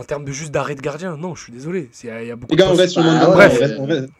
en 0.00 0.04
termes 0.04 0.24
de 0.24 0.32
juste 0.32 0.50
d'arrêt 0.50 0.74
de 0.74 0.80
gardien, 0.80 1.18
non, 1.18 1.34
je 1.34 1.42
suis 1.42 1.52
désolé. 1.52 1.90
Il 2.02 2.08
y 2.08 2.30
a 2.30 2.36
beaucoup 2.36 2.52
les 2.52 2.56
gars, 2.56 2.70
on 2.70 2.74
reste 2.74 2.94
sur 2.94 3.02
Mandanda. 3.02 3.26
bref, 3.26 3.60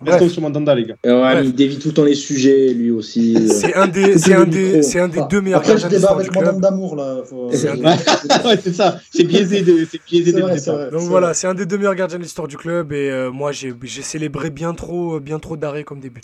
restons 0.02 0.28
sur 0.28 0.42
Mandanda, 0.42 0.74
les 0.74 0.84
gars. 0.84 0.96
Ouais, 1.04 1.42
il 1.42 1.54
dévie 1.54 1.78
tout 1.78 1.88
le 1.88 1.94
temps 1.94 2.04
les 2.04 2.14
sujets, 2.14 2.74
lui 2.74 2.90
aussi. 2.90 3.34
Euh. 3.34 3.48
C'est 3.48 3.74
un 3.74 3.88
des, 3.88 4.18
c'est 4.18 4.34
un 4.34 4.44
des, 4.44 4.82
c'est 4.82 5.00
un 5.00 5.08
des 5.08 5.22
deux 5.30 5.40
meilleurs 5.40 5.60
Après, 5.60 5.78
je 5.78 5.88
débat 5.88 6.10
avec 6.10 6.34
Mandanda 6.34 6.68
d'amour 6.68 6.96
là. 6.96 7.22
C'est 8.62 8.74
ça. 8.74 9.00
C'est 9.10 9.24
biaisé 9.24 9.62
de, 9.62 9.86
c'est 9.90 10.00
biaisé 10.04 10.32
de. 10.32 10.90
Donc 10.90 11.02
voilà, 11.02 11.32
c'est 11.32 11.46
un 11.46 11.54
des 11.54 11.64
deux 11.64 11.78
meilleurs 11.78 11.94
gardiens 11.94 12.18
de 12.18 12.22
l'histoire 12.22 12.46
du 12.46 12.58
club 12.58 12.92
et 12.92 13.10
euh, 13.10 13.30
moi 13.30 13.50
j'ai, 13.52 13.72
j'ai 13.82 14.02
célébré 14.02 14.50
bien 14.50 14.74
trop, 14.74 15.18
bien 15.18 15.38
trop 15.38 15.56
d'arrêts 15.56 15.84
comme 15.84 16.00
des 16.00 16.10
buts. 16.10 16.20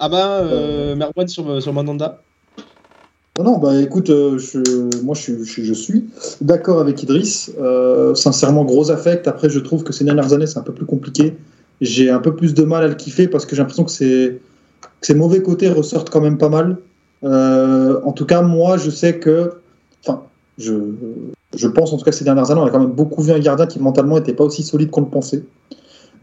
Ah 0.00 0.08
bah, 0.08 0.40
euh, 0.40 0.96
Merwan 0.96 1.28
sur 1.28 1.62
sur 1.62 1.72
Mandanda. 1.72 2.22
Non, 3.38 3.58
bah 3.58 3.80
écoute, 3.80 4.10
euh, 4.10 4.36
moi 5.04 5.14
je, 5.14 5.72
suis 5.72 6.04
d'accord 6.40 6.80
avec 6.80 7.00
Idriss. 7.04 7.52
Euh, 7.60 8.12
sincèrement, 8.16 8.64
gros 8.64 8.90
affect. 8.90 9.28
Après, 9.28 9.48
je 9.48 9.60
trouve 9.60 9.84
que 9.84 9.92
ces 9.92 10.02
dernières 10.02 10.32
années, 10.32 10.48
c'est 10.48 10.58
un 10.58 10.62
peu 10.62 10.72
plus 10.72 10.86
compliqué. 10.86 11.36
J'ai 11.80 12.10
un 12.10 12.18
peu 12.18 12.34
plus 12.34 12.52
de 12.52 12.64
mal 12.64 12.82
à 12.82 12.88
le 12.88 12.96
kiffer 12.96 13.28
parce 13.28 13.46
que 13.46 13.54
j'ai 13.54 13.62
l'impression 13.62 13.84
que, 13.84 14.30
que 14.30 14.40
ses 15.02 15.14
mauvais 15.14 15.40
côtés 15.40 15.68
ressortent 15.68 16.10
quand 16.10 16.20
même 16.20 16.36
pas 16.36 16.48
mal. 16.48 16.78
Euh, 17.22 18.00
en 18.02 18.10
tout 18.10 18.26
cas, 18.26 18.42
moi, 18.42 18.76
je 18.76 18.90
sais 18.90 19.20
que. 19.20 19.52
Enfin, 20.04 20.22
je, 20.58 20.74
je 21.56 21.68
pense 21.68 21.92
en 21.92 21.98
tout 21.98 22.04
cas 22.04 22.12
ces 22.12 22.24
dernières 22.24 22.50
années, 22.50 22.60
on 22.60 22.66
a 22.66 22.70
quand 22.70 22.80
même 22.80 22.90
beaucoup 22.90 23.22
vu 23.22 23.30
un 23.30 23.38
gardien 23.38 23.66
qui 23.68 23.78
mentalement 23.78 24.16
n'était 24.16 24.34
pas 24.34 24.44
aussi 24.44 24.64
solide 24.64 24.90
qu'on 24.90 25.02
le 25.02 25.08
pensait. 25.08 25.44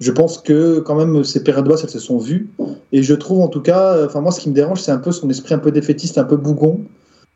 Je 0.01 0.11
pense 0.11 0.37
que 0.37 0.79
quand 0.79 0.95
même 0.95 1.23
ces 1.23 1.41
périodes 1.41 1.69
basses, 1.69 1.85
elles 1.85 1.89
se 1.89 1.99
sont 1.99 2.17
vues. 2.17 2.49
Et 2.91 3.03
je 3.03 3.13
trouve 3.13 3.39
en 3.39 3.47
tout 3.47 3.61
cas, 3.61 4.05
enfin 4.05 4.19
moi, 4.19 4.33
ce 4.33 4.41
qui 4.41 4.49
me 4.49 4.53
dérange, 4.53 4.81
c'est 4.81 4.91
un 4.91 4.97
peu 4.97 5.13
son 5.13 5.29
esprit 5.29 5.53
un 5.53 5.59
peu 5.59 5.71
défaitiste, 5.71 6.17
un 6.17 6.25
peu 6.25 6.35
bougon. 6.35 6.81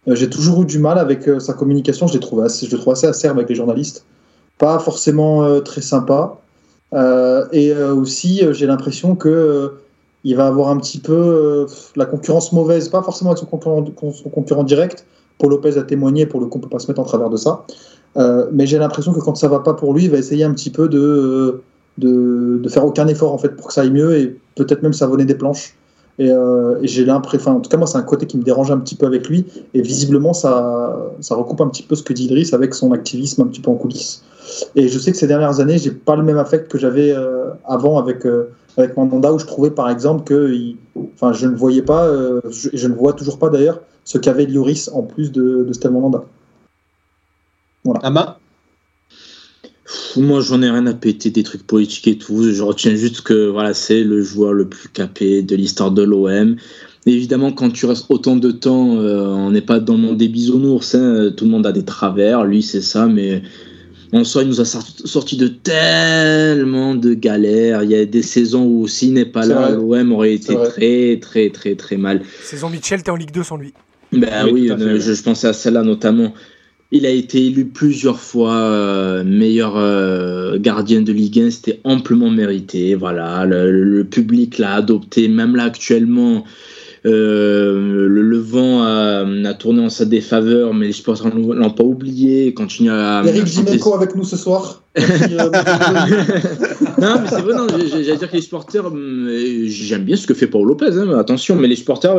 Euh, 0.08 0.16
j'ai 0.16 0.30
toujours 0.30 0.62
eu 0.62 0.66
du 0.66 0.80
mal 0.80 0.98
avec 0.98 1.28
euh, 1.28 1.40
sa 1.40 1.54
communication. 1.54 2.08
Je, 2.08 2.18
trouve 2.18 2.42
assez, 2.42 2.66
je 2.66 2.72
le 2.72 2.80
trouve 2.80 2.94
assez 2.94 3.08
acerbe 3.08 3.38
avec 3.38 3.50
les 3.50 3.56
journalistes. 3.56 4.06
Pas 4.58 4.80
forcément 4.80 5.44
euh, 5.44 5.60
très 5.60 5.82
sympa. 5.82 6.38
et 7.52 7.74
aussi, 7.74 8.42
j'ai 8.52 8.66
l'impression 8.66 9.16
que 9.16 9.74
il 10.26 10.36
va 10.36 10.48
avoir 10.48 10.70
un 10.70 10.78
petit 10.78 11.00
peu 11.00 11.66
la 11.96 12.06
concurrence 12.06 12.52
mauvaise, 12.52 12.90
pas 12.90 13.02
forcément 13.02 13.32
avec 13.32 13.38
son 13.40 13.46
concurrent, 13.46 14.64
direct. 14.64 15.06
Pour 15.38 15.50
Lopez 15.50 15.78
a 15.78 15.84
témoigné, 15.84 16.26
pour 16.26 16.42
le 16.42 16.48
coup, 16.48 16.58
on 16.58 16.62
peut 16.62 16.68
pas 16.68 16.80
se 16.80 16.88
mettre 16.88 17.00
en 17.00 17.06
travers 17.06 17.30
de 17.30 17.38
ça. 17.38 17.64
mais 18.52 18.66
j'ai 18.66 18.80
l'impression 18.80 19.14
que 19.14 19.22
quand 19.22 19.36
ça 19.36 19.48
va 19.48 19.60
pas 19.60 19.76
pour 19.76 19.94
lui, 19.94 20.06
il 20.06 20.12
va 20.12 20.18
essayer 20.18 20.44
un 20.44 20.54
petit 20.54 20.72
peu 20.72 20.90
de, 20.90 21.62
de, 22.00 22.60
de, 22.62 22.70
faire 22.70 22.86
aucun 22.86 23.08
effort 23.08 23.34
en 23.34 23.38
fait 23.38 23.56
pour 23.56 23.68
que 23.68 23.74
ça 23.74 23.82
aille 23.82 23.92
mieux 23.92 24.18
et 24.18 24.36
peut-être 24.56 24.82
même 24.82 24.94
savonner 24.94 25.26
des 25.26 25.36
planches. 25.36 25.76
Euh, 26.20 26.80
et, 26.82 26.88
j'ai 26.88 27.06
l'impression, 27.06 27.58
en 27.58 27.60
tout 27.62 27.70
cas 27.70 27.78
moi 27.78 27.88
c'est 27.88 27.98
un 27.98 28.04
côté 28.04 28.26
qui 28.26 28.38
me 28.38 28.44
dérange 28.44 28.72
un 28.72 28.78
petit 28.78 28.96
peu 28.96 29.06
avec 29.06 29.30
lui, 29.30 29.46
et 29.74 29.82
visiblement 29.82 30.34
ça, 30.34 31.12
ça 31.22 31.36
recoupe 31.36 31.62
un 31.62 31.68
petit 31.68 31.84
peu 31.84 31.96
ce 31.96 32.04
que 32.04 32.14
dit 32.14 32.26
Idriss 32.26 32.54
avec 32.54 32.74
son 32.74 32.92
activisme 32.92 33.44
un 33.44 33.48
petit 33.48 33.62
peu 33.62 33.72
en 33.72 33.76
coulisses. 33.76 34.24
Et 34.76 34.88
je 34.88 35.00
sais 35.00 35.12
que 35.12 35.18
ces 35.18 35.28
dernières 35.28 35.60
années, 35.60 35.78
j'ai 35.78 35.92
pas 35.92 36.16
le 36.16 36.24
même 36.24 36.38
affect 36.38 36.70
que 36.70 36.78
j'avais 36.78 37.12
euh, 37.12 37.52
avant 37.66 37.98
avec, 37.98 38.26
euh, 38.26 38.52
avec 38.78 38.98
où 38.98 39.40
je 39.40 39.46
trouvais 39.46 39.72
par 39.72 39.90
exemple 39.90 40.24
que 40.24 40.54
enfin, 41.14 41.32
je 41.32 41.48
ne 41.48 41.56
voyais 41.56 41.84
pas, 41.84 42.10
je, 42.50 42.70
je, 42.74 42.88
ne 42.88 42.96
vois 42.96 43.14
toujours 43.14 43.38
pas 43.38 43.50
d'ailleurs, 43.50 43.80
ce 44.04 44.18
qu'avait 44.18 44.46
Lloris 44.46 44.90
en 44.94 45.04
plus 45.04 45.32
de, 45.32 45.64
de 45.64 45.74
Steve 45.74 45.92
Mandanda. 45.92 46.24
Voilà. 47.86 48.00
Ama? 48.04 48.40
Moi, 50.18 50.42
j'en 50.42 50.62
ai 50.62 50.70
rien 50.70 50.86
à 50.88 50.94
péter 50.94 51.30
des 51.30 51.44
trucs 51.44 51.66
politiques 51.66 52.08
et 52.08 52.18
tout. 52.18 52.52
Je 52.52 52.62
retiens 52.62 52.96
juste 52.96 53.22
que 53.22 53.48
voilà, 53.48 53.74
c'est 53.74 54.04
le 54.04 54.22
joueur 54.22 54.54
le 54.54 54.68
plus 54.68 54.90
capé 54.90 55.42
de 55.42 55.56
l'histoire 55.56 55.92
de 55.92 56.04
l'OM. 56.04 56.56
Évidemment, 57.06 57.52
quand 57.52 57.70
tu 57.72 57.86
restes 57.86 58.06
autant 58.10 58.36
de 58.36 58.52
temps, 58.52 58.98
euh, 58.98 59.28
on 59.28 59.52
n'est 59.52 59.62
pas 59.62 59.80
dans 59.80 59.94
le 59.94 60.00
monde 60.00 60.18
des 60.18 60.28
bisounours. 60.28 60.96
Hein. 60.96 61.32
Tout 61.36 61.46
le 61.46 61.52
monde 61.52 61.66
a 61.66 61.72
des 61.72 61.86
travers. 61.86 62.44
Lui, 62.44 62.62
c'est 62.62 62.82
ça, 62.82 63.08
mais 63.08 63.42
en 64.12 64.24
soi, 64.24 64.42
il 64.44 64.50
nous 64.50 64.60
a 64.60 64.66
sorti 64.66 65.38
de 65.38 65.48
tellement 65.48 66.96
de 66.96 67.14
galères. 67.14 67.84
Il 67.84 67.92
y 67.92 67.96
a 67.96 68.06
des 68.06 68.24
saisons 68.24 68.66
où 68.66 68.88
s'il 68.88 69.14
n'est 69.14 69.26
pas 69.26 69.46
là, 69.46 69.70
l'OM 69.72 70.12
aurait 70.12 70.34
été 70.34 70.56
très, 70.56 71.20
très, 71.20 71.50
très, 71.50 71.76
très 71.76 71.98
mal. 71.98 72.22
Saison 72.44 72.70
Mitchell, 72.70 73.04
t'es 73.04 73.12
en 73.12 73.16
Ligue 73.16 73.32
2 73.32 73.44
sans 73.44 73.58
lui. 73.58 73.74
Ben 74.12 74.48
oui, 74.52 74.72
euh, 74.72 75.00
je, 75.00 75.22
pensais 75.22 75.48
à 75.48 75.54
celle-là 75.54 75.84
notamment. 75.84 76.34
Il 76.92 77.06
a 77.06 77.10
été 77.10 77.46
élu 77.46 77.66
plusieurs 77.66 78.20
fois 78.20 78.56
euh, 78.56 79.24
meilleur 79.24 79.78
euh, 79.78 80.58
gardien 80.58 81.02
de 81.02 81.12
Ligue 81.12 81.40
1. 81.40 81.52
C'était 81.52 81.80
amplement 81.84 82.32
mérité. 82.32 82.96
Voilà, 82.96 83.46
le, 83.46 84.04
public 84.04 84.58
l'a 84.58 84.74
adopté. 84.74 85.28
Même 85.28 85.56
là, 85.56 85.66
actuellement, 85.66 86.46
le, 87.04 88.08
le, 88.08 88.38
vent 88.40 88.82
a, 88.82 89.54
tourné 89.54 89.84
en 89.84 89.90
sa 89.90 90.06
défaveur, 90.06 90.74
mais 90.74 90.88
les 90.88 90.94
supporters 90.94 91.28
ne 91.28 91.54
l'ont 91.54 91.70
pas 91.70 91.84
oublié. 91.84 92.48
Ils 92.48 92.54
continuent 92.56 92.90
à. 92.90 93.22
Eric 93.24 93.46
Jimenko 93.46 93.94
avec 93.94 94.16
nous 94.16 94.24
ce 94.24 94.36
soir. 94.36 94.82
non, 94.98 95.06
mais 96.98 97.30
c'est 97.30 97.42
vrai, 97.42 97.54
j'allais 97.88 98.18
dire 98.18 98.32
que 98.32 98.36
les 98.36 98.42
supporters, 98.42 98.84
j'aime 99.66 100.06
bien 100.06 100.16
ce 100.16 100.26
que 100.26 100.34
fait 100.34 100.48
Paul 100.48 100.68
Lopez, 100.68 100.98
hein, 100.98 101.20
attention, 101.20 101.56
mais 101.56 101.68
les 101.68 101.76
supporters 101.76 102.18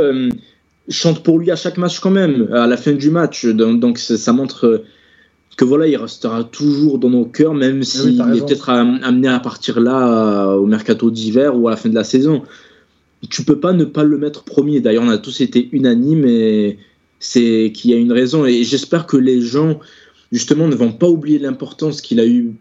chante 0.90 1.22
pour 1.22 1.38
lui 1.38 1.50
à 1.50 1.56
chaque 1.56 1.78
match 1.78 2.00
quand 2.00 2.10
même, 2.10 2.48
à 2.52 2.66
la 2.66 2.76
fin 2.76 2.92
du 2.92 3.10
match. 3.10 3.46
Donc, 3.46 3.98
ça 3.98 4.32
montre 4.32 4.82
que 5.56 5.64
voilà, 5.64 5.86
il 5.86 5.96
restera 5.96 6.44
toujours 6.44 6.98
dans 6.98 7.10
nos 7.10 7.26
cœurs, 7.26 7.54
même 7.54 7.82
s'il 7.82 8.20
est 8.20 8.46
peut-être 8.46 8.70
amené 8.70 9.28
à 9.28 9.40
partir 9.40 9.78
là 9.80 10.54
au 10.56 10.64
mercato 10.64 11.10
d'hiver 11.10 11.54
ou 11.54 11.68
à 11.68 11.70
la 11.72 11.76
fin 11.76 11.88
de 11.88 11.94
la 11.94 12.04
saison. 12.04 12.42
Tu 13.28 13.44
peux 13.44 13.60
pas 13.60 13.74
ne 13.74 13.84
pas 13.84 14.02
le 14.02 14.16
mettre 14.16 14.44
premier. 14.44 14.80
D'ailleurs, 14.80 15.02
on 15.02 15.10
a 15.10 15.18
tous 15.18 15.42
été 15.42 15.68
unanimes 15.72 16.24
et 16.24 16.78
c'est 17.18 17.72
qu'il 17.74 17.90
y 17.90 17.94
a 17.94 17.98
une 17.98 18.12
raison. 18.12 18.46
Et 18.46 18.64
j'espère 18.64 19.04
que 19.06 19.18
les 19.18 19.42
gens, 19.42 19.78
justement, 20.32 20.66
ne 20.66 20.74
vont 20.74 20.92
pas 20.92 21.08
oublier 21.08 21.38
l'importance 21.38 22.00
qu'il 22.00 22.20
a 22.20 22.26
eu 22.26 22.52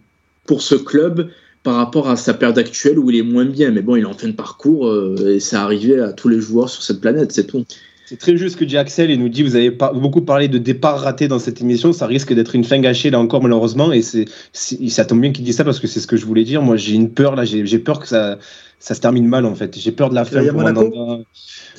pour 0.46 0.62
ce 0.62 0.76
club 0.76 1.30
par 1.64 1.76
rapport 1.76 2.10
à 2.10 2.18
sa 2.18 2.34
période 2.34 2.58
actuelle 2.58 3.00
où 3.00 3.10
il 3.10 3.18
est 3.18 3.24
moins 3.24 3.46
bien. 3.46 3.72
Mais 3.72 3.82
bon, 3.82 3.96
il 3.96 4.02
est 4.02 4.06
en 4.06 4.14
fin 4.14 4.28
de 4.28 4.34
parcours 4.34 4.88
euh, 4.88 5.36
et 5.36 5.40
ça 5.40 5.64
arrivé 5.64 6.00
à 6.00 6.12
tous 6.12 6.28
les 6.28 6.42
joueurs 6.42 6.70
sur 6.70 6.84
cette 6.84 7.00
planète, 7.00 7.32
c'est 7.32 7.48
tout. 7.48 7.64
C'est 8.10 8.18
très 8.18 8.36
juste 8.36 8.56
ce 8.56 8.58
que 8.58 8.66
dit 8.66 8.76
Axel. 8.76 9.12
Il 9.12 9.20
nous 9.20 9.30
dit 9.30 9.44
vous 9.44 9.56
avez 9.56 9.70
beaucoup 9.70 10.22
parlé 10.22 10.48
de 10.48 10.58
départ 10.58 11.00
raté 11.00 11.28
dans 11.28 11.38
cette 11.38 11.62
émission. 11.62 11.94
Ça 11.94 12.08
risque 12.08 12.34
d'être 12.34 12.56
une 12.56 12.64
fin 12.64 12.80
gâchée 12.80 13.12
là 13.12 13.20
encore 13.20 13.40
malheureusement. 13.40 13.92
Et 13.92 14.02
c'est, 14.02 14.26
ça 14.52 15.06
tombe 15.06 15.22
bien 15.22 15.32
qu'il 15.32 15.46
dise 15.46 15.58
ça 15.58 15.64
parce 15.64 15.80
que 15.80 15.86
c'est 15.86 16.00
ce 16.00 16.08
que 16.08 16.18
je 16.18 16.26
voulais 16.26 16.44
dire. 16.44 16.64
Moi 16.64 16.76
j'ai 16.76 16.96
une 16.96 17.12
peur 17.12 17.36
là. 17.36 17.46
J'ai, 17.46 17.78
peur 17.78 18.00
que 18.00 18.08
ça, 18.08 18.40
ça 18.80 18.96
se 18.96 19.00
termine 19.00 19.28
mal 19.28 19.46
en 19.46 19.54
fait. 19.54 19.78
J'ai 19.78 19.92
peur 19.92 20.10
de 20.10 20.16
la 20.16 20.26
fin 20.26 20.44
pour 20.44 20.60
Mandanda. 20.60 21.20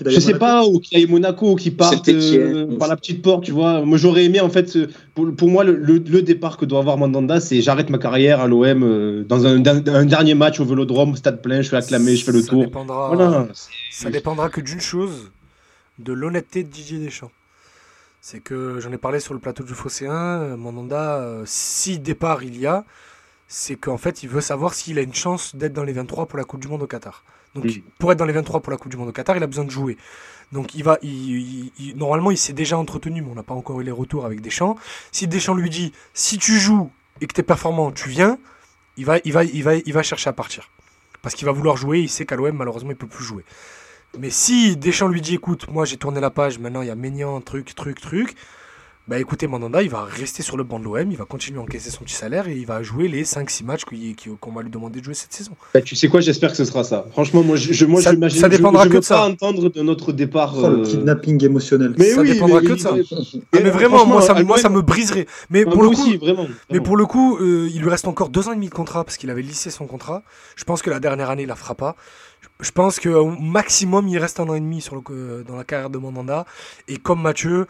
Je 0.06 0.20
sais 0.20 0.38
pas 0.38 0.64
ou 0.64 0.78
qu'il 0.78 1.00
y 1.00 1.02
ait 1.02 1.06
Monaco 1.08 1.56
qui 1.56 1.72
parte 1.72 2.08
euh, 2.08 2.78
par 2.78 2.86
la 2.86 2.94
petite 2.94 3.22
porte. 3.22 3.42
Tu 3.42 3.50
vois. 3.50 3.84
Moi 3.84 3.98
j'aurais 3.98 4.24
aimé 4.24 4.38
en 4.38 4.50
fait 4.50 4.78
pour, 5.16 5.48
moi 5.48 5.64
le, 5.64 5.98
départ 6.22 6.58
que 6.58 6.64
doit 6.64 6.78
avoir 6.78 6.96
Mandanda 6.96 7.40
c'est 7.40 7.60
j'arrête 7.60 7.90
ma 7.90 7.98
carrière 7.98 8.38
à 8.38 8.46
l'OM 8.46 8.84
euh, 8.84 9.24
dans 9.28 9.46
un, 9.46 9.58
dernier 9.58 10.34
match 10.34 10.60
au 10.60 10.64
Vélodrome, 10.64 11.16
stade 11.16 11.42
plein. 11.42 11.60
Je 11.60 11.70
fais 11.70 11.78
acclamer, 11.78 12.14
je 12.14 12.24
fais 12.24 12.30
le 12.30 12.44
tour. 12.44 12.66
voilà. 12.86 13.48
Ça 13.90 14.10
dépendra 14.10 14.48
que 14.48 14.60
d'une 14.60 14.80
chose 14.80 15.32
de 16.00 16.12
l'honnêteté 16.12 16.64
de 16.64 16.68
Didier 16.68 16.98
Deschamps. 16.98 17.30
C'est 18.20 18.40
que 18.40 18.80
j'en 18.80 18.92
ai 18.92 18.98
parlé 18.98 19.20
sur 19.20 19.32
le 19.32 19.40
plateau 19.40 19.64
du 19.64 19.74
Phocéen, 19.74 20.56
Mandanda, 20.56 21.16
euh, 21.16 21.42
si 21.46 21.98
départ 21.98 22.42
il 22.42 22.58
y 22.58 22.66
a, 22.66 22.84
c'est 23.48 23.76
qu'en 23.76 23.96
fait 23.96 24.22
il 24.22 24.28
veut 24.28 24.40
savoir 24.40 24.74
s'il 24.74 24.98
a 24.98 25.02
une 25.02 25.14
chance 25.14 25.56
d'être 25.56 25.72
dans 25.72 25.84
les 25.84 25.92
23 25.92 26.26
pour 26.26 26.38
la 26.38 26.44
Coupe 26.44 26.60
du 26.60 26.68
Monde 26.68 26.82
au 26.82 26.86
Qatar. 26.86 27.24
Donc 27.54 27.66
pour 27.98 28.12
être 28.12 28.18
dans 28.18 28.26
les 28.26 28.32
23 28.32 28.60
pour 28.60 28.70
la 28.70 28.76
Coupe 28.76 28.90
du 28.90 28.96
Monde 28.96 29.08
au 29.08 29.12
Qatar, 29.12 29.36
il 29.36 29.42
a 29.42 29.46
besoin 29.46 29.64
de 29.64 29.70
jouer. 29.70 29.96
Donc 30.52 30.74
il 30.74 30.84
va, 30.84 30.98
il, 31.02 31.72
normalement 31.96 32.30
il 32.30 32.38
s'est 32.38 32.52
déjà 32.52 32.76
entretenu, 32.76 33.22
mais 33.22 33.30
on 33.30 33.34
n'a 33.34 33.42
pas 33.42 33.54
encore 33.54 33.80
eu 33.80 33.84
les 33.84 33.90
retours 33.90 34.26
avec 34.26 34.40
Deschamps. 34.40 34.76
Si 35.12 35.26
Deschamps 35.26 35.54
lui 35.54 35.70
dit 35.70 35.92
si 36.12 36.38
tu 36.38 36.58
joues 36.58 36.90
et 37.20 37.26
que 37.26 37.32
tu 37.32 37.40
es 37.40 37.44
performant, 37.44 37.90
tu 37.90 38.08
viens, 38.08 38.38
il 38.96 39.04
va, 39.04 39.18
il 39.24 39.32
va, 39.32 39.44
il 39.44 39.62
va, 39.62 39.74
il 39.76 39.92
va 39.92 40.02
chercher 40.02 40.28
à 40.28 40.32
partir. 40.32 40.70
Parce 41.22 41.34
qu'il 41.34 41.46
va 41.46 41.52
vouloir 41.52 41.76
jouer, 41.76 42.00
il 42.00 42.08
sait 42.08 42.26
qu'à 42.26 42.36
l'OM 42.36 42.56
malheureusement 42.56 42.90
il 42.90 42.96
peut 42.96 43.06
plus 43.06 43.24
jouer. 43.24 43.44
Mais 44.18 44.30
si 44.30 44.76
Deschamps 44.76 45.08
lui 45.08 45.20
dit 45.20 45.34
écoute, 45.34 45.66
moi 45.70 45.84
j'ai 45.84 45.96
tourné 45.96 46.20
la 46.20 46.30
page, 46.30 46.58
maintenant 46.58 46.82
il 46.82 46.88
y 46.88 46.90
a 46.90 46.96
Ménian, 46.96 47.40
truc, 47.40 47.74
truc, 47.74 48.00
truc, 48.00 48.36
bah 49.10 49.18
écoutez, 49.18 49.48
Mandanda, 49.48 49.82
il 49.82 49.90
va 49.90 50.04
rester 50.04 50.44
sur 50.44 50.56
le 50.56 50.62
banc 50.62 50.78
de 50.78 50.84
l'OM, 50.84 51.10
il 51.10 51.16
va 51.16 51.24
continuer 51.24 51.58
à 51.58 51.62
encaisser 51.62 51.90
son 51.90 52.04
petit 52.04 52.14
salaire 52.14 52.46
et 52.46 52.54
il 52.54 52.64
va 52.64 52.84
jouer 52.84 53.08
les 53.08 53.24
5-6 53.24 53.64
matchs 53.64 53.82
qu'on 54.40 54.52
va 54.52 54.62
lui 54.62 54.70
demander 54.70 55.00
de 55.00 55.04
jouer 55.04 55.14
cette 55.14 55.32
saison. 55.32 55.50
Bah, 55.74 55.80
tu 55.80 55.96
sais 55.96 56.06
quoi, 56.06 56.20
j'espère 56.20 56.52
que 56.52 56.56
ce 56.56 56.64
sera 56.64 56.84
ça. 56.84 57.06
Franchement, 57.10 57.42
moi, 57.42 57.56
je, 57.56 57.84
moi, 57.86 58.00
ça, 58.00 58.12
ça 58.30 58.48
dépendra 58.48 58.86
que 58.86 58.98
de 58.98 59.00
ça. 59.00 59.16
pas 59.16 59.26
entendre 59.26 59.68
de 59.68 59.82
notre 59.82 60.12
départ. 60.12 60.54
Oh, 60.56 60.68
le 60.68 60.78
euh, 60.78 60.84
kidnapping 60.84 61.44
émotionnel. 61.44 61.94
Mais 61.98 62.10
ça 62.10 62.22
dépendra 62.22 62.60
que 62.60 62.74
de 62.74 62.76
ça. 62.76 62.94
Ah, 63.52 63.58
mais 63.60 63.70
vraiment, 63.70 64.06
moi 64.06 64.22
ça, 64.22 64.40
moi, 64.44 64.58
ça 64.58 64.68
me 64.68 64.80
briserait. 64.80 65.26
Mais 65.48 65.64
pour, 65.64 65.82
le 65.82 65.88
coup, 65.88 66.02
aussi, 66.02 66.16
vraiment, 66.16 66.46
mais 66.70 66.78
pour 66.78 66.96
le 66.96 67.06
coup, 67.06 67.36
euh, 67.38 67.68
il 67.74 67.82
lui 67.82 67.90
reste 67.90 68.06
encore 68.06 68.28
deux 68.28 68.46
ans 68.46 68.52
et 68.52 68.56
demi 68.56 68.68
de 68.68 68.74
contrat 68.74 69.02
parce 69.02 69.16
qu'il 69.16 69.30
avait 69.30 69.42
lissé 69.42 69.70
son 69.70 69.88
contrat. 69.88 70.22
Je 70.54 70.62
pense 70.62 70.82
que 70.82 70.90
la 70.90 71.00
dernière 71.00 71.30
année, 71.30 71.42
il 71.42 71.48
la 71.48 71.56
fera 71.56 71.74
pas. 71.74 71.96
Je 72.60 72.70
pense 72.70 73.00
qu'au 73.00 73.30
maximum, 73.30 74.08
il 74.08 74.18
reste 74.18 74.40
un 74.40 74.48
an 74.48 74.54
et 74.54 74.60
demi 74.60 74.80
sur 74.80 74.96
le, 74.96 75.44
dans 75.46 75.56
la 75.56 75.64
carrière 75.64 75.90
de 75.90 75.98
Mandanda. 75.98 76.44
Et 76.88 76.98
comme 76.98 77.22
Mathieu, 77.22 77.66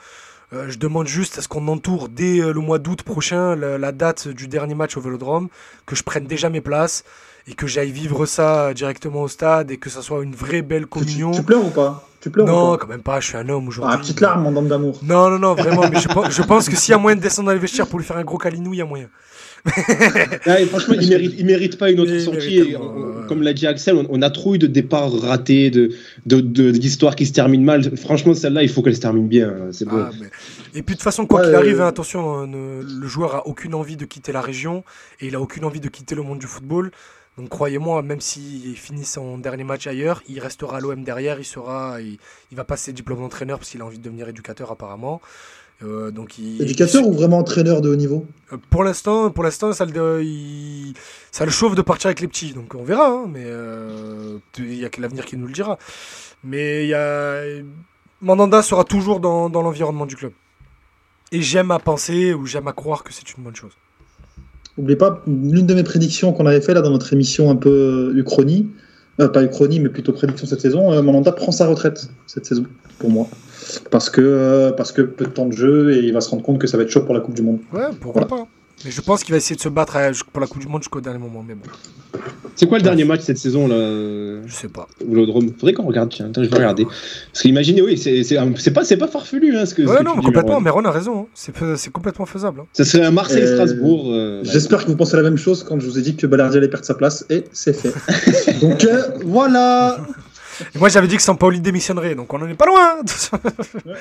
euh, 0.53 0.67
je 0.69 0.79
demande 0.79 1.07
juste 1.07 1.39
à 1.39 1.43
ce 1.43 1.49
qu'on 1.49 1.69
entoure 1.69 2.09
dès 2.09 2.41
euh, 2.41 2.53
le 2.53 2.61
mois 2.61 2.79
d'août 2.79 3.03
prochain 3.03 3.55
la, 3.55 3.93
date 3.93 4.29
du 4.29 4.49
dernier 4.49 4.75
match 4.75 4.97
au 4.97 5.01
Vélodrome, 5.01 5.49
que 5.87 5.95
je 5.95 6.03
prenne 6.03 6.25
déjà 6.25 6.51
mes 6.51 6.61
places 6.61 7.05
et 7.47 7.55
que 7.55 7.67
j'aille 7.67 7.93
vivre 7.93 8.27
ça 8.27 8.75
directement 8.75 9.23
au 9.23 9.29
stade 9.29 9.71
et 9.71 9.77
que 9.77 9.91
ça 9.91 10.03
soit 10.03 10.23
une 10.23 10.35
vraie 10.35 10.63
belle 10.63 10.87
communion. 10.87 11.31
Tu, 11.31 11.43
pleures 11.43 11.65
ou 11.65 11.71
pas? 11.71 12.09
Tu 12.21 12.31
pleures 12.31 12.47
Non, 12.47 12.77
quand 12.77 12.89
même 12.89 13.03
pas, 13.03 13.21
je 13.21 13.29
suis 13.29 13.37
un 13.37 13.49
homme 13.49 13.69
aujourd'hui. 13.69 13.95
Ah, 13.97 13.99
petite 13.99 14.21
larme, 14.21 14.43
mon 14.43 14.57
homme 14.57 14.69
d'amour. 14.69 14.99
Non, 15.03 15.31
non, 15.31 15.39
non, 15.39 15.55
vraiment, 15.55 15.89
mais 15.89 16.01
je, 16.01 16.09
je 16.31 16.43
pense 16.43 16.69
que 16.69 16.77
s'il 16.77 16.93
y 16.93 16.95
a 16.95 16.99
moyen 16.99 17.17
de 17.17 17.23
descendre 17.23 17.47
dans 17.47 17.55
les 17.55 17.61
vestiaires 17.61 17.87
pour 17.87 17.99
lui 17.99 18.05
faire 18.05 18.17
un 18.17 18.25
gros 18.25 18.39
calinou, 18.39 18.75
il 18.75 18.79
y 18.79 18.83
a 18.83 18.87
moyen. 18.87 19.09
franchement, 20.69 20.95
il 21.01 21.09
mérite, 21.09 21.45
mérite 21.45 21.79
pas 21.79 21.91
une 21.91 22.01
autre 22.01 22.19
sortie. 22.19 22.75
comme 23.29 23.43
l'a 23.43 23.53
dit 23.53 23.67
Axel, 23.67 24.07
on, 24.09 24.23
a 24.23 24.31
trop 24.31 24.55
eu 24.55 24.59
de 24.59 24.67
départs 24.67 25.13
ratés, 25.21 25.71
de, 25.71 25.91
d'histoires 26.27 27.17
qui 27.17 27.27
se 27.27 27.33
terminent 27.33 27.65
mal. 27.65 27.97
Franchement, 27.97 28.35
celle-là, 28.35 28.63
il 28.63 28.69
faut 28.69 28.83
qu'elle 28.83 28.97
se 28.97 29.01
termine 29.01 29.29
bien. 29.29 29.49
Hein, 29.49 29.69
c'est 29.73 29.87
bon. 29.87 29.99
Ah, 29.99 30.11
et 30.75 30.83
puis 30.83 30.95
de 30.95 30.99
toute 30.99 31.03
façon, 31.03 31.27
quoi 31.27 31.45
qu'il 31.45 31.55
arrive, 31.55 31.81
hein, 31.81 31.89
attention, 31.89 32.41
hein, 32.41 32.47
le 32.51 33.07
joueur 33.07 33.35
a 33.35 33.47
aucune 33.47 33.75
envie 33.75 33.97
de 33.97 34.05
quitter 34.05 34.33
la 34.33 34.41
région 34.41 34.85
et 35.21 35.27
il 35.27 35.35
a 35.35 35.41
aucune 35.41 35.65
envie 35.65 35.81
de 35.81 35.89
quitter 35.89 36.15
le 36.15 36.23
monde 36.23 36.39
du 36.39 36.47
football. 36.47 36.91
Donc 37.39 37.49
croyez-moi, 37.49 38.03
même 38.03 38.21
s'il 38.21 38.77
finit 38.77 39.05
son 39.05 39.39
dernier 39.39 39.65
match 39.65 39.87
ailleurs, 39.87 40.23
il 40.29 40.41
restera 40.41 40.77
à 40.77 40.81
l'OM 40.81 41.03
derrière, 41.05 41.39
il 41.39 41.45
sera, 41.45 42.01
il, 42.01 42.19
il 42.51 42.57
va 42.57 42.65
passer 42.65 42.93
diplôme 42.93 43.21
d'entraîneur 43.21 43.59
parce 43.59 43.71
qu'il 43.71 43.81
a 43.81 43.85
envie 43.87 43.99
de 43.99 44.03
devenir 44.03 44.29
éducateur 44.29 44.71
apparemment. 44.71 45.21
Euh, 45.83 46.11
donc 46.11 46.39
Éducateur 46.39 47.07
ou 47.07 47.13
vraiment 47.13 47.39
entraîneur 47.39 47.81
de 47.81 47.89
haut 47.89 47.97
niveau 47.97 48.27
euh, 48.53 48.57
Pour 48.69 48.85
l'instant, 48.85 49.31
pour 49.31 49.45
l'instant, 49.45 49.73
ça 49.73 49.87
le, 49.87 50.23
ça 51.33 51.47
le 51.47 51.51
chauffe 51.51 51.75
de 51.75 51.81
partir 51.81 52.09
avec 52.09 52.21
les 52.21 52.29
petits, 52.29 52.53
donc 52.53 52.75
on 52.75 52.85
verra. 52.85 53.09
Hein, 53.09 53.27
mais 53.33 53.45
euh, 53.45 54.39
il 54.59 54.77
y 54.77 54.85
a 54.85 54.91
que 54.91 55.01
l'avenir 55.01 55.25
qui 55.25 55.37
nous 55.37 55.47
le 55.47 55.53
dira. 55.53 55.79
Mais 56.45 56.85
il 56.85 56.89
y 56.91 56.95
a, 56.95 57.43
Mandanda 58.21 58.63
sera 58.63 58.85
toujours 58.85 59.21
dans, 59.21 59.49
dans 59.49 59.63
l'environnement 59.63 60.05
du 60.05 60.17
club. 60.17 60.33
Et 61.33 61.41
j'aime 61.41 61.71
à 61.71 61.79
penser 61.79 62.35
ou 62.35 62.45
j'aime 62.45 62.69
à 62.69 62.73
croire 62.73 63.03
que 63.03 63.13
c'est 63.13 63.37
une 63.37 63.45
bonne 63.45 63.57
chose. 63.57 63.73
N'oubliez 64.77 64.97
pas 64.97 65.23
l'une 65.27 65.67
de 65.67 65.75
mes 65.75 65.85
prédictions 65.85 66.33
qu'on 66.33 66.47
avait 66.47 66.61
fait 66.61 66.75
là 66.75 66.83
dans 66.83 66.91
notre 66.91 67.13
émission 67.13 67.51
un 67.51 67.57
peu 67.57 68.13
Uchronie, 68.17 68.71
pas 69.17 69.43
Uchronie, 69.43 69.81
mais 69.81 69.91
plutôt 69.91 70.13
prédiction 70.13 70.47
cette 70.47 70.61
saison. 70.61 71.03
Mandanda 71.03 71.33
prend 71.33 71.53
sa 71.53 71.67
retraite 71.67 72.11
cette 72.27 72.47
saison 72.47 72.65
pour 72.99 73.11
moi 73.11 73.29
parce 73.91 74.11
que, 74.11 74.21
euh, 74.21 74.73
parce 74.73 74.93
que 74.93 75.03
peu 75.03 75.25
de 75.25 75.31
temps 75.31 75.47
de 75.47 75.53
jeu 75.53 75.95
et 75.95 75.99
il 75.99 76.13
va 76.13 76.21
se 76.21 76.31
rendre 76.31 76.43
compte 76.43 76.59
que 76.59 76.67
ça 76.67 76.77
va 76.77 76.83
être 76.83 76.91
chaud 76.91 77.03
pour 77.03 77.15
la 77.15 77.21
Coupe 77.21 77.35
du 77.35 77.43
Monde. 77.43 77.59
Ouais, 77.73 77.89
pourquoi 78.01 78.27
pas. 78.27 78.47
Mais 78.85 78.91
je 78.91 79.01
pense 79.03 79.23
qu'il 79.23 79.33
va 79.33 79.37
essayer 79.37 79.57
de 79.57 79.61
se 79.61 79.69
battre 79.69 79.97
euh, 79.97 80.13
pour 80.33 80.41
la 80.41 80.47
Coupe 80.47 80.63
du 80.63 80.69
Monde 80.69 80.83
jusqu'au 80.83 81.03
dernier 81.03 81.19
moment. 81.19 81.45
Mais 81.47 81.55
bon. 81.55 81.69
C'est 82.57 82.67
quoi 82.67 82.79
le 82.79 82.83
dernier 82.83 83.05
match 83.05 83.21
cette 83.21 83.37
saison 83.37 83.69
là 83.69 83.77
Je 84.47 84.53
sais 84.53 84.69
pas. 84.69 84.89
Vélodrome? 85.07 85.53
Faudrait 85.59 85.75
qu'on 85.75 85.85
regarde. 85.85 86.11
Tiens, 86.11 86.31
je 86.35 86.41
vais 86.43 86.57
regarder. 86.57 86.85
Parce 86.85 87.43
qu'imaginez, 87.43 87.83
oui, 87.83 87.99
c'est 87.99 88.73
pas, 88.73 88.83
pas 88.85 89.07
farfelu. 89.07 89.57
Hein, 89.57 89.67
ce 89.67 89.75
que, 89.75 89.83
ouais, 89.83 90.03
non, 90.03 90.17
complètement. 90.17 90.61
Mais 90.61 90.71
Ron 90.71 90.85
a 90.85 90.91
raison. 90.91 91.21
Hein. 91.21 91.75
C'est 91.77 91.93
complètement 91.93 92.27
faisable. 92.27 92.61
Hein. 92.61 92.67
Ça 92.73 92.85
serait 92.85 93.05
un 93.05 93.11
Marseille-Strasbourg. 93.11 94.07
Euh, 94.09 94.41
j'espère 94.45 94.85
que 94.85 94.91
vous 94.91 94.97
pensez 94.97 95.17
la 95.17 95.23
même 95.23 95.39
chose 95.39 95.63
quand 95.63 95.79
je 95.79 95.87
vous 95.87 95.99
ai 95.99 96.03
dit 96.03 96.17
que 96.17 96.27
Balardi 96.27 96.57
allait 96.57 96.69
perdre 96.69 96.87
sa 96.87 96.95
place. 96.95 97.27
Et 97.29 97.45
c'est 97.53 97.75
fait. 97.75 97.93
Donc 98.61 98.87
voilà 99.25 99.99
moi, 100.79 100.89
j'avais 100.89 101.09
dit 101.09 101.17
que 101.17 101.23
Sampaoli 101.23 101.61
démissionnerait, 101.61 102.15
donc 102.15 102.33
on 102.33 102.39
n'en 102.39 102.49
est 102.49 102.55
pas 102.55 102.67
loin. 102.67 102.97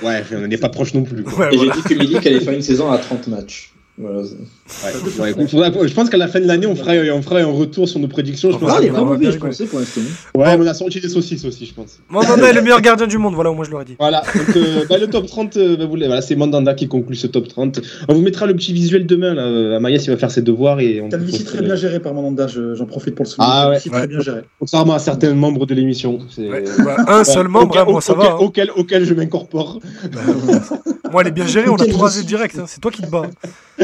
ouais, 0.04 0.24
on 0.34 0.40
n'en 0.40 0.50
est 0.50 0.58
pas 0.58 0.70
proche 0.70 0.94
non 0.94 1.04
plus. 1.04 1.24
et 1.52 1.58
j'ai 1.58 1.70
dit 1.72 1.82
que 1.82 1.94
Milik 1.94 2.26
allait 2.26 2.40
faire 2.42 2.54
une 2.54 2.62
saison 2.62 2.92
à 2.92 2.98
30 2.98 3.28
matchs. 3.28 3.72
Voilà. 4.02 4.22
Ouais, 4.22 5.34
ouais, 5.36 5.48
faudra, 5.48 5.72
je 5.86 5.94
pense 5.94 6.10
qu'à 6.10 6.16
la 6.18 6.30
fin 6.30 6.40
de 6.40 6.46
l'année, 6.46 6.66
on 6.68 6.76
fera, 6.76 6.94
on 7.14 7.22
fera 7.22 7.40
un 7.40 7.46
retour 7.52 7.88
sur 7.90 8.00
nos 8.00 8.08
prédictions. 8.08 8.50
Je 8.52 8.58
pense 8.58 8.72
Ah, 8.74 8.78
il 8.82 8.88
est 8.88 8.92
on 8.92 8.94
pas 8.94 9.04
mauvais, 9.04 9.30
je 9.32 9.38
pensais, 9.38 9.66
pour 9.66 9.80
l'instant. 9.80 10.00
Ouais, 10.36 10.58
mais 10.58 10.64
on 10.64 10.68
a 10.68 10.74
sorti 10.74 11.02
des 11.02 11.10
saucisses 11.10 11.44
aussi, 11.44 11.66
je 11.66 11.74
pense. 11.74 12.00
Mandanda 12.10 12.50
est 12.50 12.54
le 12.54 12.62
meilleur 12.62 12.80
gardien 12.82 13.08
du 13.08 13.18
monde, 13.18 13.34
voilà, 13.36 13.52
moi 13.52 13.66
je 13.66 13.72
l'aurais 13.72 13.84
dit. 13.84 13.96
Voilà, 14.00 14.22
donc 14.34 14.56
euh, 14.56 14.86
bah, 14.90 14.98
le 14.98 15.08
top 15.08 15.26
30, 15.28 15.58
euh, 15.58 15.76
bah, 15.76 15.84
vous 15.86 15.98
voilà, 15.98 16.22
c'est 16.22 16.36
Mandanda 16.38 16.74
qui 16.76 16.88
conclut 16.88 17.18
ce 17.18 17.28
top 17.28 17.50
30. 17.50 17.82
On 18.08 18.14
vous 18.14 18.22
mettra 18.22 18.46
le 18.46 18.56
petit 18.56 18.72
visuel 18.72 19.06
demain, 19.06 19.34
là. 19.34 19.42
euh, 19.44 19.76
Amaïs, 19.76 20.06
il 20.06 20.12
va 20.12 20.18
faire 20.18 20.32
ses 20.32 20.44
devoirs 20.44 20.80
et 20.80 21.02
on 21.02 21.10
Calvici 21.10 21.44
très 21.44 21.62
bien 21.62 21.76
géré 21.76 22.00
par 22.00 22.14
Mandanda, 22.14 22.48
je- 22.48 22.76
j'en 22.76 22.86
profite 22.86 23.16
pour 23.16 23.26
le 23.26 23.30
souligner. 23.30 23.52
Ah 23.54 23.70
ouais. 23.70 23.80
Très 23.80 24.08
bien 24.08 24.22
géré. 24.22 24.42
Contrairement 24.60 24.94
à 24.94 25.00
certains 25.00 25.34
membres 25.34 25.66
de 25.66 25.74
l'émission. 25.76 26.20
Bah, 26.38 26.96
un 27.08 27.24
seul 27.26 27.50
membre, 27.50 27.72
auquel, 27.72 27.82
hein, 27.82 27.86
moi 27.92 28.02
ça 28.02 28.14
va. 28.14 28.32
hein. 28.32 28.38
Auquel, 28.40 28.72
auquel 28.78 29.04
je 29.04 29.14
m'incorpore. 29.14 29.80
Moi, 31.12 31.22
elle 31.24 31.28
est 31.28 31.32
bien 31.32 31.48
gérée, 31.48 31.68
on 31.70 31.72
a 31.72 31.76
Auquel 31.76 31.88
tout 31.92 31.98
je 31.98 32.04
rasé 32.04 32.20
suis- 32.20 32.28
direct, 32.28 32.56
hein, 32.60 32.66
c'est 32.68 32.80
toi 32.80 32.92
qui 32.92 33.02
te 33.02 33.08
bats. 33.10 33.24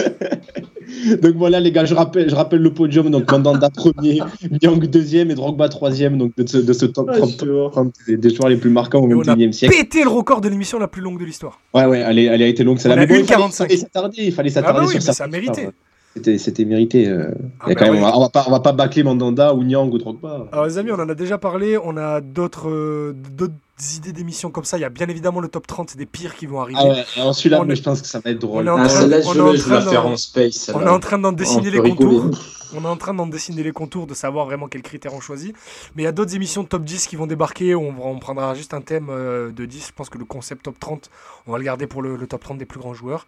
Donc 1.22 1.36
voilà, 1.36 1.60
les 1.60 1.72
gars, 1.72 1.86
je 1.86 1.94
rappelle, 1.94 2.30
je 2.30 2.36
rappelle 2.36 2.61
le 2.61 2.73
podium. 2.73 3.10
Donc 3.10 3.30
Mandanda 3.32 3.69
premier, 3.69 4.22
Nyang 4.61 4.86
deuxième 4.88 5.32
et 5.32 5.36
Drogba 5.36 5.68
troisième 5.69 6.18
donc 6.18 6.36
de 6.38 6.48
ce, 6.48 6.57
de 6.57 6.73
ce 6.73 6.86
top 6.86 7.10
Ah, 7.11 7.18
30, 7.18 7.30
je 7.32 7.38
te 7.38 7.45
vois. 7.45 7.69
30 7.72 7.94
des, 8.07 8.18
des 8.18 8.30
joueurs 8.34 8.49
les 8.49 8.57
plus 8.57 8.69
marquants 8.69 9.02
au 9.02 9.10
Et 9.10 9.14
on 9.14 9.22
a 9.22 9.36
XXIe 9.36 9.53
siècle. 9.53 9.76
Pété 9.76 10.03
le 10.03 10.10
record 10.10 10.41
de 10.41 10.49
l'émission 10.49 10.80
la 10.80 10.88
plus 10.88 11.02
longue 11.02 11.19
de 11.19 11.26
l'histoire. 11.26 11.60
Ouais, 11.73 11.86
ouais, 11.86 11.99
elle, 11.99 12.19
est- 12.19 12.26
elle 12.26 12.41
a 12.41 12.48
été 12.48 12.64
longue. 12.64 12.76
On 12.77 12.80
celle-là. 12.80 12.98
a 12.98 12.99
Mais 13.02 13.07
bon, 13.07 13.15
une 13.15 13.22
il 13.22 13.26
fallait- 13.26 13.40
45. 13.40 13.65
Il 13.65 13.68
fallait 13.68 13.77
s'attarder, 13.82 14.15
il 14.23 14.32
fallait 14.32 14.49
Ah 14.49 14.53
s'attarder 14.53 14.80
bah 14.80 14.86
oui, 14.86 14.91
sur 14.91 14.95
mais 14.99 15.02
ça. 15.02 15.14
ça 15.14 15.23
a 15.23 15.27
mérité. 15.27 15.69
C'était, 16.15 16.38
c'était 16.38 16.65
mérité. 16.65 17.10
euh. 17.10 17.32
Ah 17.60 17.65
bah 17.68 17.76
quand 17.76 17.91
même, 17.91 18.02
ouais. 18.03 18.11
on, 18.14 18.19
va 18.22 18.30
pas, 18.30 18.45
on 18.48 18.52
va 18.52 18.60
pas 18.61 18.72
bâcler 18.72 19.03
Mandanda 19.03 19.53
ou 19.53 19.64
Nyang 19.64 19.91
ou 19.94 19.98
Drogba. 19.98 20.48
Alors 20.53 20.65
les 20.65 20.77
amis, 20.77 20.91
on 20.91 20.99
en 20.99 21.10
a 21.10 21.15
déjà 21.15 21.38
parlé, 21.38 21.77
on 21.84 21.98
a 21.98 22.22
d'autres 22.22 22.69
euh, 22.69 23.14
d'autres 23.77 23.95
idées 23.97 24.14
d'émissions 24.14 24.52
comme 24.52 24.64
ça. 24.65 24.77
Il 24.77 24.81
y 24.81 24.85
a 24.85 24.89
bien 24.89 25.07
évidemment 25.07 25.39
le 25.39 25.47
top 25.47 25.68
30 25.68 25.97
des 25.97 26.06
pires 26.06 26.35
qui 26.35 26.45
vont 26.45 26.61
arriver. 26.61 26.80
Ah 26.81 26.88
ouais, 26.88 27.06
alors 27.18 27.35
celui-là, 27.35 27.64
est- 27.68 27.76
je 27.76 27.84
pense 27.84 28.02
que 28.02 28.07
ça 28.07 28.19
va 28.19 28.31
être 28.31 28.39
drôle. 28.39 28.64
on 28.64 28.68
est 28.68 28.69
en 28.69 28.77
Ah, 28.84 28.88
train- 28.88 29.02
je 29.02 29.06
je 29.57 29.69
vais 29.69 29.81
faire 29.81 30.03
d'en- 30.03 30.11
en 30.14 30.18
space. 30.18 30.72
On 30.73 30.81
est 30.81 30.89
en 30.89 30.99
train 30.99 31.19
d'en 31.19 31.31
dessiner 31.31 31.69
On 31.69 31.72
les 31.72 31.80
rigoler. 31.80 32.18
contours. 32.19 32.39
On 32.77 32.84
est 32.84 32.88
en 32.88 32.97
train 32.97 33.14
d'en 33.14 33.27
dessiner 33.27 33.64
les 33.64 33.72
contours, 33.72 34.07
de 34.07 34.14
savoir 34.14 34.45
vraiment 34.45 34.68
quels 34.68 34.81
critères 34.81 35.14
on 35.14 35.19
choisit. 35.22 35.56
Mais 35.95 36.02
il 36.03 36.06
y 36.06 36.07
a 36.07 36.11
d'autres 36.11 36.35
émissions 36.35 36.64
de 36.64 36.68
top 36.68 36.84
10 36.84 37.07
qui 37.07 37.15
vont 37.15 37.27
débarquer. 37.27 37.76
On, 37.76 37.93
on 38.02 38.19
prendra 38.19 38.53
juste 38.53 38.73
un 38.73 38.81
thème 38.81 39.07
euh, 39.10 39.52
de 39.52 39.65
10. 39.65 39.88
Je 39.88 39.91
pense 39.93 40.10
que 40.10 40.18
le 40.18 40.26
concept 40.26 40.64
top 40.64 40.80
30, 40.80 41.10
on 41.47 41.52
va 41.53 41.57
le 41.57 41.64
garder 41.64 41.88
pour 41.88 42.02
le, 42.02 42.15
le 42.18 42.27
top 42.27 42.43
30 42.43 42.57
des 42.57 42.65
plus 42.65 42.80
grands 42.80 42.93
joueurs. 42.93 43.27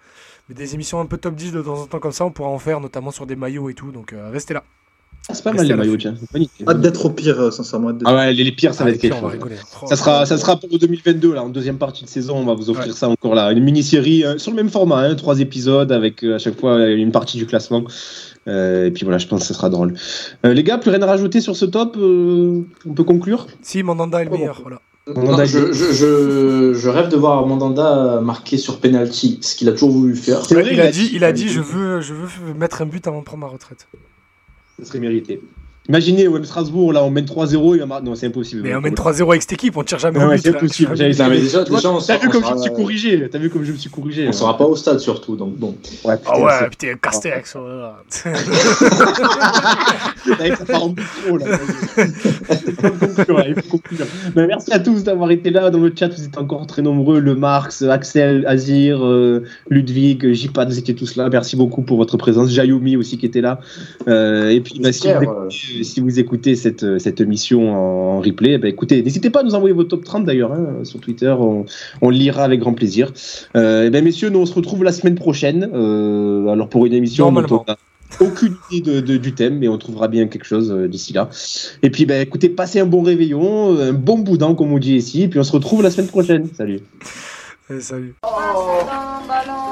Mais 0.50 0.56
des 0.56 0.74
émissions 0.74 1.00
un 1.00 1.06
peu 1.06 1.18
top 1.18 1.36
10 1.36 1.52
de 1.54 1.62
temps 1.62 1.82
en 1.82 1.86
temps 1.88 2.00
comme 2.00 2.12
ça, 2.12 2.26
on 2.26 2.32
pourra 2.32 2.50
en 2.50 2.60
faire, 2.60 2.80
notamment 2.82 3.12
sur 3.12 3.26
des 3.26 3.36
maillots 3.36 3.70
et 3.70 3.74
tout. 3.74 3.92
Donc 3.92 4.12
euh, 4.14 4.30
restez 4.32 4.54
là. 4.54 4.64
Ah, 5.30 5.34
c'est 5.34 5.44
pas 5.44 5.52
mal 5.52 5.68
les 5.68 5.74
maillots, 5.76 5.98
tiens. 5.98 6.16
Hâte 6.68 6.80
d'être 6.80 7.06
au 7.06 7.10
pire, 7.10 7.38
euh, 7.40 7.52
sincèrement. 7.52 7.92
Ah 8.06 8.16
ouais, 8.16 8.34
les, 8.34 8.46
les 8.46 8.52
pires, 8.54 8.74
ça 8.74 8.86
va 8.86 8.92
être 8.92 9.02
quelque 9.02 9.18
chose. 9.20 9.34
Oh, 9.82 9.86
Ça 9.88 9.98
sera, 9.98 10.26
ça 10.26 10.38
sera 10.38 10.58
pour 10.58 10.70
le 10.72 10.78
2022, 10.78 11.34
là, 11.34 11.44
en 11.44 11.50
deuxième 11.50 11.78
partie 11.78 12.06
de 12.06 12.10
saison. 12.10 12.38
On 12.38 12.46
va 12.46 12.54
vous 12.54 12.70
offrir 12.70 12.88
Ouais. 12.88 12.94
ça 12.94 13.10
encore 13.10 13.36
là. 13.36 13.52
Une 13.52 13.62
mini-série 13.64 14.24
euh, 14.24 14.38
sur 14.38 14.52
le 14.52 14.56
même 14.56 14.70
format, 14.70 15.00
hein, 15.02 15.16
trois 15.16 15.42
épisodes 15.42 15.92
avec 15.92 16.24
euh, 16.24 16.36
à 16.36 16.40
chaque 16.40 16.58
fois 16.58 16.88
une 16.88 17.12
partie 17.12 17.38
du 17.38 17.46
classement. 17.46 17.84
Euh, 18.48 18.86
et 18.86 18.92
puis 18.92 19.04
voilà, 19.04 19.18
je 19.18 19.28
pense 19.28 19.42
que 19.42 19.48
ça 19.48 19.54
sera 19.54 19.70
drôle. 19.70 19.96
Euh, 20.46 20.54
les 20.54 20.64
gars, 20.64 20.78
plus 20.78 20.92
rien 20.92 21.02
à 21.02 21.06
rajouter 21.06 21.42
sur 21.42 21.58
ce 21.58 21.66
top 21.66 21.98
euh, 21.98 22.62
On 22.88 22.94
peut 22.94 23.04
conclure? 23.04 23.48
Si, 23.62 23.84
Mandanda 23.84 24.22
est 24.22 24.26
le 24.26 24.32
Oh, 24.34 24.38
meilleur. 24.38 24.62
Voilà. 24.62 24.80
Non, 25.14 25.38
je, 25.46 25.74
je, 25.74 25.92
je, 25.94 26.74
je 26.74 26.90
rêve 26.90 27.10
de 27.10 27.16
voir 27.18 27.46
Mandanda 27.46 28.20
marquer 28.22 28.58
sur 28.58 28.80
penalty, 28.80 29.40
ce 29.42 29.56
qu'il 29.56 29.68
a 29.68 29.74
toujours 29.74 29.92
voulu 29.92 30.16
faire. 30.16 30.46
C'est 30.46 30.56
vrai, 30.56 30.70
il, 30.74 30.80
a 30.82 30.90
dit, 30.92 31.10
il 31.14 31.24
a 31.26 31.32
dit 31.34 31.48
je 31.50 31.60
veux, 31.62 32.00
je 32.02 32.14
veux 32.14 32.54
mettre 32.58 32.82
un 32.82 32.86
but 32.86 33.06
avant 33.08 33.20
de 33.20 33.24
prendre 33.26 33.42
ma 33.42 33.48
retraite. 33.50 33.88
Ça 34.80 34.86
serait 34.86 35.00
mérité. 35.00 35.42
Imaginez, 35.90 36.28
OM 36.28 36.44
Strasbourg, 36.44 36.92
là, 36.94 37.04
on 37.04 37.10
mène 37.10 37.26
3-0 37.26 37.78
et 37.78 37.82
on 37.84 37.88
marque. 37.88 38.04
Non, 38.04 38.14
c'est 38.16 38.28
impossible. 38.28 38.62
Mais 38.64 38.76
on 38.76 38.82
mène 38.82 38.94
3-0 38.94 39.30
avec 39.30 39.42
cette 39.42 39.54
équipe, 39.54 39.78
on 39.78 39.84
tire 39.84 40.00
jamais 40.00 40.20
Ouais, 40.20 40.26
au 40.26 40.30
ouais, 40.30 40.36
but. 40.36 40.42
c'est 40.44 40.50
impossible. 40.56 40.90
T'as 40.98 41.12
sera, 41.12 42.18
vu 42.18 42.30
comme 42.30 42.44
je 42.46 42.54
me 42.54 42.58
suis 42.62 42.74
corrigé 42.74 43.30
T'as 43.32 43.38
vu 43.40 43.50
comme 43.50 43.64
je 43.64 43.72
me 43.72 43.78
suis 43.78 43.90
corrigé 43.90 44.28
on 44.28 44.32
sera 44.34 44.58
pas 44.58 44.66
au 44.66 44.76
stade 44.76 45.00
surtout, 45.00 45.36
donc 45.36 45.56
bon. 45.58 45.76
Ouais, 46.04 46.16
Ah 46.16 46.18
putain, 46.18 46.44
ouais, 46.44 46.52
c'est- 46.60 46.70
putain, 46.70 46.88
Castex. 47.02 47.56
ça 50.58 50.66
part 50.66 50.84
en 50.84 50.90
bouchon, 50.90 51.36
là. 51.38 51.46
Il 51.98 52.74
faut 52.74 52.92
conclure, 53.08 53.38
là, 53.38 53.46
il 53.48 53.56
faut 53.56 53.78
conclure. 53.78 54.06
Mais 54.36 54.48
merci 54.48 54.72
à 54.74 54.80
tous 54.80 55.04
d'avoir 55.04 55.32
été 55.32 55.50
là 55.50 55.70
dans 55.70 55.80
le 55.80 55.94
chat. 55.98 56.10
Vous 56.10 56.24
êtes 56.24 56.38
encore 56.38 56.68
très 56.68 56.82
nombreux. 56.82 57.20
Le 57.20 57.36
Marx, 57.36 57.82
Axel, 57.84 58.46
Azir, 58.48 59.06
euh, 59.06 59.44
Ludwig, 59.70 60.34
Jipad, 60.34 60.70
vous 60.70 60.78
étiez 60.80 60.96
tous 60.96 61.16
là. 61.16 61.30
Merci 61.32 61.56
beaucoup 61.56 61.82
pour 61.82 61.98
votre 61.98 62.18
présence. 62.18 62.50
Jayomi 62.50 62.98
aussi 62.98 63.18
qui 63.18 63.26
était 63.26 63.42
là. 63.42 63.60
Euh, 64.08 64.50
et 64.50 64.62
puis, 64.62 64.80
bah, 64.80 64.92
si, 65.84 66.00
vous 66.02 66.20
écoutez, 66.20 66.56
si 66.56 66.62
vous 66.62 66.70
écoutez 66.78 66.84
cette, 66.84 67.00
cette 67.00 67.22
émission 67.22 67.72
en, 67.74 68.18
en 68.18 68.20
replay, 68.22 68.58
bah, 68.58 68.68
écoutez, 68.68 69.02
n'hésitez 69.04 69.30
pas 69.30 69.40
à 69.42 69.44
nous 69.44 69.56
envoyer 69.56 69.74
vos 69.74 69.84
top 69.84 70.04
30 70.04 70.26
d'ailleurs 70.26 70.52
hein, 70.54 70.84
sur 70.84 71.00
Twitter. 71.00 71.34
On, 71.40 71.66
on 72.02 72.10
le 72.10 72.16
lira 72.18 72.44
avec 72.44 72.60
grand 72.60 72.74
plaisir. 72.74 73.12
Euh, 73.56 73.86
et 73.86 73.90
ben, 73.90 74.04
messieurs, 74.04 74.30
nous 74.30 74.40
on 74.40 74.46
se 74.46 74.54
retrouve 74.54 74.84
la 74.84 74.92
semaine 74.92 75.16
prochaine. 75.16 75.70
Euh, 75.74 76.48
alors 76.48 76.70
pour 76.70 76.86
une 76.86 76.94
émission 76.94 77.26
dont 77.32 77.42
Normalement. 77.42 77.66
on 77.68 77.72
a 77.72 77.78
aucune 78.22 78.56
idée 78.72 78.92
de- 78.92 79.02
de- 79.02 79.18
du 79.18 79.34
thème, 79.34 79.58
mais 79.60 79.68
on 79.68 79.78
trouvera 79.78 80.08
bien 80.08 80.28
quelque 80.28 80.46
chose 80.46 80.72
euh, 80.72 80.88
d'ici 80.88 81.12
là. 81.14 81.30
Et 81.84 81.90
puis, 81.90 82.06
ben, 82.06 82.22
écoutez, 82.22 82.48
passez 82.50 82.80
un 82.80 82.86
bon 82.86 83.02
réveillon, 83.02 83.78
un 83.80 83.94
bon 83.94 84.18
boudin, 84.20 84.56
comme 84.56 84.72
on 84.72 84.78
dit 84.80 84.96
ici, 84.96 85.24
et 85.24 85.28
puis 85.28 85.40
on 85.40 85.44
se 85.44 85.52
retrouve 85.52 85.84
la 85.84 85.92
semaine 85.92 86.08
prochaine. 86.08 86.48
Salut. 86.56 86.80
Eh, 87.70 87.82
salut. 87.82 88.16
Ballon, 88.24 89.67